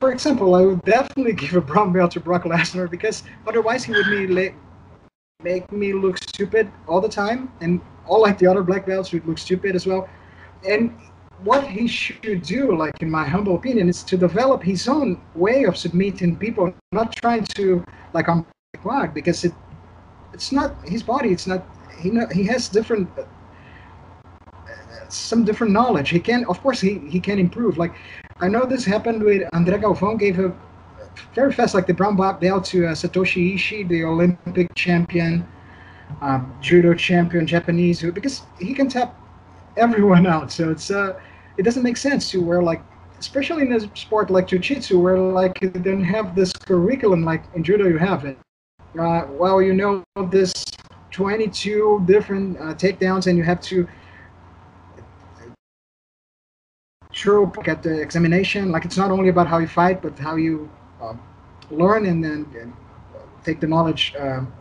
for 0.00 0.12
example, 0.12 0.54
I 0.54 0.62
would 0.62 0.82
definitely 0.82 1.32
give 1.42 1.54
a 1.54 1.60
brown 1.60 1.92
belt 1.92 2.12
to 2.12 2.20
Brock 2.20 2.44
Lesnar 2.44 2.90
because 2.90 3.22
otherwise 3.46 3.84
he 3.84 3.92
would 3.92 4.06
be 4.06 4.52
make 5.42 5.70
me 5.70 5.92
look 5.92 6.18
stupid 6.18 6.70
all 6.86 7.00
the 7.00 7.08
time, 7.08 7.52
and 7.60 7.80
all 8.06 8.22
like 8.22 8.38
the 8.38 8.46
other 8.46 8.62
black 8.62 8.86
belts 8.86 9.12
would 9.12 9.26
look 9.26 9.38
stupid 9.38 9.74
as 9.74 9.86
well. 9.86 10.08
And 10.68 10.96
what 11.44 11.66
he 11.68 11.86
should 11.86 12.42
do, 12.42 12.76
like 12.76 13.00
in 13.00 13.10
my 13.10 13.24
humble 13.24 13.54
opinion, 13.54 13.88
is 13.88 14.02
to 14.04 14.16
develop 14.16 14.62
his 14.62 14.88
own 14.88 15.20
way 15.34 15.64
of 15.64 15.76
submitting 15.76 16.36
people, 16.36 16.74
not 16.92 17.14
trying 17.14 17.44
to 17.56 17.84
like 18.12 18.28
I'm 18.28 18.44
Brock 18.82 19.14
because 19.14 19.44
it 19.44 19.52
it's 20.38 20.52
not 20.52 20.70
his 20.86 21.02
body. 21.02 21.30
It's 21.30 21.48
not 21.48 21.66
he. 22.00 22.10
Know, 22.10 22.28
he 22.32 22.44
has 22.44 22.68
different 22.68 23.08
uh, 23.18 23.24
some 25.08 25.44
different 25.44 25.72
knowledge. 25.72 26.10
He 26.10 26.20
can, 26.20 26.44
of 26.44 26.60
course, 26.62 26.80
he 26.80 26.92
he 27.14 27.18
can 27.18 27.40
improve. 27.40 27.76
Like 27.76 27.92
I 28.40 28.46
know 28.46 28.64
this 28.64 28.84
happened 28.84 29.20
with 29.24 29.42
Andre 29.52 29.78
Galvão 29.78 30.16
gave 30.16 30.38
a 30.38 30.54
very 31.34 31.52
fast, 31.52 31.74
like 31.74 31.88
the 31.88 31.94
brown 32.00 32.16
belt 32.16 32.64
to 32.66 32.86
uh, 32.86 32.92
Satoshi 32.92 33.56
Ishii, 33.56 33.88
the 33.88 34.04
Olympic 34.04 34.72
champion, 34.76 35.44
um, 36.22 36.54
judo 36.60 36.94
champion, 36.94 37.44
Japanese, 37.44 37.98
who, 37.98 38.12
because 38.12 38.42
he 38.60 38.72
can 38.74 38.88
tap 38.88 39.18
everyone 39.76 40.24
out. 40.34 40.52
So 40.52 40.70
it's 40.70 40.88
uh, 40.92 41.18
it 41.56 41.64
doesn't 41.64 41.82
make 41.82 41.96
sense 41.96 42.30
to 42.30 42.38
wear 42.40 42.62
like, 42.62 42.80
especially 43.18 43.62
in 43.66 43.72
a 43.72 43.80
sport 43.96 44.30
like 44.30 44.46
jiu-jitsu, 44.46 45.00
where 45.00 45.18
like 45.18 45.60
you 45.62 45.70
don't 45.70 46.04
have 46.04 46.36
this 46.36 46.52
curriculum 46.52 47.24
like 47.24 47.42
in 47.56 47.64
judo 47.64 47.88
you 47.88 47.98
have 47.98 48.24
it. 48.24 48.38
Uh, 48.96 49.26
well, 49.30 49.60
you 49.60 49.74
know 49.74 50.04
this 50.30 50.64
22 51.10 52.04
different 52.06 52.56
uh, 52.58 52.74
takedowns, 52.74 53.26
and 53.26 53.36
you 53.36 53.44
have 53.44 53.60
to 53.60 53.88
show 57.12 57.52
at 57.66 57.82
the 57.82 58.00
examination. 58.00 58.70
Like 58.70 58.84
it's 58.84 58.96
not 58.96 59.10
only 59.10 59.28
about 59.28 59.46
how 59.46 59.58
you 59.58 59.66
fight, 59.66 60.00
but 60.00 60.18
how 60.18 60.36
you 60.36 60.70
um, 61.02 61.20
learn 61.70 62.06
and 62.06 62.22
then 62.22 62.46
and 62.60 62.72
take 63.44 63.60
the 63.60 63.66
knowledge. 63.66 64.14
Um, 64.18 64.52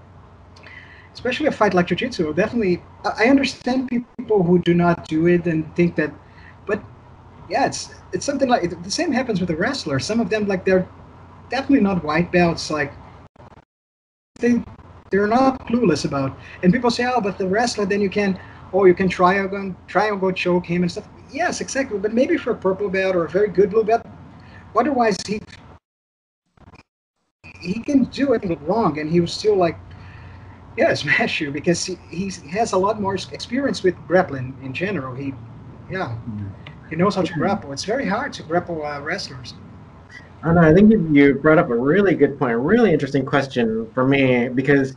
especially 1.17 1.47
a 1.47 1.51
fight 1.51 1.73
like 1.73 1.87
jiu-jitsu 1.87 2.31
definitely 2.35 2.79
i 3.17 3.25
understand 3.25 3.89
people 3.89 4.43
who 4.43 4.59
do 4.59 4.75
not 4.75 5.07
do 5.07 5.25
it 5.25 5.47
and 5.47 5.59
think 5.75 5.95
that 5.95 6.11
but 6.67 6.79
yeah 7.49 7.65
it's 7.65 7.89
it's 8.13 8.23
something 8.23 8.47
like 8.47 8.61
the 8.83 8.91
same 8.91 9.11
happens 9.11 9.39
with 9.39 9.49
the 9.49 9.55
wrestler 9.55 9.97
some 9.99 10.19
of 10.19 10.29
them 10.29 10.47
like 10.47 10.63
they're 10.63 10.87
definitely 11.49 11.81
not 11.81 12.03
white 12.03 12.31
belts 12.31 12.69
like 12.69 12.93
they 14.37 14.63
they're 15.09 15.27
not 15.27 15.59
clueless 15.67 16.05
about. 16.05 16.37
And 16.63 16.73
people 16.73 16.91
say 16.91 17.05
oh 17.05 17.21
but 17.21 17.37
the 17.37 17.47
wrestler 17.47 17.85
then 17.85 18.01
you 18.01 18.09
can 18.09 18.39
oh 18.73 18.85
you 18.85 18.93
can 18.93 19.09
try 19.09 19.35
and 19.35 19.75
try 19.87 20.07
and 20.07 20.19
go 20.19 20.31
choke 20.31 20.65
him 20.65 20.83
and 20.83 20.91
stuff. 20.91 21.07
Yes 21.31 21.61
exactly. 21.61 21.97
But 21.99 22.13
maybe 22.13 22.37
for 22.37 22.51
a 22.51 22.55
purple 22.55 22.89
belt 22.89 23.15
or 23.15 23.25
a 23.25 23.29
very 23.29 23.49
good 23.49 23.69
blue 23.69 23.83
belt 23.83 24.05
otherwise 24.75 25.17
he 25.25 25.41
he 27.59 27.81
can 27.81 28.03
do 28.05 28.33
it 28.33 28.43
wrong 28.61 28.99
and 28.99 29.09
he 29.09 29.19
was 29.19 29.33
still 29.33 29.55
like 29.55 29.77
yeah 30.77 30.93
smash 30.93 31.41
you 31.41 31.51
because 31.51 31.85
he, 31.85 31.97
he 32.09 32.31
has 32.49 32.73
a 32.73 32.77
lot 32.77 33.01
more 33.01 33.15
experience 33.15 33.81
with 33.83 33.95
grappling 34.07 34.55
in 34.61 34.73
general. 34.73 35.15
He 35.15 35.33
yeah 35.89 36.09
mm-hmm. 36.09 36.47
he 36.89 36.95
knows 36.95 37.15
how 37.15 37.23
to 37.23 37.33
grapple. 37.33 37.71
It's 37.71 37.85
very 37.85 38.05
hard 38.05 38.33
to 38.33 38.43
grapple 38.43 38.85
uh, 38.85 39.01
wrestlers 39.01 39.53
I. 40.43 40.69
I 40.69 40.73
think 40.73 40.91
you 41.15 41.35
brought 41.35 41.57
up 41.57 41.69
a 41.69 41.75
really 41.75 42.15
good 42.15 42.37
point, 42.39 42.53
a 42.53 42.57
really 42.57 42.93
interesting 42.93 43.25
question 43.25 43.89
for 43.93 44.07
me 44.07 44.49
because 44.49 44.95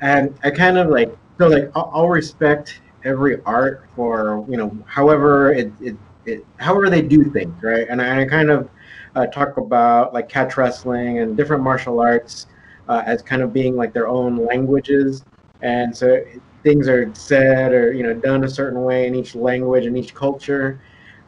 and 0.00 0.36
I 0.44 0.50
kind 0.50 0.78
of 0.78 0.88
like 0.88 1.16
so 1.38 1.48
like 1.48 1.70
I'll, 1.74 1.90
I'll 1.92 2.08
respect 2.08 2.80
every 3.04 3.42
art 3.44 3.88
for 3.94 4.44
you 4.48 4.56
know 4.56 4.76
however 4.86 5.52
it, 5.52 5.72
it, 5.80 5.96
it 6.26 6.46
however 6.58 6.90
they 6.90 7.02
do 7.02 7.30
things 7.30 7.62
right 7.62 7.86
and 7.88 8.02
I, 8.02 8.22
I 8.22 8.24
kind 8.26 8.50
of 8.50 8.68
uh, 9.14 9.26
talk 9.26 9.56
about 9.56 10.14
like 10.14 10.28
catch 10.28 10.56
wrestling 10.56 11.18
and 11.18 11.36
different 11.36 11.62
martial 11.62 12.00
arts 12.00 12.46
uh, 12.88 13.02
as 13.06 13.22
kind 13.22 13.42
of 13.42 13.52
being 13.52 13.76
like 13.76 13.92
their 13.92 14.08
own 14.08 14.36
languages. 14.36 15.24
And 15.62 15.96
so 15.96 16.22
things 16.62 16.88
are 16.88 17.12
said 17.14 17.72
or 17.72 17.92
you 17.92 18.02
know 18.02 18.14
done 18.14 18.44
a 18.44 18.48
certain 18.48 18.82
way 18.82 19.06
in 19.06 19.14
each 19.14 19.34
language 19.34 19.86
and 19.86 19.96
each 19.96 20.14
culture. 20.14 20.80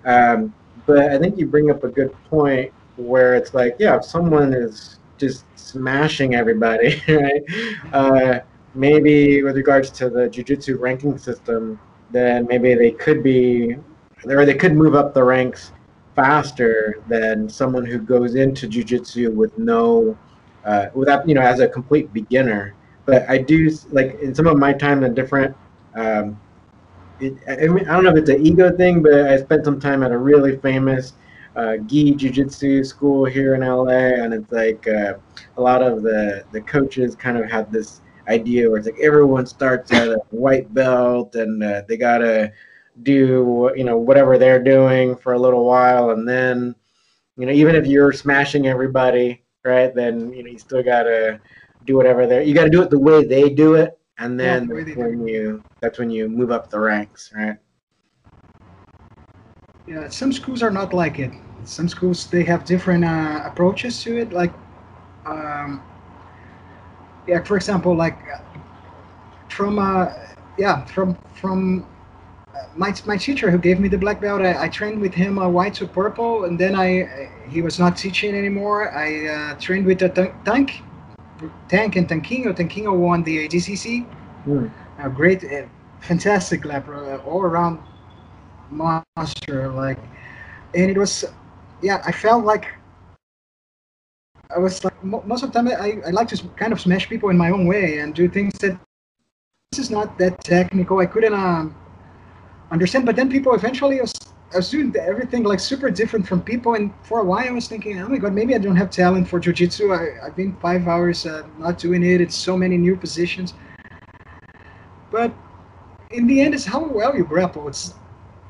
Um, 0.05 0.55
but 0.87 1.11
I 1.11 1.19
think 1.19 1.39
you 1.39 1.47
bring 1.47 1.71
up 1.71 1.85
a 1.85 1.89
good 1.89 2.13
point 2.25 2.73
where 3.01 3.35
it's 3.35 3.55
like, 3.55 3.77
yeah, 3.79 3.97
if 3.97 4.05
someone 4.05 4.53
is 4.53 4.99
just 5.19 5.45
smashing 5.57 6.35
everybody, 6.35 7.03
right? 7.09 7.43
Uh, 7.93 8.41
maybe 8.75 9.43
with 9.43 9.57
regards 9.57 9.91
to 9.91 10.09
the 10.09 10.29
jujitsu 10.29 10.79
ranking 10.79 11.19
system, 11.19 11.79
then 12.11 12.47
maybe 12.47 12.75
they 12.75 12.91
could 12.91 13.23
be, 13.23 13.77
or 14.27 14.45
they 14.45 14.55
could 14.55 14.75
move 14.75 14.95
up 14.95 15.15
the 15.15 15.23
ranks 15.23 15.73
faster 16.17 17.03
than 17.09 17.49
someone 17.49 17.85
who 17.85 17.99
goes 17.99 18.35
into 18.35 18.69
jujitsu 18.69 19.33
with 19.35 19.57
no, 19.59 20.17
uh, 20.65 20.87
without 20.95 21.29
you 21.29 21.35
know, 21.35 21.41
as 21.41 21.61
a 21.61 21.69
complete 21.69 22.13
beginner. 22.13 22.75
But 23.07 23.29
I 23.29 23.39
do 23.39 23.71
like 23.91 24.19
in 24.21 24.35
some 24.35 24.47
of 24.47 24.57
my 24.59 24.73
time 24.73 25.03
in 25.05 25.15
different. 25.15 25.57
Um, 25.95 26.39
it, 27.21 27.35
I, 27.49 27.67
mean, 27.67 27.89
I 27.89 27.95
don't 27.95 28.05
know 28.05 28.11
if 28.11 28.17
it's 28.17 28.31
an 28.31 28.47
ego 28.47 28.75
thing, 28.75 29.03
but 29.03 29.13
I 29.13 29.37
spent 29.39 29.65
some 29.65 29.79
time 29.81 30.03
at 30.03 30.11
a 30.13 30.19
really 30.19 30.57
famous 30.59 31.15
uh, 31.61 31.77
gi 31.77 32.15
jiu-jitsu 32.15 32.83
school 32.85 33.25
here 33.25 33.55
in 33.55 33.61
LA, 33.61 34.23
and 34.23 34.33
it's 34.33 34.51
like 34.51 34.87
uh, 34.89 35.15
a 35.59 35.61
lot 35.61 35.83
of 35.83 36.03
the 36.03 36.45
the 36.53 36.61
coaches 36.63 37.15
kind 37.15 37.37
of 37.37 37.51
have 37.51 37.71
this 37.71 38.01
idea 38.29 38.69
where 38.69 38.79
it's 38.79 38.87
like 38.87 39.01
everyone 39.03 39.45
starts 39.45 39.93
at 39.93 40.09
a 40.09 40.19
white 40.31 40.73
belt 40.73 41.35
and 41.35 41.63
uh, 41.63 41.83
they 41.89 41.97
gotta 41.97 42.53
do 43.03 43.71
you 43.77 43.85
know 43.85 43.99
whatever 43.99 44.39
they're 44.39 44.63
doing 44.63 45.17
for 45.17 45.33
a 45.35 45.39
little 45.39 45.65
while 45.65 46.11
and 46.11 46.29
then 46.29 46.75
you 47.37 47.47
know 47.47 47.53
even 47.53 47.75
if 47.75 47.87
you're 47.87 48.13
smashing 48.13 48.67
everybody 48.67 49.43
right 49.65 49.95
then 49.95 50.33
you 50.33 50.43
know 50.43 50.51
you 50.51 50.59
still 50.59 50.83
gotta 50.83 51.41
do 51.87 51.97
whatever 51.97 52.27
they're 52.27 52.43
you 52.43 52.55
gotta 52.55 52.71
do 52.71 52.83
it 52.83 52.91
the 52.91 52.99
way 52.99 53.25
they 53.25 53.49
do 53.49 53.75
it 53.75 53.99
and 54.19 54.39
then 54.39 54.69
yeah, 54.69 54.85
that's 54.85 54.97
when 54.97 55.27
you 55.27 55.65
that's 55.81 55.99
when 55.99 56.11
you 56.11 56.29
move 56.29 56.51
up 56.51 56.71
the 56.71 56.79
ranks 56.79 57.33
right? 57.35 57.57
Yeah 59.87 60.09
some 60.09 60.33
schools 60.33 60.63
are 60.63 60.71
not 60.71 60.93
like 60.93 61.19
it 61.19 61.33
some 61.65 61.89
schools 61.89 62.27
they 62.27 62.43
have 62.45 62.65
different 62.65 63.05
uh, 63.05 63.43
approaches 63.45 64.03
to 64.03 64.19
it 64.19 64.33
like 64.33 64.53
um, 65.27 65.83
yeah 67.27 67.43
for 67.43 67.57
example 67.57 67.95
like 67.95 68.19
from 69.49 69.79
uh, 69.79 70.13
yeah 70.59 70.85
from 70.87 71.17
from 71.35 71.87
my, 72.77 72.95
my 73.07 73.17
teacher 73.17 73.51
who 73.51 73.59
gave 73.59 73.81
me 73.81 73.89
the 73.89 73.99
black 73.99 74.21
belt, 74.21 74.43
I, 74.43 74.65
I 74.65 74.69
trained 74.69 75.01
with 75.01 75.15
him 75.15 75.39
uh, 75.39 75.49
white 75.49 75.75
to 75.75 75.87
purple, 75.87 76.45
and 76.45 76.59
then 76.59 76.75
I 76.75 77.31
he 77.49 77.63
was 77.63 77.79
not 77.79 77.97
teaching 77.97 78.35
anymore. 78.35 78.93
I 78.93 79.27
uh, 79.27 79.55
trained 79.59 79.87
with 79.87 79.99
the 79.99 80.09
tank, 80.45 80.83
tank 81.69 81.97
and 81.97 82.09
Tanquinho. 82.09 82.55
Tanquinho 82.55 82.97
won 82.97 83.23
the 83.23 83.49
ADCC. 83.49 84.07
Mm. 84.47 84.71
A 84.99 85.11
great, 85.11 85.45
uh, 85.45 85.67
fantastic 86.01 86.65
uh, 86.67 87.19
all 87.27 87.43
around 87.43 87.81
monster. 88.71 89.69
Like, 89.73 89.99
and 90.75 90.91
it 90.91 90.97
was, 90.97 91.25
yeah, 91.83 92.03
I 92.05 92.13
felt 92.13 92.45
like 92.45 92.67
I 94.55 94.59
was 94.59 94.85
like 94.85 95.03
most 95.05 95.43
of 95.43 95.53
the 95.53 95.63
time 95.63 95.69
I, 95.69 96.01
I 96.07 96.11
like 96.11 96.29
to 96.29 96.49
kind 96.57 96.73
of 96.73 96.81
smash 96.81 97.09
people 97.09 97.31
in 97.31 97.39
my 97.39 97.51
own 97.51 97.67
way 97.67 97.99
and 97.99 98.15
do 98.15 98.29
things 98.29 98.59
that 98.59 98.79
this 99.71 99.79
is 99.79 99.91
not 99.91 100.19
that 100.19 100.43
technical. 100.43 100.99
I 100.99 101.07
couldn't 101.07 101.35
um 101.35 101.75
understand. 102.71 103.07
But 103.07 103.17
then 103.17 103.31
people 103.31 103.55
eventually 103.55 104.01
assumed 104.55 104.97
everything 104.97 105.45
like 105.45 105.61
super 105.61 105.91
different 105.91 106.27
from 106.27 106.43
people. 106.43 106.75
And 106.75 106.93
for 107.03 107.21
a 107.21 107.25
while, 107.25 107.49
I 107.49 107.53
was 107.53 107.69
thinking, 107.69 108.01
oh 108.01 108.09
my 108.09 108.19
god, 108.19 108.33
maybe 108.33 108.55
I 108.55 108.59
don't 108.59 108.77
have 108.77 108.91
talent 108.91 109.29
for 109.29 109.41
jujitsu. 109.41 109.85
I've 110.25 110.37
been 110.37 110.57
five 110.57 110.89
hours 110.89 111.27
uh, 111.27 111.47
not 111.59 111.79
doing 111.79 112.03
it. 112.03 112.21
It's 112.21 112.37
so 112.37 112.57
many 112.57 112.77
new 112.77 112.97
positions. 112.97 113.55
But 115.11 115.33
in 116.11 116.27
the 116.27 116.41
end, 116.41 116.55
it's 116.55 116.65
how 116.65 116.85
well 116.85 117.17
you 117.17 117.25
grapple. 117.25 117.69
It's 117.69 117.95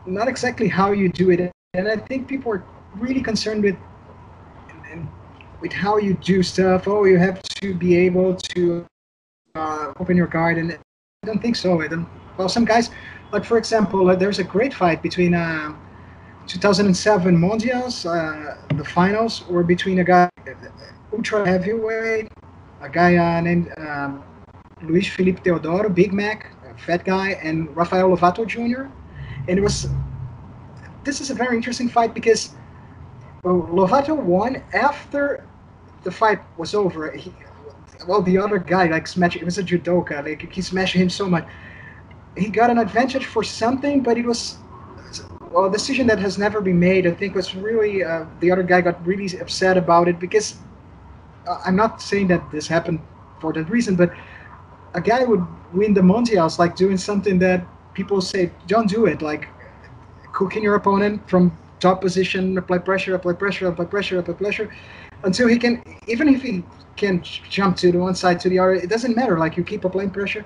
not 0.07 0.29
exactly 0.29 0.69
how 0.69 0.93
you 0.93 1.09
do 1.09 1.31
it. 1.31 1.53
And 1.75 1.89
I 1.89 1.97
think 1.97 2.27
people 2.27 2.53
are 2.53 2.65
really 2.97 3.23
concerned 3.23 3.63
with 3.63 3.77
with 5.61 5.73
how 5.73 5.99
you 5.99 6.15
do 6.15 6.43
stuff. 6.43 6.89
Oh, 6.89 7.05
you 7.05 7.19
have 7.19 7.43
to 7.43 7.75
be 7.75 7.97
able 7.97 8.35
to 8.35 8.87
uh, 9.55 9.93
open 10.01 10.17
your 10.17 10.27
guard, 10.27 10.57
and 10.57 10.73
I 10.73 11.27
don't 11.27 11.43
think 11.43 11.57
so. 11.57 11.83
I 11.83 11.89
don't. 11.89 12.09
Well, 12.39 12.49
some 12.49 12.65
guys 12.65 12.91
like 13.33 13.45
for 13.45 13.59
example, 13.59 14.09
uh, 14.09 14.17
there's 14.17 14.39
a 14.39 14.45
great 14.45 14.75
fight 14.75 15.03
between 15.03 15.35
uh, 15.35 15.73
2007 16.47 17.37
Mundials, 17.37 18.03
the 18.77 18.85
finals 18.85 19.45
or 19.49 19.63
between 19.63 20.01
a 20.01 20.05
guy 20.05 20.29
ultra 21.13 21.47
heavyweight, 21.47 22.29
a 22.81 22.89
guy 22.89 23.17
uh, 23.17 23.41
named 23.41 23.73
um, 23.79 24.23
Luis 24.83 25.09
Felipe 25.09 25.43
Teodoro, 25.43 25.93
Big 25.93 26.13
Mac, 26.13 26.53
fat 26.79 27.05
guy, 27.05 27.31
and 27.43 27.75
Rafael 27.77 28.17
Lovato 28.17 28.47
Jr. 28.47 28.91
And 29.49 29.59
it 29.59 29.63
was 29.63 29.89
this 31.05 31.21
is 31.21 31.31
a 31.31 31.35
very 31.35 31.57
interesting 31.57 31.89
fight 31.89 32.15
because 32.15 32.55
well, 33.43 33.69
Lovato 33.71 34.17
won 34.17 34.63
after 34.73 35.47
the 36.05 36.11
fight 36.11 36.41
was 36.57 36.75
over. 36.75 37.11
He, 37.13 37.33
well, 38.07 38.23
the 38.23 38.39
other 38.39 38.59
guy 38.59 38.87
like 38.87 39.07
smashed. 39.07 39.37
It 39.37 39.45
was 39.45 39.59
a 39.59 39.63
judoka. 39.63 40.25
Like 40.25 40.53
he 40.53 40.63
smashed 40.63 40.95
him 40.95 41.11
so 41.11 41.29
much 41.29 41.47
he 42.37 42.49
got 42.49 42.71
an 42.71 42.79
advantage 42.79 43.27
for 43.27 43.43
something, 43.43 44.03
but 44.03 44.17
it 44.17 44.27
was 44.27 44.59
well, 45.51 45.67
a 45.67 45.73
decision 45.73 46.07
that 46.07 46.19
has 46.19 46.39
never 46.39 46.61
been 46.61 46.79
made. 46.79 47.07
I 47.07 47.13
think 47.13 47.35
was 47.35 47.55
really 47.55 48.05
uh, 48.05 48.27
the 48.41 48.51
other 48.51 48.63
guy 48.63 48.81
got 48.81 49.05
really 49.07 49.27
upset 49.41 49.77
about 49.77 50.09
it 50.09 50.19
because 50.19 50.57
uh, 51.47 51.59
I'm 51.65 51.77
not 51.77 52.01
saying 52.01 52.29
that 52.29 52.51
this 52.51 52.69
happened 52.69 53.01
for 53.41 53.53
that 53.53 53.69
reason, 53.69 53.97
but 53.97 54.13
a 54.95 55.01
guy 55.01 55.25
would 55.25 55.45
win 55.73 55.95
the 55.95 56.01
mundials 56.01 56.59
like 56.59 56.77
doing 56.77 56.97
something 56.97 57.39
that 57.41 57.67
people 57.95 58.21
say 58.21 58.51
don't 58.67 58.89
do 58.89 59.07
it, 59.07 59.23
like 59.23 59.49
cooking 60.33 60.63
your 60.63 60.77
opponent 60.77 61.29
from 61.29 61.57
top 61.81 62.01
position, 62.01 62.59
apply 62.59 62.79
pressure, 62.79 63.15
apply 63.15 63.35
pressure, 63.35 63.69
apply 63.69 63.87
pressure, 63.87 64.19
apply 64.19 64.35
pressure, 64.35 64.71
until 65.25 65.49
he 65.49 65.59
can 65.59 65.83
even 66.07 66.29
if 66.29 66.43
he 66.43 66.65
can 66.97 67.23
jump 67.51 67.77
to 67.79 67.93
the 67.93 67.99
one 67.99 68.15
side 68.15 68.41
to 68.41 68.49
the 68.51 68.59
other, 68.59 68.75
it 68.75 68.91
doesn't 68.91 69.17
matter. 69.17 69.39
Like 69.39 69.57
you 69.57 69.65
keep 69.65 69.85
applying 69.85 70.11
pressure 70.11 70.45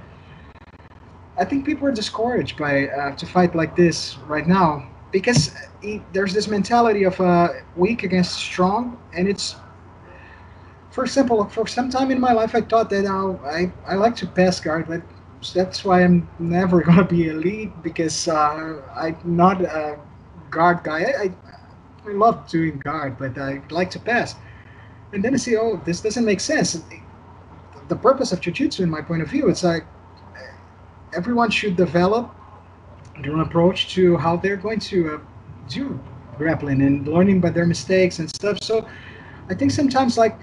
I 1.38 1.44
think 1.44 1.64
people 1.66 1.88
are 1.88 1.92
discouraged 1.92 2.58
by 2.58 2.88
uh, 2.88 3.16
to 3.16 3.26
fight 3.26 3.54
like 3.54 3.76
this 3.76 4.18
right 4.28 4.46
now. 4.46 4.88
because 5.12 5.54
he, 5.82 6.02
there's 6.12 6.32
this 6.34 6.48
mentality 6.48 7.04
of 7.04 7.20
uh, 7.20 7.48
weak 7.76 8.02
against 8.02 8.34
strong, 8.34 8.98
and 9.12 9.28
it's 9.28 9.56
for 10.90 11.04
example, 11.04 11.44
for 11.48 11.66
some 11.66 11.90
time 11.90 12.10
in 12.10 12.20
my 12.20 12.32
life, 12.32 12.54
I 12.54 12.60
thought 12.60 12.90
that 12.90 13.04
uh, 13.06 13.34
I 13.44 13.72
I 13.86 13.94
like 13.96 14.16
to 14.16 14.26
pass 14.26 14.60
guard, 14.60 14.86
but 14.88 15.02
that's 15.54 15.84
why 15.84 16.04
I'm 16.04 16.28
never 16.38 16.82
gonna 16.86 17.04
be 17.04 17.28
elite 17.28 17.72
because 17.82 18.28
uh, 18.28 18.80
I'm 18.96 19.18
not 19.24 19.62
a 19.62 19.98
guard 20.54 20.84
guy. 20.84 21.00
I, 21.02 21.22
I, 21.24 21.30
I 22.06 22.12
love 22.12 22.48
doing 22.48 22.78
guard, 22.78 23.18
but 23.18 23.36
I 23.38 23.62
like 23.70 23.90
to 23.90 23.98
pass. 23.98 24.36
And 25.12 25.22
then 25.22 25.34
I 25.34 25.36
see, 25.36 25.56
oh, 25.56 25.80
this 25.84 26.00
doesn't 26.00 26.24
make 26.24 26.40
sense. 26.40 26.82
The 27.88 27.96
purpose 27.96 28.32
of 28.32 28.40
jiu-jitsu, 28.40 28.82
in 28.82 28.90
my 28.90 29.02
point 29.02 29.22
of 29.22 29.28
view, 29.28 29.48
it's 29.48 29.64
like 29.64 29.84
everyone 31.14 31.50
should 31.50 31.76
develop 31.76 32.34
their 33.22 33.32
own 33.32 33.40
approach 33.40 33.94
to 33.94 34.16
how 34.16 34.36
they're 34.36 34.56
going 34.56 34.80
to 34.80 35.14
uh, 35.14 35.18
do 35.68 36.00
grappling 36.36 36.82
and 36.82 37.06
learning 37.06 37.40
by 37.40 37.50
their 37.50 37.66
mistakes 37.66 38.18
and 38.18 38.28
stuff. 38.28 38.58
So 38.62 38.88
I 39.48 39.54
think 39.54 39.70
sometimes, 39.70 40.18
like 40.18 40.36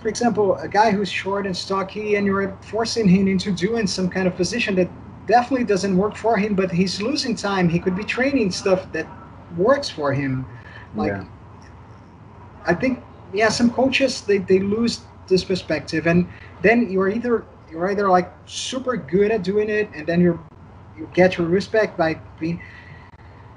for 0.00 0.08
example, 0.08 0.56
a 0.56 0.68
guy 0.68 0.90
who's 0.90 1.10
short 1.10 1.46
and 1.46 1.56
stocky, 1.56 2.16
and 2.16 2.26
you're 2.26 2.56
forcing 2.62 3.08
him 3.08 3.28
into 3.28 3.50
doing 3.52 3.86
some 3.86 4.08
kind 4.08 4.26
of 4.26 4.36
position 4.36 4.74
that 4.76 4.88
definitely 5.26 5.66
doesn't 5.66 5.96
work 5.96 6.16
for 6.16 6.36
him, 6.36 6.54
but 6.54 6.70
he's 6.70 7.00
losing 7.00 7.34
time. 7.34 7.68
He 7.68 7.78
could 7.78 7.96
be 7.96 8.04
training 8.04 8.50
stuff 8.50 8.90
that 8.92 9.06
works 9.56 9.88
for 9.88 10.12
him. 10.12 10.46
Like, 10.94 11.12
yeah. 11.12 11.24
I 12.64 12.74
think, 12.74 13.02
yeah, 13.32 13.48
some 13.48 13.70
coaches 13.70 14.22
they, 14.22 14.38
they 14.38 14.60
lose 14.60 15.02
this 15.28 15.44
perspective, 15.44 16.06
and 16.06 16.26
then 16.62 16.90
you're 16.90 17.08
either 17.08 17.44
you're 17.70 17.90
either 17.90 18.08
like 18.08 18.32
super 18.46 18.96
good 18.96 19.30
at 19.30 19.42
doing 19.42 19.68
it, 19.68 19.90
and 19.94 20.06
then 20.06 20.20
you're 20.20 20.38
you 20.96 21.08
get 21.14 21.36
your 21.38 21.46
respect 21.46 21.96
by 21.96 22.14
being. 22.38 22.60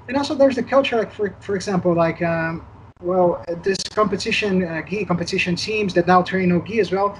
And 0.08 0.16
also, 0.16 0.34
there's 0.34 0.56
the 0.56 0.62
culture, 0.62 0.96
like 0.96 1.12
for 1.12 1.34
for 1.40 1.54
example, 1.54 1.94
like 1.94 2.20
um, 2.22 2.66
well, 3.02 3.44
this 3.62 3.78
competition, 3.84 4.64
uh, 4.64 4.82
gi 4.82 5.04
competition 5.04 5.56
teams 5.56 5.94
that 5.94 6.06
now 6.06 6.22
train 6.22 6.48
no 6.48 6.60
gi 6.60 6.80
as 6.80 6.90
well. 6.90 7.18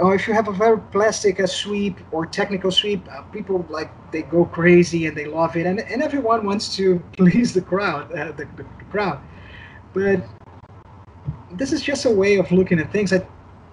Uh, 0.00 0.10
if 0.10 0.26
you 0.26 0.32
have 0.32 0.48
a 0.48 0.52
very 0.52 0.78
plastic 0.78 1.40
uh, 1.40 1.46
sweep 1.46 2.00
or 2.10 2.24
technical 2.24 2.70
sweep, 2.70 3.06
uh, 3.12 3.20
people 3.32 3.66
like 3.68 3.90
they 4.12 4.22
go 4.22 4.46
crazy 4.46 5.06
and 5.06 5.16
they 5.16 5.26
love 5.26 5.56
it, 5.56 5.66
and, 5.66 5.80
and 5.80 6.02
everyone 6.02 6.44
wants 6.46 6.74
to 6.74 6.98
please 7.12 7.52
the 7.52 7.60
crowd, 7.60 8.10
uh, 8.12 8.32
the, 8.32 8.46
the, 8.56 8.64
crowd. 8.90 9.20
But 9.92 10.22
this 11.52 11.72
is 11.72 11.82
just 11.82 12.06
a 12.06 12.10
way 12.10 12.36
of 12.36 12.50
looking 12.50 12.78
at 12.78 12.90
things. 12.90 13.10
That 13.10 13.28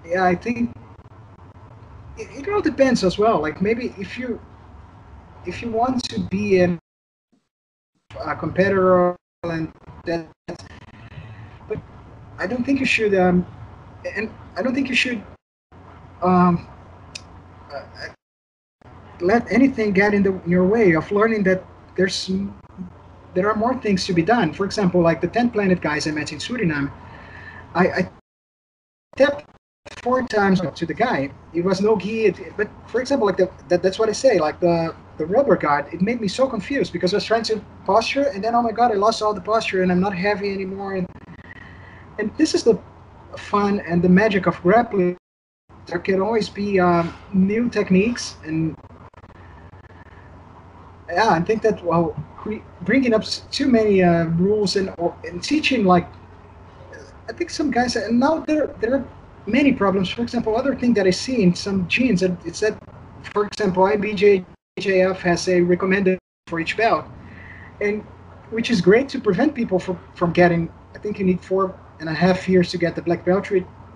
yeah, 0.05 0.25
I 0.25 0.35
think 0.35 0.75
it, 2.17 2.27
it 2.45 2.49
all 2.49 2.61
depends 2.61 3.05
as 3.05 3.17
well. 3.17 3.41
Like 3.41 3.61
maybe 3.61 3.93
if 3.97 4.17
you 4.17 4.41
if 5.45 5.61
you 5.61 5.71
want 5.71 6.03
to 6.09 6.19
be 6.19 6.59
a 6.59 6.77
competitor 8.37 9.15
and 9.43 9.71
that 10.05 10.27
but 11.69 11.79
I 12.37 12.47
don't 12.47 12.65
think 12.65 12.81
you 12.81 12.85
should, 12.85 13.15
um, 13.15 13.45
and 14.15 14.29
I 14.57 14.61
don't 14.61 14.73
think 14.73 14.89
you 14.89 14.95
should 14.95 15.23
um, 16.21 16.67
let 19.21 19.51
anything 19.51 19.91
get 19.91 20.13
in, 20.13 20.23
the, 20.23 20.33
in 20.43 20.49
your 20.49 20.65
way 20.65 20.93
of 20.93 21.11
learning 21.11 21.43
that 21.43 21.63
there's 21.95 22.29
there 23.33 23.49
are 23.49 23.55
more 23.55 23.75
things 23.79 24.05
to 24.05 24.13
be 24.13 24.23
done. 24.23 24.53
For 24.53 24.65
example, 24.65 25.01
like 25.01 25.21
the 25.21 25.27
10 25.27 25.51
planet 25.51 25.81
guys 25.81 26.07
I 26.07 26.11
met 26.11 26.31
in 26.31 26.39
Suriname, 26.39 26.91
I, 27.75 27.87
I 27.87 28.09
tapped 29.15 29.45
four 30.01 30.23
times 30.23 30.61
to 30.61 30.85
the 30.85 30.93
guy. 30.93 31.31
It 31.53 31.63
was 31.63 31.81
no 31.81 31.97
gi, 31.97 32.33
but 32.55 32.69
for 32.87 33.01
example, 33.01 33.27
like 33.27 33.37
the, 33.37 33.51
that, 33.69 33.83
that's 33.83 33.99
what 33.99 34.09
I 34.09 34.13
say, 34.13 34.39
like 34.39 34.59
the 34.59 34.95
the 35.17 35.25
rubber 35.25 35.55
guard, 35.55 35.91
it 35.91 35.99
made 35.99 36.21
me 36.21 36.27
so 36.27 36.47
confused 36.47 36.93
because 36.93 37.11
I 37.11 37.17
was 37.17 37.25
trying 37.25 37.41
to 37.43 37.59
posture 37.85 38.25
and 38.33 38.43
then 38.43 38.53
oh 38.53 38.61
my 38.61 38.71
god, 38.71 38.91
I 38.91 38.95
lost 38.95 39.23
all 39.23 39.33
the 39.33 39.41
posture 39.41 39.81
and 39.81 39.91
I'm 39.91 39.99
not 39.99 40.15
heavy 40.15 40.53
anymore 40.53 40.95
and 40.95 41.07
and 42.19 42.31
this 42.37 42.53
is 42.53 42.63
the 42.63 42.79
fun 43.35 43.79
and 43.79 44.01
the 44.01 44.09
magic 44.09 44.45
of 44.45 44.61
grappling. 44.61 45.16
There 45.87 45.99
can 45.99 46.21
always 46.21 46.49
be 46.49 46.79
um, 46.79 47.13
new 47.33 47.69
techniques, 47.69 48.35
and 48.43 48.75
yeah, 51.09 51.29
I 51.29 51.41
think 51.41 51.61
that 51.61 51.83
well, 51.83 52.15
bringing 52.81 53.13
up 53.13 53.23
too 53.51 53.67
many 53.67 54.03
uh, 54.03 54.25
rules 54.25 54.75
and 54.75 54.93
and 55.25 55.41
teaching 55.41 55.85
like 55.85 56.07
I 57.29 57.33
think 57.33 57.49
some 57.49 57.71
guys 57.71 57.95
and 57.95 58.19
now 58.19 58.39
there 58.39 58.67
there 58.79 58.95
are 58.95 59.07
many 59.47 59.71
problems. 59.71 60.09
For 60.09 60.21
example, 60.21 60.55
other 60.55 60.75
thing 60.75 60.93
that 60.95 61.07
I 61.07 61.11
see 61.11 61.41
in 61.41 61.55
some 61.55 61.87
genes, 61.87 62.21
it's 62.21 62.59
that, 62.59 62.77
for 63.33 63.45
example, 63.45 63.83
IBJJF 63.83 65.17
has 65.17 65.47
a 65.47 65.61
recommended 65.61 66.19
for 66.47 66.59
each 66.59 66.77
belt, 66.77 67.05
and 67.81 68.03
which 68.51 68.69
is 68.69 68.81
great 68.81 69.09
to 69.09 69.19
prevent 69.19 69.55
people 69.55 69.79
from, 69.79 69.99
from 70.15 70.31
getting. 70.31 70.69
I 70.95 70.99
think 70.99 71.19
you 71.19 71.25
need 71.25 71.41
four 71.41 71.77
and 71.99 72.09
a 72.09 72.13
half 72.13 72.47
years 72.47 72.71
to 72.71 72.77
get 72.77 72.95
the 72.95 73.01
black 73.01 73.25
belt, 73.25 73.49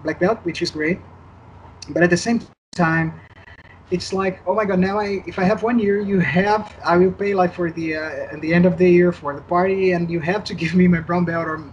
black 0.03 0.19
belt, 0.19 0.39
which 0.43 0.61
is 0.61 0.71
great. 0.71 0.99
But 1.89 2.03
at 2.03 2.09
the 2.09 2.17
same 2.17 2.41
time, 2.75 3.19
it's 3.91 4.13
like, 4.13 4.41
oh 4.47 4.55
my 4.55 4.65
god, 4.65 4.79
now 4.79 4.99
I 4.99 5.23
if 5.27 5.37
I 5.37 5.43
have 5.43 5.63
one 5.63 5.77
year, 5.77 5.99
you 5.99 6.19
have 6.19 6.73
I 6.83 6.97
will 6.97 7.11
pay 7.11 7.33
like 7.33 7.53
for 7.53 7.71
the 7.71 7.97
uh, 7.97 8.33
at 8.33 8.41
the 8.41 8.53
end 8.53 8.65
of 8.65 8.77
the 8.77 8.89
year 8.89 9.11
for 9.11 9.35
the 9.35 9.41
party, 9.41 9.91
and 9.91 10.09
you 10.09 10.19
have 10.21 10.43
to 10.45 10.53
give 10.61 10.73
me 10.73 10.87
my 10.87 10.99
brown 10.99 11.25
belt 11.25 11.47
or, 11.47 11.63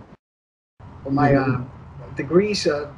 or 1.04 1.12
my 1.12 1.32
mm-hmm. 1.32 1.62
uh, 1.62 2.14
degrees. 2.16 2.66
Uh, 2.66 2.90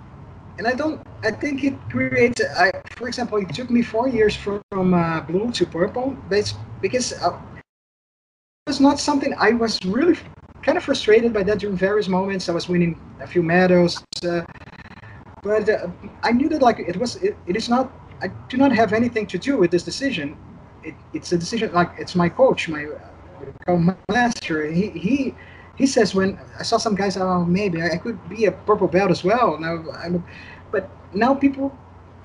and 0.59 0.67
I 0.67 0.73
don't. 0.73 1.01
I 1.23 1.31
think 1.31 1.65
it 1.65 1.75
creates. 1.91 2.41
I, 2.57 2.73
for 2.97 3.09
example, 3.09 3.39
it 3.39 3.53
took 3.55 3.71
me 3.71 3.83
four 3.83 4.09
years 4.09 4.35
from, 4.37 4.63
from 4.71 4.95
uh, 4.95 5.21
blue 5.21 5.51
to 5.53 5.67
purple, 5.67 6.17
but 6.29 6.53
because 6.81 7.13
uh, 7.23 7.39
it 7.57 8.67
was 8.67 8.81
not 8.81 8.99
something 8.99 9.35
I 9.39 9.53
was 9.53 9.79
really 9.85 10.19
kind 10.63 10.77
of 10.77 10.85
frustrated 10.85 11.33
by 11.33 11.43
that 11.45 11.59
during 11.59 11.77
various 11.77 12.09
moments. 12.09 12.49
I 12.49 12.53
was 12.53 12.69
winning 12.69 13.01
a 13.21 13.27
few 13.27 13.43
medals, 13.43 14.03
uh, 14.25 14.43
but 15.43 15.69
uh, 15.69 15.89
I 16.23 16.33
knew 16.33 16.49
that 16.49 16.63
like 16.63 16.79
it 16.79 16.97
was 16.97 17.17
it, 17.17 17.37
it 17.47 17.57
is 17.57 17.69
not. 17.69 17.91
I 18.23 18.29
do 18.49 18.57
not 18.57 18.73
have 18.73 18.93
anything 18.93 19.27
to 19.29 19.39
do 19.39 19.57
with 19.57 19.71
this 19.71 19.83
decision. 19.83 20.37
It, 20.83 20.95
it's 21.15 21.33
a 21.33 21.39
decision 21.39 21.73
like 21.73 21.91
it's 21.99 22.15
my 22.15 22.29
coach, 22.29 22.69
my 22.69 22.87
uh, 23.67 23.95
master. 24.09 24.71
He 24.71 24.91
he 24.91 25.35
he 25.77 25.87
says 25.87 26.15
when 26.15 26.39
I 26.59 26.63
saw 26.63 26.77
some 26.77 26.95
guys, 26.95 27.17
oh 27.17 27.45
maybe 27.45 27.83
I 27.83 27.97
could 27.97 28.19
be 28.29 28.45
a 28.47 28.53
purple 28.53 28.89
belt 28.89 29.11
as 29.11 29.25
well. 29.25 29.59
Now 29.59 29.83
I'm, 29.99 30.25
but 30.71 30.91
now 31.15 31.35
people, 31.35 31.77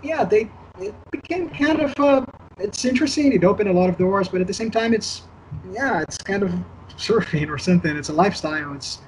yeah, 0.03 0.23
they 0.25 0.49
it 0.79 0.93
became 1.11 1.49
kind 1.49 1.79
of 1.79 1.93
uh, 1.99 2.25
it's 2.57 2.83
interesting. 2.83 3.31
It 3.31 3.43
opened 3.43 3.69
a 3.69 3.73
lot 3.73 3.89
of 3.89 3.97
doors, 3.97 4.27
but 4.27 4.41
at 4.41 4.47
the 4.47 4.53
same 4.53 4.71
time, 4.71 4.93
it's 4.93 5.23
yeah, 5.71 6.01
it's 6.01 6.17
kind 6.17 6.43
of 6.43 6.51
surfing 6.97 7.49
or 7.49 7.57
something. 7.57 7.95
It's 7.95 8.09
a 8.09 8.13
lifestyle. 8.13 8.73
It's 8.73 8.99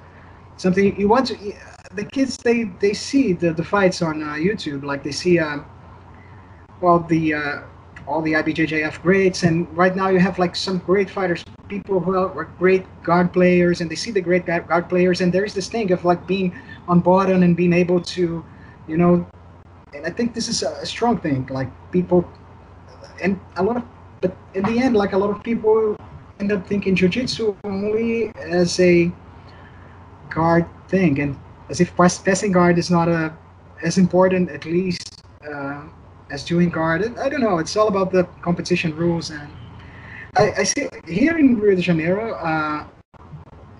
something 0.55 0.97
you 0.99 1.10
want 1.10 1.28
to. 1.28 1.53
The 1.95 2.05
kids 2.05 2.38
they 2.38 2.65
they 2.79 2.93
see 2.93 3.33
the, 3.33 3.53
the 3.53 3.63
fights 3.63 4.01
on 4.01 4.21
uh, 4.21 4.33
YouTube. 4.33 4.83
Like 4.83 5.03
they 5.03 5.11
see, 5.11 5.39
um, 5.39 5.65
well, 6.81 6.99
the 6.99 7.33
uh, 7.33 7.61
all 8.07 8.21
the 8.21 8.33
IBJJF 8.33 9.01
greats, 9.01 9.43
and 9.43 9.67
right 9.75 9.95
now 9.95 10.09
you 10.09 10.19
have 10.19 10.39
like 10.39 10.55
some 10.55 10.79
great 10.79 11.09
fighters, 11.09 11.43
people 11.67 11.99
who 11.99 12.15
are 12.15 12.45
great 12.59 12.85
guard 13.03 13.33
players, 13.33 13.81
and 13.81 13.89
they 13.89 13.95
see 13.95 14.11
the 14.11 14.21
great 14.21 14.45
guard 14.45 14.89
players, 14.89 15.21
and 15.21 15.31
there's 15.33 15.53
this 15.53 15.67
thing 15.69 15.91
of 15.91 16.05
like 16.05 16.25
being 16.27 16.55
on 16.88 16.99
bottom 16.99 17.43
and 17.43 17.55
being 17.55 17.73
able 17.73 18.01
to, 18.01 18.43
you 18.88 18.97
know, 18.97 19.25
and 19.93 20.05
I 20.05 20.09
think 20.09 20.33
this 20.33 20.47
is 20.47 20.63
a 20.63 20.85
strong 20.85 21.17
thing. 21.17 21.47
Like 21.47 21.69
people, 21.91 22.29
and 23.21 23.39
a 23.55 23.63
lot 23.63 23.77
of, 23.77 23.83
but 24.21 24.35
in 24.53 24.63
the 24.63 24.79
end, 24.79 24.95
like 24.95 25.13
a 25.13 25.17
lot 25.17 25.29
of 25.29 25.43
people 25.43 25.97
end 26.39 26.51
up 26.51 26.67
thinking 26.67 26.95
jiu-jitsu 26.95 27.55
only 27.63 28.31
as 28.35 28.79
a 28.79 29.11
guard 30.29 30.65
thing 30.88 31.19
and 31.19 31.38
as 31.70 31.82
if 31.82 31.95
passing 31.95 32.51
guard 32.51 32.78
is 32.78 32.89
not 32.89 33.07
a 33.07 33.34
as 33.84 33.97
important 33.97 34.49
at 34.49 34.65
least 34.65 35.24
uh, 35.47 35.82
as 36.32 36.43
doing 36.43 36.70
guard 36.70 37.18
i 37.20 37.30
don't 37.30 37.41
know 37.41 37.57
it's 37.57 37.76
all 37.76 37.88
about 37.88 38.11
the 38.11 38.24
competition 38.41 38.95
rules 38.95 39.30
and 39.30 39.49
i, 40.38 40.51
I 40.57 40.63
see 40.63 40.88
here 41.07 41.38
in 41.38 41.59
rio 41.59 41.76
de 41.76 41.82
janeiro 41.82 42.34
uh, 42.36 42.86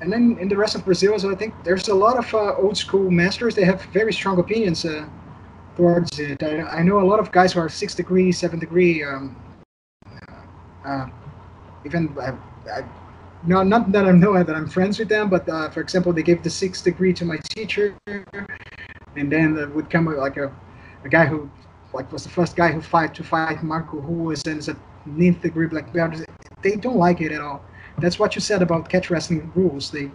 and 0.02 0.12
then 0.12 0.38
in 0.40 0.48
the 0.48 0.58
rest 0.58 0.76
of 0.76 0.86
brazil 0.86 1.18
so 1.18 1.32
i 1.32 1.36
think 1.36 1.54
there's 1.64 1.88
a 1.88 1.96
lot 1.96 2.18
of 2.18 2.34
uh, 2.34 2.56
old 2.56 2.78
school 2.78 3.10
masters. 3.10 3.56
They 3.56 3.66
have 3.66 3.82
very 3.86 4.14
strong 4.14 4.40
opinions 4.40 4.86
uh, 4.86 5.08
towards 5.76 6.20
it. 6.20 6.42
I, 6.44 6.62
I, 6.62 6.84
know 6.84 7.00
a 7.00 7.08
lot 7.12 7.20
of 7.20 7.32
guys 7.32 7.54
who 7.54 7.60
are 7.60 7.70
six 7.70 7.96
degree 7.96 8.32
seven 8.32 8.60
degree 8.60 9.04
um, 9.04 9.36
uh, 10.86 11.08
even 11.86 12.16
I, 12.20 12.84
no, 13.46 13.64
not 13.64 13.92
that 13.92 14.06
I'm 14.06 14.20
know 14.20 14.42
that 14.42 14.56
I'm 14.56 14.68
friends 14.68 15.00
with 15.00 15.10
them, 15.10 15.30
but 15.30 15.48
uh, 15.48 15.70
for 15.70 15.82
example, 15.82 16.14
they 16.14 16.24
gave 16.24 16.44
the 16.44 16.50
sixth 16.50 16.84
degree 16.84 17.14
to 17.14 17.26
my 17.26 17.38
teacher, 17.50 17.96
and 19.16 19.32
then 19.32 19.74
would 19.74 19.90
come 19.90 20.06
like 20.06 20.38
a, 20.38 20.54
a 21.04 21.10
guy 21.10 21.26
who 21.26 21.50
like 21.94 22.12
was 22.12 22.24
the 22.24 22.30
first 22.30 22.56
guy 22.56 22.72
who 22.72 22.82
fight 22.82 23.14
to 23.16 23.24
fight 23.24 23.64
Marco 23.64 24.02
who 24.02 24.14
was 24.14 24.44
in 24.44 24.60
the 24.60 24.78
ninth 25.06 25.42
degree 25.42 25.68
black 25.68 25.92
belt. 25.94 26.14
They 26.62 26.76
don't 26.76 26.98
like 26.98 27.22
it 27.22 27.32
at 27.32 27.42
all. 27.42 27.64
That's 28.00 28.20
what 28.20 28.36
you 28.36 28.42
said 28.42 28.62
about 28.62 28.90
catch 28.90 29.10
wrestling 29.10 29.52
rules. 29.56 29.92
They 29.92 30.12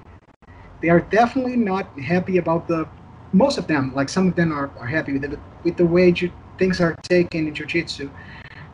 they 0.81 0.89
are 0.91 1.01
definitely 1.01 1.57
not 1.57 1.87
happy 1.99 2.39
about 2.39 2.69
the 2.69 2.89
most 3.33 3.59
of 3.59 3.67
them. 3.67 3.93
Like 3.95 4.09
some 4.09 4.29
of 4.29 4.37
them 4.37 4.53
are, 4.53 4.71
are 4.79 4.87
happy 4.87 5.13
with 5.13 5.25
it, 5.25 5.39
with 5.65 5.77
the 5.77 5.87
way 5.87 6.13
ju- 6.13 6.33
things 6.59 6.81
are 6.81 6.95
taken 7.03 7.49
in 7.49 7.55
jiu-jitsu. 7.55 8.11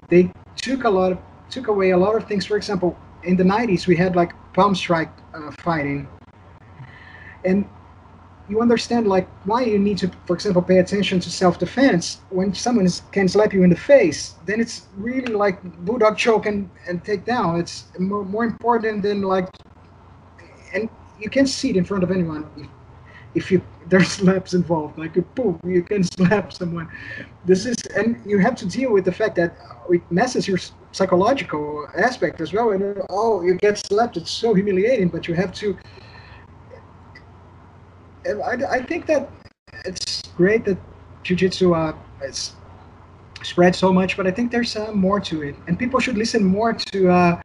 They 0.09 0.33
took 0.57 0.85
a 0.85 0.91
lot 0.91 1.13
of 1.13 1.19
took 1.51 1.69
away 1.69 1.91
a 1.91 1.97
lot 1.97 2.17
of 2.17 2.27
things. 2.27 2.45
For 2.47 2.57
example, 2.57 2.97
in 3.23 3.37
the 3.37 3.45
90s, 3.45 3.87
we 3.87 3.97
had 3.97 4.17
like 4.17 4.33
palm 4.53 4.75
strike 4.75 5.13
uh, 5.35 5.51
fighting, 5.53 6.09
and 7.45 7.69
you 8.49 8.61
understand 8.63 9.07
like 9.07 9.29
why 9.45 9.63
you 9.63 9.79
need 9.79 9.99
to, 9.99 10.11
for 10.27 10.35
example, 10.35 10.63
pay 10.63 10.79
attention 10.79 11.21
to 11.21 11.31
self-defense 11.31 12.23
when 12.31 12.55
someone 12.55 12.89
can 13.13 13.29
slap 13.29 13.53
you 13.53 13.63
in 13.63 13.71
the 13.71 13.77
face. 13.77 14.37
Then 14.47 14.61
it's 14.61 14.87
really 14.97 15.35
like 15.35 15.63
bulldog 15.85 16.17
choke 16.17 16.47
and, 16.47 16.71
and 16.87 17.05
take 17.05 17.25
down. 17.25 17.61
It's 17.61 17.87
more, 17.99 18.25
more 18.25 18.45
important 18.45 19.03
than 19.03 19.23
like, 19.23 19.49
and 20.73 20.89
you 21.21 21.29
can 21.31 21.47
see 21.47 21.71
it 21.71 21.77
in 21.77 21.85
front 21.85 22.03
of 22.05 22.11
anyone 22.11 22.49
if, 22.57 22.69
if 23.35 23.53
you 23.53 23.63
there's 23.89 24.09
slaps 24.09 24.55
involved. 24.55 24.99
Like 24.99 25.15
boom, 25.35 25.59
you 25.65 25.83
can 25.83 26.03
slap 26.17 26.53
someone. 26.53 26.89
This 27.45 27.67
is 27.67 27.77
and 27.97 28.21
you 28.25 28.39
have 28.39 28.55
to 28.57 28.67
deal 28.67 28.93
with 28.93 29.05
the 29.05 29.13
fact 29.13 29.37
that 29.37 29.57
it 29.91 30.03
messes 30.11 30.49
your 30.49 30.59
psychological 30.93 31.87
aspect 31.97 32.41
as 32.41 32.53
well. 32.53 32.71
And 32.71 33.03
oh, 33.11 33.43
you 33.43 33.55
get 33.55 33.79
slapped. 33.79 34.17
It's 34.17 34.31
so 34.31 34.55
humiliating, 34.55 35.09
but 35.09 35.29
you 35.29 35.35
have 35.35 35.53
to 35.55 35.77
I, 38.27 38.53
I 38.71 38.83
think 38.83 39.07
that 39.07 39.29
it's 39.85 40.23
great 40.37 40.65
that 40.65 40.79
jiu-jitsu 41.23 41.75
uh, 41.75 41.95
is 42.23 42.55
spread 43.43 43.75
so 43.75 43.93
much, 43.93 44.17
but 44.17 44.27
I 44.27 44.31
think 44.31 44.51
there's 44.51 44.77
uh, 44.77 44.93
more 44.93 45.21
to 45.21 45.43
it, 45.43 45.55
and 45.67 45.79
people 45.79 46.01
should 46.01 46.19
listen 46.19 46.45
more 46.45 46.73
to 46.73 47.11
uh, 47.11 47.41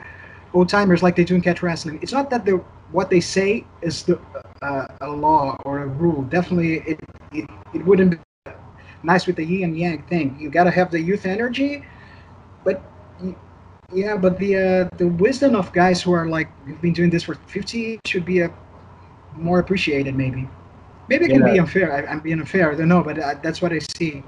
old 0.54 0.70
timers 0.70 1.04
like 1.04 1.16
they 1.16 1.24
do 1.24 1.36
in 1.36 1.42
catch 1.42 1.62
wrestling. 1.62 2.00
It's 2.02 2.12
not 2.12 2.30
that 2.32 2.46
the 2.46 2.64
what 2.92 3.10
they 3.10 3.20
say 3.20 3.66
is 3.82 4.04
the 4.04 4.20
uh, 4.62 4.88
a 5.02 5.10
law 5.10 5.58
or 5.66 5.80
a 5.80 5.88
rule. 5.88 6.24
Definitely, 6.24 6.78
it, 6.80 7.00
it 7.32 7.50
it 7.74 7.86
wouldn't 7.86 8.12
be 8.12 8.52
nice 9.04 9.28
with 9.28 9.36
the 9.36 9.46
yin 9.46 9.64
and 9.64 9.78
yang 9.78 10.04
thing. 10.04 10.38
You 10.40 10.50
got 10.50 10.66
to 10.66 10.72
have 10.72 10.92
the 10.92 11.00
youth 11.00 11.26
energy, 11.26 11.84
but 12.64 12.82
yeah, 13.94 14.18
but 14.18 14.38
the 14.38 14.56
uh, 14.56 14.98
the 14.98 15.08
wisdom 15.08 15.56
of 15.56 15.72
guys 15.74 16.02
who 16.02 16.14
are 16.14 16.28
like 16.28 16.50
who've 16.66 16.82
been 16.82 16.94
doing 16.94 17.10
this 17.10 17.24
for 17.24 17.36
50 17.36 18.00
should 18.06 18.26
be 18.26 18.40
a 18.42 18.48
uh, 18.48 18.52
more 19.36 19.60
appreciated 19.60 20.16
maybe. 20.16 20.48
Maybe 21.10 21.26
it 21.26 21.30
can 21.30 21.46
yeah. 21.46 21.54
be 21.54 21.60
unfair. 21.60 21.94
I, 21.94 22.12
am 22.12 22.22
being 22.22 22.40
unfair. 22.40 22.72
I 22.72 22.76
don't 22.76 22.88
know, 22.88 23.04
but 23.04 23.22
I, 23.22 23.34
that's 23.36 23.62
what 23.62 23.74
I 23.74 23.80
see. 23.80 24.24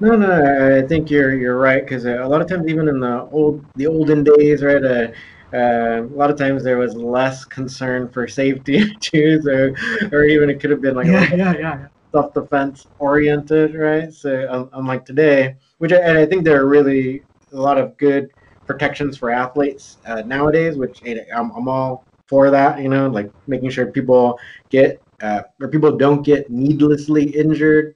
No, 0.00 0.16
no, 0.16 0.78
I 0.78 0.86
think 0.86 1.10
you're 1.10 1.36
you're 1.36 1.58
right 1.58 1.82
because 1.82 2.06
uh, 2.06 2.22
a 2.22 2.28
lot 2.28 2.40
of 2.40 2.48
times, 2.48 2.68
even 2.68 2.88
in 2.88 3.00
the 3.00 3.28
old 3.32 3.64
the 3.74 3.86
olden 3.86 4.24
days, 4.24 4.62
right, 4.62 4.82
uh, 4.82 5.08
uh, 5.52 6.02
a 6.02 6.14
lot 6.14 6.30
of 6.30 6.36
times 6.36 6.62
there 6.62 6.78
was 6.78 6.94
less 6.94 7.44
concern 7.44 8.08
for 8.08 8.28
safety 8.28 8.94
too, 9.00 9.40
so, 9.42 9.74
or 10.12 10.24
even 10.24 10.50
it 10.50 10.60
could 10.60 10.70
have 10.70 10.80
been 10.80 10.94
like 10.94 11.06
yeah, 11.06 11.34
yeah, 11.34 11.56
yeah. 11.58 11.86
self 12.12 12.32
defense 12.32 12.86
oriented, 12.98 13.74
right? 13.74 14.12
So 14.12 14.68
unlike 14.72 15.04
today, 15.04 15.56
which 15.78 15.92
I, 15.92 16.22
I, 16.22 16.26
think 16.26 16.44
there 16.44 16.60
are 16.60 16.66
really 16.66 17.22
a 17.52 17.60
lot 17.60 17.78
of 17.78 17.96
good 17.96 18.30
protections 18.66 19.16
for 19.16 19.30
athletes 19.30 19.98
uh, 20.06 20.22
nowadays, 20.22 20.76
which 20.76 21.02
I'm, 21.34 21.50
I'm 21.52 21.68
all 21.68 22.04
for 22.26 22.50
that. 22.50 22.80
You 22.80 22.88
know, 22.88 23.08
like 23.08 23.30
making 23.46 23.70
sure 23.70 23.86
people 23.86 24.38
get 24.70 25.02
uh, 25.20 25.42
or 25.60 25.68
people 25.68 25.96
don't 25.96 26.22
get 26.22 26.50
needlessly 26.50 27.24
injured, 27.24 27.94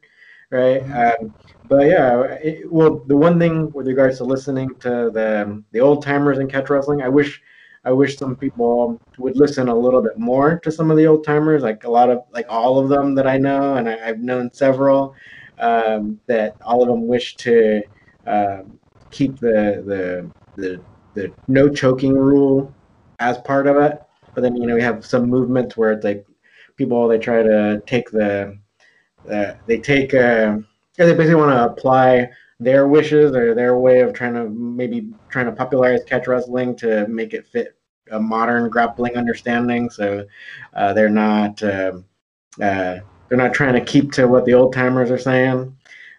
right? 0.50 0.82
Mm-hmm. 0.82 1.24
Um, 1.24 1.34
but 1.68 1.86
yeah, 1.86 2.22
it, 2.42 2.70
well, 2.70 2.98
the 3.07 3.16
one 3.16 3.38
thing 3.38 3.70
with 3.72 3.86
regards 3.86 4.18
to 4.18 4.24
listening 4.24 4.70
to 4.80 5.11
the 5.11 5.62
the 5.72 5.80
old 5.80 6.03
timers 6.03 6.38
in 6.38 6.48
catch 6.48 6.68
wrestling, 6.68 7.03
I 7.03 7.09
wish 7.09 7.40
I 7.84 7.92
wish 7.92 8.16
some 8.16 8.36
people 8.36 9.00
would 9.18 9.36
listen 9.36 9.68
a 9.68 9.74
little 9.74 10.03
bit 10.03 10.16
more 10.18 10.59
to 10.61 10.70
some 10.70 10.90
of 10.90 10.96
the 10.96 11.07
old 11.07 11.24
timers, 11.24 11.62
like 11.62 11.84
a 11.84 11.90
lot 11.90 12.11
of 12.11 12.24
like 12.32 12.46
all 12.48 12.78
of 12.78 12.88
them 12.88 13.14
that 13.14 13.26
I 13.26 13.38
know, 13.38 13.76
and 13.76 13.88
I, 13.88 13.96
have 13.96 14.18
known 14.18 14.53
several 14.53 15.14
um, 15.59 16.20
that 16.26 16.57
all 16.62 16.82
of 16.82 16.88
them 16.88 17.07
wish 17.07 17.36
to 17.36 17.82
uh, 18.26 18.62
keep 19.12 19.38
the 19.38 19.82
the 19.86 20.30
the 20.56 20.80
the 21.14 21.32
no 21.46 21.68
choking 21.68 22.14
rule 22.14 22.74
as 23.20 23.38
part 23.38 23.66
of 23.66 23.76
it. 23.76 24.02
But 24.34 24.40
then 24.40 24.56
you 24.56 24.66
know 24.66 24.74
we 24.74 24.82
have 24.82 25.04
some 25.06 25.28
movements 25.28 25.76
where 25.76 25.92
it's 25.92 26.04
like 26.04 26.26
people 26.76 27.06
they 27.06 27.18
try 27.18 27.42
to 27.42 27.82
take 27.86 28.10
the 28.10 28.58
uh, 29.30 29.54
they 29.66 29.78
take 29.78 30.14
uh, 30.14 30.56
they 30.96 31.12
basically 31.14 31.36
want 31.36 31.52
to 31.52 31.64
apply 31.64 32.28
their 32.58 32.86
wishes 32.86 33.34
or 33.34 33.54
their 33.54 33.76
way 33.76 34.00
of 34.00 34.12
trying 34.12 34.34
to 34.34 34.48
maybe 34.48 35.08
trying 35.28 35.46
to 35.46 35.52
popularize 35.52 36.04
catch 36.04 36.26
wrestling 36.26 36.76
to 36.76 37.06
make 37.08 37.34
it 37.34 37.46
fit 37.46 37.76
a 38.10 38.20
modern 38.20 38.68
grappling 38.68 39.16
understanding. 39.16 39.90
So 39.90 40.24
uh, 40.74 40.92
they're 40.92 41.08
not 41.08 41.62
uh, 41.62 41.92
uh, 42.60 42.98
they're 43.28 43.38
not 43.38 43.54
trying 43.54 43.74
to 43.74 43.80
keep 43.84 44.12
to 44.12 44.26
what 44.26 44.44
the 44.44 44.54
old 44.54 44.72
timers 44.72 45.10
are 45.10 45.18
saying. 45.18 45.76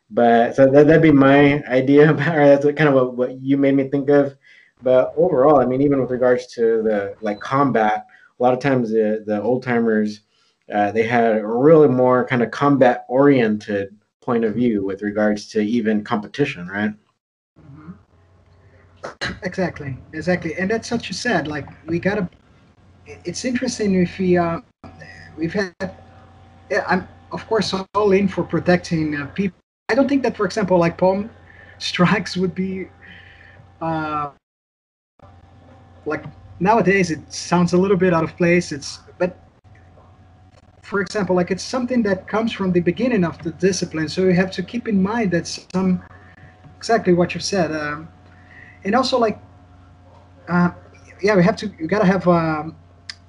But 0.10 0.56
so 0.56 0.70
that, 0.70 0.88
that'd 0.88 1.02
be 1.02 1.12
my 1.12 1.64
idea 1.64 2.12
about 2.12 2.38
or 2.38 2.48
that's 2.48 2.66
kind 2.66 2.90
of 2.90 2.94
what, 2.94 3.16
what 3.16 3.42
you 3.42 3.58
made 3.58 3.76
me 3.76 3.90
think 3.90 4.10
of. 4.10 4.36
But 4.82 5.14
overall, 5.16 5.60
I 5.60 5.66
mean, 5.66 5.82
even 5.82 6.02
with 6.02 6.12
regards 6.12 6.48
to 6.56 6.84
the 6.84 7.16
like 7.22 7.40
combat, 7.40 8.06
a 8.40 8.44
lot 8.44 8.54
of 8.54 8.60
times 8.60 8.92
the, 8.92 9.24
the 9.26 9.42
old 9.42 9.64
timers 9.64 10.22
uh, 10.72 10.92
they 10.92 11.04
had 11.04 11.38
a 11.38 11.46
really 11.46 11.88
more 11.88 12.26
kind 12.26 12.42
of 12.42 12.52
combat 12.52 13.06
oriented 13.10 13.96
point 14.22 14.46
of 14.46 14.56
view 14.56 14.86
with 14.86 15.02
regards 15.02 15.48
to 15.50 15.60
even 15.60 16.04
competition, 16.04 16.68
right? 16.68 16.94
Mm-hmm. 17.60 17.92
Exactly, 19.44 19.98
exactly, 20.14 20.56
and 20.56 20.72
that's 20.72 20.90
what 20.90 21.08
you 21.10 21.14
said. 21.14 21.48
Like 21.48 21.68
we 21.86 22.00
gotta. 22.00 22.30
It's 23.06 23.44
interesting 23.44 23.96
if 23.96 24.18
we 24.18 24.38
uh, 24.38 24.62
we've 25.38 25.54
had. 25.54 25.74
Yeah, 26.70 26.86
I'm 26.88 27.08
of 27.34 27.46
course 27.48 27.74
all 27.94 28.12
in 28.14 28.30
for 28.30 28.44
protecting 28.44 29.16
uh, 29.16 29.26
people. 29.28 29.60
I 29.90 29.96
don't 29.96 30.08
think 30.08 30.24
that, 30.24 30.38
for 30.38 30.46
example, 30.46 30.78
like 30.78 30.98
palm 30.98 31.30
strikes 31.78 32.38
would 32.38 32.56
be. 32.56 32.90
Uh, 33.82 34.32
like 36.06 36.24
nowadays, 36.60 37.12
it 37.12 37.32
sounds 37.32 37.74
a 37.74 37.78
little 37.78 37.98
bit 37.98 38.14
out 38.14 38.24
of 38.24 38.36
place. 38.38 38.72
It's 38.72 39.00
but 39.18 39.38
for 40.82 41.02
example, 41.02 41.36
like 41.36 41.52
it's 41.52 41.64
something 41.64 42.04
that 42.04 42.28
comes 42.28 42.52
from 42.52 42.72
the 42.72 42.82
beginning 42.82 43.24
of 43.24 43.42
the 43.44 43.52
discipline. 43.52 44.08
So 44.10 44.24
you 44.24 44.34
have 44.34 44.52
to 44.52 44.64
keep 44.64 44.88
in 44.88 45.02
mind 45.02 45.32
that 45.32 45.48
some 45.48 46.04
exactly 46.78 47.14
what 47.14 47.34
you 47.34 47.40
said, 47.40 47.72
um, 47.72 48.08
and 48.84 48.96
also 48.96 49.18
like, 49.18 49.40
uh, 50.50 50.72
yeah, 51.22 51.36
we 51.36 51.44
have 51.44 51.56
to. 51.58 51.72
You 51.80 51.88
gotta 51.88 52.06
have 52.06 52.28
um, 52.28 52.76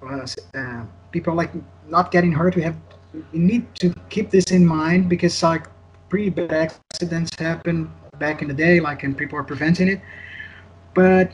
uh, 0.02 0.84
people 1.10 1.34
like 1.34 1.50
not 1.88 2.10
getting 2.10 2.32
hurt. 2.32 2.56
We 2.56 2.62
have 2.62 2.76
we 3.32 3.38
need 3.38 3.72
to 3.76 3.94
keep 4.08 4.30
this 4.30 4.50
in 4.50 4.66
mind 4.66 5.08
because 5.08 5.42
like 5.42 5.66
pretty 6.08 6.30
bad 6.30 6.74
accidents 6.92 7.30
happen 7.38 7.92
back 8.18 8.42
in 8.42 8.48
the 8.48 8.54
day, 8.54 8.80
like 8.80 9.02
and 9.02 9.16
people 9.16 9.38
are 9.38 9.44
preventing 9.44 9.88
it. 9.88 10.00
But 10.94 11.32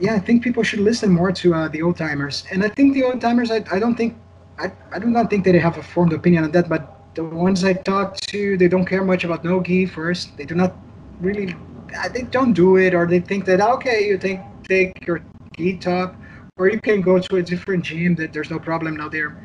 yeah, 0.00 0.14
I 0.14 0.18
think 0.18 0.42
people 0.42 0.62
should 0.62 0.80
listen 0.80 1.10
more 1.10 1.32
to 1.32 1.54
uh, 1.54 1.68
the 1.68 1.82
old 1.82 1.96
timers, 1.96 2.44
and 2.50 2.64
I 2.64 2.68
think 2.68 2.94
the 2.94 3.04
old 3.04 3.20
timers. 3.20 3.50
I, 3.50 3.64
I 3.70 3.78
don't 3.78 3.94
think 3.94 4.16
I, 4.58 4.72
I 4.92 4.98
do 4.98 5.06
not 5.06 5.30
think 5.30 5.44
that 5.44 5.52
they 5.52 5.58
have 5.58 5.78
a 5.78 5.82
formed 5.82 6.12
opinion 6.12 6.44
on 6.44 6.50
that, 6.52 6.68
but 6.68 6.98
the 7.14 7.24
ones 7.24 7.64
I 7.64 7.74
talk 7.74 8.16
to, 8.16 8.56
they 8.56 8.68
don't 8.68 8.86
care 8.86 9.04
much 9.04 9.24
about 9.24 9.44
no 9.44 9.62
gi 9.62 9.86
first. 9.86 10.36
They 10.36 10.44
do 10.44 10.54
not 10.54 10.76
really, 11.20 11.54
uh, 11.98 12.08
they 12.08 12.22
don't 12.22 12.52
do 12.52 12.76
it, 12.76 12.94
or 12.94 13.06
they 13.06 13.20
think 13.20 13.44
that 13.46 13.60
okay, 13.60 14.06
you 14.06 14.18
take 14.18 14.40
take 14.64 15.06
your 15.06 15.22
gi 15.56 15.76
top, 15.78 16.16
or 16.56 16.68
you 16.70 16.80
can 16.80 17.00
go 17.00 17.18
to 17.18 17.36
a 17.36 17.42
different 17.42 17.84
gym 17.84 18.14
that 18.16 18.32
there's 18.32 18.50
no 18.50 18.58
problem 18.58 18.96
now 18.96 19.08
there. 19.08 19.36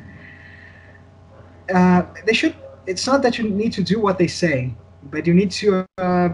Uh, 1.72 2.02
they 2.24 2.32
should. 2.32 2.54
It's 2.88 3.06
not 3.06 3.20
that 3.22 3.38
you 3.38 3.48
need 3.48 3.72
to 3.74 3.82
do 3.82 4.00
what 4.00 4.16
they 4.16 4.26
say, 4.26 4.74
but 5.10 5.26
you 5.26 5.34
need 5.34 5.50
to 5.62 5.86
uh, 5.98 6.30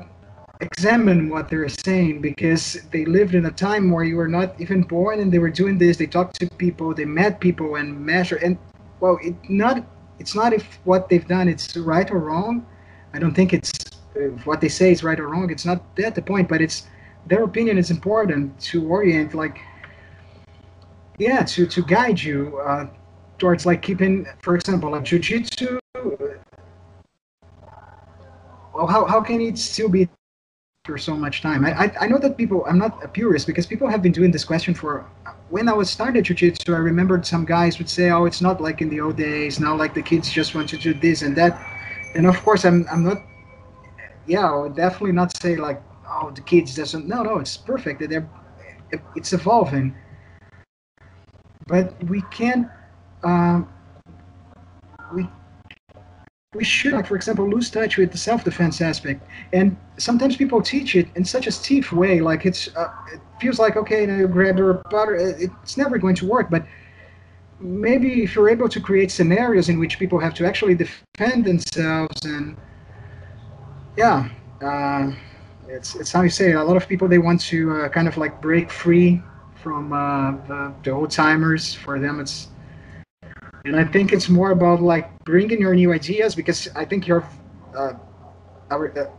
examine 0.61 1.29
what 1.29 1.49
they're 1.49 1.69
saying 1.69 2.21
because 2.21 2.65
they 2.93 3.05
lived 3.05 3.35
in 3.35 3.47
a 3.47 3.51
time 3.51 3.91
where 3.91 4.05
you 4.05 4.17
were 4.17 4.29
not 4.29 4.55
even 4.61 4.83
born 4.83 5.19
and 5.19 5.33
they 5.33 5.41
were 5.41 5.51
doing 5.51 5.79
this. 5.79 5.97
They 5.97 6.07
talked 6.07 6.39
to 6.41 6.47
people, 6.57 6.95
they 6.95 7.05
met 7.05 7.41
people 7.41 7.75
and 7.75 7.89
measure 7.99 8.37
and 8.37 8.57
well, 9.01 9.19
it 9.21 9.35
not 9.51 9.85
it's 10.21 10.35
not 10.37 10.53
if 10.53 10.79
what 10.85 11.09
they've 11.09 11.27
done 11.27 11.49
it's 11.49 11.77
right 11.77 12.09
or 12.09 12.21
wrong. 12.21 12.65
I 13.13 13.19
don't 13.19 13.35
think 13.35 13.53
it's 13.53 13.73
what 14.45 14.61
they 14.61 14.69
say 14.69 14.93
is 14.93 15.03
right 15.03 15.19
or 15.19 15.29
wrong. 15.29 15.51
It's 15.51 15.67
not 15.67 15.97
that 15.97 16.15
the 16.15 16.23
point, 16.23 16.49
but 16.49 16.61
it's 16.63 16.87
their 17.27 17.43
opinion 17.43 17.79
is 17.79 17.91
important 17.91 18.59
to 18.61 18.87
orient 18.87 19.35
like 19.35 19.59
yeah 21.19 21.43
to 21.43 21.67
to 21.67 21.83
guide 21.83 22.21
you 22.21 22.59
uh, 22.59 22.87
towards 23.39 23.67
like 23.67 23.83
keeping 23.83 24.27
for 24.43 24.55
example 24.55 24.91
like 24.91 25.05
jiu-jitsu 25.05 25.79
well 28.75 28.87
how, 28.87 29.05
how 29.05 29.21
can 29.21 29.41
it 29.41 29.59
still 29.59 29.89
be 29.89 30.09
for 30.85 30.99
so 30.99 31.17
much 31.17 31.43
time 31.43 31.65
I, 31.65 31.85
I, 31.85 31.93
I 32.03 32.07
know 32.07 32.19
that 32.19 32.37
people 32.37 32.65
i'm 32.67 32.79
not 32.79 33.03
a 33.03 33.09
purist 33.09 33.47
because 33.47 33.67
people 33.67 33.89
have 33.89 34.03
been 34.03 34.13
doing 34.13 34.31
this 34.31 34.45
question 34.45 34.75
for 34.75 35.07
when 35.51 35.69
I 35.69 35.73
was 35.73 35.91
started 35.91 36.25
jiu-jitsu, 36.25 36.75
I 36.75 36.79
remembered 36.79 37.27
some 37.27 37.45
guys 37.45 37.79
would 37.79 37.89
say, 37.89 38.11
"Oh, 38.11 38.25
it's 38.25 38.41
not 38.41 38.61
like 38.61 38.81
in 38.81 38.89
the 38.89 39.01
old 39.01 39.17
days. 39.17 39.61
Now, 39.61 39.77
like 39.77 39.95
the 39.95 40.03
kids 40.03 40.31
just 40.31 40.55
want 40.55 40.69
to 40.71 40.77
do 40.77 40.95
this 40.95 41.23
and 41.23 41.37
that." 41.37 41.55
And 42.17 42.27
of 42.27 42.37
course, 42.43 42.65
I'm 42.65 42.87
I'm 42.91 43.05
not. 43.05 43.19
Yeah, 44.27 44.51
I 44.51 44.57
would 44.57 44.75
definitely 44.75 45.13
not 45.13 45.37
say 45.41 45.57
like, 45.57 45.81
"Oh, 46.09 46.33
the 46.35 46.41
kids 46.41 46.75
doesn't." 46.75 47.07
No, 47.07 47.23
no, 47.23 47.39
it's 47.39 47.57
perfect. 47.57 48.03
They're 48.09 48.29
it's 49.17 49.33
evolving. 49.33 49.95
But 51.67 52.03
we 52.05 52.23
can't. 52.31 52.69
Um, 53.25 53.69
we 55.15 55.29
we 56.55 56.63
should, 56.63 57.07
for 57.07 57.17
example, 57.17 57.49
lose 57.49 57.69
touch 57.69 57.97
with 57.97 58.13
the 58.13 58.19
self-defense 58.19 58.81
aspect. 58.81 59.27
And 59.53 59.77
sometimes 59.97 60.37
people 60.37 60.63
teach 60.63 60.95
it 60.95 61.09
in 61.17 61.25
such 61.25 61.49
a 61.49 61.51
stiff 61.51 61.93
way, 61.93 62.21
like 62.21 62.47
it's 62.47 62.75
uh, 62.77 62.91
it 63.13 63.21
feels 63.41 63.59
like 63.59 63.77
okay, 63.77 64.07
you, 64.07 64.29
grab 64.29 64.59
your 64.59 64.75
butter. 64.91 65.17
It's 65.17 65.77
never 65.77 65.99
going 65.99 66.15
to 66.17 66.27
work. 66.27 66.51
But 66.51 66.65
maybe 67.61 68.23
if 68.23 68.35
you're 68.35 68.49
able 68.49 68.69
to 68.69 68.81
create 68.81 69.11
scenarios 69.11 69.69
in 69.69 69.79
which 69.79 69.99
people 69.99 70.19
have 70.19 70.35
to 70.35 70.45
actually 70.45 70.75
defend 70.75 71.45
themselves 71.45 72.25
and 72.25 72.57
yeah 73.97 74.29
uh, 74.63 75.13
it's 75.69 75.95
it's 75.95 76.13
how 76.13 76.23
you 76.23 76.29
say 76.29 76.53
a 76.53 76.63
lot 76.63 76.77
of 76.77 76.89
people 76.89 77.09
they 77.09 77.19
want 77.19 77.41
to 77.41 77.73
uh, 77.77 77.89
kind 77.89 78.09
of 78.09 78.17
like 78.17 78.41
break 78.43 78.71
free 78.71 79.23
from 79.63 79.93
uh, 79.93 80.33
the, 80.49 80.75
the 80.83 80.91
old 80.91 81.11
timers 81.11 81.73
for 81.73 81.99
them 81.99 82.21
it's 82.21 82.49
and 83.65 83.77
i 83.77 83.85
think 83.85 84.13
it's 84.13 84.29
more 84.29 84.51
about 84.51 84.83
like 84.83 85.07
bringing 85.25 85.61
your 85.61 85.75
new 85.75 85.93
ideas 85.93 86.35
because 86.35 86.69
i 86.77 86.85
think 86.85 87.09
uh, 87.09 87.21
our 88.71 88.99
uh, 88.99 89.11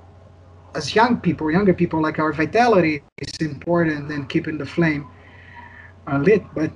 as 0.75 0.93
young 0.93 1.19
people 1.19 1.51
younger 1.51 1.73
people 1.73 2.01
like 2.01 2.19
our 2.19 2.33
vitality 2.33 3.01
is 3.17 3.33
important 3.39 4.11
and 4.11 4.29
keeping 4.29 4.57
the 4.57 4.65
flame 4.65 5.07
uh, 6.07 6.17
lit. 6.17 6.43
But 6.53 6.71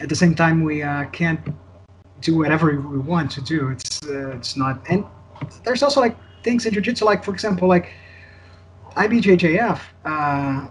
at 0.00 0.08
the 0.08 0.14
same 0.14 0.34
time 0.34 0.62
we 0.62 0.82
uh, 0.82 1.06
can't 1.06 1.40
do 2.20 2.36
whatever 2.36 2.80
we 2.80 2.98
want 2.98 3.30
to 3.32 3.40
do. 3.40 3.68
It's 3.70 4.02
uh, 4.04 4.36
it's 4.36 4.56
not 4.56 4.80
and 4.88 5.04
there's 5.64 5.82
also 5.82 6.00
like 6.00 6.16
things 6.42 6.66
in 6.66 6.74
jiu-jitsu 6.74 7.04
like 7.04 7.22
for 7.24 7.32
example 7.32 7.68
like 7.68 7.92
ibjjf 8.96 9.80
uh, 10.04 10.66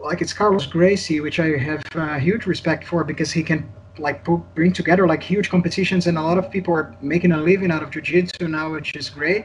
like 0.00 0.20
it's 0.20 0.32
carlos 0.32 0.66
gracie 0.66 1.20
which 1.20 1.38
i 1.38 1.56
have 1.56 1.82
huge 2.20 2.46
respect 2.46 2.84
for 2.84 3.04
because 3.04 3.30
he 3.30 3.42
can 3.42 3.68
like 3.98 4.26
bring 4.54 4.72
together 4.72 5.06
like 5.06 5.22
huge 5.22 5.50
competitions 5.50 6.06
and 6.06 6.16
a 6.18 6.22
lot 6.22 6.38
of 6.38 6.50
people 6.50 6.74
are 6.74 6.94
making 7.00 7.32
a 7.32 7.36
living 7.36 7.70
out 7.70 7.82
of 7.82 7.90
jiu-jitsu 7.90 8.48
now 8.48 8.70
which 8.70 8.94
is 8.96 9.10
great 9.10 9.44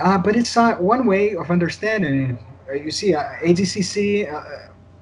uh, 0.00 0.18
but 0.18 0.34
it's 0.36 0.56
uh, 0.56 0.74
one 0.76 1.06
way 1.06 1.34
of 1.36 1.50
understanding 1.50 2.38
it 2.68 2.84
you 2.84 2.90
see 2.90 3.12
adcc 3.12 4.26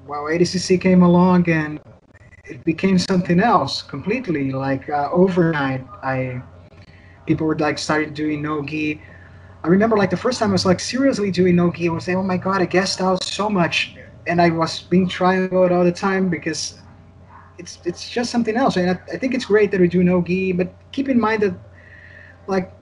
well, 0.06 0.24
ADCC 0.24 0.80
came 0.80 1.02
along 1.02 1.48
and 1.48 1.80
it 2.44 2.64
became 2.64 2.98
something 2.98 3.40
else 3.40 3.82
completely. 3.82 4.50
Like 4.52 4.88
uh, 4.88 5.08
overnight, 5.12 5.86
I 6.02 6.42
people 7.26 7.46
were 7.46 7.56
like 7.56 7.78
started 7.78 8.14
doing 8.14 8.42
no 8.42 8.62
gi. 8.64 9.00
I 9.64 9.68
remember 9.68 9.96
like 9.96 10.10
the 10.10 10.16
first 10.16 10.40
time 10.40 10.50
I 10.50 10.52
was 10.52 10.66
like 10.66 10.80
seriously 10.80 11.30
doing 11.30 11.56
no 11.56 11.70
gi. 11.70 11.88
I 11.88 11.92
was 11.92 12.08
like, 12.08 12.16
oh 12.16 12.22
my 12.22 12.36
god, 12.36 12.62
I 12.62 12.66
guessed 12.66 13.00
out 13.00 13.22
so 13.22 13.48
much, 13.48 13.96
and 14.26 14.42
I 14.42 14.50
was 14.50 14.80
being 14.80 15.10
out 15.20 15.72
all 15.72 15.84
the 15.84 15.92
time 15.92 16.28
because 16.28 16.81
it's 17.58 17.78
it's 17.84 18.08
just 18.08 18.30
something 18.30 18.56
else. 18.56 18.76
And 18.76 18.90
I, 18.90 19.00
I 19.12 19.16
think 19.18 19.34
it's 19.34 19.44
great 19.44 19.70
that 19.70 19.80
we 19.80 19.88
do 19.88 20.02
no 20.02 20.22
gi, 20.22 20.52
but 20.52 20.72
keep 20.92 21.08
in 21.08 21.20
mind 21.20 21.42
that 21.42 21.54
like 22.46 22.72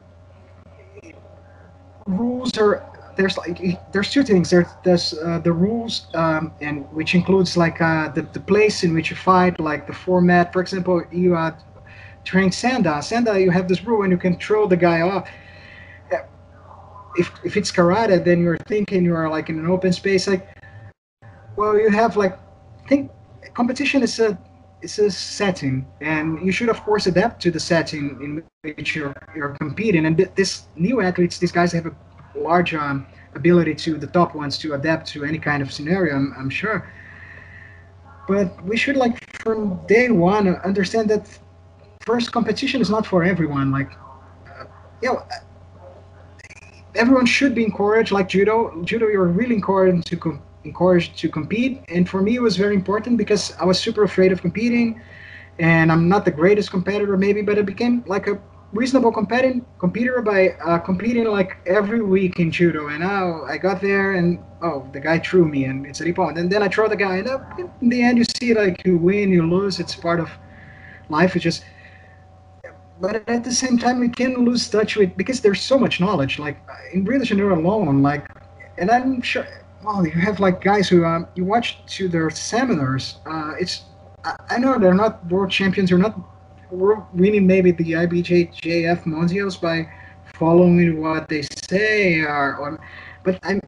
rules 2.06 2.56
are 2.58 2.86
there's 3.16 3.36
like 3.36 3.60
there's 3.92 4.10
two 4.10 4.22
things. 4.22 4.50
There's 4.50 5.14
uh, 5.14 5.40
the 5.40 5.52
rules, 5.52 6.06
um, 6.14 6.52
and 6.60 6.90
which 6.92 7.14
includes 7.14 7.56
like 7.56 7.80
uh, 7.80 8.08
the 8.08 8.22
the 8.22 8.40
place 8.40 8.82
in 8.84 8.94
which 8.94 9.10
you 9.10 9.16
fight, 9.16 9.60
like 9.60 9.86
the 9.86 9.92
format. 9.92 10.52
For 10.52 10.60
example, 10.60 11.02
you 11.12 11.34
are 11.34 11.56
train 12.24 12.50
Sanda. 12.50 12.98
Sanda, 13.00 13.40
you 13.40 13.50
have 13.50 13.68
this 13.68 13.84
rule, 13.84 14.02
and 14.02 14.12
you 14.12 14.18
can 14.18 14.36
throw 14.38 14.66
the 14.66 14.76
guy 14.76 15.00
off. 15.02 15.28
If 17.16 17.30
if 17.44 17.56
it's 17.56 17.72
karate, 17.72 18.24
then 18.24 18.42
you're 18.42 18.58
thinking 18.68 19.04
you 19.04 19.16
are 19.16 19.28
like 19.28 19.50
in 19.50 19.58
an 19.58 19.66
open 19.66 19.92
space. 19.92 20.28
Like, 20.28 20.46
well, 21.56 21.76
you 21.76 21.90
have 21.90 22.16
like 22.16 22.38
think 22.88 23.10
competition 23.54 24.02
is 24.02 24.18
a 24.20 24.38
it's 24.82 24.98
a 24.98 25.10
setting, 25.10 25.86
and 26.00 26.44
you 26.44 26.52
should 26.52 26.68
of 26.68 26.80
course 26.82 27.06
adapt 27.06 27.40
to 27.42 27.50
the 27.50 27.60
setting 27.60 28.18
in 28.22 28.74
which 28.76 28.94
you're 28.96 29.14
you're 29.34 29.56
competing. 29.60 30.06
And 30.06 30.16
th- 30.16 30.30
this 30.34 30.64
new 30.76 31.00
athletes, 31.00 31.38
these 31.38 31.52
guys 31.52 31.72
have 31.72 31.86
a 31.86 31.94
large 32.34 32.74
um, 32.74 33.06
ability 33.34 33.74
to 33.74 33.96
the 33.96 34.06
top 34.06 34.34
ones 34.34 34.58
to 34.58 34.74
adapt 34.74 35.06
to 35.08 35.24
any 35.24 35.38
kind 35.38 35.62
of 35.62 35.72
scenario, 35.72 36.16
I'm, 36.16 36.34
I'm 36.38 36.50
sure. 36.50 36.92
But 38.28 38.62
we 38.64 38.76
should 38.76 38.96
like 38.96 39.18
from 39.42 39.84
day 39.86 40.10
one 40.10 40.48
understand 40.56 41.10
that 41.10 41.26
first 42.00 42.32
competition 42.32 42.80
is 42.80 42.90
not 42.90 43.06
for 43.06 43.24
everyone. 43.24 43.70
Like, 43.70 43.92
uh, 44.46 44.64
you 45.02 45.12
know, 45.12 45.26
everyone 46.94 47.26
should 47.26 47.54
be 47.54 47.64
encouraged. 47.64 48.12
Like 48.12 48.28
judo, 48.28 48.82
judo, 48.84 49.08
you're 49.08 49.26
really 49.26 49.56
encouraged 49.56 50.06
to 50.08 50.16
com- 50.16 50.42
encouraged 50.64 51.18
to 51.18 51.28
compete. 51.28 51.82
And 51.88 52.08
for 52.08 52.22
me, 52.22 52.36
it 52.36 52.42
was 52.42 52.56
very 52.56 52.74
important 52.74 53.16
because 53.16 53.54
I 53.58 53.64
was 53.64 53.78
super 53.78 54.04
afraid 54.04 54.32
of 54.32 54.40
competing, 54.40 55.00
and 55.58 55.90
I'm 55.90 56.08
not 56.08 56.24
the 56.24 56.30
greatest 56.30 56.70
competitor 56.70 57.16
maybe, 57.16 57.42
but 57.42 57.58
it 57.58 57.66
became 57.66 58.04
like 58.06 58.26
a 58.26 58.40
reasonable 58.72 59.12
competing 59.12 59.64
competitor 59.78 60.22
by 60.22 60.50
uh, 60.64 60.78
competing 60.78 61.24
like 61.24 61.56
every 61.66 62.02
week 62.02 62.38
in 62.38 62.50
judo. 62.50 62.88
And 62.88 63.00
now 63.00 63.44
I 63.44 63.58
got 63.58 63.80
there 63.80 64.12
and 64.12 64.38
oh, 64.62 64.88
the 64.92 65.00
guy 65.00 65.18
threw 65.18 65.46
me 65.46 65.64
and 65.64 65.86
it's 65.86 66.00
a 66.00 66.04
rebound. 66.04 66.38
And 66.38 66.50
then 66.50 66.62
I 66.62 66.68
throw 66.68 66.88
the 66.88 66.96
guy. 66.96 67.16
And 67.16 67.28
uh, 67.28 67.40
in 67.80 67.88
the 67.88 68.02
end, 68.02 68.18
you 68.18 68.24
see 68.24 68.54
like 68.54 68.84
you 68.84 68.96
win, 68.96 69.30
you 69.30 69.46
lose. 69.46 69.80
It's 69.80 69.94
part 69.94 70.20
of 70.20 70.30
life. 71.08 71.34
It's 71.36 71.42
just. 71.42 71.64
But 73.00 73.26
at 73.28 73.44
the 73.44 73.52
same 73.52 73.78
time, 73.78 73.98
we 73.98 74.10
can 74.10 74.44
lose 74.44 74.68
touch 74.68 74.96
with 74.96 75.16
because 75.16 75.40
there's 75.40 75.62
so 75.62 75.78
much 75.78 76.00
knowledge. 76.00 76.38
Like 76.38 76.58
in 76.92 77.04
Rio 77.04 77.18
de 77.18 77.24
Janeiro 77.24 77.58
alone, 77.58 78.02
like, 78.02 78.28
and 78.76 78.90
I'm 78.90 79.22
sure. 79.22 79.46
Well, 79.82 80.06
you 80.06 80.12
have 80.12 80.40
like 80.40 80.60
guys 80.60 80.88
who 80.88 81.04
um, 81.04 81.26
you 81.34 81.44
watch 81.44 81.84
to 81.96 82.08
their 82.08 82.28
seminars. 82.30 83.18
Uh, 83.26 83.54
it's 83.58 83.82
I, 84.24 84.36
I 84.50 84.58
know 84.58 84.78
they're 84.78 84.94
not 84.94 85.24
world 85.30 85.50
champions. 85.50 85.88
They're 85.90 85.98
not 85.98 86.18
we're 86.70 87.00
winning 87.14 87.46
maybe 87.46 87.72
the 87.72 87.92
IBJJF 87.92 89.04
Mundials 89.04 89.60
by 89.60 89.90
following 90.34 91.00
what 91.00 91.28
they 91.28 91.42
say, 91.68 92.20
or, 92.20 92.56
or 92.56 92.80
but 93.24 93.38
I'm, 93.42 93.60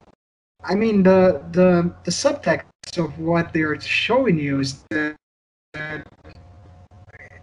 I 0.65 0.75
mean 0.75 1.03
the 1.03 1.43
the 1.53 1.95
the 2.05 2.11
subtext 2.11 2.65
of 2.99 3.19
what 3.19 3.53
they're 3.53 3.81
showing 3.81 4.39
you 4.39 4.61
is 4.61 4.85
that. 4.91 5.17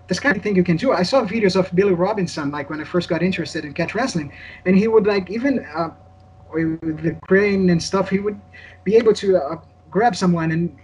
this 0.07 0.19
kind 0.19 0.35
of 0.35 0.41
thing 0.41 0.55
you 0.55 0.63
can 0.63 0.77
do. 0.77 0.91
I 0.91 1.03
saw 1.03 1.23
videos 1.23 1.55
of 1.55 1.73
Billy 1.75 1.93
Robinson, 1.93 2.49
like 2.49 2.69
when 2.69 2.81
I 2.81 2.83
first 2.83 3.09
got 3.09 3.21
interested 3.21 3.63
in 3.65 3.73
catch 3.73 3.93
wrestling, 3.93 4.31
and 4.65 4.75
he 4.75 4.87
would 4.87 5.05
like 5.05 5.29
even 5.29 5.65
uh, 5.75 5.89
with 6.53 7.03
the 7.03 7.17
crane 7.27 7.69
and 7.69 7.81
stuff, 7.81 8.09
he 8.09 8.19
would 8.19 8.39
be 8.83 8.95
able 8.95 9.13
to 9.13 9.37
uh, 9.37 9.61
grab 9.89 10.15
someone 10.15 10.51
and 10.51 10.77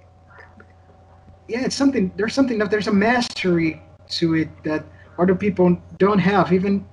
yeah, 1.48 1.64
it's 1.64 1.76
something. 1.76 2.12
There's 2.16 2.34
something. 2.34 2.58
There's 2.58 2.88
a 2.88 2.94
mastery 2.94 3.82
to 4.10 4.36
it 4.36 4.50
that 4.64 4.84
other 5.20 5.36
people 5.36 5.78
don't 5.98 6.20
have. 6.20 6.52
Even 6.52 6.86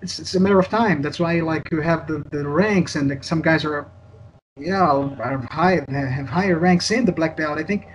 it's, 0.00 0.18
it's 0.18 0.34
a 0.34 0.40
matter 0.40 0.58
of 0.58 0.68
time. 0.68 1.02
That's 1.02 1.18
why 1.18 1.40
like 1.40 1.68
you 1.72 1.80
have 1.80 2.06
the, 2.06 2.24
the 2.30 2.46
ranks 2.46 2.94
and 2.94 3.24
some 3.24 3.42
guys 3.42 3.64
are 3.64 3.90
yeah 4.56 4.82
are 4.82 5.44
high 5.50 5.84
have 5.88 6.28
higher 6.28 6.58
ranks 6.58 6.90
in 6.90 7.04
the 7.04 7.12
black 7.12 7.36
belt. 7.36 7.58
I 7.58 7.64
think 7.64 7.86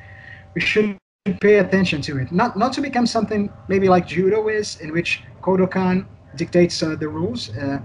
we 0.53 0.61
should 0.61 0.97
pay 1.39 1.59
attention 1.59 2.01
to 2.01 2.17
it. 2.19 2.31
Not 2.31 2.57
not 2.57 2.73
to 2.73 2.81
become 2.81 3.05
something 3.05 3.51
maybe 3.67 3.87
like 3.87 4.07
judo 4.07 4.49
is, 4.49 4.81
in 4.81 4.91
which 4.91 5.23
Kodokan 5.41 6.05
dictates 6.35 6.83
uh, 6.83 6.95
the 6.95 7.07
rules, 7.07 7.55
uh, 7.57 7.79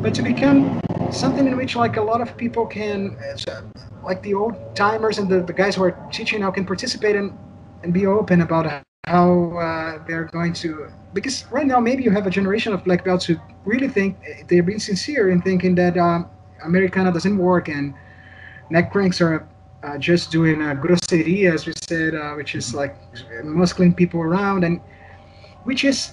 but 0.00 0.14
to 0.14 0.22
become 0.22 0.80
something 1.10 1.46
in 1.46 1.56
which 1.56 1.76
like 1.76 1.96
a 1.96 2.02
lot 2.02 2.20
of 2.20 2.36
people 2.36 2.66
can, 2.66 3.16
uh, 3.48 3.62
like 4.02 4.22
the 4.22 4.34
old 4.34 4.54
timers 4.74 5.18
and 5.18 5.28
the, 5.28 5.42
the 5.42 5.52
guys 5.52 5.76
who 5.76 5.84
are 5.84 5.96
teaching 6.10 6.40
now 6.40 6.50
can 6.50 6.64
participate 6.64 7.16
and 7.16 7.36
and 7.82 7.92
be 7.92 8.06
open 8.06 8.42
about 8.42 8.84
how 9.06 9.58
uh, 9.58 9.98
they're 10.06 10.24
going 10.24 10.52
to 10.52 10.88
because 11.12 11.44
right 11.50 11.66
now 11.66 11.80
maybe 11.80 12.02
you 12.02 12.10
have 12.10 12.26
a 12.26 12.30
generation 12.30 12.72
of 12.72 12.84
black 12.84 13.04
belts 13.04 13.24
who 13.24 13.36
really 13.64 13.88
think 13.88 14.16
they're 14.48 14.62
being 14.62 14.78
sincere 14.78 15.30
in 15.30 15.42
thinking 15.42 15.74
that 15.74 15.98
um, 15.98 16.30
Americana 16.64 17.12
doesn't 17.12 17.36
work 17.36 17.68
and 17.68 17.92
neck 18.70 18.92
cranks 18.92 19.20
are 19.20 19.48
uh, 19.82 19.98
just 19.98 20.30
doing 20.30 20.62
a 20.62 20.74
grosseria, 20.74 21.52
as 21.52 21.66
we 21.66 21.72
said, 21.82 22.14
uh, 22.14 22.34
which 22.34 22.54
is 22.54 22.74
like 22.74 22.96
muscling 23.44 23.96
people 23.96 24.20
around, 24.20 24.64
and 24.64 24.80
which 25.64 25.84
is, 25.84 26.12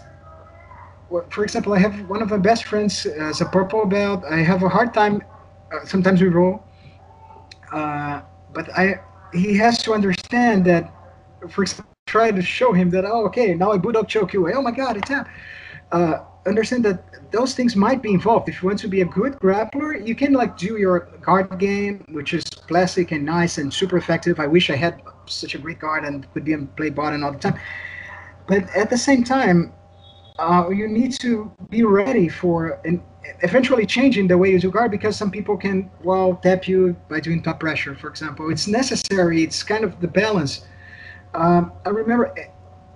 for 1.29 1.43
example, 1.43 1.73
I 1.73 1.79
have 1.79 2.09
one 2.09 2.21
of 2.21 2.29
my 2.29 2.37
best 2.37 2.65
friends 2.65 3.05
as 3.05 3.41
a 3.41 3.45
purple 3.45 3.85
belt. 3.85 4.23
I 4.29 4.37
have 4.37 4.63
a 4.63 4.69
hard 4.69 4.93
time. 4.93 5.23
Uh, 5.71 5.85
sometimes 5.85 6.21
we 6.21 6.27
roll, 6.27 6.63
uh, 7.71 8.21
but 8.53 8.69
I 8.77 9.01
he 9.33 9.57
has 9.57 9.83
to 9.83 9.93
understand 9.93 10.65
that, 10.65 10.91
for 11.49 11.63
example 11.63 11.89
try 12.07 12.31
to 12.31 12.41
show 12.41 12.73
him 12.73 12.89
that 12.89 13.05
oh 13.05 13.23
okay 13.23 13.53
now 13.53 13.71
I 13.71 13.77
bulldog 13.77 14.07
choke 14.07 14.33
you 14.33 14.51
oh 14.51 14.61
my 14.63 14.71
god 14.71 14.97
it's 14.97 15.09
happened. 15.09 15.35
Uh, 15.91 16.23
understand 16.45 16.83
that 16.85 17.03
those 17.31 17.53
things 17.53 17.75
might 17.75 18.01
be 18.01 18.11
involved. 18.11 18.49
If 18.49 18.61
you 18.61 18.67
want 18.67 18.79
to 18.79 18.87
be 18.87 19.01
a 19.01 19.05
good 19.05 19.33
grappler, 19.33 20.05
you 20.07 20.15
can 20.15 20.33
like 20.33 20.57
do 20.57 20.77
your 20.77 21.01
guard 21.21 21.59
game, 21.59 22.03
which 22.09 22.33
is 22.33 22.43
classic 22.43 23.11
and 23.11 23.23
nice 23.25 23.57
and 23.57 23.73
super 23.73 23.97
effective. 23.97 24.39
I 24.39 24.47
wish 24.47 24.69
I 24.69 24.75
had 24.75 25.01
such 25.25 25.55
a 25.55 25.57
great 25.57 25.79
guard 25.79 26.05
and 26.05 26.31
could 26.33 26.45
be 26.45 26.53
and 26.53 26.73
play 26.75 26.89
bottom 26.89 27.23
all 27.23 27.31
the 27.31 27.39
time. 27.39 27.59
But 28.47 28.63
at 28.75 28.89
the 28.89 28.97
same 28.97 29.23
time, 29.23 29.73
uh, 30.39 30.69
you 30.69 30.87
need 30.87 31.11
to 31.19 31.51
be 31.69 31.83
ready 31.83 32.27
for 32.29 32.79
and 32.85 33.01
eventually 33.43 33.85
changing 33.85 34.27
the 34.27 34.37
way 34.37 34.49
you 34.51 34.59
do 34.59 34.71
guard 34.71 34.89
because 34.91 35.15
some 35.15 35.29
people 35.29 35.57
can 35.57 35.89
well 36.03 36.35
tap 36.41 36.67
you 36.67 36.95
by 37.09 37.19
doing 37.19 37.41
top 37.43 37.59
pressure, 37.59 37.93
for 37.95 38.09
example. 38.09 38.49
It's 38.49 38.67
necessary. 38.67 39.43
It's 39.43 39.61
kind 39.63 39.83
of 39.83 39.99
the 39.99 40.07
balance 40.07 40.65
um, 41.33 41.73
I 41.85 41.89
remember 41.89 42.33
eh, 42.37 42.47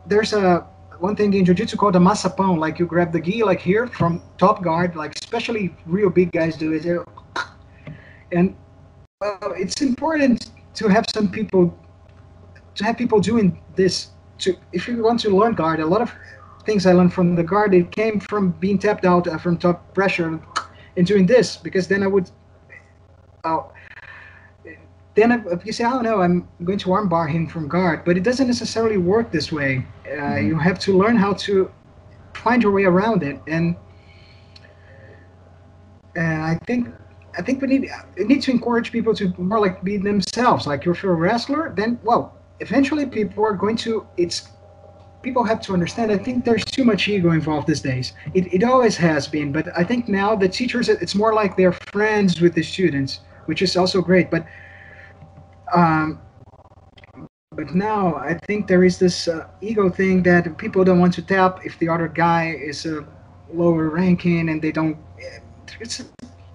there's 0.06 0.34
a 0.34 0.68
one 1.00 1.16
thing 1.16 1.34
in 1.34 1.46
jiu-jitsu 1.46 1.78
called 1.78 1.96
a 1.96 2.00
masapão. 2.00 2.58
Like 2.58 2.80
you 2.80 2.86
grab 2.86 3.12
the 3.12 3.20
gi 3.20 3.44
like 3.44 3.60
here 3.60 3.88
from 3.88 4.22
top 4.38 4.64
guard, 4.64 4.96
like 4.96 5.16
especially 5.16 5.76
real 5.86 6.10
big 6.10 6.32
guys 6.32 6.56
do 6.58 6.74
it. 6.74 6.86
And 8.32 8.56
it's 9.58 9.82
important 9.82 10.50
to 10.76 10.88
have 10.88 11.06
some 11.14 11.30
people 11.30 11.78
to 12.76 12.84
have 12.84 12.98
people 12.98 13.20
doing 13.20 13.62
this 13.76 14.10
to 14.39 14.56
if 14.72 14.88
you 14.88 15.04
want 15.04 15.20
to 15.22 15.30
learn 15.30 15.54
guard, 15.54 15.80
a 15.80 15.86
lot 15.86 16.02
of 16.02 16.12
things 16.66 16.86
I 16.86 16.93
learned 16.93 17.14
from 17.14 17.36
the 17.36 17.43
guard 17.43 17.74
it 17.74 17.91
came 17.91 18.20
from 18.20 18.51
being 18.51 18.78
tapped 18.78 19.05
out 19.05 19.28
uh, 19.28 19.38
from 19.38 19.57
top 19.57 19.93
pressure 19.93 20.39
and 20.97 21.07
doing 21.07 21.26
this 21.26 21.57
because 21.57 21.88
then 21.88 22.03
I 22.03 22.07
would. 22.07 22.30
Uh, 23.43 23.64
then 25.16 25.45
you 25.64 25.72
say, 25.72 25.84
"Oh 25.84 26.01
no, 26.01 26.22
I'm 26.22 26.47
going 26.64 26.80
to 26.80 26.89
armbar 26.89 27.30
him 27.30 27.47
from 27.47 27.68
guard," 27.68 28.03
but 28.05 28.18
it 28.18 28.24
doesn't 28.24 28.47
necessarily 28.47 28.97
work 28.97 29.32
this 29.32 29.51
way. 29.51 29.86
Uh, 30.05 30.09
mm-hmm. 30.09 30.47
You 30.47 30.57
have 30.57 30.80
to 30.80 30.97
learn 30.97 31.18
how 31.18 31.34
to 31.34 31.72
find 32.34 32.64
your 32.64 32.72
way 32.72 32.86
around 32.86 33.22
it, 33.22 33.39
and 33.47 33.76
and 36.16 36.41
I 36.43 36.57
think 36.66 36.89
I 37.38 37.41
think 37.41 37.61
we 37.61 37.68
need 37.68 37.89
we 38.18 38.26
need 38.26 38.41
to 38.43 38.51
encourage 38.51 38.91
people 38.91 39.14
to 39.16 39.34
more 39.38 39.59
like 39.59 39.84
be 39.84 39.97
themselves. 39.97 40.66
Like 40.66 40.88
if 40.88 41.03
you're 41.03 41.14
a 41.14 41.16
wrestler, 41.16 41.74
then 41.76 41.99
well, 42.03 42.34
eventually 42.59 43.05
people 43.05 43.43
are 43.43 43.53
going 43.53 43.76
to. 43.78 44.07
It's 44.18 44.49
people 45.24 45.43
have 45.43 45.61
to 45.61 45.74
understand. 45.74 46.11
I 46.11 46.17
think 46.17 46.45
there's 46.45 46.65
too 46.65 46.84
much 46.84 47.07
ego 47.07 47.32
involved 47.32 47.67
these 47.67 47.82
days. 47.82 48.13
It 48.34 48.53
it 48.53 48.63
always 48.63 48.95
has 48.97 49.28
been, 49.28 49.51
but 49.51 49.65
I 49.76 49.84
think 49.84 50.07
now 50.07 50.36
the 50.36 50.49
teachers 50.49 50.89
it's 50.89 51.15
more 51.15 51.34
like 51.34 51.57
they're 51.57 51.78
friends 51.91 52.41
with 52.41 52.53
the 52.53 52.63
students, 52.63 53.21
which 53.45 53.61
is 53.61 53.76
also 53.76 54.01
great. 54.01 54.30
But 54.30 54.45
um, 55.74 56.19
but 57.55 57.74
now 57.74 58.15
I 58.15 58.38
think 58.47 58.67
there 58.67 58.84
is 58.84 58.99
this 58.99 59.28
uh, 59.28 59.47
ego 59.61 59.89
thing 59.89 60.24
that 60.24 60.57
people 60.57 60.84
don't 60.84 60.99
want 60.99 61.13
to 61.15 61.21
tap 61.21 61.65
if 61.65 61.80
the 61.80 61.89
other 61.89 62.07
guy 62.07 62.51
is 62.51 62.86
a 62.86 63.05
lower 63.53 63.89
ranking 63.89 64.49
and 64.49 64.61
they 64.61 64.71
don't. 64.71 64.97
It's 65.80 66.03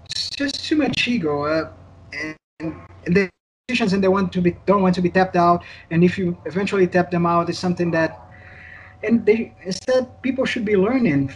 it's 0.05 0.31
just 0.31 0.65
too 0.65 0.77
much 0.77 1.09
ego, 1.09 1.45
uh, 1.45 1.71
and, 2.13 2.37
and 2.61 3.17
the 3.17 3.31
decisions 3.69 3.93
and 3.93 4.03
they 4.03 4.09
want 4.09 4.33
to 4.33 4.41
be 4.41 4.57
don't 4.67 4.83
want 4.83 4.95
to 4.95 5.03
be 5.03 5.11
tapped 5.11 5.37
out. 5.37 5.63
And 5.91 6.03
if 6.03 6.19
you 6.19 6.37
eventually 6.47 6.87
tap 6.87 7.11
them 7.11 7.27
out, 7.27 7.49
it's 7.49 7.59
something 7.59 7.91
that, 7.93 8.28
and 9.03 9.25
they 9.25 9.55
instead 9.63 10.23
people 10.23 10.45
should 10.45 10.65
be 10.65 10.77
learning 10.77 11.33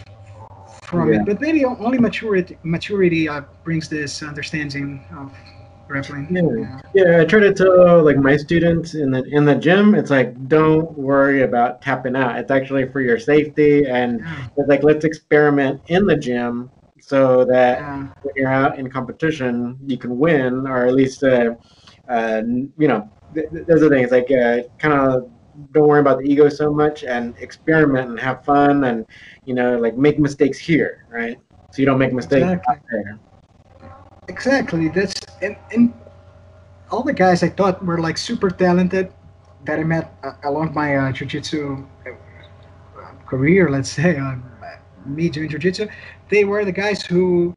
from 0.83 1.11
yeah. 1.11 1.19
it. 1.19 1.25
But 1.25 1.41
maybe 1.41 1.65
only 1.65 1.97
maturity 1.97 2.57
maturity 2.63 3.29
uh, 3.29 3.41
brings 3.63 3.89
this 3.89 4.23
understanding 4.23 5.03
of 5.15 5.33
grappling. 5.87 6.27
Yeah. 6.31 6.79
yeah, 6.93 7.21
I 7.21 7.25
try 7.25 7.39
to 7.41 7.53
tell 7.53 8.03
like 8.03 8.17
my 8.17 8.37
students 8.37 8.95
in 8.95 9.11
the 9.11 9.23
in 9.25 9.45
the 9.45 9.55
gym, 9.55 9.95
it's 9.95 10.09
like 10.09 10.47
don't 10.47 10.91
worry 10.97 11.43
about 11.43 11.81
tapping 11.81 12.15
out. 12.15 12.37
It's 12.37 12.51
actually 12.51 12.89
for 12.89 13.01
your 13.01 13.19
safety, 13.19 13.85
and 13.85 14.25
like 14.67 14.83
let's 14.83 15.05
experiment 15.05 15.81
in 15.87 16.05
the 16.05 16.15
gym 16.15 16.71
so 17.05 17.43
that 17.45 17.79
yeah. 17.79 18.07
when 18.21 18.33
you're 18.35 18.49
out 18.49 18.79
in 18.79 18.89
competition, 18.89 19.77
you 19.85 19.97
can 19.97 20.17
win, 20.17 20.65
or 20.65 20.85
at 20.85 20.93
least, 20.93 21.21
uh, 21.21 21.53
uh, 22.07 22.41
you 22.77 22.87
know, 22.87 23.09
th- 23.33 23.49
th- 23.51 23.67
those 23.67 23.83
are 23.83 23.89
things 23.89 24.09
like 24.09 24.31
uh, 24.31 24.59
kind 24.79 24.93
of 24.93 25.29
don't 25.71 25.87
worry 25.87 25.99
about 25.99 26.19
the 26.19 26.25
ego 26.25 26.49
so 26.49 26.73
much 26.73 27.03
and 27.03 27.35
experiment 27.37 28.09
and 28.09 28.19
have 28.19 28.43
fun 28.43 28.85
and 28.85 29.05
you 29.45 29.53
know 29.53 29.77
like 29.77 29.97
make 29.97 30.19
mistakes 30.19 30.57
here, 30.57 31.05
right? 31.09 31.37
So 31.71 31.81
you 31.81 31.85
don't 31.85 31.99
make 31.99 32.13
mistakes 32.13 32.43
exactly. 32.43 32.75
there. 32.91 33.19
Exactly. 34.27 34.89
That's 34.89 35.13
and, 35.41 35.55
and 35.71 35.93
all 36.91 37.03
the 37.03 37.13
guys 37.13 37.43
I 37.43 37.49
thought 37.49 37.83
were 37.83 37.99
like 37.99 38.17
super 38.17 38.49
talented 38.49 39.13
that 39.65 39.79
I 39.79 39.83
met 39.83 40.13
uh, 40.23 40.33
along 40.43 40.73
my 40.73 40.95
uh, 40.97 41.11
jiu-jitsu 41.11 41.85
uh, 42.05 43.11
career, 43.25 43.69
let's 43.69 43.89
say, 43.89 44.17
uh, 44.17 44.35
me 45.05 45.29
doing 45.29 45.49
jiu-jitsu, 45.49 45.87
they 46.29 46.45
were 46.45 46.65
the 46.65 46.71
guys 46.71 47.01
who 47.03 47.55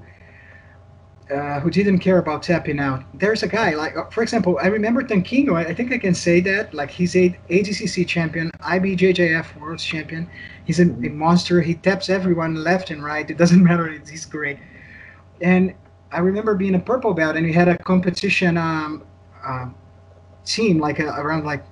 uh, 1.31 1.61
who 1.61 1.71
didn't 1.71 1.99
care 1.99 2.19
about 2.19 2.43
tapping 2.43 2.79
out. 2.79 3.03
There's 3.15 3.43
a 3.43 3.49
guy 3.49 3.75
like, 3.75 3.97
uh, 3.97 4.05
for 4.11 4.23
example, 4.23 4.59
I 4.63 4.69
remember 4.69 5.03
Tanquinho. 5.03 5.55
I, 5.55 5.71
I 5.71 5.75
think 5.75 5.93
I 5.93 5.99
can 5.99 6.15
say 6.15 6.41
that. 6.41 6.73
Like 6.73 6.91
he's 6.91 7.17
a 7.17 7.37
ADCC 7.51 8.07
champion, 8.07 8.51
IBJJF 8.61 9.59
world 9.61 9.79
champion. 9.79 10.31
He's 10.65 10.79
a, 10.79 10.85
a, 10.85 11.11
monster. 11.11 11.61
He 11.61 11.75
taps 11.75 12.09
everyone 12.09 12.55
left 12.55 12.91
and 12.91 13.03
right. 13.03 13.29
It 13.29 13.39
doesn't 13.39 13.63
matter. 13.71 13.89
He's 14.09 14.25
great. 14.25 14.59
And 15.41 15.75
I 16.13 16.21
remember 16.21 16.55
being 16.55 16.77
a 16.77 16.81
purple 16.81 17.13
belt, 17.13 17.37
and 17.37 17.45
we 17.45 17.53
had 17.53 17.69
a 17.69 17.77
competition 17.79 18.57
um, 18.57 19.05
uh, 19.45 19.69
team 20.45 20.79
like 20.79 21.01
a, 21.01 21.09
around 21.09 21.45
like 21.45 21.65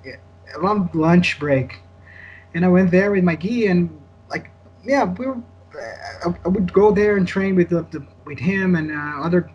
around 0.55 0.93
lunch 0.93 1.39
break, 1.39 1.79
and 2.53 2.65
I 2.65 2.67
went 2.67 2.91
there 2.91 3.11
with 3.11 3.23
my 3.23 3.35
gi 3.35 3.67
and 3.67 3.89
like 4.29 4.51
yeah 4.83 5.05
we 5.05 5.25
were 5.25 5.41
I, 6.25 6.33
I, 6.43 6.47
would 6.47 6.71
go 6.73 6.91
there 6.91 7.17
and 7.17 7.27
train 7.27 7.55
with 7.55 7.69
the, 7.69 7.83
the 7.91 8.05
with 8.25 8.39
him 8.39 8.75
and 8.75 8.91
uh, 8.91 9.25
other 9.25 9.51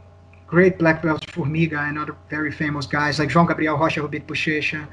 great 0.47 0.79
black 0.79 1.03
belts, 1.03 1.27
Formiga 1.27 1.89
and 1.89 1.99
other 1.99 2.17
very 2.29 2.51
famous 2.53 2.87
guys 2.87 3.19
like 3.19 3.29
João 3.29 3.47
Gabriel 3.47 3.77
Rocha, 3.77 4.07
beat 4.09 4.27
Bochecha. 4.27 4.89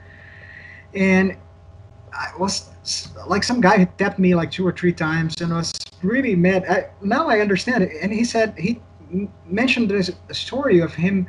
And 0.94 1.36
I 2.14 2.30
was 2.38 2.70
like 3.28 3.44
some 3.44 3.62
guy 3.62 3.84
tapped 3.98 4.20
me 4.20 4.36
like 4.36 4.52
two 4.52 4.66
or 4.66 4.72
three 4.72 4.94
times 4.94 5.42
and 5.42 5.54
was 5.54 5.74
really 6.02 6.36
mad. 6.36 6.66
I, 6.70 6.90
now 7.02 7.28
I 7.28 7.40
understand 7.40 7.84
it. 7.84 7.92
And 8.02 8.12
he 8.12 8.24
said, 8.24 8.54
he 8.58 8.82
mentioned 9.46 9.90
this 9.90 10.12
a 10.30 10.34
story 10.34 10.80
of 10.80 10.94
him. 10.94 11.28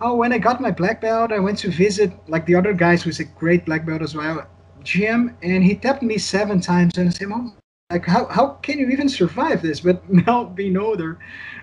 Oh, 0.00 0.16
when 0.16 0.32
I 0.32 0.38
got 0.38 0.60
my 0.60 0.70
black 0.70 1.00
belt, 1.00 1.32
I 1.32 1.38
went 1.38 1.58
to 1.58 1.70
visit 1.70 2.12
like 2.28 2.46
the 2.46 2.54
other 2.54 2.72
guys 2.72 3.02
who's 3.02 3.20
a 3.20 3.24
great 3.24 3.66
black 3.66 3.84
belt 3.84 4.02
as 4.02 4.14
well, 4.14 4.46
Jim, 4.82 5.36
and 5.42 5.62
he 5.62 5.74
tapped 5.74 6.02
me 6.02 6.16
seven 6.16 6.60
times 6.60 6.96
and 6.96 7.08
I 7.08 7.12
said, 7.12 7.28
oh, 7.30 7.52
like 7.90 8.06
how, 8.06 8.26
how 8.26 8.48
can 8.62 8.78
you 8.78 8.88
even 8.88 9.08
survive 9.08 9.62
this 9.62 9.80
but 9.80 10.08
now 10.08 10.44
being 10.60 10.76
older 10.76 11.18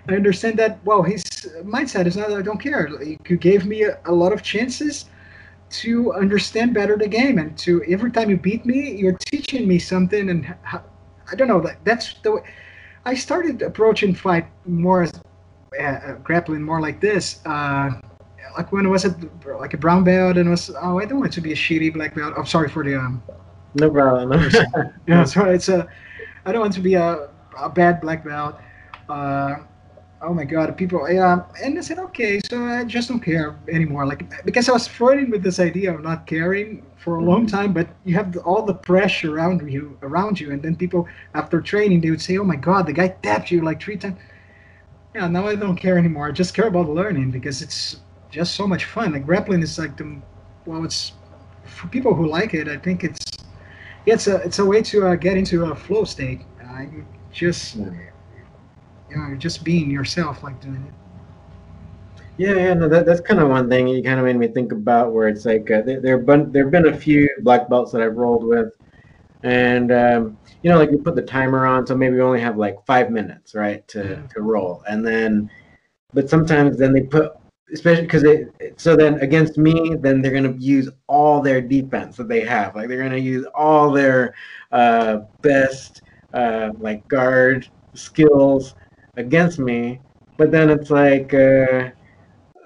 i 0.10 0.14
understand 0.14 0.58
that 0.60 0.80
well 0.86 1.02
his 1.02 1.24
mindset 1.64 2.06
is 2.06 2.18
not 2.18 2.32
i 2.32 2.42
don't 2.42 2.60
care 2.60 2.90
you 3.02 3.38
gave 3.38 3.66
me 3.66 3.84
a, 3.84 3.98
a, 4.06 4.12
lot 4.12 4.34
of 4.34 4.44
chances 4.44 5.06
to 5.70 6.14
understand 6.14 6.74
better 6.74 6.98
the 6.98 7.08
game 7.08 7.38
and 7.38 7.58
to 7.58 7.84
every 7.88 8.12
time 8.12 8.30
you 8.30 8.38
beat 8.38 8.66
me 8.66 8.92
you're 8.92 9.18
teaching 9.26 9.68
me 9.68 9.80
something 9.80 10.30
and 10.30 10.46
how, 10.62 10.84
i 11.32 11.36
don't 11.36 11.48
know 11.48 11.62
that 11.62 11.78
that's 11.84 12.16
the 12.24 12.32
way 12.32 12.42
i 13.06 13.14
started 13.14 13.62
approaching 13.62 14.14
fight 14.14 14.48
more 14.66 15.04
as 15.04 15.12
uh, 15.80 15.84
uh, 15.84 16.14
grappling 16.16 16.62
more 16.62 16.82
like 16.82 17.02
this 17.02 17.42
uh, 17.46 17.90
like 18.58 18.72
when 18.72 18.86
I 18.86 18.90
was 18.90 19.06
at 19.06 19.16
like 19.46 19.74
a 19.74 19.78
brown 19.78 20.04
belt 20.04 20.38
and 20.38 20.50
was 20.50 20.72
oh 20.82 21.00
I 21.00 21.06
don't 21.06 21.20
want 21.20 21.34
to 21.34 21.42
be 21.42 21.52
a 21.52 21.56
shitty 21.56 21.94
black 21.94 22.16
belt. 22.16 22.34
I'm 22.36 22.42
oh, 22.42 22.46
sorry 22.46 22.70
for 22.70 22.84
the 22.84 22.96
um. 22.96 23.22
No 23.76 23.92
problem. 23.92 24.50
yeah, 25.08 25.24
so 25.26 25.46
it's 25.46 25.70
a 25.70 25.88
I 26.48 26.54
don't 26.54 26.62
want 26.62 26.74
to 26.76 26.80
be 26.80 26.94
a, 26.94 27.28
a 27.60 27.70
bad 27.70 28.00
black 28.00 28.24
belt. 28.24 28.56
Uh, 29.10 29.56
oh 30.22 30.34
my 30.34 30.46
god, 30.46 30.78
people, 30.78 31.06
yeah. 31.12 31.44
And 31.62 31.78
I 31.78 31.82
said, 31.82 32.00
okay, 32.00 32.40
so 32.40 32.64
I 32.64 32.86
just 32.86 33.10
don't 33.10 33.20
care 33.20 33.60
anymore. 33.68 34.06
Like, 34.06 34.46
because 34.46 34.70
I 34.70 34.72
was 34.72 34.88
flirting 34.88 35.30
with 35.30 35.44
this 35.44 35.60
idea 35.60 35.94
of 35.94 36.02
not 36.02 36.26
caring 36.26 36.86
for 36.96 37.18
a 37.18 37.22
long 37.22 37.48
time, 37.48 37.74
but 37.74 37.90
you 38.06 38.16
have 38.16 38.32
the, 38.32 38.40
all 38.44 38.62
the 38.64 38.74
pressure 38.74 39.36
around 39.36 39.70
you, 39.70 39.98
around 40.02 40.40
you, 40.40 40.52
and 40.52 40.64
then 40.64 40.78
people 40.78 41.06
after 41.34 41.60
training 41.60 42.00
they 42.00 42.12
would 42.12 42.22
say, 42.22 42.38
oh 42.38 42.46
my 42.46 42.56
god, 42.56 42.88
the 42.88 42.94
guy 42.94 43.10
tapped 43.10 43.52
you 43.52 43.62
like 43.62 43.82
three 43.82 43.98
times. 43.98 44.18
Yeah, 45.14 45.28
now 45.28 45.48
I 45.48 45.56
don't 45.56 45.76
care 45.76 45.98
anymore. 45.98 46.30
I 46.30 46.32
just 46.32 46.54
care 46.54 46.68
about 46.68 46.88
learning 46.88 47.32
because 47.32 47.62
it's 47.62 48.00
just 48.32 48.56
so 48.56 48.66
much 48.66 48.86
fun. 48.86 49.12
Like 49.12 49.26
grappling 49.26 49.62
is 49.62 49.78
like 49.78 49.98
the, 49.98 50.22
well, 50.66 50.86
it's 50.86 51.12
for 51.66 51.88
people 51.88 52.14
who 52.14 52.26
like 52.26 52.54
it. 52.54 52.70
I 52.70 52.78
think 52.78 53.04
it's 53.04 53.20
yeah, 54.08 54.14
it's 54.14 54.28
a 54.28 54.36
it's 54.38 54.60
a 54.60 54.66
way 54.66 54.82
to 54.84 55.06
uh, 55.06 55.16
get 55.16 55.38
into 55.38 55.66
a 55.66 55.76
flow 55.76 56.06
state. 56.06 56.42
Uh, 56.64 56.86
just 57.34 57.76
yeah. 57.76 57.92
you 59.10 59.18
know, 59.18 59.36
just 59.36 59.66
being 59.66 59.92
yourself, 59.92 60.44
like 60.44 60.62
doing 60.62 60.82
it. 60.88 60.94
Yeah, 62.38 62.54
yeah, 62.54 62.74
no, 62.76 62.88
that, 62.88 63.06
that's 63.06 63.20
kind 63.20 63.42
of 63.42 63.50
one 63.50 63.68
thing 63.68 63.88
you 63.88 64.02
kind 64.02 64.20
of 64.20 64.26
made 64.26 64.38
me 64.38 64.48
think 64.48 64.72
about, 64.72 65.12
where 65.12 65.28
it's 65.28 65.44
like 65.44 65.70
uh, 65.70 65.82
there 65.82 66.00
there 66.00 66.18
been 66.20 66.54
there've 66.54 66.72
been 66.72 66.88
a 66.88 66.98
few 66.98 67.28
black 67.42 67.68
belts 67.68 67.92
that 67.92 68.02
I've 68.02 68.16
rolled 68.16 68.46
with, 68.46 68.78
and 69.44 69.92
um, 69.92 70.38
you 70.62 70.72
know, 70.72 70.78
like 70.78 70.90
you 70.90 71.00
put 71.00 71.16
the 71.16 71.22
timer 71.22 71.66
on, 71.66 71.86
so 71.86 71.94
maybe 71.94 72.16
we 72.16 72.22
only 72.22 72.40
have 72.40 72.58
like 72.58 72.78
five 72.86 73.12
minutes, 73.12 73.56
right, 73.56 73.86
to 73.90 74.04
yeah. 74.04 74.28
to 74.34 74.42
roll, 74.42 74.84
and 74.88 75.06
then, 75.06 75.50
but 76.14 76.30
sometimes 76.30 76.78
then 76.78 76.94
they 76.94 77.02
put 77.02 77.34
especially 77.74 78.04
because 78.04 78.24
they 78.24 78.46
so 78.78 78.96
then 78.96 79.20
against 79.20 79.58
me 79.58 79.96
then 80.00 80.22
they're 80.22 80.32
going 80.32 80.44
to 80.58 80.64
use 80.64 80.90
all 81.08 81.42
their 81.42 81.62
defense 81.62 82.18
that 82.18 82.28
they 82.28 82.42
have. 82.42 82.76
Like 82.76 82.88
they're 82.88 82.98
going 82.98 83.12
to 83.12 83.20
use 83.20 83.46
all 83.56 83.92
their 83.92 84.34
uh, 84.72 85.20
best 85.42 86.02
uh, 86.34 86.72
like 86.80 87.08
guard 87.08 87.68
skills 87.96 88.76
against 89.18 89.60
me. 89.60 90.02
But 90.38 90.52
then 90.52 90.70
it's 90.70 90.90
like 90.92 91.34
uh, 91.34 91.90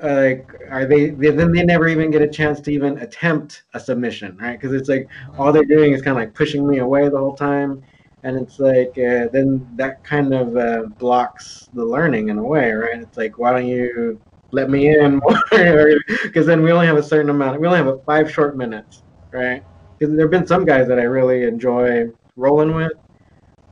like 0.03 0.51
are 0.69 0.85
they, 0.85 1.11
they 1.11 1.29
then 1.31 1.51
they 1.51 1.63
never 1.63 1.87
even 1.87 2.11
get 2.11 2.21
a 2.21 2.27
chance 2.29 2.59
to 2.61 2.71
even 2.71 2.97
attempt 2.99 3.63
a 3.73 3.79
submission 3.79 4.37
right? 4.37 4.59
Because 4.59 4.73
it's 4.73 4.89
like 4.89 5.09
all 5.37 5.51
they're 5.51 5.65
doing 5.65 5.93
is 5.93 6.01
kind 6.01 6.17
of 6.17 6.23
like 6.23 6.33
pushing 6.33 6.67
me 6.67 6.79
away 6.79 7.07
the 7.09 7.17
whole 7.17 7.35
time. 7.35 7.83
And 8.23 8.37
it's 8.37 8.59
like 8.59 8.93
uh, 8.97 9.27
then 9.33 9.67
that 9.75 10.03
kind 10.03 10.33
of 10.33 10.55
uh, 10.55 10.83
blocks 10.97 11.69
the 11.73 11.85
learning 11.85 12.29
in 12.29 12.37
a 12.37 12.43
way 12.43 12.71
right? 12.71 12.99
It's 13.01 13.17
like 13.17 13.37
why 13.37 13.51
don't 13.53 13.67
you 13.67 14.21
let 14.51 14.69
me 14.69 14.89
in 14.89 15.17
more 15.17 15.41
because 16.23 16.45
then 16.45 16.61
we 16.61 16.71
only 16.71 16.87
have 16.87 16.97
a 16.97 17.03
certain 17.03 17.29
amount 17.29 17.59
we 17.59 17.67
only 17.67 17.77
have 17.77 17.87
a 17.87 17.97
five 17.99 18.31
short 18.31 18.57
minutes 18.57 19.03
right 19.31 19.63
because 19.97 20.13
there 20.15 20.25
have 20.25 20.31
been 20.31 20.47
some 20.47 20.65
guys 20.65 20.87
that 20.87 20.99
i 20.99 21.03
really 21.03 21.43
enjoy 21.43 22.07
rolling 22.35 22.75
with 22.75 22.93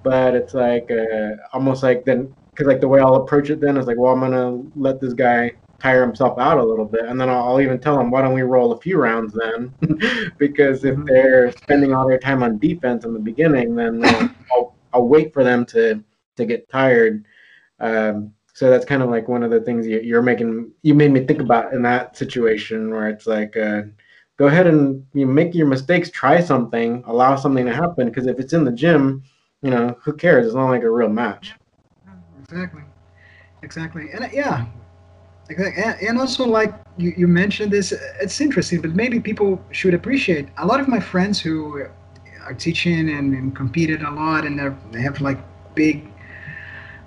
but 0.04 0.34
it's 0.36 0.54
like 0.54 0.90
uh, 0.92 1.32
almost 1.54 1.84
like 1.84 2.06
then 2.06 2.34
because 2.52 2.68
like 2.68 2.82
the 2.82 2.88
way 2.88 3.00
i'll 3.00 3.16
approach 3.16 3.50
it 3.50 3.60
then 3.60 3.78
is 3.78 3.88
like 3.88 3.98
well 3.98 4.14
i'm 4.14 4.20
gonna 4.20 4.62
let 4.76 5.00
this 5.00 5.14
guy 5.14 5.52
tire 5.80 6.02
himself 6.02 6.38
out 6.38 6.58
a 6.58 6.64
little 6.64 6.86
bit. 6.86 7.06
And 7.06 7.20
then 7.20 7.30
I'll, 7.30 7.50
I'll 7.50 7.62
even 7.62 7.80
tell 7.80 8.00
him, 8.00 8.12
why 8.12 8.22
don't 8.22 8.34
we 8.34 8.42
roll 8.42 8.72
a 8.74 8.80
few 8.80 8.98
rounds 8.98 9.34
then? 9.34 9.74
because 10.38 10.84
if 10.84 10.96
mm-hmm. 10.96 11.06
they're 11.06 11.52
spending 11.52 11.94
all 11.94 12.08
their 12.08 12.20
time 12.20 12.44
on 12.44 12.58
defense 12.60 13.06
in 13.06 13.14
the 13.14 13.20
beginning, 13.20 13.76
then 13.76 14.04
I'll, 14.52 14.76
I'll 14.94 15.08
wait 15.08 15.34
for 15.34 15.44
them 15.44 15.66
to 15.68 16.04
to 16.38 16.46
get 16.46 16.70
tired. 16.70 17.26
Um, 17.80 18.34
so 18.60 18.70
that's 18.70 18.84
kind 18.84 19.02
of 19.02 19.10
like 19.10 19.30
one 19.30 19.42
of 19.42 19.52
the 19.52 19.62
things 19.62 19.88
you, 19.88 20.18
are 20.18 20.22
making 20.22 20.70
you 20.82 20.94
made 20.94 21.14
me 21.14 21.24
think 21.24 21.40
about 21.40 21.72
in 21.72 21.82
that 21.82 22.18
situation 22.18 22.92
where 22.92 23.08
it's 23.08 23.26
like 23.26 23.56
uh, 23.56 23.84
go 24.36 24.48
ahead 24.48 24.68
and 24.68 25.06
you 25.14 25.26
make 25.26 25.56
your 25.56 25.66
mistakes 25.66 26.10
try 26.10 26.42
something 26.42 27.02
allow 27.08 27.38
something 27.38 27.66
to 27.66 27.74
happen 27.74 28.10
because 28.10 28.28
if 28.28 28.38
it's 28.38 28.52
in 28.52 28.66
the 28.66 28.72
gym 28.74 29.24
you 29.62 29.72
know 29.72 29.98
who 30.04 30.12
cares? 30.12 30.46
It's 30.46 30.56
not 30.56 30.70
like 30.70 30.84
a 30.84 30.92
real 30.92 31.08
match. 31.08 31.54
Exactly. 32.42 32.84
Exactly. 33.64 34.10
And 34.14 34.26
uh, 34.26 34.30
yeah. 34.34 34.66
And 36.02 36.20
also 36.20 36.46
like 36.46 36.74
you, 36.98 37.14
you 37.16 37.28
mentioned 37.30 37.72
this 37.72 37.94
it's 38.20 38.42
interesting 38.42 38.82
but 38.82 38.94
maybe 38.94 39.22
people 39.22 39.64
should 39.72 39.94
appreciate 39.94 40.50
a 40.58 40.66
lot 40.66 40.82
of 40.82 40.90
my 40.90 41.00
friends 41.00 41.40
who 41.40 41.88
are 42.46 42.54
teaching 42.58 43.10
and, 43.10 43.34
and 43.34 43.56
competed 43.56 44.02
a 44.02 44.12
lot 44.12 44.46
and 44.46 44.60
they 44.92 45.02
have 45.02 45.22
like 45.22 45.40
big 45.76 46.10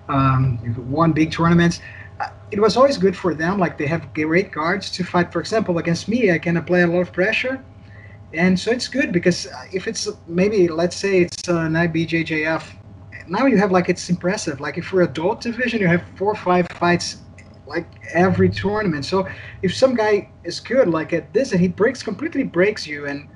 um, 0.08 0.58
won 0.90 1.12
big 1.12 1.32
tournaments. 1.32 1.80
Uh, 2.20 2.28
it 2.50 2.60
was 2.60 2.76
always 2.76 2.98
good 2.98 3.16
for 3.16 3.34
them. 3.34 3.58
Like 3.58 3.78
they 3.78 3.86
have 3.86 4.12
great 4.14 4.52
guards 4.52 4.90
to 4.92 5.04
fight. 5.04 5.32
For 5.32 5.40
example, 5.40 5.78
against 5.78 6.08
me, 6.08 6.30
I 6.30 6.38
can 6.38 6.56
apply 6.56 6.80
a 6.80 6.86
lot 6.86 7.00
of 7.00 7.12
pressure, 7.12 7.62
and 8.32 8.58
so 8.58 8.70
it's 8.70 8.88
good 8.88 9.12
because 9.12 9.46
uh, 9.46 9.64
if 9.72 9.88
it's 9.88 10.08
maybe 10.26 10.68
let's 10.68 10.96
say 10.96 11.20
it's 11.22 11.48
an 11.48 11.72
IBJJF, 11.72 12.64
now 13.28 13.46
you 13.46 13.56
have 13.56 13.70
like 13.70 13.88
it's 13.88 14.08
impressive. 14.10 14.60
Like 14.60 14.78
if 14.78 14.92
we're 14.92 15.02
adult 15.02 15.40
division, 15.40 15.80
you 15.80 15.88
have 15.88 16.04
four 16.16 16.32
or 16.32 16.36
five 16.36 16.66
fights 16.72 17.18
like 17.66 17.86
every 18.12 18.50
tournament. 18.50 19.04
So 19.04 19.28
if 19.62 19.74
some 19.74 19.94
guy 19.94 20.28
is 20.44 20.60
good 20.60 20.88
like 20.88 21.12
at 21.12 21.32
this 21.32 21.52
and 21.52 21.60
he 21.60 21.68
breaks 21.68 22.02
completely 22.02 22.42
breaks 22.42 22.86
you 22.86 23.06
and 23.06 23.28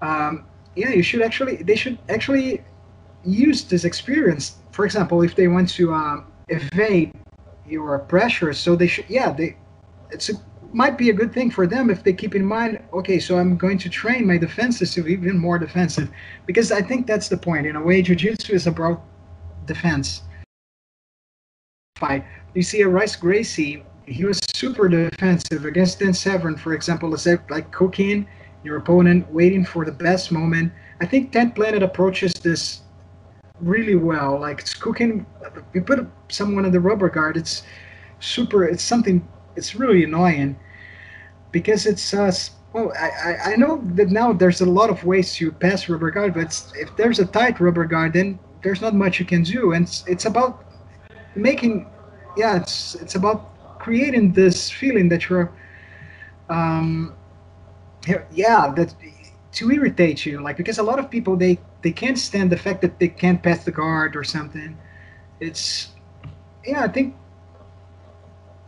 um, 0.00 0.46
yeah, 0.74 0.90
you 0.90 1.02
should 1.02 1.22
actually 1.22 1.56
they 1.56 1.76
should 1.76 1.98
actually 2.08 2.64
use 3.24 3.64
this 3.64 3.84
experience 3.84 4.56
for 4.78 4.84
example, 4.84 5.22
if 5.22 5.34
they 5.34 5.48
want 5.48 5.68
to 5.70 5.92
um, 5.92 6.30
evade 6.50 7.12
your 7.66 7.98
pressure, 7.98 8.52
so 8.52 8.76
they 8.76 8.86
should, 8.86 9.06
yeah, 9.08 9.32
they, 9.32 9.56
it's 10.12 10.28
a, 10.30 10.34
might 10.72 10.96
be 10.96 11.10
a 11.10 11.12
good 11.12 11.32
thing 11.32 11.50
for 11.50 11.66
them 11.66 11.90
if 11.90 12.04
they 12.04 12.12
keep 12.12 12.36
in 12.36 12.44
mind, 12.44 12.80
okay, 12.92 13.18
so 13.18 13.38
I'm 13.38 13.56
going 13.56 13.76
to 13.78 13.88
train 13.88 14.24
my 14.24 14.38
defenses 14.38 14.94
to 14.94 15.02
be 15.02 15.14
even 15.14 15.36
more 15.36 15.58
defensive, 15.58 16.08
because 16.46 16.70
I 16.70 16.80
think 16.80 17.08
that's 17.08 17.28
the 17.28 17.36
point. 17.36 17.66
In 17.66 17.74
a 17.74 17.82
way, 17.82 18.02
jiu-jitsu 18.02 18.54
is 18.54 18.68
about 18.68 19.02
defense. 19.66 20.22
Fight. 21.96 22.24
You 22.54 22.62
see, 22.62 22.82
a 22.82 22.88
Royce 22.88 23.16
Gracie, 23.16 23.82
he 24.06 24.24
was 24.26 24.38
super 24.54 24.88
defensive 24.88 25.64
against 25.64 25.98
Dan 25.98 26.14
Severn, 26.14 26.56
for 26.56 26.74
example. 26.74 27.12
Like 27.50 27.72
cooking 27.72 28.28
your 28.62 28.76
opponent, 28.76 29.28
waiting 29.32 29.64
for 29.64 29.84
the 29.84 29.90
best 29.90 30.30
moment. 30.30 30.72
I 31.00 31.06
think 31.06 31.32
Tenth 31.32 31.56
Planet 31.56 31.82
approaches 31.82 32.32
this 32.34 32.82
really 33.60 33.96
well. 33.96 34.38
Like 34.38 34.60
it's 34.60 34.74
cooking. 34.74 35.26
You 35.74 35.82
put 35.82 36.06
someone 36.28 36.64
in 36.64 36.72
the 36.72 36.80
rubber 36.80 37.08
guard. 37.08 37.36
It's 37.36 37.62
super. 38.20 38.64
It's 38.64 38.82
something. 38.82 39.26
It's 39.56 39.74
really 39.74 40.04
annoying 40.04 40.58
because 41.52 41.86
it's 41.86 42.14
uh. 42.14 42.32
Well, 42.74 42.92
I, 43.00 43.52
I 43.52 43.56
know 43.56 43.82
that 43.94 44.10
now 44.10 44.34
there's 44.34 44.60
a 44.60 44.66
lot 44.66 44.90
of 44.90 45.02
ways 45.02 45.34
to 45.36 45.50
pass 45.50 45.88
rubber 45.88 46.10
guard, 46.10 46.34
but 46.34 46.62
if 46.76 46.94
there's 46.96 47.18
a 47.18 47.24
tight 47.24 47.60
rubber 47.60 47.86
guard, 47.86 48.12
then 48.12 48.38
there's 48.62 48.82
not 48.82 48.94
much 48.94 49.18
you 49.18 49.24
can 49.24 49.42
do, 49.42 49.72
and 49.72 49.86
it's, 49.86 50.06
it's 50.06 50.26
about 50.26 50.66
making, 51.34 51.86
yeah, 52.36 52.56
it's 52.56 52.94
it's 52.96 53.14
about 53.14 53.78
creating 53.78 54.32
this 54.32 54.70
feeling 54.70 55.08
that 55.08 55.30
you're, 55.30 55.50
um, 56.50 57.14
yeah, 58.30 58.70
that 58.76 58.94
to 59.52 59.70
irritate 59.70 60.26
you, 60.26 60.40
like 60.40 60.56
because 60.56 60.78
a 60.78 60.82
lot 60.82 60.98
of 60.98 61.10
people 61.10 61.36
they 61.36 61.58
they 61.82 61.92
can't 61.92 62.18
stand 62.18 62.50
the 62.50 62.56
fact 62.56 62.82
that 62.82 62.98
they 62.98 63.08
can't 63.08 63.42
pass 63.42 63.64
the 63.64 63.70
guard 63.70 64.16
or 64.16 64.24
something. 64.24 64.76
It's 65.40 65.88
yeah, 66.64 66.82
I 66.82 66.88
think 66.88 67.14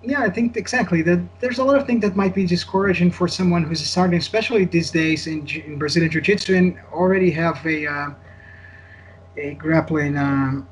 yeah, 0.02 0.22
I 0.22 0.30
think 0.30 0.56
exactly 0.56 1.02
that 1.02 1.20
there's 1.40 1.58
a 1.58 1.64
lot 1.64 1.76
of 1.76 1.86
things 1.86 2.00
that 2.02 2.16
might 2.16 2.34
be 2.34 2.46
discouraging 2.46 3.10
for 3.10 3.28
someone 3.28 3.64
who's 3.64 3.84
starting, 3.84 4.18
especially 4.18 4.64
these 4.64 4.90
days 4.90 5.26
in, 5.26 5.46
in 5.46 5.78
Brazilian 5.78 6.10
Jiu-Jitsu, 6.10 6.54
and 6.54 6.78
already 6.92 7.30
have 7.32 7.64
a 7.66 7.86
uh, 7.86 8.10
a 9.36 9.54
grappling 9.54 10.16
um, 10.16 10.66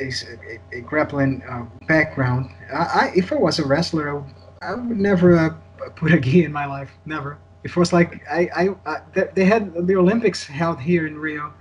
a, 0.00 0.10
a, 0.72 0.80
grappling 0.80 1.42
uh, 1.48 1.64
background. 1.86 2.50
I, 2.72 2.76
I, 2.76 3.12
if 3.14 3.32
I 3.32 3.36
was 3.36 3.58
a 3.58 3.66
wrestler, 3.66 4.18
I, 4.62 4.70
I 4.70 4.74
would 4.74 4.98
never 4.98 5.36
uh, 5.36 5.50
put 5.94 6.12
a 6.12 6.20
gi 6.20 6.44
in 6.44 6.52
my 6.52 6.66
life. 6.66 6.90
Never. 7.04 7.38
It 7.66 7.76
was 7.76 7.92
like 7.92 8.22
I, 8.30 8.48
I, 8.54 8.68
I 8.86 9.00
they 9.34 9.44
had 9.44 9.74
the 9.88 9.96
Olympics 9.96 10.44
held 10.46 10.80
here 10.80 11.06
in 11.06 11.18
Rio, 11.18 11.52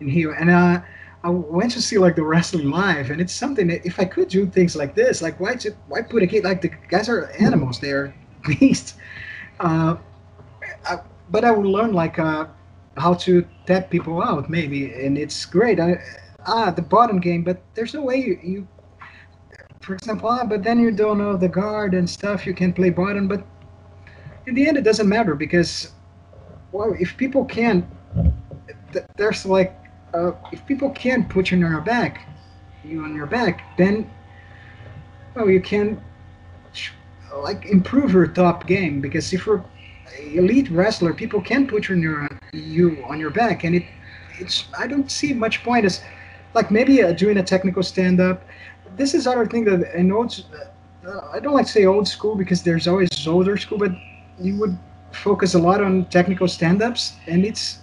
in 0.00 0.08
here, 0.08 0.32
and 0.32 0.50
uh, 0.50 0.82
I 1.24 1.30
went 1.30 1.70
to 1.72 1.80
see 1.80 1.96
like 1.96 2.16
the 2.16 2.22
wrestling 2.22 2.68
live, 2.68 3.10
and 3.10 3.18
it's 3.18 3.32
something 3.32 3.68
that 3.68 3.86
if 3.86 3.98
I 3.98 4.04
could 4.04 4.28
do 4.28 4.44
things 4.44 4.76
like 4.76 4.94
this, 4.94 5.22
like 5.22 5.40
why 5.40 5.54
to, 5.56 5.70
why 5.88 6.02
put 6.02 6.22
a 6.22 6.26
kid 6.26 6.44
like 6.44 6.60
the 6.60 6.68
guys 6.90 7.08
are 7.08 7.30
animals, 7.40 7.80
they're 7.80 8.14
beasts. 8.46 8.96
Uh, 9.58 9.96
I, 10.86 10.98
but 11.30 11.44
I 11.44 11.50
would 11.50 11.64
learn 11.64 11.94
like 11.94 12.18
uh, 12.18 12.46
how 12.98 13.14
to 13.14 13.46
tap 13.64 13.88
people 13.88 14.22
out 14.22 14.50
maybe, 14.50 14.92
and 14.92 15.16
it's 15.16 15.46
great. 15.46 15.80
Ah, 16.46 16.70
the 16.70 16.82
bottom 16.82 17.20
game, 17.20 17.42
but 17.42 17.62
there's 17.72 17.94
no 17.94 18.02
way 18.02 18.16
you, 18.16 18.38
you 18.42 18.68
for 19.80 19.94
example, 19.94 20.28
ah, 20.28 20.44
but 20.44 20.62
then 20.62 20.78
you 20.78 20.90
don't 20.90 21.16
know 21.16 21.38
the 21.38 21.48
guard 21.48 21.94
and 21.94 22.08
stuff. 22.08 22.46
You 22.46 22.52
can 22.52 22.74
play 22.74 22.90
bottom, 22.90 23.28
but 23.28 23.46
in 24.46 24.54
the 24.54 24.68
end, 24.68 24.76
it 24.76 24.82
doesn't 24.84 25.08
matter 25.08 25.34
because, 25.34 25.92
well, 26.72 26.94
if 26.98 27.16
people 27.16 27.44
can, 27.44 27.88
there's 29.16 29.44
like 29.46 29.76
uh, 30.14 30.32
if 30.52 30.64
people 30.66 30.90
can't 30.90 31.28
put 31.28 31.50
you 31.50 31.56
on 31.56 31.72
your 31.72 31.80
back, 31.80 32.26
you 32.84 33.02
on 33.02 33.14
your 33.14 33.26
back, 33.26 33.76
then 33.76 34.08
well 35.34 35.50
you 35.50 35.60
can 35.60 36.00
like 37.38 37.66
improve 37.66 38.12
your 38.12 38.26
top 38.26 38.66
game 38.66 39.00
because 39.00 39.32
if 39.32 39.46
you're 39.46 39.64
elite 40.32 40.70
wrestler, 40.70 41.12
people 41.12 41.40
can 41.40 41.66
put 41.66 41.88
you 41.88 41.96
on 41.96 42.02
your 42.02 42.28
you 42.52 43.04
on 43.08 43.18
your 43.18 43.30
back, 43.30 43.64
and 43.64 43.74
it 43.74 43.84
it's 44.38 44.66
I 44.78 44.86
don't 44.86 45.10
see 45.10 45.32
much 45.32 45.64
point 45.64 45.84
as 45.84 46.02
like 46.54 46.70
maybe 46.70 47.02
uh, 47.02 47.12
doing 47.12 47.38
a 47.38 47.42
technical 47.42 47.82
stand 47.82 48.20
up. 48.20 48.44
This 48.96 49.14
is 49.14 49.26
other 49.26 49.46
thing 49.46 49.64
that 49.64 49.96
in 49.96 50.12
old 50.12 50.44
uh, 51.06 51.20
I 51.32 51.40
don't 51.40 51.54
like 51.54 51.66
to 51.66 51.72
say 51.72 51.86
old 51.86 52.06
school 52.06 52.36
because 52.36 52.62
there's 52.62 52.86
always 52.86 53.26
older 53.26 53.56
school, 53.56 53.78
but 53.78 53.90
you 54.38 54.56
would 54.58 54.76
focus 55.12 55.54
a 55.54 55.58
lot 55.58 55.80
on 55.82 56.04
technical 56.06 56.48
stand 56.48 56.82
ups, 56.82 57.16
and 57.26 57.44
it's 57.44 57.80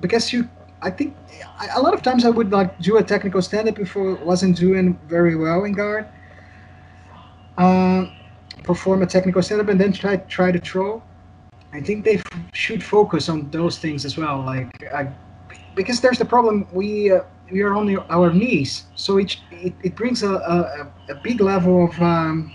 because 0.00 0.32
you 0.32 0.48
I 0.82 0.90
think 0.90 1.16
a 1.74 1.80
lot 1.80 1.94
of 1.94 2.02
times 2.02 2.24
I 2.24 2.30
would 2.30 2.50
like 2.52 2.78
do 2.78 2.98
a 2.98 3.02
technical 3.02 3.40
stand-up 3.40 3.78
if 3.78 3.96
I 3.96 4.14
wasn't 4.22 4.56
doing 4.56 4.98
very 5.08 5.34
well 5.34 5.64
in 5.64 5.72
guard. 5.72 6.06
Uh, 7.56 8.06
perform 8.62 9.02
a 9.02 9.06
technical 9.06 9.42
stand-up 9.42 9.68
and 9.68 9.80
then 9.80 9.92
try 9.92 10.16
try 10.16 10.52
to 10.52 10.58
throw. 10.58 11.02
I 11.72 11.80
think 11.80 12.04
they 12.04 12.16
f- 12.16 12.26
should 12.52 12.82
focus 12.84 13.28
on 13.28 13.50
those 13.50 13.78
things 13.78 14.04
as 14.04 14.16
well, 14.16 14.42
like 14.44 14.68
uh, 14.92 15.04
because 15.74 16.00
there's 16.00 16.18
the 16.18 16.24
problem 16.24 16.66
we 16.72 17.10
uh, 17.10 17.22
we 17.50 17.62
are 17.62 17.74
on 17.74 17.96
our 18.10 18.32
knees, 18.32 18.84
so 18.94 19.18
it 19.18 19.36
it, 19.50 19.74
it 19.82 19.96
brings 19.96 20.22
a, 20.22 20.34
a, 20.34 20.92
a 21.08 21.14
big 21.14 21.40
level 21.40 21.84
of 21.86 22.00
um, 22.00 22.52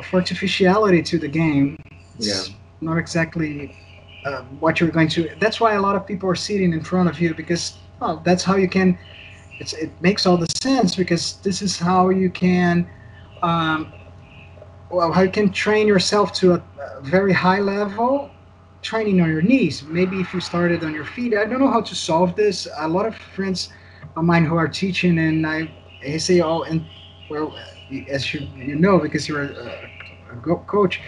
of 0.00 0.14
artificiality 0.14 1.02
to 1.02 1.18
the 1.18 1.28
game. 1.28 1.78
It's 2.18 2.48
yeah. 2.48 2.54
not 2.80 2.96
exactly 2.98 3.76
uh, 4.24 4.42
what 4.58 4.80
you're 4.80 4.90
going 4.90 5.08
to. 5.10 5.30
That's 5.38 5.60
why 5.60 5.74
a 5.74 5.80
lot 5.80 5.94
of 5.96 6.06
people 6.06 6.28
are 6.28 6.34
sitting 6.34 6.72
in 6.72 6.82
front 6.82 7.08
of 7.08 7.20
you 7.20 7.34
because 7.34 7.78
well, 8.00 8.20
that's 8.24 8.42
how 8.42 8.56
you 8.56 8.68
can. 8.68 8.98
it 9.60 9.92
makes 10.00 10.26
all 10.26 10.36
the 10.36 10.50
sense 10.62 10.96
because 10.96 11.24
this 11.42 11.62
is 11.62 11.78
how 11.78 12.08
you 12.08 12.30
can, 12.30 12.88
um, 13.42 13.92
well, 14.90 15.12
how 15.12 15.22
you 15.22 15.30
can 15.30 15.52
train 15.52 15.86
yourself 15.86 16.32
to 16.40 16.54
a, 16.54 16.62
a 16.98 17.00
very 17.02 17.32
high 17.32 17.60
level, 17.60 18.30
training 18.82 19.20
on 19.20 19.28
your 19.28 19.42
knees. 19.42 19.82
Maybe 19.82 20.20
if 20.20 20.32
you 20.32 20.40
started 20.40 20.82
on 20.82 20.94
your 20.94 21.04
feet, 21.04 21.34
I 21.34 21.44
don't 21.44 21.60
know 21.60 21.70
how 21.70 21.82
to 21.82 21.94
solve 21.94 22.34
this. 22.36 22.66
A 22.78 22.88
lot 22.88 23.06
of 23.06 23.14
friends 23.14 23.68
of 24.16 24.24
mine 24.24 24.44
who 24.46 24.56
are 24.56 24.68
teaching, 24.68 25.18
and 25.18 25.46
I, 25.46 25.70
I 26.06 26.16
say, 26.16 26.40
oh, 26.40 26.62
and 26.62 26.86
well, 27.28 27.54
as 28.08 28.32
you 28.32 28.40
you 28.56 28.76
know 28.76 28.98
because 28.98 29.28
you're 29.28 29.42
a, 29.42 29.90
a 30.32 30.56
coach 30.66 31.00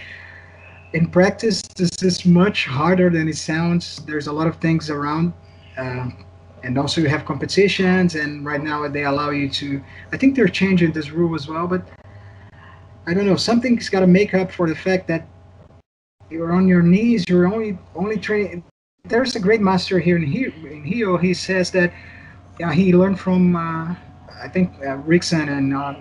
in 0.92 1.08
practice, 1.08 1.62
this 1.76 2.02
is 2.02 2.26
much 2.26 2.66
harder 2.66 3.08
than 3.10 3.28
it 3.28 3.36
sounds. 3.36 3.96
There's 4.06 4.26
a 4.26 4.32
lot 4.32 4.46
of 4.46 4.56
things 4.56 4.90
around, 4.90 5.32
uh, 5.78 6.08
and 6.62 6.78
also 6.78 7.00
you 7.00 7.08
have 7.08 7.24
competitions. 7.24 8.14
And 8.14 8.44
right 8.44 8.62
now 8.62 8.86
they 8.88 9.04
allow 9.04 9.30
you 9.30 9.48
to. 9.50 9.82
I 10.12 10.16
think 10.16 10.36
they're 10.36 10.48
changing 10.48 10.92
this 10.92 11.10
rule 11.10 11.34
as 11.34 11.48
well, 11.48 11.66
but 11.66 11.86
I 13.06 13.14
don't 13.14 13.26
know. 13.26 13.36
Something's 13.36 13.88
got 13.88 14.00
to 14.00 14.06
make 14.06 14.34
up 14.34 14.52
for 14.52 14.68
the 14.68 14.74
fact 14.74 15.08
that 15.08 15.26
you're 16.30 16.52
on 16.52 16.68
your 16.68 16.82
knees. 16.82 17.24
You're 17.28 17.46
only 17.46 17.78
only 17.94 18.18
training. 18.18 18.62
There's 19.04 19.34
a 19.34 19.40
great 19.40 19.60
master 19.60 19.98
here 19.98 20.16
in 20.16 20.22
here 20.22 20.52
in 20.70 20.82
Rio. 20.82 21.16
He 21.16 21.34
says 21.34 21.70
that 21.72 21.92
yeah, 22.60 22.72
he 22.72 22.92
learned 22.92 23.18
from 23.18 23.56
uh, 23.56 23.94
I 24.40 24.48
think 24.48 24.72
uh, 24.80 24.98
Rickson 25.08 25.48
and 25.48 25.74
uh, 25.74 25.94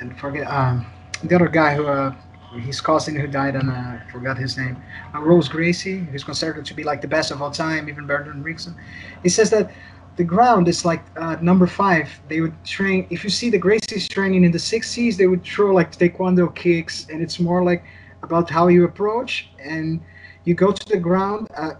and 0.00 0.18
forget 0.18 0.46
um, 0.46 0.86
the 1.24 1.34
other 1.34 1.48
guy 1.48 1.74
who 1.74 1.86
uh, 1.86 2.14
he's 2.58 2.80
cousin 2.80 3.14
who 3.14 3.26
died 3.26 3.54
and 3.54 3.70
uh, 3.70 3.72
I 3.72 4.02
forgot 4.10 4.36
his 4.36 4.56
name, 4.56 4.82
uh, 5.14 5.20
Rolls 5.20 5.48
Gracie, 5.48 5.98
who's 5.98 6.24
considered 6.24 6.64
to 6.66 6.74
be 6.74 6.82
like 6.82 7.00
the 7.00 7.08
best 7.08 7.30
of 7.30 7.40
all 7.40 7.50
time, 7.50 7.88
even 7.88 8.06
better 8.06 8.24
than 8.24 8.42
Rickson. 8.42 8.74
He 9.22 9.28
says 9.28 9.50
that 9.50 9.70
the 10.16 10.24
ground 10.24 10.66
is 10.68 10.84
like 10.84 11.02
uh, 11.16 11.36
number 11.40 11.66
five. 11.66 12.10
They 12.28 12.40
would 12.40 12.64
train. 12.64 13.06
If 13.10 13.22
you 13.24 13.30
see 13.30 13.50
the 13.50 13.60
Gracies 13.60 14.08
training 14.08 14.44
in 14.44 14.50
the 14.50 14.58
60s, 14.58 15.16
they 15.16 15.26
would 15.26 15.44
throw 15.44 15.72
like 15.72 15.96
taekwondo 15.96 16.54
kicks, 16.54 17.06
and 17.08 17.22
it's 17.22 17.38
more 17.38 17.62
like 17.62 17.84
about 18.22 18.50
how 18.50 18.68
you 18.68 18.84
approach 18.84 19.50
and 19.58 20.00
you 20.44 20.54
go 20.54 20.72
to 20.72 20.88
the 20.88 20.98
ground. 20.98 21.46
Uh, 21.56 21.72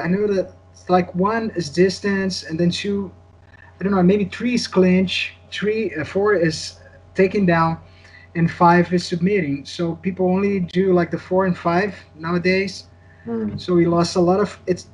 I 0.00 0.08
know 0.08 0.26
that 0.32 0.54
it's 0.72 0.88
like 0.88 1.14
one 1.14 1.50
is 1.54 1.68
distance, 1.68 2.44
and 2.44 2.58
then 2.58 2.70
two, 2.70 3.12
I 3.78 3.84
don't 3.84 3.92
know, 3.92 4.02
maybe 4.02 4.24
three 4.24 4.54
is 4.54 4.66
clinch, 4.66 5.34
three, 5.50 5.94
uh, 5.94 6.04
four 6.04 6.34
is 6.34 6.80
taken 7.14 7.46
down, 7.46 7.78
and 8.34 8.50
five 8.50 8.92
is 8.92 9.06
submitting. 9.06 9.64
So 9.64 9.96
people 9.96 10.28
only 10.28 10.60
do 10.60 10.92
like 10.92 11.10
the 11.10 11.18
four 11.18 11.46
and 11.46 11.56
five 11.56 11.94
nowadays. 12.14 12.88
Mm. 13.26 13.60
So 13.60 13.74
we 13.74 13.86
lost 13.86 14.16
a 14.16 14.20
lot 14.20 14.40
of 14.40 14.58
it's 14.66 14.88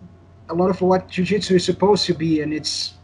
a 0.48 0.54
lot 0.54 0.70
of 0.70 0.80
what 0.80 1.08
jiu-jitsu 1.08 1.56
is 1.56 1.64
supposed 1.64 2.06
to 2.06 2.14
be, 2.14 2.42
and 2.42 2.52
it's 2.52 2.94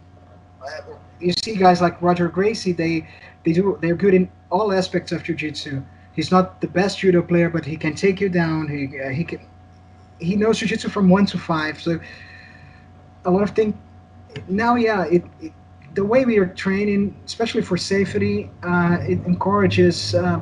you 1.20 1.32
see 1.44 1.56
guys 1.56 1.80
like 1.80 2.00
Roger 2.02 2.28
Gracie. 2.28 2.72
They 2.72 3.08
they 3.44 3.52
do 3.52 3.78
they're 3.80 3.96
good 3.96 4.14
in 4.14 4.30
all 4.50 4.72
aspects 4.72 5.12
of 5.12 5.22
jiu-jitsu. 5.22 5.82
He's 6.14 6.30
not 6.30 6.60
the 6.60 6.68
best 6.68 7.00
judo 7.00 7.22
player, 7.22 7.50
but 7.50 7.64
he 7.64 7.76
can 7.76 7.94
take 7.94 8.20
you 8.20 8.28
down. 8.28 8.68
He 8.68 9.00
uh, 9.00 9.10
he 9.10 9.24
can 9.24 9.40
he 10.18 10.36
knows 10.36 10.58
jiu-jitsu 10.58 10.88
from 10.88 11.08
one 11.08 11.26
to 11.26 11.38
five. 11.38 11.80
So 11.80 11.98
a 13.24 13.30
lot 13.30 13.42
of 13.42 13.50
things 13.50 13.74
now, 14.48 14.74
yeah, 14.76 15.04
it, 15.04 15.24
it 15.40 15.52
the 15.96 16.04
way 16.04 16.26
we 16.26 16.38
are 16.38 16.46
training, 16.46 17.16
especially 17.24 17.62
for 17.62 17.76
safety, 17.78 18.50
uh, 18.62 18.98
it 19.00 19.18
encourages 19.24 20.14
uh, 20.14 20.40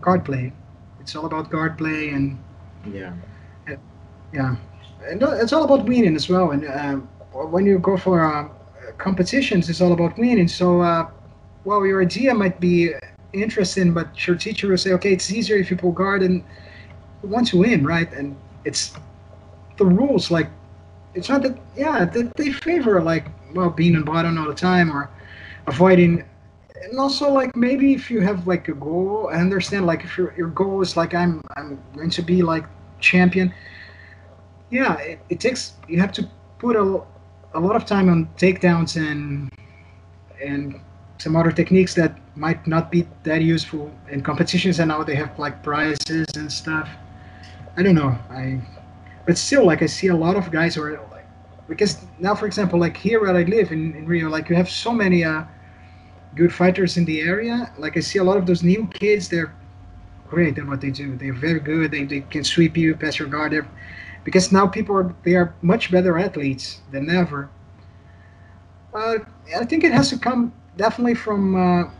guard 0.00 0.24
play. 0.24 0.52
It's 1.00 1.14
all 1.14 1.24
about 1.24 1.50
guard 1.50 1.78
play 1.78 2.10
and 2.10 2.36
yeah, 2.92 3.14
uh, 3.68 3.76
yeah, 4.32 4.56
and 5.06 5.22
it's 5.22 5.52
all 5.52 5.64
about 5.64 5.86
winning 5.86 6.16
as 6.16 6.28
well. 6.28 6.50
And 6.50 6.66
uh, 6.66 6.96
when 7.46 7.64
you 7.64 7.78
go 7.78 7.96
for 7.96 8.20
uh, 8.20 8.48
competitions, 8.98 9.70
it's 9.70 9.80
all 9.80 9.92
about 9.92 10.18
winning. 10.18 10.48
So, 10.48 10.80
uh, 10.80 11.08
well, 11.64 11.86
your 11.86 12.02
idea 12.02 12.34
might 12.34 12.58
be 12.58 12.92
interesting, 13.32 13.94
but 13.94 14.26
your 14.26 14.36
teacher 14.36 14.68
will 14.68 14.78
say, 14.78 14.92
okay, 14.94 15.12
it's 15.12 15.30
easier 15.30 15.56
if 15.56 15.70
you 15.70 15.76
pull 15.76 15.92
guard 15.92 16.22
and 16.22 16.42
want 17.22 17.46
to 17.48 17.58
win, 17.58 17.86
right? 17.86 18.12
And 18.12 18.36
it's 18.64 18.94
the 19.76 19.84
rules 19.86 20.28
like 20.28 20.48
it's 21.14 21.28
not 21.28 21.42
that 21.42 21.56
yeah 21.76 22.04
they 22.04 22.52
favor 22.52 23.00
like 23.00 23.26
well 23.54 23.70
being 23.70 23.94
in 23.94 24.02
bottom 24.02 24.38
all 24.38 24.46
the 24.46 24.54
time 24.54 24.90
or 24.90 25.10
avoiding 25.66 26.24
and 26.82 26.98
also 26.98 27.30
like 27.30 27.54
maybe 27.56 27.92
if 27.92 28.10
you 28.10 28.20
have 28.20 28.46
like 28.46 28.68
a 28.68 28.72
goal 28.74 29.28
i 29.32 29.36
understand 29.36 29.86
like 29.86 30.04
if 30.04 30.16
your, 30.16 30.34
your 30.36 30.48
goal 30.48 30.80
is 30.80 30.96
like 30.96 31.14
i'm 31.14 31.40
i'm 31.56 31.82
going 31.94 32.10
to 32.10 32.22
be 32.22 32.42
like 32.42 32.64
champion 33.00 33.52
yeah 34.70 34.96
it, 34.98 35.20
it 35.28 35.40
takes 35.40 35.74
you 35.88 36.00
have 36.00 36.12
to 36.12 36.28
put 36.58 36.76
a, 36.76 37.02
a 37.54 37.60
lot 37.60 37.76
of 37.76 37.84
time 37.84 38.08
on 38.08 38.28
takedowns 38.36 38.96
and 38.96 39.50
and 40.44 40.80
some 41.18 41.34
other 41.34 41.50
techniques 41.50 41.94
that 41.94 42.16
might 42.36 42.64
not 42.66 42.92
be 42.92 43.04
that 43.24 43.42
useful 43.42 43.92
in 44.10 44.22
competitions 44.22 44.78
and 44.78 44.88
now 44.88 45.02
they 45.02 45.16
have 45.16 45.36
like 45.36 45.64
prizes 45.64 46.26
and 46.36 46.52
stuff. 46.52 46.88
I 47.76 47.82
don't 47.82 47.96
know 47.96 48.16
i 48.30 48.60
but 49.28 49.36
still, 49.36 49.66
like 49.66 49.82
I 49.82 49.86
see 49.86 50.06
a 50.06 50.16
lot 50.16 50.36
of 50.36 50.50
guys 50.50 50.76
who 50.76 50.82
are 50.84 50.98
because 51.68 51.98
now, 52.18 52.34
for 52.34 52.46
example, 52.46 52.78
like 52.80 52.96
here 52.96 53.20
where 53.20 53.36
I 53.36 53.42
live 53.42 53.72
in, 53.72 53.94
in 53.94 54.06
Rio, 54.06 54.28
like 54.28 54.48
you 54.48 54.56
have 54.56 54.70
so 54.70 54.92
many 54.92 55.22
uh, 55.22 55.44
good 56.34 56.52
fighters 56.52 56.96
in 56.96 57.04
the 57.04 57.20
area. 57.20 57.72
Like 57.78 57.96
I 57.96 58.00
see 58.00 58.18
a 58.18 58.24
lot 58.24 58.38
of 58.38 58.46
those 58.46 58.62
new 58.62 58.86
kids. 58.86 59.28
They're 59.28 59.54
great 60.28 60.58
at 60.58 60.66
what 60.66 60.80
they 60.80 60.90
do. 60.90 61.16
They're 61.16 61.34
very 61.34 61.60
good. 61.60 61.90
They, 61.90 62.04
they 62.04 62.20
can 62.20 62.42
sweep 62.42 62.76
you, 62.76 62.96
pass 62.96 63.18
your 63.18 63.28
guard. 63.28 63.52
They're, 63.52 63.68
because 64.24 64.50
now 64.50 64.66
people 64.66 64.96
are 64.96 65.14
they 65.24 65.34
are 65.34 65.54
much 65.62 65.90
better 65.90 66.18
athletes 66.18 66.80
than 66.90 67.10
ever. 67.10 67.50
Uh, 68.94 69.18
I 69.58 69.64
think 69.64 69.84
it 69.84 69.92
has 69.92 70.08
to 70.10 70.18
come 70.18 70.52
definitely 70.76 71.14
from 71.14 71.54
uh, 71.54 71.90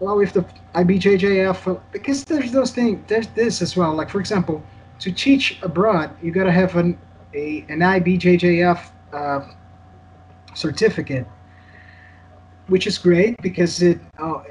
well 0.00 0.16
with 0.16 0.32
the 0.32 0.44
IBJJF 0.74 1.80
because 1.92 2.24
there's 2.24 2.52
those 2.52 2.72
things. 2.72 3.00
There's 3.06 3.28
this 3.28 3.60
as 3.60 3.76
well. 3.76 3.94
Like 3.94 4.08
for 4.08 4.20
example, 4.20 4.62
to 5.00 5.12
teach 5.12 5.58
abroad, 5.62 6.10
you 6.22 6.32
got 6.32 6.44
to 6.44 6.52
have 6.52 6.76
an 6.76 6.98
a, 7.34 7.64
an 7.68 7.80
IBJJF 7.80 8.90
uh, 9.12 9.40
certificate, 10.54 11.26
which 12.68 12.86
is 12.86 12.98
great 12.98 13.40
because 13.42 13.82
it. 13.82 14.00
Oh, 14.18 14.44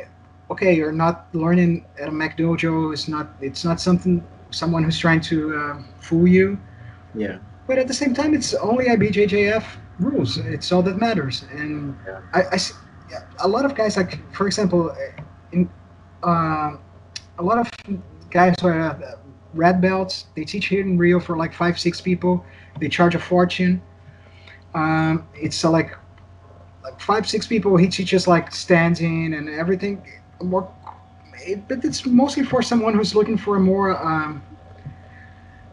okay, 0.49 0.73
you're 0.75 0.91
not 0.91 1.27
learning 1.33 1.85
at 1.99 2.09
a 2.09 2.11
McDojo. 2.11 2.93
It's 2.93 3.07
not. 3.07 3.29
It's 3.41 3.63
not 3.63 3.79
something 3.79 4.25
someone 4.51 4.83
who's 4.83 4.99
trying 4.99 5.21
to 5.21 5.55
uh, 5.55 5.83
fool 5.99 6.27
you. 6.27 6.59
Yeah. 7.15 7.39
But 7.67 7.77
at 7.77 7.87
the 7.87 7.93
same 7.93 8.13
time, 8.13 8.33
it's 8.33 8.53
only 8.53 8.85
IBJJF 8.85 9.63
rules. 9.99 10.37
It's 10.37 10.71
all 10.71 10.81
that 10.83 10.97
matters. 10.97 11.45
And 11.51 11.97
yeah. 12.05 12.21
I, 12.33 12.43
I, 12.43 12.59
a 13.39 13.47
lot 13.47 13.65
of 13.65 13.75
guys 13.75 13.97
like, 13.97 14.19
for 14.33 14.47
example, 14.47 14.95
in 15.51 15.69
uh, 16.23 16.75
a 17.39 17.43
lot 17.43 17.59
of 17.59 17.71
guys 18.29 18.55
who 18.61 18.67
are 18.67 19.17
red 19.53 19.81
belts. 19.81 20.25
They 20.35 20.45
teach 20.45 20.67
here 20.67 20.81
in 20.81 20.97
Rio 20.97 21.19
for 21.19 21.37
like 21.37 21.53
five, 21.53 21.79
six 21.79 21.99
people. 22.01 22.45
They 22.81 22.89
charge 22.89 23.15
a 23.15 23.19
fortune. 23.19 23.81
Um, 24.73 25.27
it's 25.35 25.63
uh, 25.63 25.71
like 25.71 25.95
like 26.83 26.99
five, 26.99 27.29
six 27.29 27.47
people. 27.47 27.77
He 27.77 27.87
teaches 27.87 28.27
like 28.27 28.51
standing 28.53 29.33
and 29.33 29.49
everything. 29.49 30.05
More, 30.41 30.69
it, 31.35 31.67
but 31.67 31.85
it's 31.85 32.05
mostly 32.05 32.43
for 32.43 32.61
someone 32.61 32.95
who's 32.95 33.15
looking 33.15 33.37
for 33.37 33.57
a 33.57 33.59
more 33.59 33.91
um, 34.03 34.43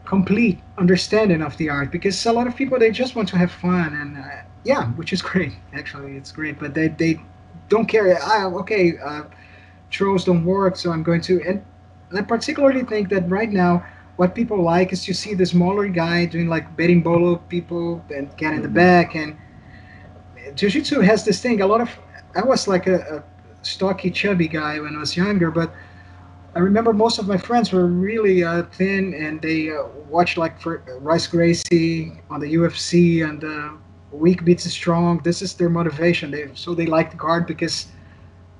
complete 0.05 0.59
understanding 0.77 1.41
of 1.41 1.57
the 1.57 1.69
art. 1.69 1.91
Because 1.91 2.25
a 2.25 2.31
lot 2.31 2.47
of 2.47 2.55
people 2.55 2.79
they 2.79 2.91
just 2.91 3.15
want 3.15 3.27
to 3.29 3.37
have 3.37 3.51
fun 3.51 3.93
and 3.95 4.17
uh, 4.17 4.43
yeah, 4.63 4.87
which 4.93 5.11
is 5.13 5.21
great. 5.31 5.53
Actually, 5.73 6.15
it's 6.15 6.31
great. 6.31 6.59
But 6.59 6.73
they 6.75 6.89
they 6.89 7.19
don't 7.69 7.87
care. 7.87 8.17
Ah, 8.21 8.45
okay, 8.45 8.97
uh, 9.03 9.23
throws 9.91 10.25
don't 10.25 10.45
work, 10.45 10.75
so 10.77 10.91
I'm 10.91 11.03
going 11.03 11.21
to 11.21 11.41
and 11.47 11.65
I 12.17 12.21
particularly 12.21 12.83
think 12.83 13.09
that 13.09 13.29
right 13.29 13.51
now, 13.51 13.85
what 14.19 14.35
people 14.35 14.61
like 14.61 14.91
is 14.91 15.05
to 15.05 15.13
see 15.13 15.33
the 15.33 15.45
smaller 15.45 15.87
guy 15.87 16.25
doing 16.25 16.49
like 16.49 16.75
betting 16.75 17.01
bolo 17.01 17.37
people 17.47 18.03
and 18.13 18.35
getting 18.35 18.61
the 18.61 18.67
mm-hmm. 18.67 18.75
back. 18.75 19.15
And 19.15 19.37
Jiu 20.55 20.69
Jitsu 20.69 20.99
has 20.99 21.23
this 21.23 21.41
thing. 21.41 21.61
A 21.61 21.65
lot 21.65 21.79
of, 21.79 21.89
I 22.35 22.43
was 22.43 22.67
like 22.67 22.85
a, 22.87 22.97
a 23.15 23.23
stocky, 23.65 24.11
chubby 24.11 24.49
guy 24.49 24.77
when 24.81 24.93
I 24.93 24.99
was 24.99 25.15
younger, 25.15 25.51
but 25.51 25.73
I 26.53 26.59
remember 26.59 26.91
most 26.91 27.17
of 27.17 27.29
my 27.29 27.37
friends 27.37 27.71
were 27.71 27.85
really 27.85 28.43
uh, 28.43 28.63
thin 28.63 29.13
and 29.13 29.41
they 29.41 29.69
uh, 29.69 29.83
watched 30.09 30.37
like 30.37 30.59
for 30.59 30.83
Royce 30.99 31.27
Gracie 31.27 32.11
on 32.29 32.41
the 32.41 32.55
UFC 32.55 33.23
and 33.23 33.41
uh, 33.41 33.69
weak 34.11 34.43
beats 34.43 34.69
strong. 34.69 35.21
This 35.23 35.41
is 35.41 35.53
their 35.53 35.69
motivation. 35.69 36.29
They 36.29 36.49
so 36.55 36.75
they 36.75 36.87
like 36.87 37.11
the 37.11 37.17
guard 37.17 37.47
because 37.47 37.87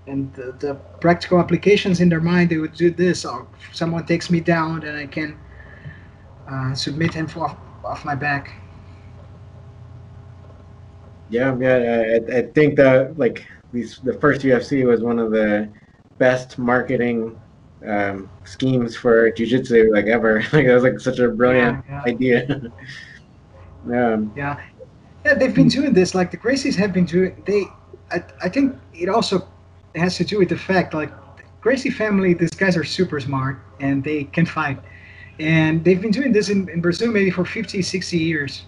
and 0.07 0.33
the, 0.35 0.55
the, 0.59 0.73
practical 1.01 1.37
applications 1.37 1.99
in 1.99 2.09
their 2.09 2.21
mind, 2.21 2.49
they 2.49 2.57
would 2.57 2.73
do 2.73 2.89
this. 2.89 3.25
Or 3.25 3.41
oh, 3.41 3.47
someone 3.73 4.07
takes 4.07 4.31
me 4.31 4.39
down, 4.39 4.83
and 4.83 4.97
I 4.97 5.05
can 5.05 5.37
uh, 6.49 6.73
submit 6.73 7.13
him 7.13 7.27
off, 7.35 7.57
off 7.83 8.05
my 8.05 8.15
back. 8.15 8.51
Yeah, 11.29 11.55
yeah, 11.59 12.19
I, 12.31 12.37
I 12.37 12.41
think 12.53 12.75
that 12.77 13.17
like 13.17 13.45
these 13.71 13.99
the 13.99 14.13
first 14.13 14.41
UFC 14.41 14.85
was 14.85 15.01
one 15.01 15.19
of 15.19 15.31
the 15.31 15.69
best 16.17 16.57
marketing 16.57 17.39
um, 17.87 18.29
schemes 18.43 18.95
for 18.95 19.29
jiu-jitsu 19.31 19.91
like 19.93 20.07
ever. 20.07 20.39
like 20.53 20.65
that 20.65 20.73
was 20.73 20.83
like 20.83 20.99
such 20.99 21.19
a 21.19 21.29
brilliant 21.29 21.85
yeah, 21.87 22.01
yeah. 22.05 22.11
idea. 22.11 22.71
um, 23.93 24.33
yeah, 24.35 24.59
yeah, 25.23 25.33
they've 25.35 25.53
been 25.53 25.67
doing 25.67 25.93
this. 25.93 26.15
Like 26.15 26.31
the 26.31 26.37
Gracies 26.37 26.75
have 26.75 26.93
been 26.93 27.05
doing. 27.05 27.41
They, 27.45 27.65
I, 28.11 28.23
I 28.41 28.49
think 28.49 28.75
it 28.93 29.07
also 29.07 29.47
has 29.95 30.17
to 30.17 30.23
do 30.23 30.39
with 30.39 30.49
the 30.49 30.57
fact 30.57 30.93
like 30.93 31.11
Gracie 31.61 31.89
family, 31.89 32.33
these 32.33 32.51
guys 32.51 32.77
are 32.77 32.83
super 32.83 33.19
smart 33.19 33.59
and 33.79 34.03
they 34.03 34.23
can 34.25 34.45
fight. 34.45 34.79
And 35.39 35.83
they've 35.83 36.01
been 36.01 36.11
doing 36.11 36.33
this 36.33 36.49
in, 36.49 36.69
in 36.69 36.81
Brazil 36.81 37.11
maybe 37.11 37.31
for 37.31 37.45
50, 37.45 37.81
60 37.81 38.17
years, 38.17 38.63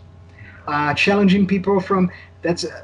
uh, 0.68 0.94
challenging 0.94 1.46
people 1.46 1.80
from 1.80 2.10
that's, 2.42 2.64
uh, 2.64 2.82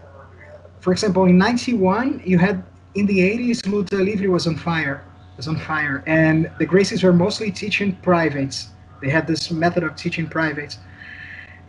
for 0.81 0.91
example, 0.91 1.25
in 1.25 1.37
91, 1.37 2.21
you 2.25 2.37
had 2.37 2.63
in 2.95 3.05
the 3.05 3.19
80s, 3.19 3.61
Luta 3.61 4.03
Livre 4.03 4.29
was 4.29 4.47
on 4.47 4.55
fire, 4.55 5.05
was 5.37 5.47
on 5.47 5.57
fire. 5.57 6.03
And 6.07 6.51
the 6.59 6.65
Gracies 6.65 7.03
were 7.03 7.13
mostly 7.13 7.51
teaching 7.51 7.95
privates. 7.97 8.69
They 9.01 9.09
had 9.09 9.27
this 9.27 9.51
method 9.51 9.83
of 9.83 9.95
teaching 9.95 10.27
privates. 10.27 10.79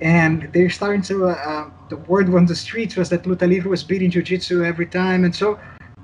And 0.00 0.48
they're 0.52 0.70
starting 0.70 1.02
to, 1.02 1.26
uh, 1.26 1.32
uh, 1.32 1.70
the 1.90 1.96
word 1.96 2.32
on 2.34 2.46
the 2.46 2.54
streets 2.54 2.96
was 2.96 3.08
that 3.10 3.24
Luta 3.24 3.48
Livre 3.48 3.68
was 3.68 3.84
beating 3.84 4.10
Jiu 4.10 4.22
Jitsu 4.22 4.64
every 4.64 4.86
time. 4.86 5.24
And 5.24 5.34
so 5.34 5.58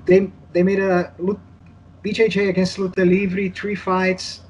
they 0.05 0.31
they 0.53 0.63
made 0.63 0.79
a 0.79 1.13
BJJ 2.03 2.49
against 2.49 2.77
Luta 2.77 3.07
Livre, 3.07 3.49
three 3.49 3.75
fights, 3.75 4.41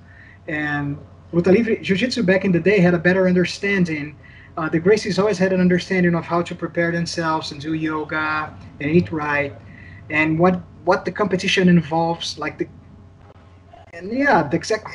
and 0.48 0.98
Luta 1.36 1.52
Livre 1.52 1.76
Jiu-Jitsu 1.76 2.24
back 2.24 2.46
in 2.46 2.54
the 2.54 2.62
day 2.62 2.80
had 2.80 2.94
a 2.94 2.98
better 2.98 3.28
understanding. 3.28 4.16
Uh, 4.56 4.70
the 4.70 4.80
Gracies 4.80 5.20
always 5.20 5.38
had 5.38 5.52
an 5.52 5.60
understanding 5.60 6.16
of 6.16 6.24
how 6.24 6.42
to 6.42 6.56
prepare 6.56 6.94
themselves 6.94 7.52
and 7.52 7.60
do 7.60 7.74
yoga 7.74 8.56
and 8.80 8.90
eat 8.90 9.12
right. 9.12 9.54
and 10.10 10.40
what 10.40 10.62
what 10.86 11.04
the 11.04 11.12
competition 11.12 11.68
involves, 11.68 12.38
like 12.38 12.58
the 12.58 12.68
and 13.92 14.14
yeah, 14.14 14.44
the 14.44 14.56
exact 14.56 14.88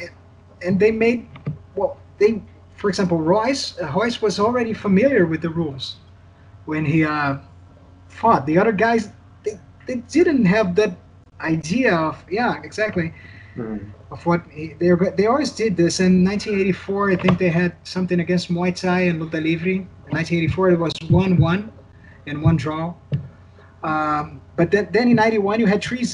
and 0.63 0.81
they 0.81 0.91
made 0.91 1.29
well 1.77 1.99
they 2.19 2.41
for 2.75 2.89
example 2.89 3.19
Royce 3.19 3.79
uh, 3.79 3.93
Royce 3.95 4.23
was 4.23 4.41
already 4.41 4.73
familiar 4.73 5.27
with 5.27 5.43
the 5.43 5.51
rules 5.51 5.97
when 6.65 6.87
he 6.87 7.05
uh, 7.05 7.37
fought. 8.09 8.47
The 8.47 8.57
other 8.57 8.73
guys 8.73 9.11
they, 9.45 9.61
they 9.87 9.97
didn't 10.09 10.47
have 10.47 10.75
that 10.77 10.97
idea 11.43 11.95
of 11.95 12.25
yeah 12.31 12.63
exactly 12.63 13.13
mm-hmm. 13.57 14.13
of 14.13 14.25
what 14.27 14.43
they 14.79 14.93
they 15.17 15.27
always 15.27 15.53
did 15.53 15.77
this. 15.77 16.01
In 16.01 16.25
1984 16.25 17.11
I 17.11 17.17
think 17.17 17.39
they 17.39 17.49
had 17.49 17.75
something 17.85 18.21
against 18.21 18.51
Muay 18.51 18.75
Thai 18.75 19.01
and 19.03 19.21
Luta 19.21 19.43
Livre 19.43 19.71
in 19.71 19.89
1984 20.11 20.71
it 20.71 20.79
was 20.79 20.93
1-1 20.95 21.71
and 22.27 22.43
one 22.43 22.57
draw. 22.57 22.95
Um, 23.83 24.43
but 24.57 24.71
then, 24.71 24.89
then 24.93 25.09
in 25.09 25.17
91 25.17 25.61
you 25.61 25.67
had 25.67 25.83
three 25.83 26.05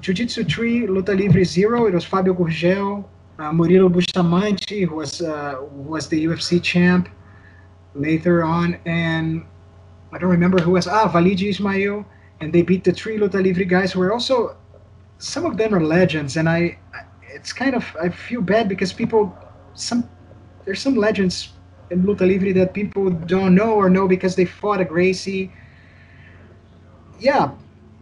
Jiu-Jitsu 0.00 0.44
3 0.44 0.86
Luta 0.88 1.16
Livre 1.16 1.44
0 1.44 1.86
it 1.86 1.94
was 1.94 2.04
Fabio 2.04 2.34
Gurgel 2.34 3.04
uh, 3.38 3.50
Murilo 3.50 3.90
Bustamante 3.90 4.82
who 4.82 4.96
was 4.96 5.22
uh, 5.22 5.56
was 5.72 6.08
the 6.08 6.24
UFC 6.26 6.62
champ 6.62 7.08
later 7.94 8.44
on. 8.44 8.78
And 8.86 9.44
I 10.12 10.18
don't 10.18 10.30
remember 10.30 10.60
who 10.60 10.72
was 10.72 10.86
ah 10.86 11.10
Walid 11.12 11.40
Ismail. 11.40 12.04
And 12.40 12.52
they 12.52 12.62
beat 12.62 12.84
the 12.84 12.92
three 12.92 13.16
Luta 13.16 13.42
Livre 13.42 13.64
guys 13.64 13.92
who 13.92 14.00
were 14.00 14.12
also 14.12 14.56
some 15.18 15.46
of 15.46 15.56
them 15.56 15.74
are 15.74 15.80
legends, 15.80 16.36
and 16.36 16.48
I, 16.48 16.78
it's 17.34 17.52
kind 17.52 17.74
of 17.74 17.84
I 18.00 18.08
feel 18.08 18.40
bad 18.40 18.68
because 18.68 18.92
people 18.92 19.36
some 19.74 20.08
there's 20.64 20.80
some 20.80 20.94
legends 20.94 21.52
in 21.90 22.02
luta 22.04 22.26
livre 22.26 22.52
that 22.52 22.72
people 22.72 23.10
don't 23.10 23.54
know 23.54 23.72
or 23.74 23.90
know 23.90 24.08
because 24.08 24.36
they 24.36 24.44
fought 24.44 24.80
a 24.80 24.84
Gracie. 24.84 25.52
Yeah, 27.18 27.50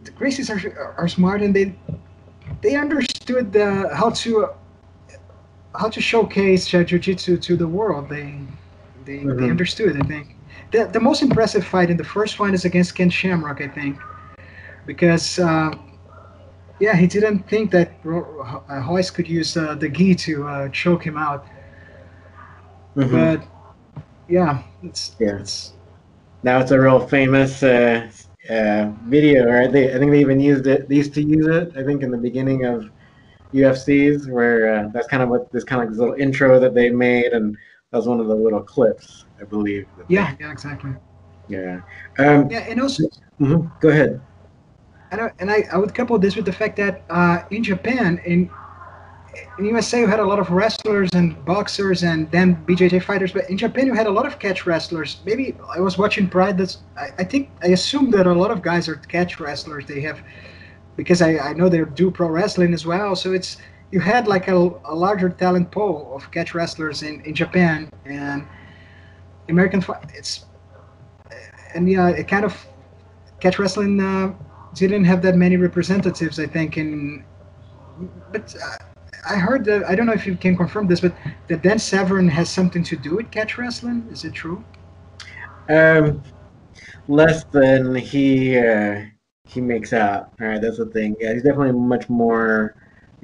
the 0.05 0.11
Gracies 0.13 0.49
are 0.51 0.95
are 0.97 1.09
smart 1.09 1.43
and 1.43 1.55
they 1.57 1.75
they 2.61 2.77
understood 2.77 3.53
the, 3.53 3.91
how 3.95 4.11
to 4.11 4.51
how 5.75 5.89
to 5.89 6.01
showcase 6.01 6.67
jiu-jitsu 6.67 7.39
to 7.39 7.57
the 7.57 7.67
world. 7.67 8.09
They 8.09 8.39
they, 9.07 9.19
mm-hmm. 9.19 9.41
they 9.41 9.51
understood. 9.51 9.97
I 9.97 10.07
think 10.07 10.37
the 10.71 10.85
the 10.85 11.01
most 11.01 11.23
impressive 11.23 11.65
fight 11.65 11.89
in 11.91 11.97
the 11.97 12.05
first 12.17 12.39
one 12.39 12.53
is 12.55 12.65
against 12.65 12.95
Ken 12.95 13.11
Shamrock. 13.11 13.61
I 13.61 13.69
think 13.69 13.97
because. 14.87 15.39
Uh, 15.39 15.71
yeah, 16.83 16.97
he 16.97 17.07
didn't 17.07 17.49
think 17.49 17.71
that 17.71 17.93
Royce 18.03 19.11
could 19.11 19.29
use 19.29 19.57
uh, 19.57 19.77
the 19.77 19.89
gi 19.89 20.17
to 20.27 20.49
uh, 20.49 20.69
choke 20.71 21.07
him 21.07 21.17
out. 21.17 21.47
Mm-hmm. 22.97 23.13
But 23.13 23.41
yeah, 24.29 24.65
it's 24.83 25.15
yeah. 25.21 25.39
It's, 25.39 25.75
now 26.43 26.59
it's 26.59 26.73
a 26.73 26.81
real 26.81 26.99
famous 27.07 27.63
uh, 27.63 28.11
uh, 28.51 28.91
video, 29.05 29.47
right? 29.47 29.71
They, 29.71 29.95
I 29.95 29.99
think 29.99 30.11
they 30.11 30.21
even 30.21 30.41
used 30.41 30.67
it. 30.67 30.89
They 30.89 30.97
used 30.97 31.15
to 31.15 31.23
use 31.23 31.47
it. 31.47 31.73
I 31.77 31.85
think 31.85 32.03
in 32.03 32.11
the 32.11 32.19
beginning 32.19 32.65
of 32.65 32.91
UFCs, 33.55 34.29
where 34.29 34.75
uh, 34.75 34.89
that's 34.93 35.07
kind 35.07 35.23
of 35.23 35.29
what 35.29 35.53
this 35.53 35.63
kind 35.63 35.83
of 35.83 35.89
like 35.89 35.97
little 35.97 36.15
intro 36.17 36.59
that 36.59 36.75
they 36.75 36.91
made, 36.91 37.33
and 37.33 37.57
that 37.93 37.99
was 37.99 38.09
one 38.09 38.19
of 38.19 38.27
the 38.27 38.35
little 38.35 38.61
clips, 38.61 39.27
I 39.41 39.45
believe. 39.45 39.87
Yeah, 40.09 40.35
they, 40.35 40.45
yeah, 40.45 40.51
exactly. 40.51 40.95
Yeah. 41.47 41.81
Um, 42.19 42.51
yeah, 42.51 42.67
and 42.69 42.83
also. 42.83 43.05
Mm-hmm. 43.41 43.69
Go 43.81 43.89
ahead 43.89 44.21
I, 45.21 45.31
and 45.39 45.51
I, 45.51 45.65
I 45.73 45.77
would 45.77 45.95
couple 45.95 46.19
this 46.19 46.37
with 46.37 46.47
the 46.47 46.53
fact 46.53 46.77
that 46.77 47.03
uh, 47.11 47.43
in 47.51 47.63
Japan, 47.63 48.21
in 48.25 48.51
in 49.59 49.65
USA, 49.65 50.01
you 50.01 50.07
had 50.07 50.21
a 50.21 50.25
lot 50.25 50.39
of 50.39 50.51
wrestlers 50.51 51.09
and 51.15 51.43
boxers 51.45 52.03
and 52.03 52.31
then 52.31 52.57
BJJ 52.67 53.03
fighters, 53.03 53.33
but 53.33 53.49
in 53.49 53.57
Japan, 53.57 53.87
you 53.87 53.95
had 53.95 54.07
a 54.07 54.11
lot 54.11 54.27
of 54.27 54.39
catch 54.39 54.67
wrestlers. 54.67 55.21
Maybe 55.25 55.57
I 55.75 55.81
was 55.81 55.97
watching 55.97 56.29
Pride. 56.29 56.59
That's 56.59 56.79
I, 56.99 57.09
I 57.19 57.25
think 57.25 57.51
I 57.63 57.69
assume 57.69 58.11
that 58.11 58.27
a 58.27 58.33
lot 58.33 58.51
of 58.51 58.63
guys 58.63 58.89
are 58.89 58.97
catch 58.97 59.41
wrestlers. 59.41 59.87
They 59.87 60.01
have 60.03 60.21
because 60.97 61.23
I, 61.23 61.39
I 61.39 61.53
know 61.55 61.69
they 61.69 61.83
do 61.85 62.11
pro 62.11 62.29
wrestling 62.29 62.75
as 62.75 62.85
well. 62.85 63.17
So 63.17 63.33
it's 63.33 63.57
you 63.91 64.01
had 64.01 64.27
like 64.27 64.49
a, 64.49 64.57
a 64.85 64.95
larger 64.95 65.31
talent 65.31 65.71
pool 65.71 66.13
of 66.15 66.31
catch 66.31 66.55
wrestlers 66.55 67.03
in, 67.03 67.21
in 67.23 67.35
Japan 67.35 67.91
and 68.05 68.47
American. 69.49 69.85
It's 70.15 70.45
and 71.75 71.89
yeah, 71.89 72.09
it 72.09 72.29
kind 72.29 72.45
of 72.45 72.67
catch 73.41 73.59
wrestling. 73.59 74.01
Uh, 74.01 74.35
didn't 74.75 75.05
have 75.05 75.23
that 75.23 75.37
many 75.37 75.57
representatives, 75.57 76.39
I 76.39 76.47
think. 76.47 76.77
In 76.77 77.25
but 78.33 78.55
I 79.29 79.37
heard 79.37 79.65
that 79.67 79.85
I 79.85 79.95
don't 79.95 80.07
know 80.07 80.13
if 80.13 80.27
you 80.27 80.37
can 80.37 80.57
confirm 80.57 80.87
this, 80.87 81.01
but 81.01 81.15
that 81.49 81.63
Dan 81.63 81.79
Severn 81.79 82.29
has 82.29 82.51
something 82.51 82.83
to 82.85 82.97
do 82.97 83.17
with 83.17 83.31
catch 83.31 83.59
wrestling. 83.59 84.07
Is 84.11 84.25
it 84.25 84.33
true? 84.33 84.65
Um, 85.69 86.23
less 87.09 87.45
than 87.45 87.95
he 87.95 88.59
uh, 88.59 89.03
he 89.45 89.61
makes 89.61 89.93
out. 89.93 90.31
All 90.41 90.49
right, 90.49 90.61
that's 90.61 90.79
the 90.79 90.87
thing. 90.87 91.17
Yeah, 91.21 91.33
he's 91.35 91.43
definitely 91.43 91.73
much 91.73 92.09
more 92.09 92.75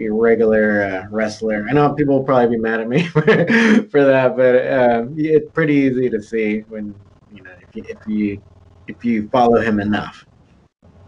a 0.00 0.08
regular 0.08 0.82
uh, 0.82 1.06
wrestler. 1.10 1.66
I 1.68 1.72
know 1.72 1.92
people 1.94 2.18
will 2.18 2.24
probably 2.24 2.56
be 2.56 2.62
mad 2.62 2.80
at 2.80 2.88
me 2.88 3.06
for, 3.06 3.22
for 3.90 4.04
that, 4.04 4.36
but 4.36 4.72
um, 4.72 5.14
it's 5.16 5.50
pretty 5.52 5.74
easy 5.74 6.08
to 6.08 6.22
see 6.22 6.60
when 6.68 6.94
you 7.32 7.42
know 7.42 7.50
if 7.60 7.74
you 7.74 7.84
if 7.88 8.06
you 8.06 8.42
if 8.86 9.04
you 9.04 9.28
follow 9.30 9.60
him 9.60 9.80
enough. 9.80 10.27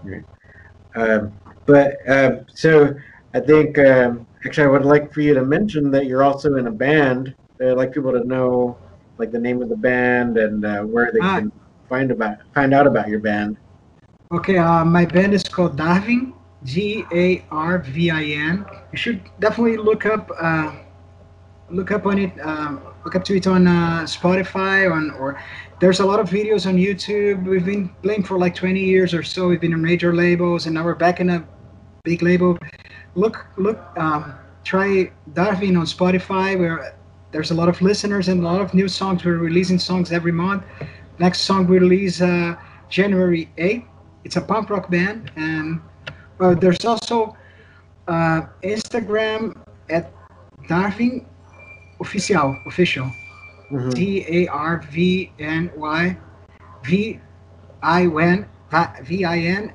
Right. 0.05 0.25
Um, 0.95 1.33
but 1.67 1.97
um, 2.09 2.47
so 2.53 2.95
I 3.35 3.41
think 3.41 3.79
um, 3.79 4.27
actually 4.45 4.67
I 4.67 4.71
would 4.71 4.85
like 4.85 5.13
for 5.13 5.21
you 5.21 5.35
to 5.35 5.45
mention 5.45 5.91
that 5.93 6.07
you're 6.07 6.23
also 6.23 6.57
in 6.57 6.67
a 6.67 6.73
band. 6.73 7.35
I'd 7.61 7.73
like 7.73 7.93
people 7.93 8.13
to 8.13 8.25
know 8.25 8.79
like 9.19 9.31
the 9.31 9.39
name 9.39 9.63
of 9.63 9.69
the 9.69 9.77
band 9.77 10.39
and 10.39 10.65
uh, 10.65 10.83
where 10.83 11.13
they 11.13 11.21
ah. 11.23 11.39
can 11.39 11.53
find 11.89 12.11
about 12.11 12.39
find 12.55 12.73
out 12.73 12.87
about 12.87 13.09
your 13.09 13.21
band. 13.21 13.57
Okay, 14.33 14.59
uh, 14.59 14.85
my 14.85 15.05
band 15.05 15.35
is 15.35 15.43
called 15.43 15.77
Darvin, 15.77 16.33
G 16.65 17.05
A 17.13 17.45
R 17.51 17.79
V 17.79 18.11
I 18.11 18.23
N. 18.23 18.65
You 18.93 18.99
should 18.99 19.21
definitely 19.41 19.77
look 19.77 20.07
up 20.07 20.31
uh, 20.41 20.73
look 21.69 21.91
up 21.91 22.07
on 22.07 22.19
it. 22.19 22.33
Um, 22.41 22.81
look 23.11 23.17
up 23.17 23.25
to 23.25 23.37
it 23.37 23.47
on 23.49 23.67
uh, 23.67 24.03
Spotify 24.05 24.89
on 24.89 25.11
or 25.19 25.43
there's 25.81 25.99
a 25.99 26.07
lot 26.07 26.21
of 26.21 26.31
videos 26.31 26.65
on 26.65 26.77
YouTube. 26.77 27.45
We've 27.45 27.65
been 27.65 27.89
playing 28.05 28.23
for 28.23 28.39
like 28.39 28.55
20 28.55 28.79
years 28.79 29.13
or 29.13 29.25
so. 29.25 29.49
We've 29.49 29.61
been 29.61 29.73
in 29.73 29.83
major 29.83 30.15
labels, 30.15 30.67
and 30.67 30.75
now 30.77 30.85
we're 30.85 30.95
back 30.95 31.19
in 31.19 31.29
a 31.29 31.45
big 32.05 32.23
label. 32.23 32.57
Look, 33.17 33.49
look, 33.57 33.81
um, 33.97 34.35
try 34.63 35.11
Darvin 35.33 35.77
on 35.77 35.87
Spotify. 35.87 36.57
Where 36.57 36.95
there's 37.33 37.51
a 37.51 37.55
lot 37.55 37.69
of 37.69 37.83
listeners 37.83 38.29
and 38.29 38.43
a 38.43 38.45
lot 38.45 38.61
of 38.61 38.75
new 38.75 38.87
songs. 38.87 39.25
We're 39.25 39.39
releasing 39.39 39.81
songs 39.81 40.13
every 40.13 40.33
month. 40.33 40.63
Next 41.19 41.41
song 41.41 41.67
we 41.67 41.81
release 41.81 42.21
uh, 42.21 42.55
January 42.89 43.51
8th. 43.59 43.89
It's 44.23 44.37
a 44.37 44.41
punk 44.41 44.71
rock 44.71 44.89
band, 44.89 45.33
and 45.35 45.81
uh, 46.39 46.55
there's 46.55 46.85
also 46.85 47.37
uh, 48.07 48.43
Instagram 48.63 49.57
at 49.89 50.13
Darvin 50.69 51.25
Oficial, 52.01 52.57
official. 52.67 53.11
Mm-hmm. 53.71 53.91
D 53.91 54.25
A 54.29 54.49
R 54.49 54.83
V 54.91 55.33
N 55.39 55.71
Y 55.77 56.17
V 56.85 57.21
I 57.83 58.03
N 58.03 58.49
V 59.03 59.25
I 59.25 59.39
N 59.39 59.73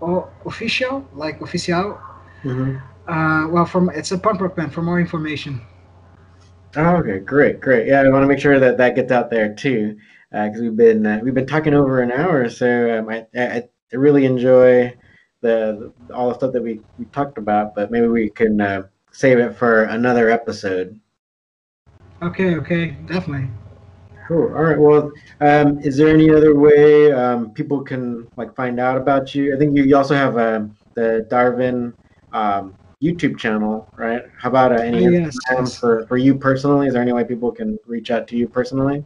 O 0.00 0.28
official 0.46 1.08
like 1.14 1.40
official. 1.40 1.98
Mm-hmm. 2.42 2.76
Uh, 3.10 3.48
well, 3.48 3.66
from 3.66 3.90
it's 3.90 4.12
a 4.12 4.18
punk 4.18 4.40
rock 4.40 4.56
band. 4.56 4.72
For 4.72 4.82
more 4.82 5.00
information. 5.00 5.60
Oh, 6.76 6.96
okay, 6.96 7.18
great, 7.18 7.60
great. 7.60 7.86
Yeah, 7.86 8.00
I 8.00 8.08
want 8.08 8.24
to 8.24 8.26
make 8.26 8.40
sure 8.40 8.58
that 8.58 8.76
that 8.78 8.96
gets 8.96 9.12
out 9.12 9.30
there 9.30 9.54
too, 9.54 9.96
because 10.30 10.58
uh, 10.58 10.62
we've 10.62 10.76
been 10.76 11.06
uh, 11.06 11.20
we've 11.22 11.34
been 11.34 11.46
talking 11.46 11.74
over 11.74 12.02
an 12.02 12.10
hour, 12.10 12.48
so 12.48 12.98
um, 12.98 13.08
I, 13.08 13.26
I, 13.36 13.62
I 13.92 13.96
really 13.96 14.24
enjoy 14.24 14.92
the, 15.40 15.92
the, 16.08 16.14
all 16.14 16.28
the 16.28 16.34
stuff 16.34 16.52
that 16.52 16.62
we 16.62 16.80
we 16.98 17.04
talked 17.06 17.38
about, 17.38 17.74
but 17.74 17.90
maybe 17.90 18.08
we 18.08 18.28
can 18.28 18.60
uh, 18.60 18.82
save 19.12 19.38
it 19.38 19.56
for 19.56 19.84
another 19.84 20.30
episode. 20.30 20.98
Okay, 22.24 22.56
okay, 22.56 22.96
definitely. 23.06 23.48
Cool. 24.26 24.54
All 24.56 24.62
right. 24.62 24.78
Well, 24.78 25.12
um, 25.42 25.78
is 25.80 25.98
there 25.98 26.08
any 26.08 26.30
other 26.30 26.58
way 26.58 27.12
um, 27.12 27.50
people 27.50 27.82
can 27.82 28.26
like 28.36 28.54
find 28.56 28.80
out 28.80 28.96
about 28.96 29.34
you? 29.34 29.54
I 29.54 29.58
think 29.58 29.76
you, 29.76 29.84
you 29.84 29.94
also 29.94 30.14
have 30.14 30.38
uh, 30.38 30.62
the 30.94 31.26
Darvin 31.30 31.92
um, 32.32 32.74
YouTube 33.02 33.38
channel, 33.38 33.86
right? 33.96 34.22
How 34.40 34.48
about 34.48 34.72
uh, 34.72 34.76
any 34.76 35.06
uh, 35.06 35.10
yes, 35.10 35.36
yes. 35.50 35.78
for 35.78 36.06
for 36.06 36.16
you 36.16 36.34
personally? 36.34 36.86
Is 36.86 36.94
there 36.94 37.02
any 37.02 37.12
way 37.12 37.24
people 37.24 37.52
can 37.52 37.78
reach 37.86 38.10
out 38.10 38.26
to 38.28 38.36
you 38.36 38.48
personally? 38.48 39.04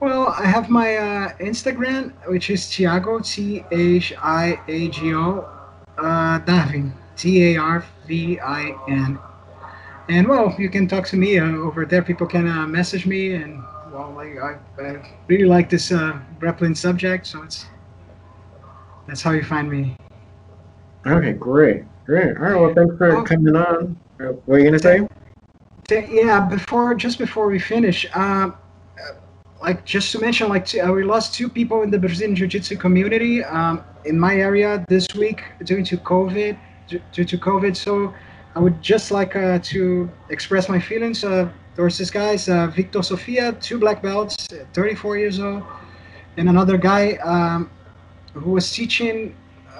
Well, 0.00 0.28
I 0.28 0.46
have 0.46 0.70
my 0.70 0.96
uh, 0.96 1.36
Instagram, 1.38 2.12
which 2.26 2.48
is 2.48 2.62
Thiago 2.62 3.20
T 3.22 3.62
H 3.70 4.14
I 4.22 4.58
A 4.68 4.88
G 4.88 5.14
O 5.14 5.46
uh, 5.98 6.40
Darvin 6.40 6.92
T 7.18 7.52
A 7.52 7.60
R 7.60 7.84
V 8.06 8.40
I 8.40 8.74
N 8.88 9.18
and 10.08 10.28
well, 10.28 10.54
you 10.58 10.68
can 10.68 10.88
talk 10.88 11.06
to 11.08 11.16
me 11.16 11.38
uh, 11.38 11.46
over 11.46 11.84
there. 11.84 12.02
People 12.02 12.26
can 12.26 12.48
uh, 12.48 12.66
message 12.66 13.06
me, 13.06 13.34
and 13.34 13.62
well, 13.92 14.16
I, 14.18 14.58
I, 14.80 14.82
I 14.82 15.18
really 15.28 15.44
like 15.44 15.70
this 15.70 15.92
uh, 15.92 16.18
grappling 16.38 16.74
subject, 16.74 17.26
so 17.26 17.42
it's 17.42 17.66
that's 19.06 19.22
how 19.22 19.32
you 19.32 19.42
find 19.42 19.70
me. 19.70 19.96
Okay, 21.06 21.32
great, 21.32 21.84
great. 22.04 22.36
All 22.36 22.42
right, 22.42 22.60
well, 22.60 22.74
thanks 22.74 22.96
for 22.96 23.16
oh, 23.16 23.22
coming 23.24 23.56
on. 23.56 23.98
Uh, 24.20 24.24
what 24.46 24.56
are 24.56 24.58
you 24.58 24.64
gonna 24.64 24.78
say? 24.78 25.06
Yeah, 25.90 26.40
before 26.40 26.94
just 26.94 27.18
before 27.18 27.46
we 27.46 27.58
finish, 27.58 28.06
uh, 28.14 28.50
like 29.60 29.84
just 29.84 30.12
to 30.12 30.18
mention, 30.20 30.48
like 30.48 30.66
two, 30.66 30.80
uh, 30.80 30.92
we 30.92 31.04
lost 31.04 31.34
two 31.34 31.48
people 31.48 31.82
in 31.82 31.90
the 31.90 31.98
Brazilian 31.98 32.34
Jiu-Jitsu 32.34 32.76
community 32.76 33.44
um, 33.44 33.84
in 34.04 34.18
my 34.18 34.36
area 34.36 34.84
this 34.88 35.06
week 35.14 35.42
due 35.64 35.84
to 35.84 35.96
COVID. 35.98 36.58
Due 36.88 37.24
to 37.24 37.38
COVID, 37.38 37.74
so 37.74 38.12
I 38.54 38.60
would 38.60 38.82
just 38.82 39.10
like 39.10 39.34
uh, 39.34 39.58
to 39.60 40.10
express 40.28 40.68
my 40.68 40.78
feelings 40.78 41.24
uh, 41.24 41.48
towards 41.74 41.98
these 41.98 42.10
guys. 42.10 42.48
Uh, 42.48 42.66
Victor 42.66 43.02
Sofia, 43.02 43.52
two 43.52 43.78
black 43.78 44.02
belts, 44.02 44.46
34 44.74 45.18
years 45.18 45.40
old, 45.40 45.62
and 46.36 46.48
another 46.48 46.76
guy 46.76 47.12
um, 47.24 47.70
who 48.34 48.50
was 48.50 48.70
teaching 48.70 49.34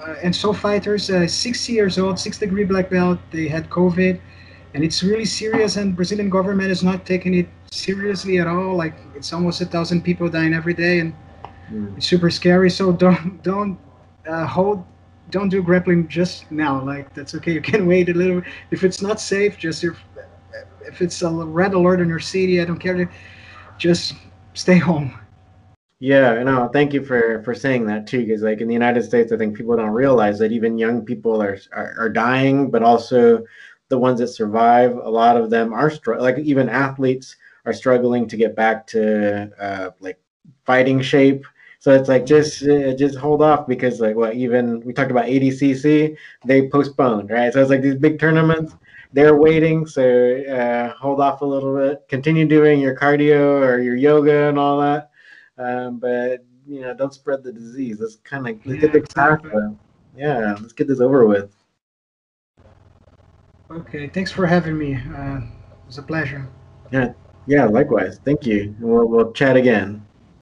uh, 0.05 0.15
and 0.21 0.35
so 0.35 0.53
fighters, 0.53 1.09
uh, 1.09 1.27
60 1.27 1.73
years 1.73 1.97
old, 1.97 2.19
six 2.19 2.37
degree 2.37 2.65
black 2.65 2.89
belt. 2.89 3.19
They 3.31 3.47
had 3.47 3.69
COVID, 3.69 4.19
and 4.73 4.83
it's 4.83 5.03
really 5.03 5.25
serious. 5.25 5.77
And 5.77 5.95
Brazilian 5.95 6.29
government 6.29 6.71
is 6.71 6.83
not 6.83 7.05
taking 7.05 7.33
it 7.35 7.47
seriously 7.71 8.39
at 8.39 8.47
all. 8.47 8.75
Like 8.75 8.95
it's 9.15 9.31
almost 9.31 9.61
a 9.61 9.65
thousand 9.65 10.03
people 10.03 10.27
dying 10.29 10.53
every 10.53 10.73
day, 10.73 10.99
and 10.99 11.13
mm. 11.71 11.95
it's 11.97 12.07
super 12.07 12.29
scary. 12.29 12.69
So 12.69 12.91
don't 12.91 13.41
don't 13.43 13.79
uh, 14.27 14.45
hold 14.45 14.83
don't 15.33 15.49
do 15.49 15.63
grappling 15.63 16.07
just 16.07 16.49
now. 16.51 16.81
Like 16.81 17.13
that's 17.13 17.35
okay. 17.35 17.51
You 17.51 17.61
can 17.61 17.85
wait 17.93 18.07
a 18.07 18.13
little. 18.13 18.41
If 18.71 18.83
it's 18.85 19.01
not 19.01 19.19
safe, 19.19 19.57
just 19.57 19.83
if 19.83 19.97
if 20.85 21.01
it's 21.01 21.21
a 21.23 21.29
red 21.29 21.73
alert 21.73 21.99
in 21.99 22.07
your 22.07 22.19
city, 22.19 22.61
I 22.61 22.65
don't 22.65 22.79
care. 22.79 23.09
Just 23.77 24.13
stay 24.53 24.77
home. 24.77 25.19
Yeah, 25.99 26.43
no, 26.43 26.69
thank 26.71 26.93
you 26.93 27.03
for 27.03 27.41
for 27.43 27.55
saying 27.55 27.87
that 27.87 28.07
too. 28.07 28.25
Because 28.25 28.43
like 28.43 28.61
in 28.61 28.67
the 28.67 28.73
United 28.73 29.03
States, 29.03 29.31
I 29.31 29.37
think 29.37 29.57
people 29.57 29.75
don't 29.75 29.89
realize 29.89 30.37
that 30.39 30.51
even 30.51 30.77
young 30.77 31.03
people 31.03 31.41
are 31.41 31.57
are, 31.73 31.95
are 31.97 32.09
dying, 32.09 32.69
but 32.69 32.83
also 32.83 33.43
the 33.89 33.97
ones 33.97 34.19
that 34.19 34.27
survive, 34.27 34.95
a 34.95 35.09
lot 35.09 35.35
of 35.35 35.49
them 35.49 35.73
are 35.73 35.89
str- 35.89 36.15
like 36.15 36.37
even 36.37 36.69
athletes 36.69 37.35
are 37.65 37.73
struggling 37.73 38.27
to 38.27 38.37
get 38.37 38.55
back 38.55 38.85
to 38.87 39.49
uh, 39.59 39.89
like 39.99 40.19
fighting 40.65 41.01
shape 41.01 41.45
so 41.83 41.91
it's 41.91 42.07
like 42.07 42.25
just 42.25 42.63
uh, 42.63 42.93
just 42.93 43.17
hold 43.17 43.41
off 43.41 43.67
because 43.67 43.99
like 43.99 44.15
what 44.15 44.35
even 44.35 44.79
we 44.85 44.93
talked 44.93 45.11
about 45.11 45.25
ADCC 45.25 46.15
they 46.45 46.69
postponed 46.69 47.29
right. 47.29 47.51
So 47.51 47.59
it's 47.59 47.69
like 47.69 47.81
these 47.81 47.95
big 47.95 48.19
tournaments 48.19 48.73
they're 49.11 49.35
waiting. 49.35 49.85
So 49.85 50.01
uh, 50.43 50.93
hold 50.93 51.19
off 51.19 51.41
a 51.41 51.45
little 51.45 51.75
bit. 51.75 52.07
Continue 52.07 52.47
doing 52.47 52.79
your 52.79 52.95
cardio 52.95 53.61
or 53.61 53.81
your 53.81 53.97
yoga 53.97 54.47
and 54.47 54.57
all 54.57 54.79
that. 54.79 55.09
Um, 55.57 55.99
but 55.99 56.45
you 56.65 56.79
know 56.79 56.93
don't 56.93 57.13
spread 57.13 57.43
the 57.43 57.51
disease. 57.51 57.97
Let's 57.99 58.15
kind 58.15 58.47
of 58.47 58.65
let's 58.65 58.81
yeah, 58.81 58.87
get 58.87 58.95
exactly. 58.95 59.51
Yeah, 60.15 60.55
let's 60.61 60.71
get 60.71 60.87
this 60.87 61.01
over 61.01 61.27
with. 61.27 61.53
Okay, 63.69 64.07
thanks 64.07 64.31
for 64.31 64.47
having 64.47 64.77
me. 64.77 64.95
Uh, 64.95 65.39
it 65.39 65.85
was 65.85 65.97
a 65.97 66.03
pleasure. 66.03 66.47
Yeah, 66.93 67.11
yeah, 67.45 67.65
likewise. 67.65 68.21
Thank 68.23 68.45
you. 68.45 68.73
We'll, 68.79 69.05
we'll 69.09 69.33
chat 69.33 69.57
again. 69.57 70.05